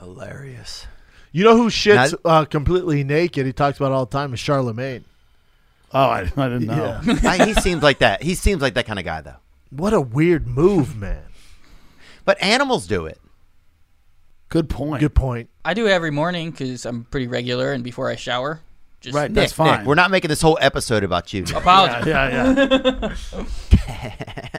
Hilarious. 0.00 0.86
You 1.32 1.44
know 1.44 1.56
who 1.56 1.68
shits 1.68 2.14
uh, 2.24 2.44
completely 2.44 3.04
naked? 3.04 3.44
He 3.46 3.52
talks 3.52 3.78
about 3.78 3.92
it 3.92 3.94
all 3.94 4.06
the 4.06 4.10
time. 4.16 4.32
Is 4.34 4.40
Charlemagne. 4.40 5.04
Oh, 5.92 6.00
I, 6.00 6.20
I 6.36 6.48
didn't 6.48 6.66
know. 6.66 7.00
Yeah. 7.04 7.18
I- 7.24 7.44
he 7.46 7.54
seems 7.54 7.82
like 7.82 7.98
that. 7.98 8.22
He 8.22 8.34
seems 8.34 8.60
like 8.62 8.74
that 8.74 8.86
kind 8.86 8.98
of 8.98 9.04
guy, 9.04 9.20
though. 9.20 9.36
What 9.70 9.92
a 9.92 10.00
weird 10.00 10.46
move, 10.48 10.96
man. 10.96 11.22
But 12.24 12.42
animals 12.42 12.86
do 12.86 13.06
it. 13.06 13.20
Good 14.54 14.70
point. 14.70 15.00
Good 15.00 15.16
point. 15.16 15.50
I 15.64 15.74
do 15.74 15.88
it 15.88 15.90
every 15.90 16.12
morning 16.12 16.52
because 16.52 16.86
I'm 16.86 17.06
pretty 17.06 17.26
regular, 17.26 17.72
and 17.72 17.82
before 17.82 18.08
I 18.08 18.14
shower, 18.14 18.60
just 19.00 19.12
Right, 19.12 19.28
Nick, 19.28 19.34
that's 19.34 19.52
fine. 19.52 19.78
Nick, 19.78 19.86
we're 19.88 19.96
not 19.96 20.12
making 20.12 20.28
this 20.28 20.40
whole 20.40 20.56
episode 20.60 21.02
about 21.02 21.32
you. 21.32 21.42
apologize. 21.42 22.06
Yeah, 22.06 23.16
yeah. 23.74 24.58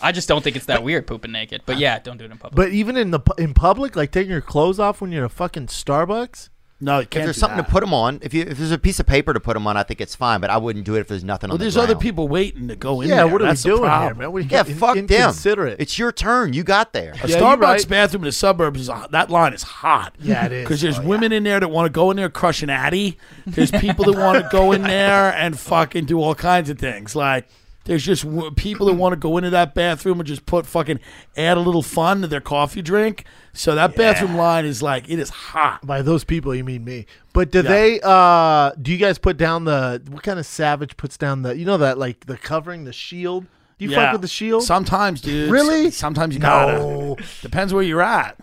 I 0.00 0.12
just 0.12 0.28
don't 0.28 0.44
think 0.44 0.54
it's 0.54 0.66
that 0.66 0.84
weird 0.84 1.08
pooping 1.08 1.32
naked. 1.32 1.62
But 1.66 1.78
yeah, 1.78 1.98
don't 1.98 2.16
do 2.16 2.26
it 2.26 2.30
in 2.30 2.38
public. 2.38 2.54
But 2.54 2.72
even 2.74 2.96
in 2.96 3.10
the 3.10 3.18
in 3.36 3.54
public, 3.54 3.96
like 3.96 4.12
taking 4.12 4.30
your 4.30 4.40
clothes 4.40 4.78
off 4.78 5.00
when 5.00 5.10
you're 5.10 5.24
at 5.24 5.32
a 5.32 5.34
fucking 5.34 5.66
Starbucks. 5.66 6.50
No, 6.78 6.96
you 6.96 7.02
If 7.04 7.10
can't. 7.10 7.24
there's 7.24 7.36
do 7.36 7.40
something 7.40 7.56
that. 7.56 7.66
to 7.66 7.72
put 7.72 7.80
them 7.80 7.94
on, 7.94 8.18
if 8.20 8.34
you 8.34 8.42
if 8.42 8.58
there's 8.58 8.70
a 8.70 8.76
piece 8.78 9.00
of 9.00 9.06
paper 9.06 9.32
to 9.32 9.40
put 9.40 9.54
them 9.54 9.66
on, 9.66 9.78
I 9.78 9.82
think 9.82 9.98
it's 10.02 10.14
fine. 10.14 10.42
But 10.42 10.50
I 10.50 10.58
wouldn't 10.58 10.84
do 10.84 10.94
it 10.94 11.00
if 11.00 11.08
there's 11.08 11.24
nothing 11.24 11.48
Well, 11.48 11.54
on 11.54 11.58
the 11.58 11.64
there's 11.64 11.76
other 11.78 11.94
ground. 11.94 12.00
people 12.02 12.28
waiting 12.28 12.68
to 12.68 12.76
go 12.76 13.00
in 13.00 13.08
Yeah, 13.08 13.16
there. 13.16 13.28
what 13.28 13.40
are 13.40 13.46
That's 13.46 13.64
we 13.64 13.70
the 13.70 13.76
doing 13.78 13.90
here, 13.90 14.14
man? 14.14 14.32
What 14.32 14.38
are 14.38 14.40
you 14.42 14.48
Yeah, 14.50 14.64
in- 14.66 14.74
fuck 14.74 14.94
them. 14.94 15.06
inconsiderate. 15.08 15.76
It's 15.80 15.98
your 15.98 16.12
turn. 16.12 16.52
You 16.52 16.64
got 16.64 16.92
there. 16.92 17.12
A 17.22 17.28
Yeah, 17.28 17.38
Starbucks 17.38 17.60
right. 17.62 17.88
bathroom 17.88 18.24
in 18.24 18.26
the 18.26 18.32
suburbs 18.32 18.80
is 18.82 18.90
that 19.10 19.30
line 19.30 19.54
is 19.54 19.62
hot. 19.62 20.16
Yeah, 20.20 20.44
it 20.44 20.52
is. 20.52 20.64
Because 20.64 20.80
there's 20.82 20.98
oh, 20.98 21.02
women 21.02 21.32
in 21.32 21.44
there 21.44 21.60
that 21.60 21.68
want 21.68 21.86
to 21.86 21.90
go 21.90 22.10
in 22.10 22.18
there 22.18 22.28
crush 22.28 22.62
an 22.62 22.68
addy. 22.68 23.16
There's 23.46 23.70
people 23.70 24.04
that 24.12 24.18
want 24.18 24.42
to 24.42 24.48
go 24.52 24.72
in 24.72 24.82
there 24.82 25.32
and 25.32 25.58
fucking 25.58 26.04
do 26.04 26.20
all 26.20 26.34
kinds 26.34 26.68
of 26.68 26.78
things. 26.78 27.16
Like 27.16 27.48
there's 27.86 28.04
just 28.04 28.22
w- 28.24 28.50
people 28.52 28.86
that 28.86 28.92
want 28.94 29.12
to 29.14 29.16
go 29.16 29.36
into 29.38 29.50
that 29.50 29.74
bathroom 29.74 30.20
and 30.20 30.26
just 30.26 30.44
put 30.46 30.66
fucking 30.66 31.00
add 31.36 31.56
a 31.56 31.60
little 31.60 31.82
fun 31.82 32.20
to 32.20 32.26
their 32.26 32.40
coffee 32.40 32.82
drink. 32.82 33.24
So 33.54 33.74
that 33.74 33.96
bathroom 33.96 34.36
line 34.36 34.64
is 34.66 34.82
like 34.82 35.08
it 35.08 35.18
is 35.18 35.30
hot. 35.30 35.84
By 35.86 36.02
those 36.02 36.22
people, 36.24 36.54
you 36.54 36.62
mean 36.64 36.84
me. 36.84 37.06
But 37.32 37.50
do 37.50 37.58
Yeah. 37.58 37.62
they? 37.70 38.00
uh 38.02 38.72
Do 38.80 38.92
you 38.92 38.98
guys 38.98 39.18
put 39.18 39.36
down 39.38 39.64
the 39.64 40.02
what 40.10 40.22
kind 40.22 40.38
of 40.38 40.44
savage 40.46 40.96
puts 40.96 41.16
down 41.16 41.42
the? 41.42 41.56
You 41.56 41.64
know 41.64 41.78
that 41.78 41.96
like 41.98 42.26
the 42.26 42.36
covering, 42.36 42.84
the 42.84 42.92
shield. 42.92 43.46
Do 43.78 43.84
you 43.84 43.90
Yeah. 43.90 44.04
fuck 44.06 44.12
with 44.12 44.22
the 44.22 44.28
shield? 44.28 44.62
Sometimes, 44.62 45.20
dude. 45.20 45.50
Really? 45.50 45.90
Sometimes 45.90 46.34
you 46.34 46.40
No. 46.40 47.14
gotta. 47.16 47.24
Depends 47.42 47.72
where 47.74 47.82
you're 47.82 48.02
at. 48.02 48.36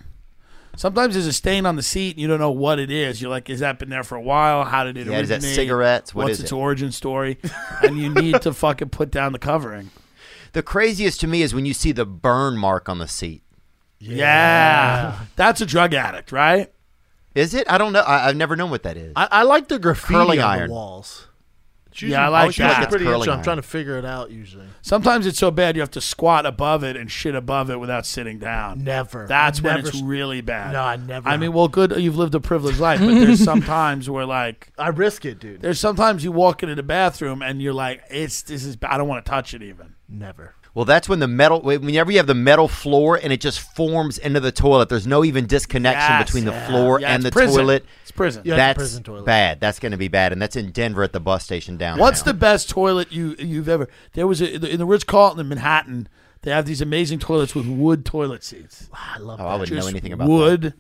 Sometimes 0.76 1.14
there's 1.14 1.28
a 1.28 1.34
stain 1.34 1.66
on 1.66 1.76
the 1.76 1.84
seat 1.84 2.12
and 2.16 2.20
you 2.22 2.28
don't 2.28 2.40
know 2.40 2.52
what 2.52 2.80
it 2.80 2.90
is. 2.90 3.22
You're 3.22 3.30
like, 3.30 3.48
has 3.48 3.60
that 3.60 3.78
been 3.80 3.90
there 3.90 4.04
for 4.04 4.16
a 4.16 4.22
while? 4.22 4.64
How 4.64 4.84
did 4.84 4.98
it 4.98 5.06
Yeah, 5.08 5.20
is 5.20 5.30
that 5.30 5.44
cigarettes? 5.44 6.16
What 6.16 6.24
What's 6.26 6.34
is 6.40 6.44
its 6.46 6.52
it? 6.52 6.56
origin 6.56 6.92
story? 6.92 7.38
and 7.84 8.00
you 8.00 8.10
need 8.10 8.42
to 8.42 8.54
fucking 8.54 8.90
put 8.90 9.12
down 9.12 9.34
the 9.34 9.40
covering. 9.40 9.92
The 10.54 10.64
craziest 10.64 11.20
to 11.22 11.28
me 11.28 11.42
is 11.44 11.54
when 11.54 11.66
you 11.66 11.74
see 11.74 11.92
the 11.92 12.06
burn 12.06 12.58
mark 12.58 12.90
on 12.90 12.98
the 13.00 13.08
seat. 13.08 13.44
Yeah. 14.00 15.20
That's 15.36 15.62
a 15.62 15.66
drug 15.66 15.94
addict, 15.94 16.32
right? 16.32 16.72
Is 17.36 17.54
it? 17.54 17.70
I 17.72 17.78
don't 17.78 17.94
know. 17.94 18.02
I, 18.02 18.28
I've 18.30 18.36
never 18.36 18.56
known 18.56 18.70
what 18.70 18.84
that 18.84 18.98
is. 18.98 19.14
I, 19.16 19.28
I 19.32 19.44
like 19.44 19.68
the 19.68 19.80
graffiti 19.80 20.14
Curling 20.14 20.40
on 20.40 20.50
iron. 20.50 20.68
the 20.70 20.74
walls. 20.74 21.28
It's 21.94 22.12
Yeah, 22.12 22.26
I 22.26 22.30
like 22.30 22.50
it's 22.50 22.58
usually 22.60 22.74
that. 22.76 22.90
Pretty 22.90 23.06
Curling 23.06 23.22
interesting. 23.22 23.38
I'm 23.40 23.44
trying 23.44 23.58
to 23.58 23.62
figure 23.64 23.98
it 23.98 24.06
out. 24.06 24.32
Usually, 24.32 24.66
Sometimes 24.82 25.26
it's 25.26 25.38
so 25.40 25.52
bad 25.52 25.76
you 25.76 25.82
have 25.82 25.92
to 25.92 26.02
squat 26.02 26.46
above 26.46 26.84
it 26.84 26.96
and 26.98 27.10
shit 27.12 27.36
above 27.36 27.70
it 27.70 27.80
without 27.80 28.06
sitting 28.06 28.40
down. 28.40 28.84
never. 28.84 29.26
That's 29.28 29.60
I've 29.60 29.66
when 29.66 29.76
never 29.76 29.88
it's 29.90 30.02
really 30.02 30.42
bad. 30.42 30.74
No, 30.74 30.82
I 30.84 30.96
never. 30.96 31.30
I 31.30 31.38
mean, 31.38 31.54
well, 31.54 31.68
good. 31.68 31.94
You've 31.98 32.18
lived 32.18 32.36
a 32.36 32.40
privileged 32.40 32.80
life, 32.80 33.00
but 33.00 33.08
there's 33.16 33.44
sometimes 33.44 34.10
where 34.10 34.26
like 34.26 34.72
I 34.78 34.90
risk 34.90 35.26
it, 35.26 35.40
dude. 35.40 35.62
there's 35.62 35.80
sometimes 35.80 36.24
you 36.24 36.32
walk 36.32 36.64
into 36.64 36.76
the 36.76 36.84
bathroom 36.84 37.42
and 37.42 37.62
you're 37.62 37.74
like, 37.74 38.02
it's 38.10 38.42
this 38.44 38.64
is 38.64 38.78
I 38.84 38.98
don't 38.98 39.08
want 39.08 39.24
to 39.26 39.30
touch 39.30 39.54
it 39.54 39.62
even. 39.62 39.96
Never. 40.10 40.56
Well, 40.76 40.86
that's 40.86 41.08
when 41.08 41.20
the 41.20 41.28
metal, 41.28 41.62
whenever 41.62 42.12
you 42.12 42.18
have 42.18 42.26
the 42.28 42.34
metal 42.34 42.68
floor 42.68 43.20
and 43.22 43.32
it 43.32 43.40
just 43.40 43.60
forms 43.76 44.18
into 44.18 44.40
the 44.40 44.52
toilet, 44.52 44.90
there's 44.90 45.06
no 45.06 45.24
even 45.24 45.46
disconnection 45.46 46.02
Yes, 46.12 46.26
between 46.26 46.46
the 46.46 46.52
yeah. 46.52 46.68
floor 46.68 47.00
Yeah, 47.00 47.14
and 47.14 47.22
the 47.22 47.32
prison. 47.32 47.60
toilet. 47.60 47.86
It's 48.02 48.12
prison. 48.12 48.42
Yeah, 48.44 48.54
it's 48.54 48.56
a 48.56 48.58
That's 48.58 48.78
prison 48.78 49.04
toilet. 49.04 49.26
bad. 49.26 49.60
That's 49.60 49.78
going 49.80 49.92
to 49.92 49.98
be 50.00 50.08
bad. 50.08 50.32
And 50.32 50.42
that's 50.42 50.56
in 50.56 50.72
Denver 50.72 51.04
at 51.04 51.14
the 51.14 51.20
bus 51.20 51.44
station 51.44 51.78
down. 51.78 52.00
What's 52.00 52.24
the 52.24 52.34
best 52.34 52.70
toilet 52.70 53.12
you 53.12 53.36
you've 53.38 53.70
ever? 53.70 53.88
There 54.14 54.26
was 54.26 54.42
a, 54.42 54.52
in 54.72 54.80
the 54.80 54.86
Ritz 54.86 55.04
Carlton 55.04 55.40
in 55.40 55.48
Manhattan. 55.48 56.08
They 56.42 56.50
have 56.52 56.66
these 56.66 56.82
amazing 56.82 57.20
toilets 57.20 57.54
with 57.56 57.68
wood 57.68 58.04
toilet 58.04 58.44
seats. 58.44 58.90
I 58.92 59.20
love 59.20 59.40
Oh, 59.40 59.44
that. 59.44 59.50
I 59.50 59.56
wouldn't 59.58 59.80
know 59.80 59.88
anything 59.88 60.12
about 60.12 60.28
wood 60.28 60.74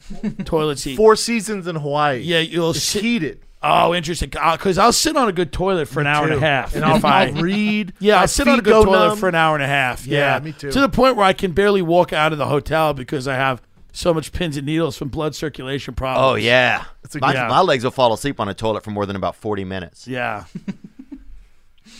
toilet 0.43 0.79
seat. 0.79 0.97
Four 0.97 1.15
seasons 1.15 1.67
in 1.67 1.75
Hawaii. 1.77 2.19
Yeah, 2.19 2.39
you'll 2.39 2.71
it's 2.71 2.81
sit. 2.83 3.01
heated. 3.03 3.39
Oh, 3.63 3.93
interesting. 3.95 4.31
Uh, 4.39 4.57
because 4.57 4.77
I'll 4.77 4.91
sit 4.91 5.15
on 5.15 5.29
a 5.29 5.31
good 5.31 5.53
toilet 5.53 5.87
for 5.87 6.01
an 6.01 6.07
hour 6.07 6.25
and 6.25 6.33
a 6.35 6.39
half. 6.39 6.75
And 6.75 6.83
I'll- 6.83 7.03
I 7.05 7.27
I'll 7.27 7.33
read. 7.41 7.93
Yeah, 7.99 8.19
I'll 8.21 8.27
sit 8.27 8.47
on 8.47 8.59
a 8.59 8.61
good 8.61 8.69
go 8.71 8.83
toilet 8.85 9.07
numb. 9.09 9.17
for 9.17 9.29
an 9.29 9.35
hour 9.35 9.55
and 9.55 9.63
a 9.63 9.67
half. 9.67 10.05
Yeah, 10.05 10.35
Yeah, 10.35 10.43
me 10.43 10.51
too. 10.51 10.71
To 10.71 10.81
the 10.81 10.89
point 10.89 11.15
where 11.15 11.25
I 11.25 11.33
can 11.33 11.53
barely 11.53 11.81
walk 11.81 12.11
out 12.11 12.31
of 12.33 12.37
the 12.37 12.47
hotel 12.47 12.93
because 12.93 13.27
I 13.27 13.35
have 13.35 13.61
so 13.93 14.13
much 14.13 14.31
pins 14.33 14.57
and 14.57 14.65
needles 14.65 14.97
from 14.97 15.07
blood 15.09 15.33
circulation 15.35 15.93
oh, 15.93 15.95
problems. 15.95 16.31
Oh, 16.31 16.35
yeah. 16.35 16.83
A 17.13 17.17
My, 17.19 17.33
Yeah. 17.33 17.47
my 17.47 17.61
legs 17.61 17.83
will 17.83 17.91
fall 17.91 18.11
asleep 18.11 18.39
on 18.39 18.49
a 18.49 18.53
toilet 18.53 18.83
for 18.83 18.91
more 18.91 19.05
than 19.05 19.15
about 19.15 19.35
40 19.35 19.63
minutes. 19.63 20.07
Yeah. 20.07 20.43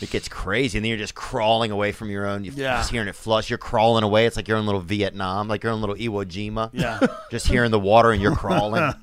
It 0.02 0.10
gets 0.10 0.28
crazy. 0.28 0.78
And 0.78 0.84
then 0.84 0.90
you're 0.90 0.98
just 0.98 1.16
crawling 1.16 1.72
away 1.72 1.94
from 1.94 2.10
your 2.10 2.26
own. 2.26 2.44
You're 2.44 2.54
Yeah. 2.56 2.78
just 2.78 2.92
hearing 2.92 3.08
it 3.08 3.16
flush. 3.16 3.50
You're 3.50 3.58
crawling 3.60 4.04
away. 4.04 4.26
It's 4.26 4.36
like 4.36 4.48
you're 4.50 4.58
in 4.58 4.66
little 4.66 4.82
Vietnam, 4.82 5.48
like 5.48 5.64
you're 5.64 5.72
in 5.72 5.80
little 5.80 5.96
Iwo 5.96 6.26
Jima. 6.26 6.70
Yeah. 6.74 7.00
just 7.32 7.48
hearing 7.48 7.72
the 7.72 7.80
water 7.80 8.12
and 8.12 8.22
you're 8.22 8.36
crawling. 8.36 8.94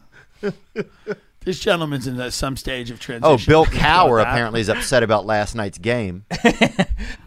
This 1.45 1.59
gentleman's 1.59 2.07
in 2.07 2.30
some 2.30 2.55
stage 2.57 2.91
of 2.91 3.01
transition. 3.01 3.24
Oh, 3.24 3.38
Bill 3.47 3.64
Think 3.66 3.80
Cowher 3.82 4.20
apparently 4.20 4.61
is 4.61 4.68
upset 4.68 5.03
about 5.03 5.24
last 5.24 5.55
night's 5.55 5.78
game. 5.78 6.24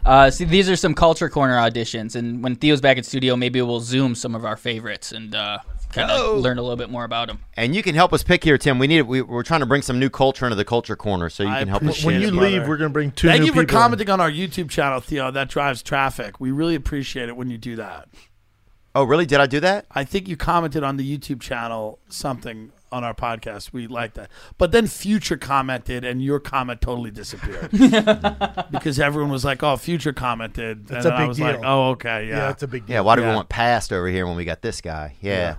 Uh, 0.06 0.30
see, 0.30 0.44
these 0.44 0.70
are 0.70 0.76
some 0.76 0.94
culture 0.94 1.30
corner 1.30 1.56
auditions, 1.56 2.16
and 2.18 2.44
when 2.44 2.56
Theo's 2.58 2.82
back 2.82 2.98
in 2.98 3.04
studio, 3.04 3.38
maybe 3.38 3.62
we'll 3.62 3.80
zoom 3.80 4.16
some 4.16 4.36
of 4.36 4.44
our 4.44 4.58
favorites 4.58 5.14
and 5.14 5.34
uh, 5.34 5.60
kind 5.94 6.12
of 6.12 6.40
learn 6.40 6.58
a 6.58 6.62
little 6.62 6.76
bit 6.76 6.90
more 6.90 7.06
about 7.06 7.30
them. 7.30 7.40
And 7.56 7.74
you 7.74 7.82
can 7.82 7.96
help 7.96 8.12
us 8.12 8.22
pick 8.22 8.44
here, 8.44 8.58
Tim. 8.58 8.80
We 8.80 8.88
need 8.88 9.04
we, 9.04 9.22
we're 9.22 9.44
trying 9.44 9.62
to 9.62 9.66
bring 9.66 9.82
some 9.82 10.00
new 10.00 10.10
culture 10.10 10.46
into 10.46 10.58
the 10.58 10.66
culture 10.66 10.98
corner, 10.98 11.30
so 11.30 11.44
you 11.44 11.50
I 11.50 11.60
can 11.60 11.70
help 11.70 11.84
us. 11.84 12.02
appreciate 12.02 12.06
When 12.06 12.16
it, 12.16 12.26
you 12.26 12.32
brother. 12.32 12.50
leave, 12.50 12.68
we're 12.68 12.76
gonna 12.78 12.90
bring 12.90 13.12
two 13.12 13.30
Thank 13.30 13.40
new 13.40 13.46
you 13.48 13.54
for 13.54 13.62
people 13.62 13.78
in. 13.78 13.82
commenting 13.82 14.10
on 14.10 14.20
our 14.20 14.30
YouTube 14.30 14.70
channel, 14.70 15.00
Theo. 15.00 15.32
That 15.32 15.48
drives 15.50 15.82
traffic. 15.82 16.40
We 16.42 16.52
really 16.52 16.76
appreciate 16.76 17.30
it 17.30 17.38
when 17.38 17.50
you 17.50 17.58
do 17.58 17.78
that. 17.78 18.10
Oh, 18.94 19.06
really? 19.06 19.26
Did 19.26 19.40
I 19.40 19.48
do 19.48 19.62
that? 19.62 19.86
I 19.90 20.04
think 20.04 20.28
you 20.28 20.36
commented 20.36 20.84
on 20.84 20.98
the 20.98 21.18
YouTube 21.18 21.40
channel 21.42 21.98
something 22.10 22.72
on 22.94 23.04
our 23.04 23.14
podcast. 23.14 23.74
We 23.74 23.88
like 23.88 24.14
that. 24.14 24.30
But 24.58 24.72
then 24.72 24.88
Future 24.88 25.36
commented, 25.38 26.06
and 26.06 26.24
your 26.24 26.40
comment 26.40 26.80
totally 26.82 27.12
disappeared 27.12 27.72
because 28.72 29.00
everyone 29.00 29.32
was 29.32 29.44
like, 29.44 29.64
"Oh, 29.64 29.76
Future 29.78 30.14
commented," 30.14 30.88
That's 30.88 31.06
and 31.06 31.14
a 31.14 31.18
I 31.18 31.22
big 31.22 31.28
was 31.30 31.40
like, 31.40 31.56
deal. 31.62 31.70
"Oh, 31.70 31.90
okay, 31.92 32.28
yeah, 32.30 32.38
Yeah, 32.38 32.50
it's 32.52 32.64
a 32.64 32.68
big 32.68 32.86
deal. 32.86 32.96
Yeah. 32.96 33.00
Why 33.02 33.16
do 33.16 33.22
we 33.22 33.28
Yeah. 33.28 33.36
want 33.36 33.50
past 33.50 33.92
over 33.92 34.08
here 34.08 34.26
when 34.28 34.36
we 34.36 34.46
got 34.46 34.62
this 34.62 34.82
guy? 34.82 35.16
Yeah. 35.22 35.32
Yeah. 35.34 35.56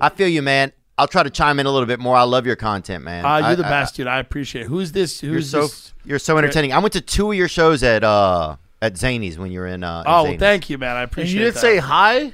I 0.00 0.08
feel 0.08 0.28
you, 0.28 0.42
man. 0.42 0.72
I'll 0.96 1.06
try 1.08 1.22
to 1.22 1.30
chime 1.30 1.60
in 1.60 1.66
a 1.66 1.70
little 1.70 1.86
bit 1.86 2.00
more. 2.00 2.16
I 2.16 2.22
love 2.24 2.44
your 2.46 2.56
content, 2.56 3.04
man. 3.04 3.24
Ah, 3.24 3.46
you're 3.48 3.56
the 3.56 3.66
I- 3.66 3.70
best, 3.70 3.94
dude. 3.96 4.06
I 4.08 4.18
appreciate. 4.18 4.62
it. 4.62 4.68
Who's 4.68 4.90
this? 4.92 5.22
You're 5.22 5.34
Who's 5.34 5.50
so 5.50 5.62
this? 5.62 5.94
you're 6.04 6.18
so 6.18 6.36
entertaining. 6.38 6.72
I 6.72 6.78
went 6.80 6.92
to 6.94 7.00
two 7.00 7.30
of 7.30 7.36
your 7.36 7.48
shows 7.48 7.82
at 7.82 8.02
uh 8.02 8.56
at 8.82 8.94
Zanies 8.94 9.38
when 9.38 9.50
you 9.52 9.60
were 9.60 9.66
in. 9.66 9.82
Uh, 9.84 10.00
in 10.00 10.06
Oh, 10.06 10.24
Zanies. 10.24 10.38
thank 10.38 10.70
you, 10.70 10.78
man. 10.78 10.96
I 10.96 11.02
And 11.02 11.10
appreciate. 11.10 11.34
you 11.34 11.40
didn't 11.40 11.54
that. 11.54 11.60
say 11.60 11.76
hi. 11.78 12.32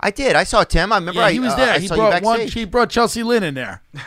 I 0.00 0.10
did. 0.10 0.34
I 0.34 0.44
saw 0.44 0.64
Tim. 0.64 0.92
I 0.92 0.96
remember. 0.96 1.20
Yeah, 1.20 1.26
I, 1.26 1.32
he 1.32 1.40
was 1.40 1.52
uh, 1.52 1.56
there. 1.56 1.78
He 1.78 1.88
brought 1.88 2.22
one. 2.22 2.40
He 2.40 2.64
brought 2.64 2.90
Chelsea 2.90 3.22
Lynn 3.22 3.42
in 3.42 3.54
there. 3.54 3.82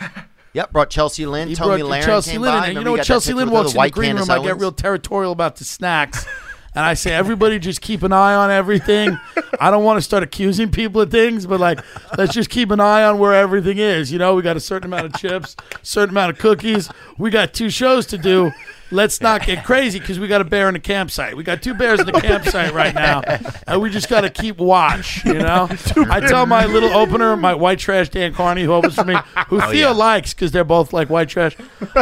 Yep, 0.54 0.70
brought 0.70 0.88
Chelsea 0.88 1.26
Lynn, 1.26 1.48
He 1.48 1.56
Tony 1.56 1.82
brought 1.82 2.02
Chelsea 2.02 2.38
Lynn 2.38 2.54
in 2.54 2.60
there. 2.60 2.72
You 2.74 2.84
know, 2.84 2.96
that 2.96 3.04
Chelsea 3.04 3.32
Lynn 3.32 3.50
walks 3.50 3.74
in 3.74 3.82
the 3.82 3.90
green 3.90 4.16
room, 4.16 4.30
I 4.30 4.40
get 4.40 4.56
real 4.56 4.70
territorial 4.70 5.32
about 5.32 5.56
the 5.56 5.64
snacks. 5.64 6.24
And 6.76 6.84
I 6.84 6.94
say, 6.94 7.12
everybody 7.12 7.60
just 7.60 7.80
keep 7.80 8.02
an 8.02 8.12
eye 8.12 8.34
on 8.34 8.50
everything. 8.50 9.16
I 9.60 9.70
don't 9.70 9.84
want 9.84 9.98
to 9.98 10.02
start 10.02 10.24
accusing 10.24 10.72
people 10.72 11.00
of 11.00 11.10
things, 11.10 11.46
but 11.46 11.60
like, 11.60 11.78
let's 12.18 12.34
just 12.34 12.50
keep 12.50 12.72
an 12.72 12.80
eye 12.80 13.04
on 13.04 13.18
where 13.18 13.32
everything 13.32 13.78
is. 13.78 14.10
You 14.10 14.18
know, 14.18 14.34
we 14.34 14.42
got 14.42 14.56
a 14.56 14.60
certain 14.60 14.86
amount 14.86 15.06
of 15.06 15.20
chips, 15.20 15.54
certain 15.82 16.10
amount 16.10 16.32
of 16.32 16.38
cookies. 16.38 16.90
We 17.16 17.30
got 17.30 17.54
two 17.54 17.70
shows 17.70 18.06
to 18.06 18.18
do. 18.18 18.50
Let's 18.94 19.20
not 19.20 19.44
get 19.44 19.64
crazy 19.64 19.98
because 19.98 20.20
we 20.20 20.28
got 20.28 20.40
a 20.40 20.44
bear 20.44 20.68
in 20.68 20.74
the 20.74 20.80
campsite. 20.80 21.36
We 21.36 21.42
got 21.42 21.62
two 21.62 21.74
bears 21.74 21.98
in 22.00 22.06
the 22.06 22.12
campsite 22.20 22.72
right 22.72 22.94
now, 22.94 23.22
and 23.66 23.82
we 23.82 23.90
just 23.90 24.08
got 24.08 24.20
to 24.20 24.30
keep 24.30 24.58
watch. 24.58 25.24
You 25.24 25.34
know, 25.34 25.66
I 26.08 26.20
tell 26.20 26.46
my 26.46 26.64
little 26.66 26.92
opener, 26.94 27.36
my 27.36 27.54
white 27.54 27.80
trash 27.80 28.08
Dan 28.08 28.32
Carney, 28.32 28.62
who 28.62 28.72
opens 28.72 28.94
for 28.94 29.04
me, 29.04 29.16
who 29.48 29.56
Oh, 29.62 29.70
Theo 29.70 29.88
yeah. 29.88 29.90
likes 29.90 30.32
because 30.32 30.52
they're 30.52 30.62
both 30.64 30.92
like 30.92 31.10
white 31.10 31.28
trash. 31.28 31.56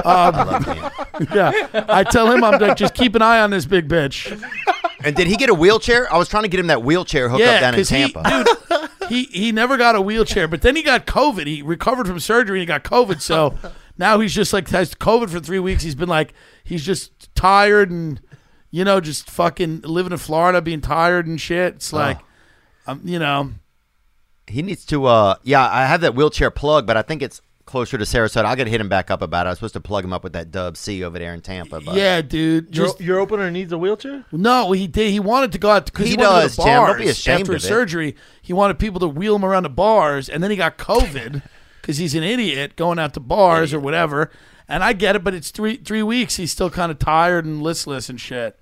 Um, 0.05 0.90
yeah, 1.34 1.84
I 1.88 2.05
tell 2.05 2.30
him 2.30 2.45
I'm 2.45 2.61
like, 2.61 2.76
just 2.76 2.95
keep 2.95 3.14
an 3.14 3.22
eye 3.22 3.40
on 3.40 3.51
this 3.51 3.64
big 3.64 3.88
bitch. 3.88 4.30
And 5.05 5.16
did 5.16 5.26
he 5.26 5.36
get 5.36 5.49
a 5.51 5.55
wheelchair? 5.55 6.12
I 6.12 6.18
was 6.18 6.28
trying 6.28 6.45
to 6.45 6.49
get 6.49 6.61
him 6.61 6.68
that 6.68 6.82
wheelchair 6.82 7.28
hookup 7.28 7.40
Yeah, 7.47 7.61
down 7.61 7.74
in 7.74 7.80
'cause 7.80 7.88
he- 7.88 8.12
Tampa. 8.12 8.45
dude, 8.68 9.09
he 9.09 9.24
he 9.24 9.51
never 9.53 9.76
got 9.76 9.97
a 9.97 10.01
wheelchair, 10.01 10.47
but 10.47 10.62
then 10.62 10.76
he 10.76 10.82
got 10.82 11.07
COVID. 11.07 11.47
He 11.47 11.62
recovered 11.62 12.07
from 12.07 12.20
surgery 12.20 12.59
and 12.59 12.62
he 12.62 12.66
got 12.66 12.84
COVID. 12.84 13.20
So 13.20 13.59
now 14.03 14.18
he's 14.18 14.34
just 14.34 14.53
like 14.53 14.68
has 14.70 14.94
COVID 14.96 15.30
for 15.30 15.38
three 15.38 15.61
weeks. 15.61 15.84
He's 15.84 15.94
been 15.94 16.09
like 16.09 16.34
he's 16.64 16.84
just 16.84 17.32
tired 17.36 17.88
and 17.92 18.20
you 18.72 18.84
know 18.84 19.00
just 19.00 19.30
fucking 19.30 19.82
living 19.82 20.11
in 20.11 20.18
Florida, 20.18 20.61
being 20.61 20.80
tired 20.80 21.28
and 21.28 21.40
shit. 21.40 21.76
It's 21.76 21.92
like, 21.92 22.18
um, 22.88 23.00
you 23.05 23.20
know, 23.20 23.53
he 24.48 24.61
needs 24.61 24.84
to. 24.86 25.07
uh 25.07 25.36
Yeah, 25.44 25.66
I 25.70 25.86
have 25.86 26.00
that 26.00 26.16
wheelchair 26.16 26.50
plug, 26.50 26.84
but 26.84 26.96
I 26.96 27.03
think 27.03 27.22
it's 27.22 27.40
closer 27.64 27.96
to 27.96 28.05
Sarasota. 28.05 28.44
I 28.44 28.57
got 28.57 28.64
to 28.64 28.70
hit 28.70 28.80
him 28.80 28.88
back 28.88 29.09
up 29.09 29.22
about 29.22 29.46
it. 29.46 29.48
I 29.48 29.50
was 29.53 29.59
supposed 29.59 29.74
to 29.74 29.80
plug 29.80 30.05
him 30.05 30.12
up 30.12 30.24
with 30.24 30.32
that 30.32 30.50
Dub 30.50 30.76
C 30.76 31.05
over 31.05 31.16
there 31.16 31.32
in 31.32 31.40
Tampa. 31.40 31.80
But 31.80 31.94
yeah, 31.94 32.20
dude. 32.20 32.74
Your, 32.76 32.86
Just 32.86 33.00
your 33.00 33.20
opener 33.20 33.53
needs 33.53 33.72
a 33.72 33.78
wheelchair. 33.78 34.24
No, 34.32 34.72
he 34.72 34.88
did. 34.88 35.12
He 35.12 35.20
wanted 35.20 35.53
to 35.53 35.59
go 35.59 35.70
out 35.70 35.84
because 35.86 36.07
he, 36.07 36.11
He 36.11 36.16
does, 36.16 36.57
to 36.57 36.57
go 36.57 36.64
to 36.64 36.68
Tim. 36.68 36.76
bars 36.80 36.88
Don't 36.96 36.98
be 37.05 37.09
ashamed 37.09 37.40
after 37.42 37.53
of 37.53 37.55
his 37.55 37.64
it. 37.64 37.68
surgery. 37.68 38.16
He 38.42 38.53
wanted 38.53 38.80
people 38.80 38.98
to 39.00 39.09
wheel 39.09 39.36
him 39.36 39.44
around 39.44 39.62
the 39.62 39.70
bars, 39.70 40.28
and 40.28 40.42
then 40.42 40.50
he 40.50 40.57
got 40.57 40.76
COVID 40.76 41.42
because 41.83 41.99
he's 41.99 42.14
an 42.14 42.22
idiot 42.22 42.76
going 42.76 42.99
out 42.99 43.12
to 43.14 43.20
bars 43.20 43.74
or 43.74 43.80
whatever. 43.80 44.30
And 44.68 44.83
I 44.83 44.95
get 44.95 45.16
it, 45.16 45.24
but 45.24 45.35
it's 45.35 45.51
three 45.51 45.76
three 45.76 46.03
weeks. 46.03 46.37
He's 46.37 46.53
still 46.53 46.70
kind 46.70 46.91
of 46.91 46.99
tired 46.99 47.45
and 47.45 47.62
listless 47.62 48.09
and 48.09 48.18
shit. 48.18 48.59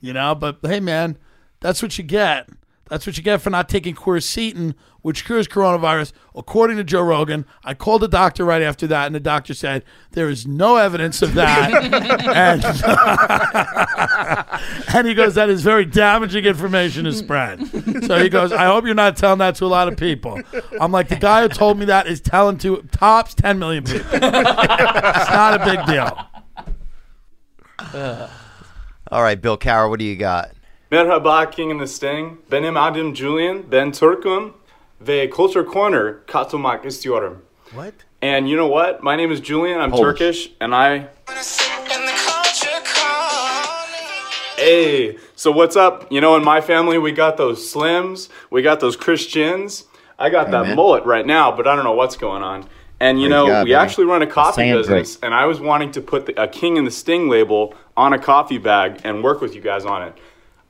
You 0.00 0.12
know, 0.12 0.34
but 0.34 0.58
hey, 0.62 0.80
man, 0.80 1.18
that's 1.60 1.82
what 1.82 1.98
you 1.98 2.04
get. 2.04 2.48
That's 2.88 3.06
what 3.06 3.16
you 3.16 3.22
get 3.22 3.42
for 3.42 3.50
not 3.50 3.68
taking 3.68 3.96
quercetin, 3.96 4.74
which 5.02 5.24
cures 5.24 5.48
coronavirus, 5.48 6.12
according 6.36 6.76
to 6.76 6.84
Joe 6.84 7.02
Rogan. 7.02 7.44
I 7.64 7.74
called 7.74 8.02
the 8.02 8.08
doctor 8.08 8.44
right 8.44 8.62
after 8.62 8.86
that, 8.86 9.06
and 9.06 9.14
the 9.14 9.20
doctor 9.20 9.54
said 9.54 9.82
there 10.12 10.28
is 10.28 10.46
no 10.46 10.76
evidence 10.76 11.20
of 11.20 11.34
that. 11.34 11.72
and, 14.86 14.88
and 14.94 15.08
he 15.08 15.14
goes, 15.14 15.34
that 15.34 15.48
is 15.48 15.62
very 15.62 15.84
damaging 15.84 16.44
information 16.44 17.06
to 17.06 17.12
spread. 17.12 17.66
So 18.04 18.22
he 18.22 18.28
goes, 18.28 18.52
I 18.52 18.66
hope 18.66 18.84
you're 18.84 18.94
not 18.94 19.16
telling 19.16 19.40
that 19.40 19.56
to 19.56 19.64
a 19.64 19.66
lot 19.66 19.88
of 19.88 19.96
people. 19.96 20.40
I'm 20.80 20.92
like, 20.92 21.08
the 21.08 21.16
guy 21.16 21.42
who 21.42 21.48
told 21.48 21.78
me 21.78 21.86
that 21.86 22.06
is 22.06 22.20
telling 22.20 22.56
to 22.58 22.82
tops 22.92 23.34
10 23.34 23.58
million 23.58 23.82
people. 23.82 24.06
it's 24.12 24.22
not 24.22 25.60
a 25.60 25.64
big 25.64 25.84
deal. 25.86 26.16
all 29.10 29.22
right, 29.22 29.40
Bill 29.40 29.58
Cowher, 29.58 29.90
what 29.90 29.98
do 29.98 30.04
you 30.04 30.14
got? 30.16 30.52
Merhaba 30.90 31.50
King 31.50 31.72
and 31.72 31.80
the 31.80 31.86
Sting. 31.86 32.38
Benim 32.50 32.76
adım 32.76 33.16
Julian. 33.16 33.62
Ben 33.72 33.92
Turkum. 33.92 34.52
Ve 35.00 35.30
Culture 35.30 35.66
Corner 35.66 36.14
katılmak 36.26 36.86
istiyorum. 36.86 37.42
What? 37.70 37.94
And 38.22 38.46
you 38.48 38.56
know 38.56 38.68
what? 38.68 39.02
My 39.02 39.16
name 39.16 39.32
is 39.32 39.40
Julian. 39.42 39.80
I'm 39.80 39.90
Polish. 39.90 40.18
Turkish, 40.18 40.50
and 40.60 40.74
I. 40.74 41.08
Hey, 44.56 45.18
so 45.34 45.52
what's 45.52 45.76
up? 45.76 46.10
You 46.10 46.20
know, 46.20 46.36
in 46.36 46.44
my 46.44 46.60
family, 46.60 46.98
we 46.98 47.12
got 47.12 47.36
those 47.36 47.72
Slims, 47.72 48.30
we 48.50 48.62
got 48.62 48.80
those 48.80 48.96
Christians. 48.96 49.84
I 50.18 50.30
got 50.30 50.50
that 50.50 50.66
man. 50.66 50.76
mullet 50.76 51.04
right 51.04 51.26
now, 51.26 51.52
but 51.54 51.66
I 51.66 51.74
don't 51.76 51.84
know 51.84 51.92
what's 51.92 52.16
going 52.16 52.42
on. 52.42 52.64
And 52.98 53.20
you 53.20 53.28
Praise 53.28 53.30
know, 53.30 53.46
God, 53.46 53.64
we 53.64 53.70
baby. 53.70 53.74
actually 53.74 54.06
run 54.06 54.22
a 54.22 54.26
coffee 54.26 54.72
business, 54.72 55.18
and 55.22 55.34
I 55.34 55.44
was 55.44 55.60
wanting 55.60 55.92
to 55.92 56.00
put 56.00 56.24
the, 56.26 56.42
a 56.42 56.48
King 56.48 56.78
and 56.78 56.86
the 56.86 56.90
Sting 56.90 57.28
label 57.28 57.74
on 57.96 58.14
a 58.14 58.18
coffee 58.18 58.58
bag 58.58 59.00
and 59.04 59.22
work 59.22 59.42
with 59.42 59.54
you 59.54 59.60
guys 59.60 59.84
on 59.84 60.02
it. 60.02 60.14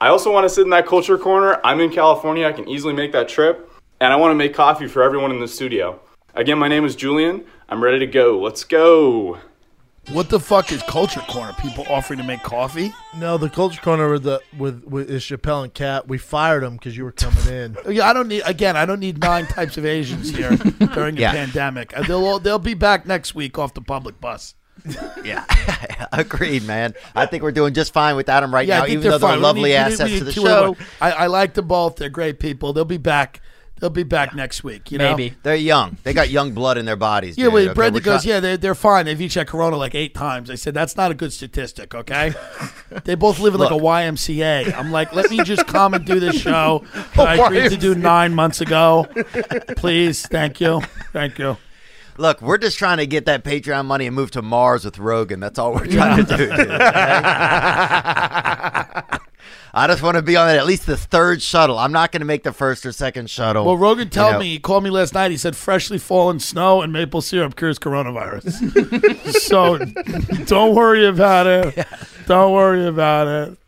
I 0.01 0.09
also 0.09 0.33
want 0.33 0.45
to 0.45 0.49
sit 0.49 0.63
in 0.65 0.71
that 0.71 0.87
culture 0.87 1.17
corner. 1.19 1.61
I'm 1.65 1.81
in 1.81 1.91
California. 1.91 2.47
I 2.47 2.53
can 2.53 2.69
easily 2.69 2.93
make 2.93 3.13
that 3.13 3.29
trip. 3.29 3.71
And 4.01 4.13
I 4.13 4.17
want 4.17 4.31
to 4.31 4.35
make 4.35 4.53
coffee 4.55 4.87
for 4.89 5.03
everyone 5.03 5.31
in 5.31 5.41
the 5.41 5.49
studio. 5.49 5.99
Again, 6.35 6.59
my 6.59 6.69
name 6.69 6.85
is 6.85 6.95
Julian. 6.95 7.45
I'm 7.71 7.83
ready 7.83 7.99
to 8.01 8.07
go. 8.07 8.39
Let's 8.39 8.63
go. 8.63 9.39
What 10.13 10.29
the 10.29 10.39
fuck 10.39 10.71
is 10.71 10.83
Culture 10.83 11.21
Corner? 11.21 11.53
People 11.55 11.85
offering 11.89 12.19
to 12.19 12.25
make 12.25 12.41
coffee? 12.43 12.93
No, 13.17 13.39
the 13.39 13.49
culture 13.51 13.81
corner 13.83 14.09
with 14.09 14.23
the 14.23 14.41
with, 14.57 14.85
with 14.85 15.11
is 15.11 15.25
Chappelle 15.25 15.65
and 15.65 15.75
Cat. 15.75 16.07
We 16.07 16.17
fired 16.19 16.63
them 16.63 16.75
because 16.75 16.97
you 16.97 17.03
were 17.03 17.11
coming 17.11 17.47
in. 17.49 17.77
Yeah, 17.93 18.09
I 18.09 18.13
don't 18.13 18.29
need 18.29 18.43
again. 18.47 18.77
I 18.77 18.87
don't 18.87 19.01
need 19.01 19.19
nine 19.19 19.47
types 19.49 19.77
of 19.79 19.85
Asians 19.85 20.31
here 20.31 20.51
during 20.95 21.17
the 21.17 21.23
Yeah. 21.23 21.33
pandemic. 21.33 21.97
Uh, 21.97 22.03
They'll 22.05 22.25
all- 22.25 22.39
they'll 22.39 22.61
be 22.61 22.75
back 22.75 23.05
next 23.07 23.35
week 23.35 23.59
off 23.59 23.75
the 23.75 23.81
public 23.81 24.21
bus. 24.21 24.55
Yeah, 25.25 25.45
agreed, 26.13 26.63
man. 26.65 26.95
I 27.15 27.27
think 27.27 27.43
we're 27.43 27.51
doing 27.51 27.75
just 27.75 27.93
fine 27.93 28.15
without 28.15 28.45
him 28.45 28.55
right 28.55 28.67
yeah, 28.67 28.79
now, 28.79 28.85
I 28.85 28.87
think 28.87 28.99
even 29.01 29.11
though 29.11 29.19
they're 29.19 29.19
they're 29.19 29.29
fine. 29.29 29.39
We 29.39 29.43
lovely 29.43 29.63
need- 29.63 29.69
we 29.69 29.69
need- 29.71 29.87
we 29.87 29.93
assets 29.93 30.11
need 30.11 30.19
to 30.21 30.25
the 30.25 30.33
two 30.33 30.41
show. 30.43 30.73
other- 30.73 30.87
I, 31.01 31.11
I 31.13 31.27
like 31.27 31.55
them 31.55 31.67
both. 31.67 31.97
They're 31.97 32.09
great 32.09 32.39
people. 32.39 32.73
They'll 32.73 32.85
be 32.85 32.97
back. 32.99 33.41
They'll 33.81 33.91
be 33.91 34.05
back 34.05 34.35
next 34.35 34.65
week. 34.65 34.91
You 34.91 34.99
know? 34.99 35.11
Maybe. 35.11 35.35
They're 35.43 35.55
young. 35.55 35.99
They 36.03 36.15
got 36.15 36.31
young 36.31 36.53
blood 36.53 36.79
in 36.79 36.87
their 36.87 36.97
bodies. 36.97 37.37
Yeah, 37.37 37.47
dude, 37.47 37.53
well, 37.55 37.65
okay? 37.65 37.75
Brenda 37.75 38.01
goes, 38.01 38.23
try- 38.23 38.33
yeah, 38.33 38.41
they're, 38.41 38.57
they're 38.57 38.75
fine. 38.75 39.05
They've 39.05 39.21
each 39.21 39.35
had 39.35 39.49
corona 39.49 39.77
like 39.77 39.95
eight 39.95 40.15
times. 40.15 40.49
I 40.49 40.55
said, 40.55 40.73
that's 40.73 40.97
not 40.97 41.11
a 41.11 41.15
good 41.15 41.31
statistic, 41.33 41.95
okay? 41.95 42.33
they 43.05 43.17
both 43.17 43.39
live 43.39 43.55
in 43.55 43.61
like 43.61 43.73
a 43.73 43.75
YMCA. 43.75 44.73
I'm 44.75 44.93
like, 44.93 45.13
let 45.13 45.29
me 45.31 45.43
just 45.43 45.67
come 45.67 45.93
and 45.93 46.07
do 46.07 46.21
this 46.21 46.41
show 46.41 46.85
oh, 46.95 47.03
that 47.17 47.29
I 47.29 47.45
agreed 47.45 47.69
to 47.71 47.77
do 47.77 47.95
nine 47.95 48.35
months 48.35 48.63
ago. 48.63 49.09
Please, 49.77 50.27
thank 50.27 50.59
you. 50.61 50.81
Thank 51.13 51.39
you. 51.39 51.59
Look, 52.19 52.41
we're 52.41 52.59
just 52.59 52.79
trying 52.79 52.99
to 52.99 53.07
get 53.07 53.27
that 53.27 53.45
Patreon 53.45 53.85
money 53.87 54.07
and 54.07 54.15
move 54.17 54.31
to 54.33 54.43
Mars 54.43 54.85
with 54.85 54.99
Rogan. 54.99 55.41
That's 55.41 55.59
all 55.59 55.75
we're 55.75 55.87
trying 55.87 56.25
to 56.25 56.37
do. 56.37 56.39
dude, 56.47 56.53
okay? 56.53 56.81
I 59.79 59.87
just 59.89 60.03
want 60.03 60.17
to 60.17 60.23
be 60.23 60.37
on 60.37 60.49
at 60.49 60.65
least 60.65 60.87
the 60.87 60.97
third 60.97 61.43
shuttle. 61.43 61.79
I'm 61.79 61.93
not 61.93 62.11
going 62.11 62.21
to 62.21 62.27
make 62.27 62.45
the 62.45 62.53
first 62.55 62.87
or 62.87 62.93
second 62.93 63.29
shuttle. 63.29 63.67
Well, 63.67 63.77
Rogan 63.77 64.09
you 64.11 64.21
know. 64.21 64.39
me, 64.39 64.53
he 64.53 64.59
called 64.59 64.83
me 64.83 64.89
last 64.89 65.13
night. 65.13 65.31
He 65.31 65.37
said 65.37 65.55
freshly 65.55 65.99
fallen 65.99 66.41
snow 66.41 66.81
and 66.81 66.95
maple 66.95 67.21
syrup 67.21 67.57
cures 67.57 67.79
coronavirus. 67.79 69.33
so 69.41 69.77
don't 70.47 70.75
worry 70.75 71.07
about 71.07 71.47
it. 71.47 71.87
Don't 72.27 72.53
worry 72.53 72.87
about 72.87 73.29
it. 73.29 73.59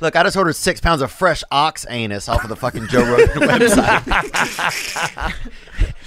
Look, 0.00 0.16
I 0.16 0.24
just 0.24 0.36
ordered 0.36 0.56
six 0.56 0.80
pounds 0.80 1.00
of 1.02 1.12
fresh 1.12 1.44
ox 1.52 1.86
anus 1.88 2.28
off 2.28 2.42
of 2.42 2.48
the 2.48 2.56
fucking 2.56 2.88
Joe 2.88 3.04
Rogan 3.04 3.26
website, 3.48 4.02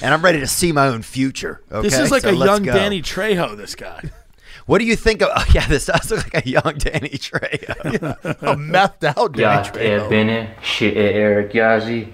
and 0.02 0.14
I'm 0.14 0.22
ready 0.22 0.40
to 0.40 0.48
see 0.48 0.72
my 0.72 0.88
own 0.88 1.02
future. 1.02 1.62
Okay? 1.72 1.88
This 1.88 2.00
is 2.00 2.12
like 2.12 2.24
So 2.24 2.30
a 2.30 2.34
young 2.34 2.64
go. 2.64 2.74
Danny 2.74 3.02
Trejo, 3.02 3.56
this 3.56 3.76
guy. 3.76 4.02
What 4.68 4.80
do 4.80 4.86
you 4.86 4.98
think 4.98 5.22
of? 5.22 5.30
Oh, 5.34 5.46
yeah, 5.54 5.66
this 5.66 5.86
does 5.86 6.12
look 6.12 6.34
like 6.34 6.46
a 6.46 6.50
young 6.50 6.76
Danny 6.78 7.10
Trejo. 7.10 8.04
a 8.42 8.56
methed 8.58 9.06
out 9.18 9.32
Danny 9.32 9.64
Jag 9.64 9.78
är 9.78 10.10
Benny, 10.10 10.50
shit 10.62 10.94
är 10.98 11.14
Eric 11.14 11.54
Yazzie. 11.54 12.08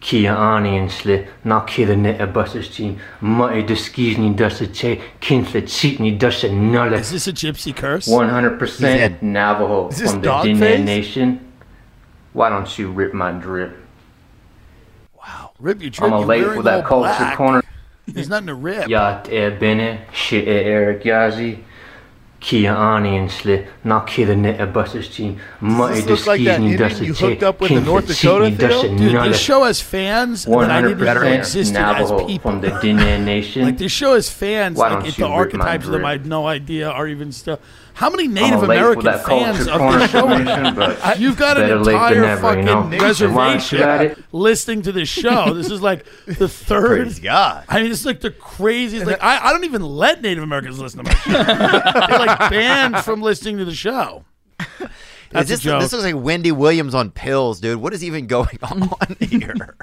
Kia 0.00 0.34
Aniensle, 0.34 1.26
Nakira 1.44 2.32
Bussestein, 2.32 2.98
Mai 3.20 3.62
Deskizni 3.62 4.34
Dussache, 4.34 5.00
Kinslet 5.20 5.68
Sitni 5.68 6.16
Dussa 6.18 6.48
Nulla. 6.48 6.98
Is 6.98 7.10
this 7.10 7.26
a 7.26 7.32
gypsy 7.32 7.74
curse? 7.74 8.08
100% 8.08 9.22
Navajo 9.22 9.90
from 9.90 10.20
the 10.20 10.26
dog 10.26 10.46
Diné? 10.46 10.84
Nation. 10.84 11.40
Why 12.32 12.48
don't 12.48 12.78
you 12.78 12.92
rip 12.92 13.12
my 13.12 13.32
drip? 13.32 13.76
Rip 15.60 15.82
your 15.82 15.90
I'm 16.00 16.12
a 16.12 16.20
late 16.20 16.46
with 16.56 16.64
that 16.64 16.84
culture 16.84 17.14
black. 17.18 17.36
corner. 17.36 17.62
There's 18.06 18.28
nothing 18.28 18.46
to 18.46 18.54
rip. 18.54 18.88
Det 19.24 19.44
är 19.44 19.58
Benny, 19.60 19.98
shit 20.12 20.46
är 20.48 20.60
Eric 20.64 21.04
Yazzie. 21.04 21.58
Kia 22.40 22.72
Ani 22.72 23.26
sli, 23.28 23.66
na 23.82 24.00
kida 24.06 24.36
ne 24.38 24.56
a 24.58 24.66
buses 24.66 25.08
team. 25.08 25.40
Ma 25.60 25.88
Does 25.88 26.06
e 26.06 26.08
look 26.08 26.26
like 26.26 26.44
that 26.44 26.60
Indian 26.60 27.04
you 27.04 27.12
hooked 27.12 27.42
up 27.42 27.60
with 27.60 27.72
in 27.72 27.84
North 27.84 28.06
Dakota, 28.06 28.50
Theo? 28.54 28.96
Dude, 28.96 29.22
this 29.24 29.40
show 29.40 29.64
has 29.64 29.80
fans 29.80 30.44
that 30.44 30.70
I 30.70 30.82
didn't 30.82 30.98
know 31.00 31.06
100% 31.14 31.36
existed 31.38 31.76
as 31.76 32.12
people. 32.26 32.38
from 32.52 32.60
the 32.60 32.68
Diné 32.68 33.24
Nation. 33.24 33.62
Like 33.64 33.78
this 33.78 33.90
show 33.90 34.14
has 34.14 34.30
fans, 34.30 34.78
Why 34.78 34.88
like 34.88 34.98
don't 35.00 35.08
it's 35.08 35.18
you 35.18 35.24
the 35.24 35.30
archetypes 35.30 35.86
of 35.86 35.90
them 35.92 36.04
I 36.04 36.12
drip? 36.14 36.22
had 36.22 36.26
no 36.30 36.46
idea 36.46 36.88
are 36.88 37.08
even 37.08 37.32
stuff. 37.32 37.58
How 37.94 38.10
many 38.10 38.28
Native 38.28 38.62
American 38.62 39.02
fans 39.18 39.66
of 39.66 39.78
corner 39.78 39.98
this 39.98 40.10
show? 40.12 40.28
are 40.28 40.44
there? 40.44 40.72
but 40.76 41.18
You've 41.18 41.36
got 41.36 41.56
an 41.56 41.64
better 41.64 41.78
late 41.82 41.94
than 41.94 41.94
entire 41.94 42.20
never, 42.20 42.36
you 42.60 42.64
fucking 42.64 42.64
know? 42.64 42.98
Reservation 43.04 44.24
listening 44.30 44.82
to 44.82 44.92
this 44.92 45.08
show. 45.08 45.52
This 45.52 45.68
is 45.72 45.82
like 45.82 46.06
the 46.26 46.48
third. 46.68 47.02
Praise 47.02 47.18
God. 47.18 47.64
I 47.68 47.82
mean, 47.82 47.90
it's 47.90 48.04
like 48.04 48.20
the 48.20 48.30
craziest. 48.30 49.04
Like 49.04 49.20
I, 49.20 49.48
I 49.48 49.52
don't 49.52 49.64
even 49.64 49.82
let 49.82 50.22
Native 50.22 50.44
Americans 50.44 50.78
listen 50.78 51.04
to 51.04 51.10
my 51.10 51.14
show. 52.06 52.18
They're 52.28 52.36
like 52.40 52.50
banned 52.50 52.98
from 52.98 53.22
listening 53.22 53.58
to 53.58 53.64
the 53.64 53.74
show. 53.74 54.24
That's 55.30 55.50
this, 55.50 55.60
a 55.60 55.64
joke. 55.64 55.82
this 55.82 55.92
looks 55.92 56.04
like 56.04 56.14
Wendy 56.16 56.52
Williams 56.52 56.94
on 56.94 57.10
pills, 57.10 57.60
dude. 57.60 57.80
What 57.80 57.92
is 57.92 58.02
even 58.02 58.26
going 58.26 58.58
on 58.62 59.16
here? 59.20 59.76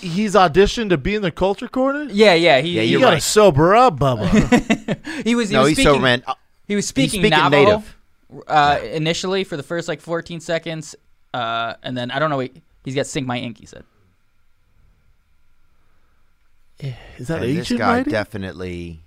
He's 0.00 0.34
auditioned 0.34 0.90
to 0.90 0.98
be 0.98 1.14
in 1.14 1.22
the 1.22 1.30
culture 1.30 1.66
corner. 1.68 2.04
Yeah, 2.10 2.34
yeah. 2.34 2.60
He, 2.60 2.72
Yeah, 2.76 2.82
You 2.82 3.00
gotta 3.00 3.14
right. 3.14 3.22
sober 3.22 3.74
up, 3.74 3.98
Bubba. 3.98 5.22
he 5.24 5.34
was. 5.34 5.48
He 5.48 5.54
No, 5.54 5.60
was 5.62 5.70
he's 5.70 5.78
speaking, 5.78 5.92
sober, 5.94 6.02
man. 6.02 6.22
Uh, 6.26 6.34
He 6.68 6.74
was 6.76 6.86
speaking, 6.86 7.20
speaking 7.20 7.30
Navajo 7.30 7.64
native. 7.64 7.96
Uh, 8.46 8.80
initially 8.92 9.44
for 9.44 9.56
the 9.56 9.62
first 9.62 9.88
like 9.88 10.00
14 10.02 10.40
seconds, 10.40 10.94
uh, 11.34 11.74
and 11.82 11.96
then 11.96 12.10
I 12.10 12.18
don't 12.18 12.28
know. 12.30 12.38
He, 12.40 12.50
he's 12.84 12.94
got 12.94 13.06
"Sink 13.06 13.26
My 13.26 13.38
Ink." 13.38 13.58
He 13.60 13.66
said. 13.66 13.84
Is 17.18 17.28
that 17.28 17.42
And 17.42 17.56
this 17.56 17.70
guy 17.72 17.98
writing? 17.98 18.10
definitely. 18.12 19.00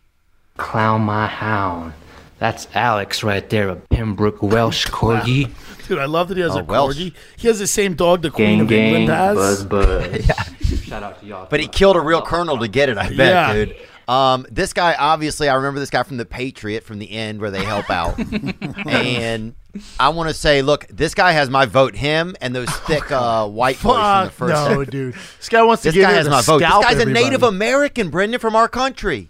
Clown 0.57 1.01
my 1.01 1.27
hound. 1.27 1.93
That's 2.37 2.67
Alex 2.73 3.23
right 3.23 3.49
there, 3.49 3.69
a 3.69 3.75
Pembroke 3.77 4.43
Welsh 4.43 4.87
corgi. 4.87 5.49
Dude, 5.87 5.99
I 5.99 6.05
love 6.05 6.27
that 6.27 6.37
he 6.37 6.43
has 6.43 6.55
Oh, 6.55 6.59
a 6.59 6.63
Welsh. 6.63 6.97
corgi. 6.97 7.13
He 7.37 7.47
has 7.47 7.59
the 7.59 7.67
same 7.67 7.93
dog 7.95 8.21
the 8.23 8.31
Queen 8.31 8.57
Gang 8.57 8.61
of 8.61 8.67
gang, 8.67 8.95
England 8.95 9.09
has. 9.09 9.35
buzz 9.35 9.63
buzz. 9.65 10.25
Shout 10.83 11.03
out 11.03 11.19
to 11.21 11.25
y'all. 11.25 11.47
But 11.49 11.59
he 11.61 11.67
killed 11.67 11.95
a 11.95 12.01
real 12.01 12.21
colonel 12.21 12.57
to 12.59 12.67
get 12.67 12.89
it, 12.89 12.97
I 12.97 13.07
bet, 13.09 13.17
Yeah. 13.17 13.53
dude. 13.53 13.75
Um, 14.07 14.45
this 14.51 14.71
guy, 14.73 14.95
obviously, 14.99 15.49
I 15.49 15.55
remember 15.55 15.79
this 15.79 15.89
guy 15.89 16.03
from 16.03 16.17
The 16.17 16.25
Patriot 16.25 16.83
from 16.83 16.99
the 16.99 17.09
end 17.11 17.39
where 17.41 17.49
they 17.49 17.63
help 17.63 17.89
out. 17.89 18.19
and 18.87 19.55
I 19.99 20.09
want 20.09 20.29
to 20.29 20.33
say, 20.35 20.61
look, 20.61 20.85
this 20.89 21.15
guy 21.15 21.31
has 21.31 21.49
my 21.49 21.65
vote. 21.65 21.95
Him 21.95 22.35
and 22.39 22.55
those 22.55 22.69
thick 22.69 23.11
uh, 23.11 23.47
white 23.47 23.81
boys 23.81 23.95
from 23.95 24.25
the 24.25 24.29
Fuck 24.29 24.31
first 24.33 24.53
no, 24.53 24.67
second. 24.67 24.85
dude. 24.91 25.13
This 25.39 25.49
guy 25.49 25.63
wants 25.63 25.81
to 25.83 25.87
This 25.89 25.95
get 25.95 26.01
guy 26.03 26.11
has 26.11 26.29
my 26.29 26.41
vote. 26.41 26.59
This 26.59 26.67
scalp 26.67 26.83
guy's 26.83 26.99
a. 26.99 27.05
Native 27.05 27.41
American, 27.41 28.09
Brendan, 28.11 28.39
from 28.39 28.55
our 28.55 28.67
country. 28.67 29.29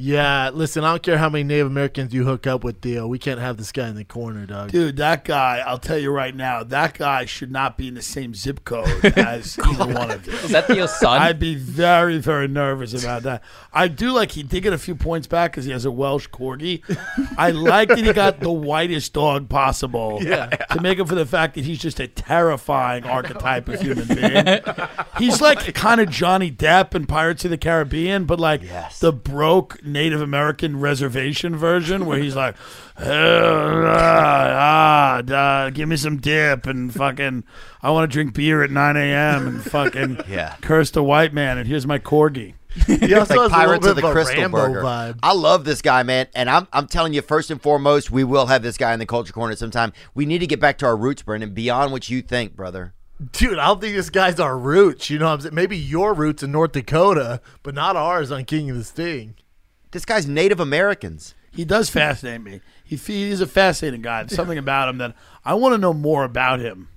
Yeah, 0.00 0.50
listen, 0.54 0.84
I 0.84 0.90
don't 0.92 1.02
care 1.02 1.18
how 1.18 1.28
many 1.28 1.42
Native 1.42 1.66
Americans 1.66 2.14
you 2.14 2.24
hook 2.24 2.46
up 2.46 2.62
with, 2.62 2.80
Theo. 2.80 3.08
We 3.08 3.18
can't 3.18 3.40
have 3.40 3.56
this 3.56 3.72
guy 3.72 3.88
in 3.88 3.96
the 3.96 4.04
corner, 4.04 4.46
dog. 4.46 4.70
Dude, 4.70 4.96
that 4.98 5.24
guy, 5.24 5.58
I'll 5.66 5.76
tell 5.80 5.98
you 5.98 6.12
right 6.12 6.32
now, 6.36 6.62
that 6.62 6.96
guy 6.96 7.24
should 7.24 7.50
not 7.50 7.76
be 7.76 7.88
in 7.88 7.94
the 7.94 8.02
same 8.02 8.32
zip 8.32 8.62
code 8.64 8.86
as 9.04 9.58
either 9.58 9.92
one 9.92 10.12
of 10.12 10.24
them. 10.24 10.36
Is 10.36 10.50
that 10.50 10.68
Theo's 10.68 10.96
son? 10.96 11.20
I'd 11.20 11.40
be 11.40 11.56
very, 11.56 12.18
very 12.18 12.46
nervous 12.46 12.94
about 12.94 13.24
that. 13.24 13.42
I 13.72 13.88
do 13.88 14.12
like 14.12 14.30
he 14.30 14.44
did 14.44 14.62
get 14.62 14.72
a 14.72 14.78
few 14.78 14.94
points 14.94 15.26
back 15.26 15.50
because 15.50 15.64
he 15.64 15.72
has 15.72 15.84
a 15.84 15.90
Welsh 15.90 16.28
corgi. 16.28 16.82
I 17.36 17.50
like 17.50 17.88
that 17.88 17.98
he 17.98 18.12
got 18.12 18.38
the 18.38 18.52
whitest 18.52 19.12
dog 19.14 19.48
possible 19.48 20.20
Yeah. 20.22 20.46
to 20.46 20.80
make 20.80 21.00
up 21.00 21.08
for 21.08 21.16
the 21.16 21.26
fact 21.26 21.56
that 21.56 21.64
he's 21.64 21.80
just 21.80 21.98
a 21.98 22.06
terrifying 22.06 23.02
archetype 23.04 23.68
of 23.68 23.80
human 23.80 24.06
being. 24.06 24.60
He's 25.18 25.40
like 25.40 25.74
kind 25.74 26.00
of 26.00 26.08
Johnny 26.08 26.52
Depp 26.52 26.94
in 26.94 27.06
Pirates 27.06 27.44
of 27.44 27.50
the 27.50 27.58
Caribbean, 27.58 28.26
but 28.26 28.38
like 28.38 28.62
the 29.00 29.12
broke 29.12 29.76
Native 29.88 30.20
American 30.20 30.78
reservation 30.80 31.56
version 31.56 32.06
where 32.06 32.18
he's 32.18 32.36
like, 32.36 32.54
ah, 32.98 33.02
ah, 35.20 35.22
ah, 35.30 35.70
give 35.70 35.88
me 35.88 35.96
some 35.96 36.18
dip 36.18 36.66
and 36.66 36.92
fucking, 36.94 37.44
I 37.82 37.90
want 37.90 38.10
to 38.10 38.12
drink 38.12 38.34
beer 38.34 38.62
at 38.62 38.70
9 38.70 38.96
a.m. 38.96 39.46
and 39.48 39.62
fucking 39.64 40.20
Yeah. 40.28 40.56
curse 40.60 40.90
the 40.90 41.02
white 41.02 41.32
man, 41.32 41.58
and 41.58 41.66
here's 41.68 41.86
my 41.86 41.98
corgi. 41.98 42.54
He 42.86 43.12
also 43.14 43.14
like 43.14 43.26
has 43.26 43.30
a 43.34 43.36
little 43.36 43.48
Pirates 43.50 43.86
bit 43.86 43.90
of 43.90 43.96
the 43.96 44.06
a 44.08 44.12
Crystal 44.12 44.40
Rambo 44.42 44.56
Burger. 44.68 44.82
vibe. 44.82 45.18
I 45.22 45.32
love 45.32 45.64
this 45.64 45.82
guy, 45.82 46.02
man, 46.04 46.28
and 46.34 46.48
I'm 46.48 46.68
I'm 46.72 46.86
telling 46.86 47.12
you, 47.12 47.22
first 47.22 47.50
and 47.50 47.60
foremost, 47.60 48.10
we 48.10 48.22
will 48.24 48.46
have 48.46 48.62
this 48.62 48.76
guy 48.76 48.92
in 48.92 48.98
the 49.00 49.06
culture 49.06 49.32
corner 49.32 49.56
sometime. 49.56 49.92
We 50.14 50.26
need 50.26 50.38
to 50.38 50.46
get 50.46 50.60
back 50.60 50.78
to 50.78 50.86
our 50.86 50.96
roots, 50.96 51.22
Brendan, 51.22 51.54
beyond 51.54 51.90
what 51.92 52.08
you 52.08 52.22
think, 52.22 52.54
brother. 52.54 52.94
Dude, 53.32 53.58
I 53.58 53.66
don't 53.66 53.80
think 53.80 53.96
this 53.96 54.10
guy's 54.10 54.38
our 54.38 54.56
roots. 54.56 55.10
You 55.10 55.18
know 55.18 55.26
what 55.26 55.32
I'm 55.32 55.40
saying? 55.40 55.54
Maybe 55.56 55.76
your 55.76 56.14
roots 56.14 56.44
in 56.44 56.52
North 56.52 56.70
Dakota, 56.70 57.40
but 57.64 57.74
not 57.74 57.96
ours 57.96 58.30
on 58.30 58.44
King 58.44 58.70
of 58.70 58.76
the 58.76 58.84
Sting. 58.84 59.34
This 59.90 60.04
guy's 60.04 60.26
Native 60.26 60.60
Americans. 60.60 61.34
He 61.50 61.64
does 61.64 61.90
fascinate 61.90 62.40
me. 62.42 62.60
He 62.84 62.96
he's 62.96 63.40
a 63.40 63.46
fascinating 63.46 64.02
guy. 64.02 64.22
There's 64.22 64.36
something 64.36 64.58
about 64.58 64.88
him 64.88 64.98
that 64.98 65.14
I 65.44 65.54
want 65.54 65.74
to 65.74 65.78
know 65.78 65.92
more 65.92 66.24
about 66.24 66.60
him. 66.60 66.88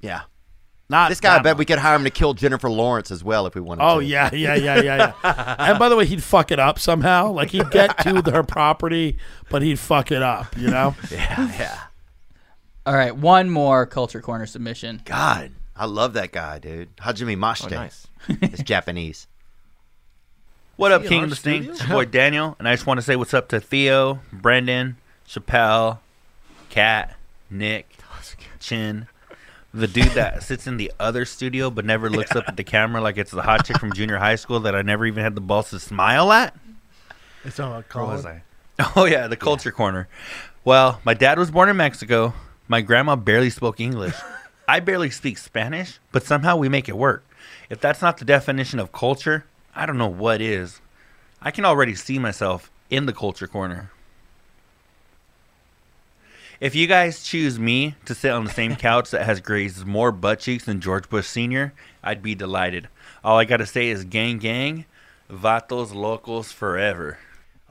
Yeah. 0.00 0.22
Not 0.90 1.08
This 1.08 1.20
guy, 1.20 1.32
I 1.32 1.38
that 1.38 1.44
bet 1.44 1.56
we 1.56 1.64
could 1.64 1.78
hire 1.78 1.96
him 1.96 2.04
to 2.04 2.10
kill 2.10 2.34
Jennifer 2.34 2.68
Lawrence 2.68 3.10
as 3.10 3.24
well 3.24 3.46
if 3.46 3.54
we 3.54 3.60
wanted 3.62 3.80
to. 3.80 3.88
Oh 3.88 4.00
to. 4.00 4.06
yeah, 4.06 4.28
yeah, 4.34 4.54
yeah, 4.54 4.82
yeah, 4.82 5.12
yeah. 5.24 5.56
and 5.70 5.78
by 5.78 5.88
the 5.88 5.96
way, 5.96 6.04
he'd 6.04 6.22
fuck 6.22 6.52
it 6.52 6.58
up 6.58 6.78
somehow. 6.78 7.32
Like 7.32 7.50
he'd 7.50 7.70
get 7.70 7.96
to 8.00 8.20
her 8.30 8.42
property, 8.42 9.16
but 9.48 9.62
he'd 9.62 9.78
fuck 9.78 10.12
it 10.12 10.22
up. 10.22 10.56
You 10.58 10.68
know? 10.68 10.94
yeah, 11.10 11.58
yeah. 11.58 11.80
All 12.84 12.94
right, 12.94 13.16
one 13.16 13.48
more 13.48 13.86
culture 13.86 14.20
corner 14.20 14.44
submission. 14.44 15.00
God, 15.06 15.52
I 15.74 15.86
love 15.86 16.12
that 16.12 16.32
guy, 16.32 16.58
dude. 16.58 16.94
Hajime 16.98 17.38
Mashite. 17.38 17.72
Oh, 17.72 17.76
nice. 17.76 18.06
it's 18.28 18.62
Japanese. 18.62 19.26
What 20.76 20.90
up, 20.92 21.04
King 21.04 21.18
our 21.20 21.24
of 21.24 21.30
the 21.30 21.36
Stink? 21.36 21.64
studio? 21.64 21.72
It's 21.72 21.80
your 21.82 21.90
boy 21.90 22.04
Daniel, 22.06 22.56
and 22.58 22.68
I 22.68 22.74
just 22.74 22.86
want 22.86 22.98
to 22.98 23.02
say 23.02 23.14
what's 23.16 23.32
up 23.34 23.48
to 23.48 23.60
Theo, 23.60 24.20
Brendan, 24.32 24.96
Chappelle, 25.26 25.98
Cat, 26.68 27.16
Nick, 27.48 27.88
Chin, 28.60 29.06
the 29.72 29.86
dude 29.86 30.10
that 30.12 30.42
sits 30.44 30.66
in 30.66 30.76
the 30.76 30.90
other 30.98 31.24
studio 31.24 31.70
but 31.70 31.84
never 31.84 32.10
looks 32.10 32.34
up 32.34 32.44
at 32.48 32.56
the 32.56 32.64
camera 32.64 33.00
like 33.00 33.16
it's 33.16 33.30
the 33.30 33.42
hot 33.42 33.64
chick 33.64 33.78
from 33.78 33.92
junior 33.92 34.16
high 34.18 34.34
school 34.36 34.60
that 34.60 34.74
I 34.74 34.82
never 34.82 35.06
even 35.06 35.22
had 35.22 35.34
the 35.36 35.40
balls 35.40 35.70
to 35.70 35.78
smile 35.78 36.32
at. 36.32 36.56
It's 37.44 37.58
not 37.58 37.70
Where 37.94 38.04
was 38.06 38.22
Colin. 38.22 38.36
I? 38.36 38.42
Oh 38.96 39.04
yeah, 39.04 39.28
the 39.28 39.36
culture 39.36 39.70
corner. 39.70 40.08
Well, 40.64 41.00
my 41.04 41.14
dad 41.14 41.38
was 41.38 41.52
born 41.52 41.68
in 41.68 41.76
Mexico. 41.76 42.34
My 42.66 42.80
grandma 42.80 43.14
barely 43.14 43.50
spoke 43.50 43.78
English. 43.78 44.16
I 44.66 44.80
barely 44.80 45.10
speak 45.10 45.38
Spanish, 45.38 46.00
but 46.10 46.24
somehow 46.24 46.56
we 46.56 46.68
make 46.68 46.88
it 46.88 46.96
work. 46.96 47.24
If 47.70 47.80
that's 47.80 48.02
not 48.02 48.16
the 48.16 48.24
definition 48.24 48.80
of 48.80 48.90
culture, 48.90 49.44
I 49.74 49.86
don't 49.86 49.98
know 49.98 50.08
what 50.08 50.40
is. 50.40 50.80
I 51.42 51.50
can 51.50 51.64
already 51.64 51.94
see 51.94 52.18
myself 52.18 52.70
in 52.90 53.06
the 53.06 53.12
culture 53.12 53.46
corner. 53.46 53.90
If 56.60 56.74
you 56.74 56.86
guys 56.86 57.22
choose 57.22 57.58
me 57.58 57.96
to 58.04 58.14
sit 58.14 58.30
on 58.30 58.44
the 58.44 58.50
same 58.50 58.76
couch 58.76 59.10
that 59.10 59.24
has 59.26 59.40
grazed 59.40 59.84
more 59.84 60.12
butt 60.12 60.38
cheeks 60.40 60.64
than 60.64 60.80
George 60.80 61.08
Bush 61.08 61.26
Sr., 61.26 61.72
I'd 62.02 62.22
be 62.22 62.34
delighted. 62.34 62.88
All 63.22 63.38
I 63.38 63.44
gotta 63.44 63.66
say 63.66 63.88
is 63.88 64.04
gang 64.04 64.38
gang, 64.38 64.84
vatos 65.30 65.94
locos 65.94 66.52
forever. 66.52 67.18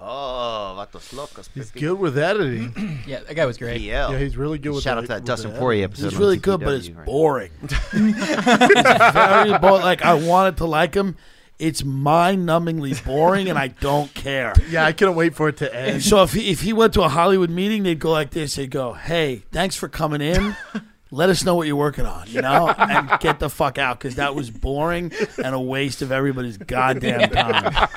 Oh, 0.06 0.76
Vatos 0.78 1.14
Locos. 1.14 1.50
He's 1.54 1.72
good 1.72 1.98
with 1.98 2.18
editing. 2.18 3.00
Yeah, 3.08 3.20
that 3.22 3.36
guy 3.36 3.46
was 3.46 3.58
great. 3.58 3.80
PL. 3.82 4.12
Yeah, 4.12 4.18
he's 4.20 4.36
really 4.36 4.58
good 4.58 4.74
with 4.74 4.84
Shout 4.84 4.96
the- 4.96 5.00
out 5.00 5.02
to 5.04 5.08
that 5.10 5.16
with 5.22 5.26
Dustin 5.28 5.54
the 5.54 5.60
Poirier 5.60 5.86
episode. 5.86 6.06
He's 6.06 6.14
on 6.16 6.20
really 6.20 6.38
good, 6.38 6.60
but 6.60 6.74
it's 6.74 6.90
right 6.90 7.06
boring. 7.06 7.52
it's 7.62 7.74
very 7.94 9.58
boring. 9.60 9.82
Like 9.84 10.02
I 10.02 10.14
wanted 10.16 10.58
to 10.58 10.66
like 10.66 10.94
him. 10.94 11.16
It's 11.64 11.84
mind-numbingly 11.84 13.06
boring, 13.06 13.50
and 13.50 13.58
I 13.58 13.68
don't 13.82 14.14
care. 14.14 14.54
Yeah, 14.70 14.86
I 14.86 14.92
couldn't 14.92 15.16
wait 15.16 15.34
for 15.36 15.48
it 15.50 15.58
to 15.58 15.74
And 15.74 15.92
end. 15.96 16.04
so 16.04 16.22
if 16.24 16.34
he, 16.34 16.50
if 16.52 16.62
he 16.62 16.74
went 16.74 16.94
to 16.96 17.04
a 17.04 17.10
Hollywood 17.10 17.50
meeting, 17.50 17.84
they'd 17.84 18.00
go 18.00 18.12
like 18.12 18.32
this. 18.32 18.56
They'd 18.56 18.70
go, 18.70 18.94
"Hey, 18.94 19.44
thanks 19.52 19.76
for 19.76 19.88
coming 19.88 20.22
in. 20.22 20.56
Let 21.12 21.30
us 21.30 21.46
know 21.46 21.54
what 21.56 21.68
you're 21.68 21.76
working 21.76 22.06
on, 22.08 22.26
you 22.28 22.42
know, 22.42 22.68
and 22.70 23.20
get 23.20 23.40
the 23.40 23.48
fuck 23.50 23.78
out 23.78 24.00
because 24.00 24.16
that 24.16 24.34
was 24.34 24.50
boring 24.50 25.12
and 25.44 25.54
a 25.54 25.60
waste 25.60 26.02
of 26.02 26.12
everybody's 26.12 26.58
goddamn 26.58 27.30
time." 27.32 27.90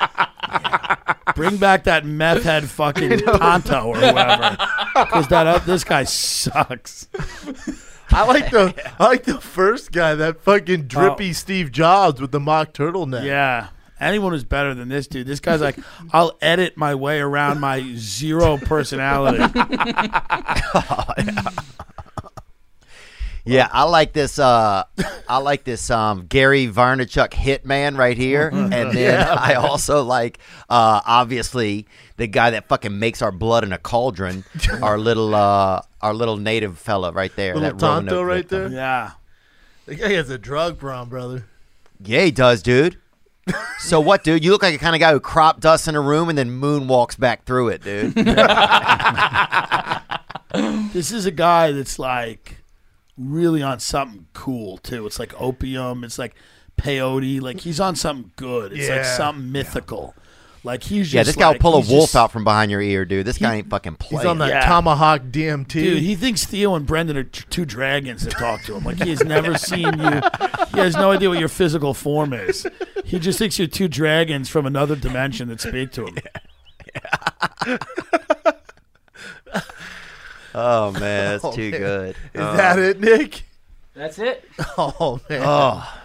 Bring 1.35 1.57
back 1.57 1.83
that 1.83 2.05
meth 2.05 2.43
head 2.43 2.69
fucking 2.69 3.19
Tonto 3.19 3.87
or 3.89 3.95
whoever, 3.97 4.57
because 4.95 5.27
that 5.27 5.45
uh, 5.45 5.57
this 5.59 5.83
guy 5.83 6.03
sucks. 6.03 7.07
I 8.09 8.25
like 8.25 8.51
the 8.51 8.73
I 8.99 9.07
like 9.07 9.23
the 9.23 9.39
first 9.39 9.91
guy, 9.91 10.15
that 10.15 10.41
fucking 10.41 10.81
oh. 10.81 10.83
drippy 10.83 11.29
Oh. 11.29 11.33
Steve 11.33 11.71
Jobs 11.71 12.21
with 12.21 12.31
the 12.31 12.39
mock 12.39 12.73
turtleneck. 12.73 13.25
Yeah. 13.25 13.69
Anyone 13.99 14.31
who's 14.31 14.43
better 14.43 14.75
than 14.75 14.89
this 14.89 15.07
dude. 15.07 15.25
This 15.25 15.39
guy's 15.39 15.59
like, 15.61 15.77
I'll 16.13 16.37
edit 16.39 16.77
my 16.77 16.93
way 16.93 17.19
around 17.19 17.59
my 17.59 17.93
zero 17.95 18.57
personality. 18.57 19.43
Yeah, 21.17 21.49
I 23.71 23.83
like 23.83 24.13
this. 24.13 24.39
Uh, 24.39 24.83
I 25.27 25.37
like 25.37 25.63
this 25.63 25.89
um, 25.89 26.25
Gary 26.27 26.67
Vaynerchuk 26.67 27.31
hitman 27.31 27.97
right 27.97 28.17
here, 28.17 28.49
and 28.49 28.71
then 28.93 28.95
Yeah, 28.95 29.35
I 29.37 29.55
also 29.55 30.03
like 30.03 30.39
uh, 30.69 31.01
obviously 31.05 31.87
the 32.17 32.27
guy 32.27 32.51
that 32.51 32.67
fucking 32.67 32.97
makes 32.97 33.21
our 33.21 33.31
blood 33.31 33.63
in 33.63 33.73
a 33.73 33.77
cauldron. 33.77 34.43
our 34.81 34.97
little 34.97 35.35
uh, 35.35 35.81
our 36.01 36.13
little 36.13 36.37
native 36.37 36.77
fella 36.77 37.11
right 37.11 37.35
there. 37.35 37.55
Little 37.55 37.77
that 37.77 37.85
Roanoke 37.85 38.09
Tonto 38.09 38.23
right 38.23 38.37
victim. 38.37 38.73
there. 38.73 38.81
Yeah. 38.81 39.11
The 39.85 39.95
guy 39.95 40.11
has 40.13 40.29
a 40.29 40.37
drug 40.37 40.77
problem, 40.77 41.09
brother. 41.09 41.45
Yeah, 42.03 42.25
he 42.25 42.31
does, 42.31 42.61
dude. 42.61 42.97
so 43.79 44.01
what, 44.01 44.23
dude? 44.23 44.43
You 44.43 44.51
look 44.51 44.61
like 44.61 44.75
a 44.75 44.77
kind 44.77 44.93
of 44.95 44.99
guy 44.99 45.13
who 45.13 45.21
crop 45.21 45.61
dusts 45.61 45.87
in 45.87 45.95
a 45.95 46.01
room 46.01 46.27
and 46.27 46.37
then 46.37 46.49
moonwalks 46.49 47.17
back 47.17 47.45
through 47.45 47.69
it, 47.69 47.81
dude. 47.81 48.13
this 50.93 51.11
is 51.11 51.25
a 51.25 51.31
guy 51.31 51.71
that's 51.71 51.99
like 51.99 52.57
really 53.17 53.61
on 53.63 53.79
something 53.79 54.27
cool 54.33 54.77
too. 54.77 55.05
It's 55.07 55.19
like 55.19 55.33
opium. 55.39 56.03
It's 56.03 56.19
like 56.19 56.35
peyote. 56.77 57.41
Like 57.41 57.61
he's 57.61 57.79
on 57.79 57.95
something 57.95 58.31
good. 58.35 58.71
It's 58.73 58.87
like 58.89 58.97
Yeah. 58.99 59.17
something 59.17 59.51
mythical. 59.51 60.13
Like 60.63 60.83
he's 60.83 61.05
just 61.07 61.13
yeah, 61.13 61.23
this 61.23 61.35
guy 61.35 61.45
will 61.45 61.51
like- 61.53 61.61
pull 61.61 61.75
a 61.77 61.81
he's 61.81 61.89
wolf 61.89 62.03
just- 62.09 62.15
out 62.17 62.31
from 62.31 62.43
behind 62.43 62.69
your 62.71 62.81
ear, 62.81 63.05
dude. 63.05 63.25
This 63.25 63.37
guy 63.37 63.55
ain't 63.55 63.69
fucking 63.69 63.95
playing. 63.95 64.19
He's 64.21 64.25
on 64.27 64.37
that 64.39 64.49
Yeah. 64.49 64.67
tomahawk 64.67 65.21
DMT. 65.31 65.67
Dude, 65.83 66.03
he 66.03 66.15
thinks 66.15 66.45
Theo 66.45 66.75
and 66.75 66.85
Brendan 66.85 67.15
are 67.15 67.23
t- 67.23 67.45
two 67.49 67.63
dragons 67.65 68.23
that 68.23 68.31
talk 68.31 68.63
to 68.63 68.75
him. 68.75 68.83
Like 68.83 69.01
he 69.01 69.09
has 69.11 69.23
never 69.23 69.57
seen 69.57 69.97
you. 69.97 70.21
He 70.73 70.79
has 70.79 70.95
no 70.95 71.11
idea 71.11 71.29
what 71.29 71.39
your 71.39 71.47
physical 71.47 71.93
form 71.93 72.33
is. 72.33 72.67
He 73.05 73.17
just 73.19 73.39
thinks 73.39 73.57
you're 73.57 73.67
two 73.69 73.87
dragons 73.87 74.49
from 74.49 74.65
another 74.65 74.95
dimension 74.97 75.47
that 75.47 75.61
speak 75.61 75.91
to 75.93 76.07
him. 76.07 76.17
oh 80.55 80.91
man, 80.91 80.99
that's 81.01 81.45
Oh, 81.45 81.51
too 81.53 81.71
man. 81.71 81.79
good. 81.79 82.09
Is 82.33 82.41
Oh. 82.41 82.57
that 82.57 82.79
it, 82.79 82.99
Nick? 82.99 83.43
That's 83.93 84.19
it. 84.19 84.43
Oh 84.77 85.19
man. 85.29 85.41
Oh, 85.45 85.99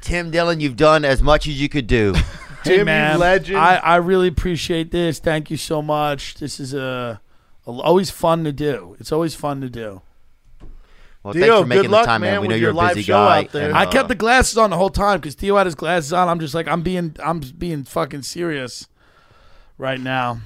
Tim 0.00 0.30
Dillon, 0.30 0.60
you've 0.60 0.76
done 0.76 1.04
as 1.04 1.22
much 1.22 1.46
as 1.46 1.60
you 1.60 1.68
could 1.68 1.86
do. 1.86 2.14
Hey 2.64 2.76
Timmy 2.76 2.84
man, 2.84 3.18
Legend. 3.18 3.58
I, 3.58 3.74
I 3.78 3.96
really 3.96 4.28
appreciate 4.28 4.92
this. 4.92 5.18
Thank 5.18 5.50
you 5.50 5.56
so 5.56 5.82
much. 5.82 6.34
This 6.34 6.60
is 6.60 6.72
a, 6.74 7.20
a- 7.66 7.70
always 7.70 8.08
fun 8.08 8.44
to 8.44 8.52
do. 8.52 8.94
It's 9.00 9.10
always 9.10 9.34
fun 9.34 9.60
to 9.62 9.68
do. 9.68 10.00
Well, 11.24 11.34
Theo, 11.34 11.42
thanks 11.42 11.60
for 11.62 11.66
making 11.66 11.82
good 11.82 11.88
the 11.88 11.92
luck, 11.92 12.06
time, 12.06 12.20
man. 12.20 12.34
man, 12.34 12.40
We 12.42 12.46
know 12.46 12.54
with 12.54 12.60
you're 12.60 12.70
your 12.70 12.74
a 12.80 12.84
live 12.84 12.94
busy 12.94 13.02
show 13.06 13.14
guy. 13.14 13.38
out 13.40 13.50
there. 13.50 13.68
and, 13.70 13.76
I 13.76 13.84
uh, 13.86 13.90
kept 13.90 14.06
the 14.08 14.14
glasses 14.14 14.56
on 14.58 14.70
the 14.70 14.76
whole 14.76 14.90
time 14.90 15.18
because 15.18 15.34
Theo 15.34 15.56
had 15.56 15.66
his 15.66 15.74
glasses 15.74 16.12
on. 16.12 16.28
I'm 16.28 16.38
just 16.38 16.54
like 16.54 16.68
I'm 16.68 16.82
being 16.82 17.16
I'm 17.20 17.40
being 17.40 17.82
fucking 17.82 18.22
serious 18.22 18.86
right 19.76 19.98
now. 20.00 20.38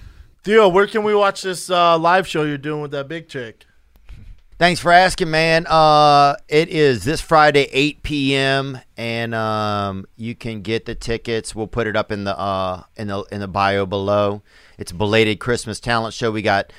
Theo, 0.46 0.68
where 0.68 0.86
can 0.86 1.02
we 1.02 1.12
watch 1.12 1.42
this 1.42 1.68
uh, 1.70 1.98
live 1.98 2.24
show 2.24 2.44
you're 2.44 2.56
doing 2.56 2.80
with 2.80 2.92
that 2.92 3.08
big 3.08 3.28
chick? 3.28 3.66
Thanks 4.60 4.78
for 4.78 4.92
asking, 4.92 5.28
man. 5.28 5.66
Uh, 5.66 6.36
it 6.46 6.68
is 6.68 7.02
this 7.02 7.20
Friday, 7.20 7.68
8 7.72 8.04
p.m. 8.04 8.78
and 8.96 9.34
um, 9.34 10.06
you 10.14 10.36
can 10.36 10.62
get 10.62 10.84
the 10.84 10.94
tickets. 10.94 11.52
We'll 11.52 11.66
put 11.66 11.88
it 11.88 11.96
up 11.96 12.12
in 12.12 12.22
the 12.22 12.38
uh, 12.38 12.84
in 12.94 13.08
the 13.08 13.24
in 13.32 13.40
the 13.40 13.48
bio 13.48 13.86
below. 13.86 14.42
It's 14.78 14.92
a 14.92 14.94
belated 14.94 15.40
Christmas 15.40 15.80
talent 15.80 16.14
show. 16.14 16.30
We 16.30 16.42
got 16.42 16.72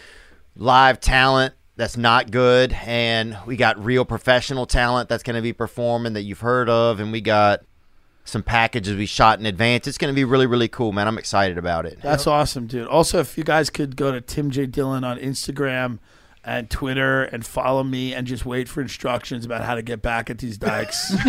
live 0.56 1.02
talent 1.02 1.54
that's 1.76 1.98
not 1.98 2.32
good, 2.32 2.72
and 2.86 3.38
we 3.46 3.58
got 3.58 3.84
real 3.84 4.06
professional 4.06 4.66
talent 4.66 5.10
that's 5.10 5.24
going 5.24 5.36
to 5.36 5.42
be 5.42 5.52
performing 5.52 6.14
that 6.14 6.22
you've 6.22 6.40
heard 6.40 6.70
of, 6.70 7.02
and 7.02 7.12
we 7.12 7.20
got 7.20 7.66
some 8.28 8.44
packages 8.44 8.96
we 8.96 9.06
shot 9.06 9.40
in 9.40 9.46
advance. 9.46 9.88
It's 9.88 9.98
going 9.98 10.14
to 10.14 10.16
be 10.16 10.24
really 10.24 10.46
really 10.46 10.68
cool, 10.68 10.92
man. 10.92 11.08
I'm 11.08 11.18
excited 11.18 11.58
about 11.58 11.86
it. 11.86 12.00
That's 12.02 12.28
awesome, 12.28 12.68
dude. 12.68 12.88
Also, 12.88 13.20
if 13.20 13.38
you 13.38 13.44
guys 13.44 13.70
could 13.70 13.96
go 13.96 14.12
to 14.12 14.22
Tim 14.22 14.52
J 14.52 14.66
Dillon 14.66 15.04
on 15.04 15.18
Instagram 15.18 16.00
and 16.44 16.70
Twitter 16.70 17.24
and 17.24 17.46
follow 17.46 17.84
me 17.84 18.14
and 18.14 18.26
just 18.26 18.46
wait 18.46 18.70
for 18.70 18.82
instructions 18.82 19.46
about 19.46 19.64
how 19.64 19.76
to 19.76 19.82
get 19.82 20.02
back 20.02 20.30
at 20.30 20.38
these 20.38 20.58
dykes. 20.58 21.14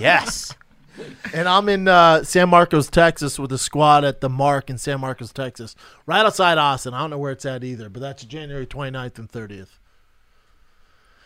yes. 0.00 0.54
And 1.34 1.48
I'm 1.48 1.68
in 1.68 1.88
uh, 1.88 2.22
San 2.22 2.48
Marcos, 2.48 2.88
Texas, 2.88 3.38
with 3.38 3.52
a 3.52 3.58
squad 3.58 4.04
at 4.04 4.20
the 4.20 4.28
Mark 4.28 4.70
in 4.70 4.78
San 4.78 5.00
Marcos, 5.00 5.32
Texas, 5.32 5.74
right 6.06 6.24
outside 6.24 6.58
Austin. 6.58 6.94
I 6.94 7.00
don't 7.00 7.10
know 7.10 7.18
where 7.18 7.32
it's 7.32 7.44
at 7.44 7.64
either, 7.64 7.88
but 7.88 8.00
that's 8.00 8.24
January 8.24 8.66
29th 8.66 9.18
and 9.18 9.30
30th. 9.30 9.78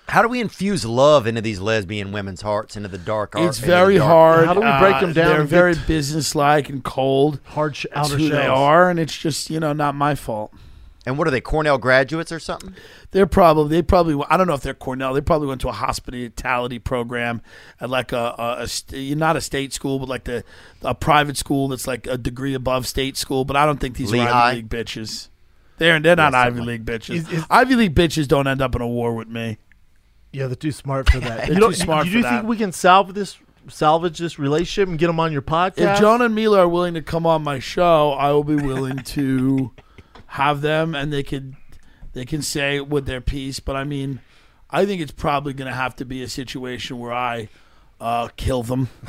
How 0.09 0.23
do 0.23 0.29
we 0.29 0.41
infuse 0.41 0.85
love 0.85 1.27
into 1.29 1.41
these 1.41 1.61
lesbian 1.61 2.11
women's 2.11 2.43
hearts, 2.43 2.77
into 2.77 2.89
the 2.89 2.99
dark 2.99 3.37
art? 3.37 3.47
It's 3.47 3.59
very 3.59 3.97
dark- 3.99 4.09
hard. 4.11 4.47
How 4.47 4.55
do 4.55 4.61
we 4.61 4.79
break 4.81 4.97
Uh, 4.97 5.01
them 5.03 5.13
down 5.13 5.29
They're 5.29 5.45
very 5.45 5.75
businesslike 5.87 6.69
and 6.69 6.83
cold. 6.83 7.39
Hard 7.45 7.77
sh- 7.77 7.87
outer 7.93 8.17
who 8.19 8.29
they 8.29 8.47
are, 8.47 8.91
and 8.91 8.99
it's 8.99 9.17
just 9.17 9.51
you 9.51 9.61
know 9.61 9.73
not 9.73 9.95
my 9.95 10.15
fault. 10.17 10.53
And 11.07 11.17
what 11.17 11.27
are 11.27 11.31
they, 11.31 11.41
Cornell 11.41 11.79
graduates 11.79 12.31
or 12.31 12.39
something? 12.39 12.75
They're 13.13 13.25
probably 13.27 13.77
they 13.77 13.83
probably 13.83 14.23
I 14.29 14.37
don't 14.37 14.47
know 14.49 14.55
if 14.55 14.63
they're 14.63 14.75
Cornell. 14.75 15.15
They 15.15 15.21
probably 15.21 15.47
went 15.49 15.61
to 15.63 15.69
a 15.69 15.73
hospitality 15.73 16.79
program 16.79 17.41
at 17.81 17.89
like 17.89 18.13
a, 18.13 18.35
a, 18.37 18.57
a 18.63 18.69
st- 18.69 19.17
not 19.17 19.37
a 19.37 19.41
state 19.41 19.73
school, 19.73 19.99
but 20.01 20.09
like 20.09 20.25
the 20.25 20.45
a 20.83 20.95
private 20.95 21.37
school 21.37 21.69
that's 21.69 21.87
like 21.87 22.07
a 22.09 22.19
degree 22.19 22.55
above 22.55 22.87
state 22.87 23.17
school. 23.17 23.45
But 23.45 23.57
I 23.57 23.65
don't 23.65 23.79
think 23.81 23.97
these 23.97 24.13
are 24.13 24.17
Ivy 24.19 24.57
League 24.57 24.69
bitches. 24.69 25.29
They're 25.79 25.99
they're 26.01 26.17
not 26.17 26.33
Yeah, 26.33 26.41
Ivy 26.43 26.61
League 26.63 26.85
bitches. 26.85 27.15
Is- 27.15 27.33
is- 27.33 27.45
Ivy 27.49 27.77
League 27.77 27.95
bitches 27.95 28.27
don't 28.29 28.47
end 28.49 28.61
up 28.61 28.75
in 28.75 28.83
a 28.83 28.89
war 28.89 29.15
with 29.15 29.29
me. 29.29 29.59
Yeah, 30.33 30.47
they're 30.47 30.55
too 30.57 30.73
smart 30.73 31.11
for 31.11 31.19
that. 31.21 31.47
They're 31.47 31.55
you 31.55 31.61
don't, 31.61 31.71
too 31.73 31.77
smart 31.81 32.07
you 32.07 32.13
for 32.13 32.19
do 32.19 32.23
that. 32.23 32.37
think 32.41 32.49
we 32.49 32.57
can 32.57 32.73
salvage 32.73 33.15
this, 33.17 33.37
salvage 33.69 34.19
this 34.19 34.39
relationship 34.39 34.89
and 34.89 34.99
get 34.99 35.09
them 35.09 35.19
on 35.21 35.33
your 35.33 35.43
podcast? 35.43 35.79
If 35.95 35.99
John 36.01 36.23
and 36.23 36.35
Mila 36.35 36.61
are 36.61 36.69
willing 36.69 36.95
to 36.95 37.03
come 37.03 37.27
on 37.27 37.43
my 37.43 37.59
show, 37.59 38.13
I 38.13 38.31
will 38.33 38.45
be 38.45 38.57
willing 38.57 38.99
to 39.05 39.73
have 40.27 40.61
them, 40.61 40.95
and 40.95 41.13
they 41.13 41.23
could 41.25 41.57
they 42.13 42.25
can 42.25 42.43
say 42.43 42.81
with 42.81 43.07
their 43.07 43.21
piece. 43.21 43.59
But 43.61 43.75
I 43.77 43.85
mean, 43.85 44.21
I 44.71 44.87
think 44.87 45.01
it's 45.03 45.13
probably 45.13 45.53
going 45.53 45.69
to 45.71 45.77
have 45.77 45.97
to 45.97 46.05
be 46.05 46.23
a 46.23 46.29
situation 46.29 46.99
where 47.01 47.13
I 47.13 47.49
uh, 48.01 48.29
kill 48.37 48.63
them. 48.63 48.89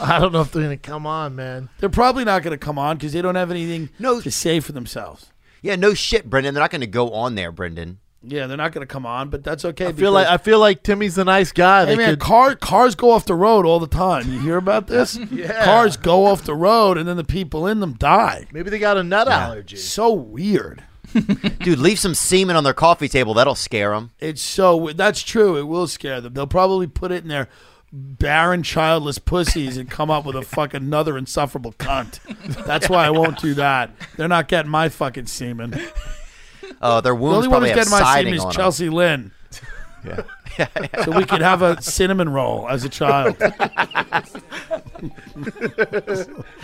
I 0.00 0.18
don't 0.20 0.32
know 0.32 0.42
if 0.42 0.52
they're 0.52 0.62
gonna 0.62 0.76
come 0.76 1.06
on, 1.06 1.34
man. 1.34 1.68
They're 1.78 1.88
probably 1.88 2.24
not 2.24 2.42
going 2.42 2.52
to 2.56 2.64
come 2.64 2.78
on 2.78 2.96
because 2.96 3.12
they 3.12 3.22
don't 3.22 3.34
have 3.34 3.50
anything 3.50 3.90
No. 3.98 4.20
to 4.20 4.30
say 4.30 4.60
for 4.60 4.72
themselves. 4.72 5.30
Yeah, 5.62 5.76
no 5.76 5.94
shit, 5.94 6.28
Brendan. 6.30 6.54
They're 6.54 6.62
not 6.62 6.70
going 6.70 6.80
to 6.82 6.86
go 6.86 7.10
on 7.10 7.34
there, 7.34 7.50
Brendan. 7.52 7.98
Yeah, 8.22 8.46
they're 8.48 8.56
not 8.56 8.72
going 8.72 8.86
to 8.86 8.92
come 8.92 9.06
on, 9.06 9.28
but 9.30 9.44
that's 9.44 9.64
okay. 9.64 9.86
I 9.86 9.92
feel 9.92 10.10
like 10.10 10.26
I 10.26 10.38
feel 10.38 10.58
like 10.58 10.82
Timmy's 10.82 11.16
a 11.18 11.24
nice 11.24 11.52
guy. 11.52 11.84
Hey 11.86 11.92
They 11.92 11.96
man, 11.96 12.10
could- 12.10 12.18
car, 12.20 12.56
cars 12.56 12.94
go 12.96 13.12
off 13.12 13.24
the 13.26 13.34
road 13.36 13.64
all 13.64 13.78
the 13.78 13.86
time. 13.86 14.30
You 14.32 14.40
hear 14.40 14.56
about 14.56 14.86
this? 14.88 15.16
Yeah. 15.16 15.64
Cars 15.64 15.96
go 15.96 16.26
off 16.26 16.42
the 16.42 16.54
road 16.54 16.98
and 16.98 17.08
then 17.08 17.16
the 17.16 17.22
people 17.24 17.66
in 17.68 17.78
them 17.80 17.92
die. 17.94 18.46
maybe 18.52 18.70
they 18.70 18.78
got 18.80 18.96
a 18.96 19.04
nut 19.04 19.28
allergy. 19.28 19.76
So 19.76 20.12
weird. 20.12 20.82
Dude, 21.60 21.78
leave 21.78 21.98
some 21.98 22.14
semen 22.14 22.56
on 22.56 22.64
their 22.64 22.74
coffee 22.74 23.08
table. 23.08 23.32
That'll 23.34 23.54
scare 23.54 23.92
them. 23.92 24.10
It's 24.18 24.42
so 24.42 24.90
that's 24.94 25.22
true. 25.22 25.56
It 25.56 25.62
will 25.68 25.86
scare 25.86 26.20
them. 26.20 26.34
They'll 26.34 26.46
probably 26.48 26.86
put 26.88 27.12
it 27.12 27.22
in 27.22 27.28
their 27.28 27.48
barren, 27.92 28.62
childless 28.62 29.18
pussies 29.18 29.76
and 29.76 29.90
come 29.90 30.10
up 30.10 30.24
with 30.24 30.36
a 30.36 30.42
fucking 30.42 30.82
another 30.82 31.16
insufferable 31.16 31.72
cunt. 31.72 32.20
That's 32.66 32.88
why 32.88 33.06
I 33.06 33.10
won't 33.10 33.38
do 33.40 33.54
that. 33.54 33.90
They're 34.16 34.28
not 34.28 34.48
getting 34.48 34.70
my 34.70 34.88
fucking 34.88 35.26
semen. 35.26 35.70
The 35.70 35.92
Uh, 36.80 37.00
their 37.00 37.14
wounds 37.14 37.36
only 37.36 37.48
one 37.48 37.52
probably 37.60 37.68
who's 37.70 37.78
have 37.78 37.86
getting 37.86 37.90
my 37.92 37.98
semen 37.98 38.12
siding 38.14 38.34
is 38.34 38.40
on 38.42 38.46
'em. 38.48 38.52
Chelsea 38.52 38.88
Lynn. 38.90 39.32
so 41.04 41.10
we 41.16 41.24
could 41.24 41.40
have 41.40 41.60
a 41.62 41.80
cinnamon 41.82 42.28
roll 42.28 42.68
as 42.68 42.84
a 42.84 42.88
child. 42.88 43.36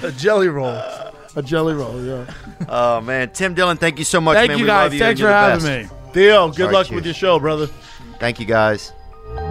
a 0.02 0.12
jelly 0.16 0.48
roll. 0.48 0.80
A 1.36 1.42
jelly 1.42 1.74
roll, 1.74 2.00
yeah. 2.04 2.26
Oh 2.68 3.00
man, 3.00 3.30
Tim 3.30 3.54
Dillon, 3.54 3.76
thank 3.76 3.98
you 3.98 4.04
so 4.04 4.20
much, 4.20 4.34
Thank 4.36 4.50
man. 4.50 4.58
you 4.58 4.64
we 4.64 4.68
guys. 4.68 4.84
love 4.84 4.92
you. 4.94 4.98
Thanks 5.00 5.10
and 5.10 5.18
you're 5.20 5.28
for 5.28 5.32
the 5.32 5.38
having 5.72 5.82
best. 5.88 5.92
me. 5.92 6.12
Theo, 6.12 6.46
good 6.48 6.56
Sorry, 6.56 6.72
luck 6.72 6.86
cheers. 6.86 6.94
with 6.96 7.04
your 7.06 7.14
show, 7.14 7.38
brother. 7.40 7.66
Thank 8.20 8.38
you 8.38 8.46
guys. 8.46 8.92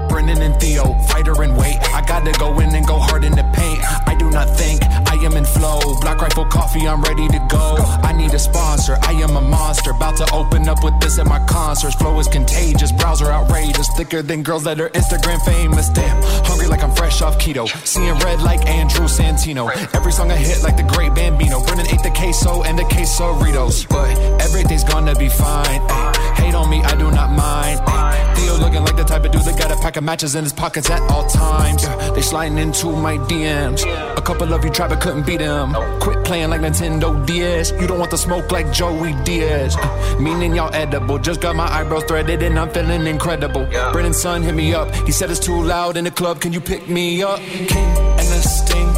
Brendan 0.10 0.42
and 0.42 0.56
Theo, 0.60 0.94
fighter 1.10 1.42
and 1.42 1.58
weight. 1.58 1.78
I 1.94 2.02
gotta 2.06 2.32
go 2.40 2.60
in 2.60 2.74
and 2.76 2.86
go 2.86 2.98
hard 3.00 3.24
in 3.24 3.32
the 3.32 3.44
paint. 3.54 3.80
I 4.08 4.16
do 4.16 4.30
not 4.30 4.50
think 4.58 4.84
I 4.84 5.16
am 5.26 5.34
in 5.34 5.46
flow. 5.46 5.80
Black 6.02 6.22
rifle 6.22 6.46
coffee, 6.46 6.88
I'm 6.88 7.02
ready 7.02 7.28
to 7.28 7.40
go. 7.50 7.76
I 8.04 8.14
need 8.14 8.34
a 8.34 8.40
sponsor, 8.40 8.98
I 9.02 9.14
am 9.14 9.36
a 9.36 9.42
monster. 9.42 9.92
About 9.92 10.18
to 10.18 10.32
open 10.34 10.70
up 10.70 10.84
with 10.84 11.00
this 11.00 11.20
at 11.20 11.26
my 11.26 11.40
concerts. 11.46 11.96
Flow 11.96 12.20
is 12.20 12.28
contagious, 12.28 12.92
browser 12.92 13.26
outrageous. 13.26 13.88
Thicker 13.98 14.22
than 14.22 14.44
girls 14.44 14.64
that 14.66 14.80
are 14.80 14.90
Instagram 14.90 15.44
famous. 15.46 15.90
Damn, 15.90 16.22
hungry 16.46 16.68
like 16.68 16.84
I'm 16.84 16.96
fresh 16.96 17.22
off 17.22 17.38
keto. 17.40 17.68
Seeing 17.86 18.18
red 18.20 18.42
like 18.42 18.66
Andrew 18.68 19.08
Santino. 19.08 19.70
Every 19.94 20.12
song 20.12 20.32
I 20.32 20.36
hit 20.36 20.64
like 20.64 20.78
the 20.78 20.84
great 20.84 21.14
Bambino. 21.16 21.64
Brendan 21.66 21.88
ate 21.88 22.04
the 22.04 22.12
queso 22.12 22.64
and 22.64 22.78
the 22.78 22.84
quesoritos. 22.84 23.88
But 23.90 24.18
everything's 24.42 24.84
gonna 24.84 25.16
be 25.16 25.30
fine. 25.30 25.82
Ay, 25.90 26.34
hate 26.38 26.56
on 26.56 26.70
me, 26.70 26.82
I 26.84 26.96
do 26.96 27.10
not 27.12 27.32
mind. 27.32 27.82
Ay, 27.88 28.33
Theo 28.54 28.64
looking 28.64 28.84
like 28.86 28.96
the 28.96 29.04
type 29.04 29.26
of 29.26 29.32
dude 29.32 29.42
that 29.44 29.58
got 29.58 29.72
a 29.72 29.76
pack 29.78 29.98
of 29.98 30.04
matches 30.04 30.36
in 30.36 30.44
his 30.44 30.54
pockets 30.54 30.90
at 30.90 31.02
all 31.12 31.28
times. 31.28 31.84
Yeah, 31.84 32.12
They 32.12 32.22
sliding 32.22 32.58
into 32.58 32.92
my 32.92 33.18
DMs. 33.18 33.84
A 34.18 34.22
couple 34.22 34.54
of 34.54 34.64
you 34.64 34.70
tried 34.70 34.90
but 34.90 35.02
couldn't 35.02 35.26
beat 35.26 35.38
them. 35.40 35.74
Quit 36.00 36.24
playing 36.24 36.50
like 36.50 36.62
Nintendo 36.62 37.26
DS. 37.26 37.72
You 37.80 37.88
don't 37.88 38.00
want 38.00 38.12
the 38.12 38.18
smoke 38.18 38.52
like 38.52 38.72
Joey 38.72 39.14
Diaz. 39.24 39.76
Uh, 39.80 40.18
Meaning 40.20 40.56
y'all 40.56 40.74
edible. 40.74 41.18
Just 41.18 41.42
got 41.42 41.56
my 41.56 41.68
eyebrows 41.68 42.04
threaded 42.04 42.44
and 42.44 42.60
I'm 42.60 42.70
feeling 42.70 43.08
incredible. 43.08 43.66
Brennan's 43.92 44.22
son 44.22 44.44
hit 44.44 44.54
me 44.56 44.74
up. 44.74 44.94
He 45.08 45.12
said 45.12 45.32
it's 45.32 45.40
too 45.40 45.62
loud 45.62 45.98
in 45.98 46.04
the 46.04 46.12
club. 46.12 46.40
Can 46.40 46.54
you 46.54 46.62
pick 46.62 46.88
me 46.88 47.24
up? 47.24 47.40
King 47.40 47.98
and 48.20 48.28
the 48.28 48.42
sting. 48.42 48.94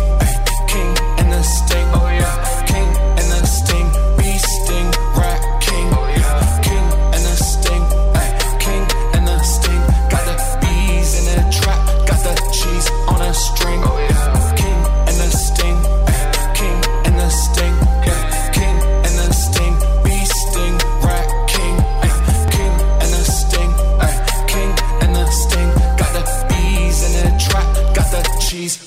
King 0.68 0.98
and 1.20 1.32
the 1.32 1.44
sting. 1.44 1.88
Oh 1.94 2.08
yeah. 2.10 2.55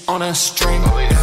On 0.09 0.23
a 0.23 0.35
string. 0.35 1.18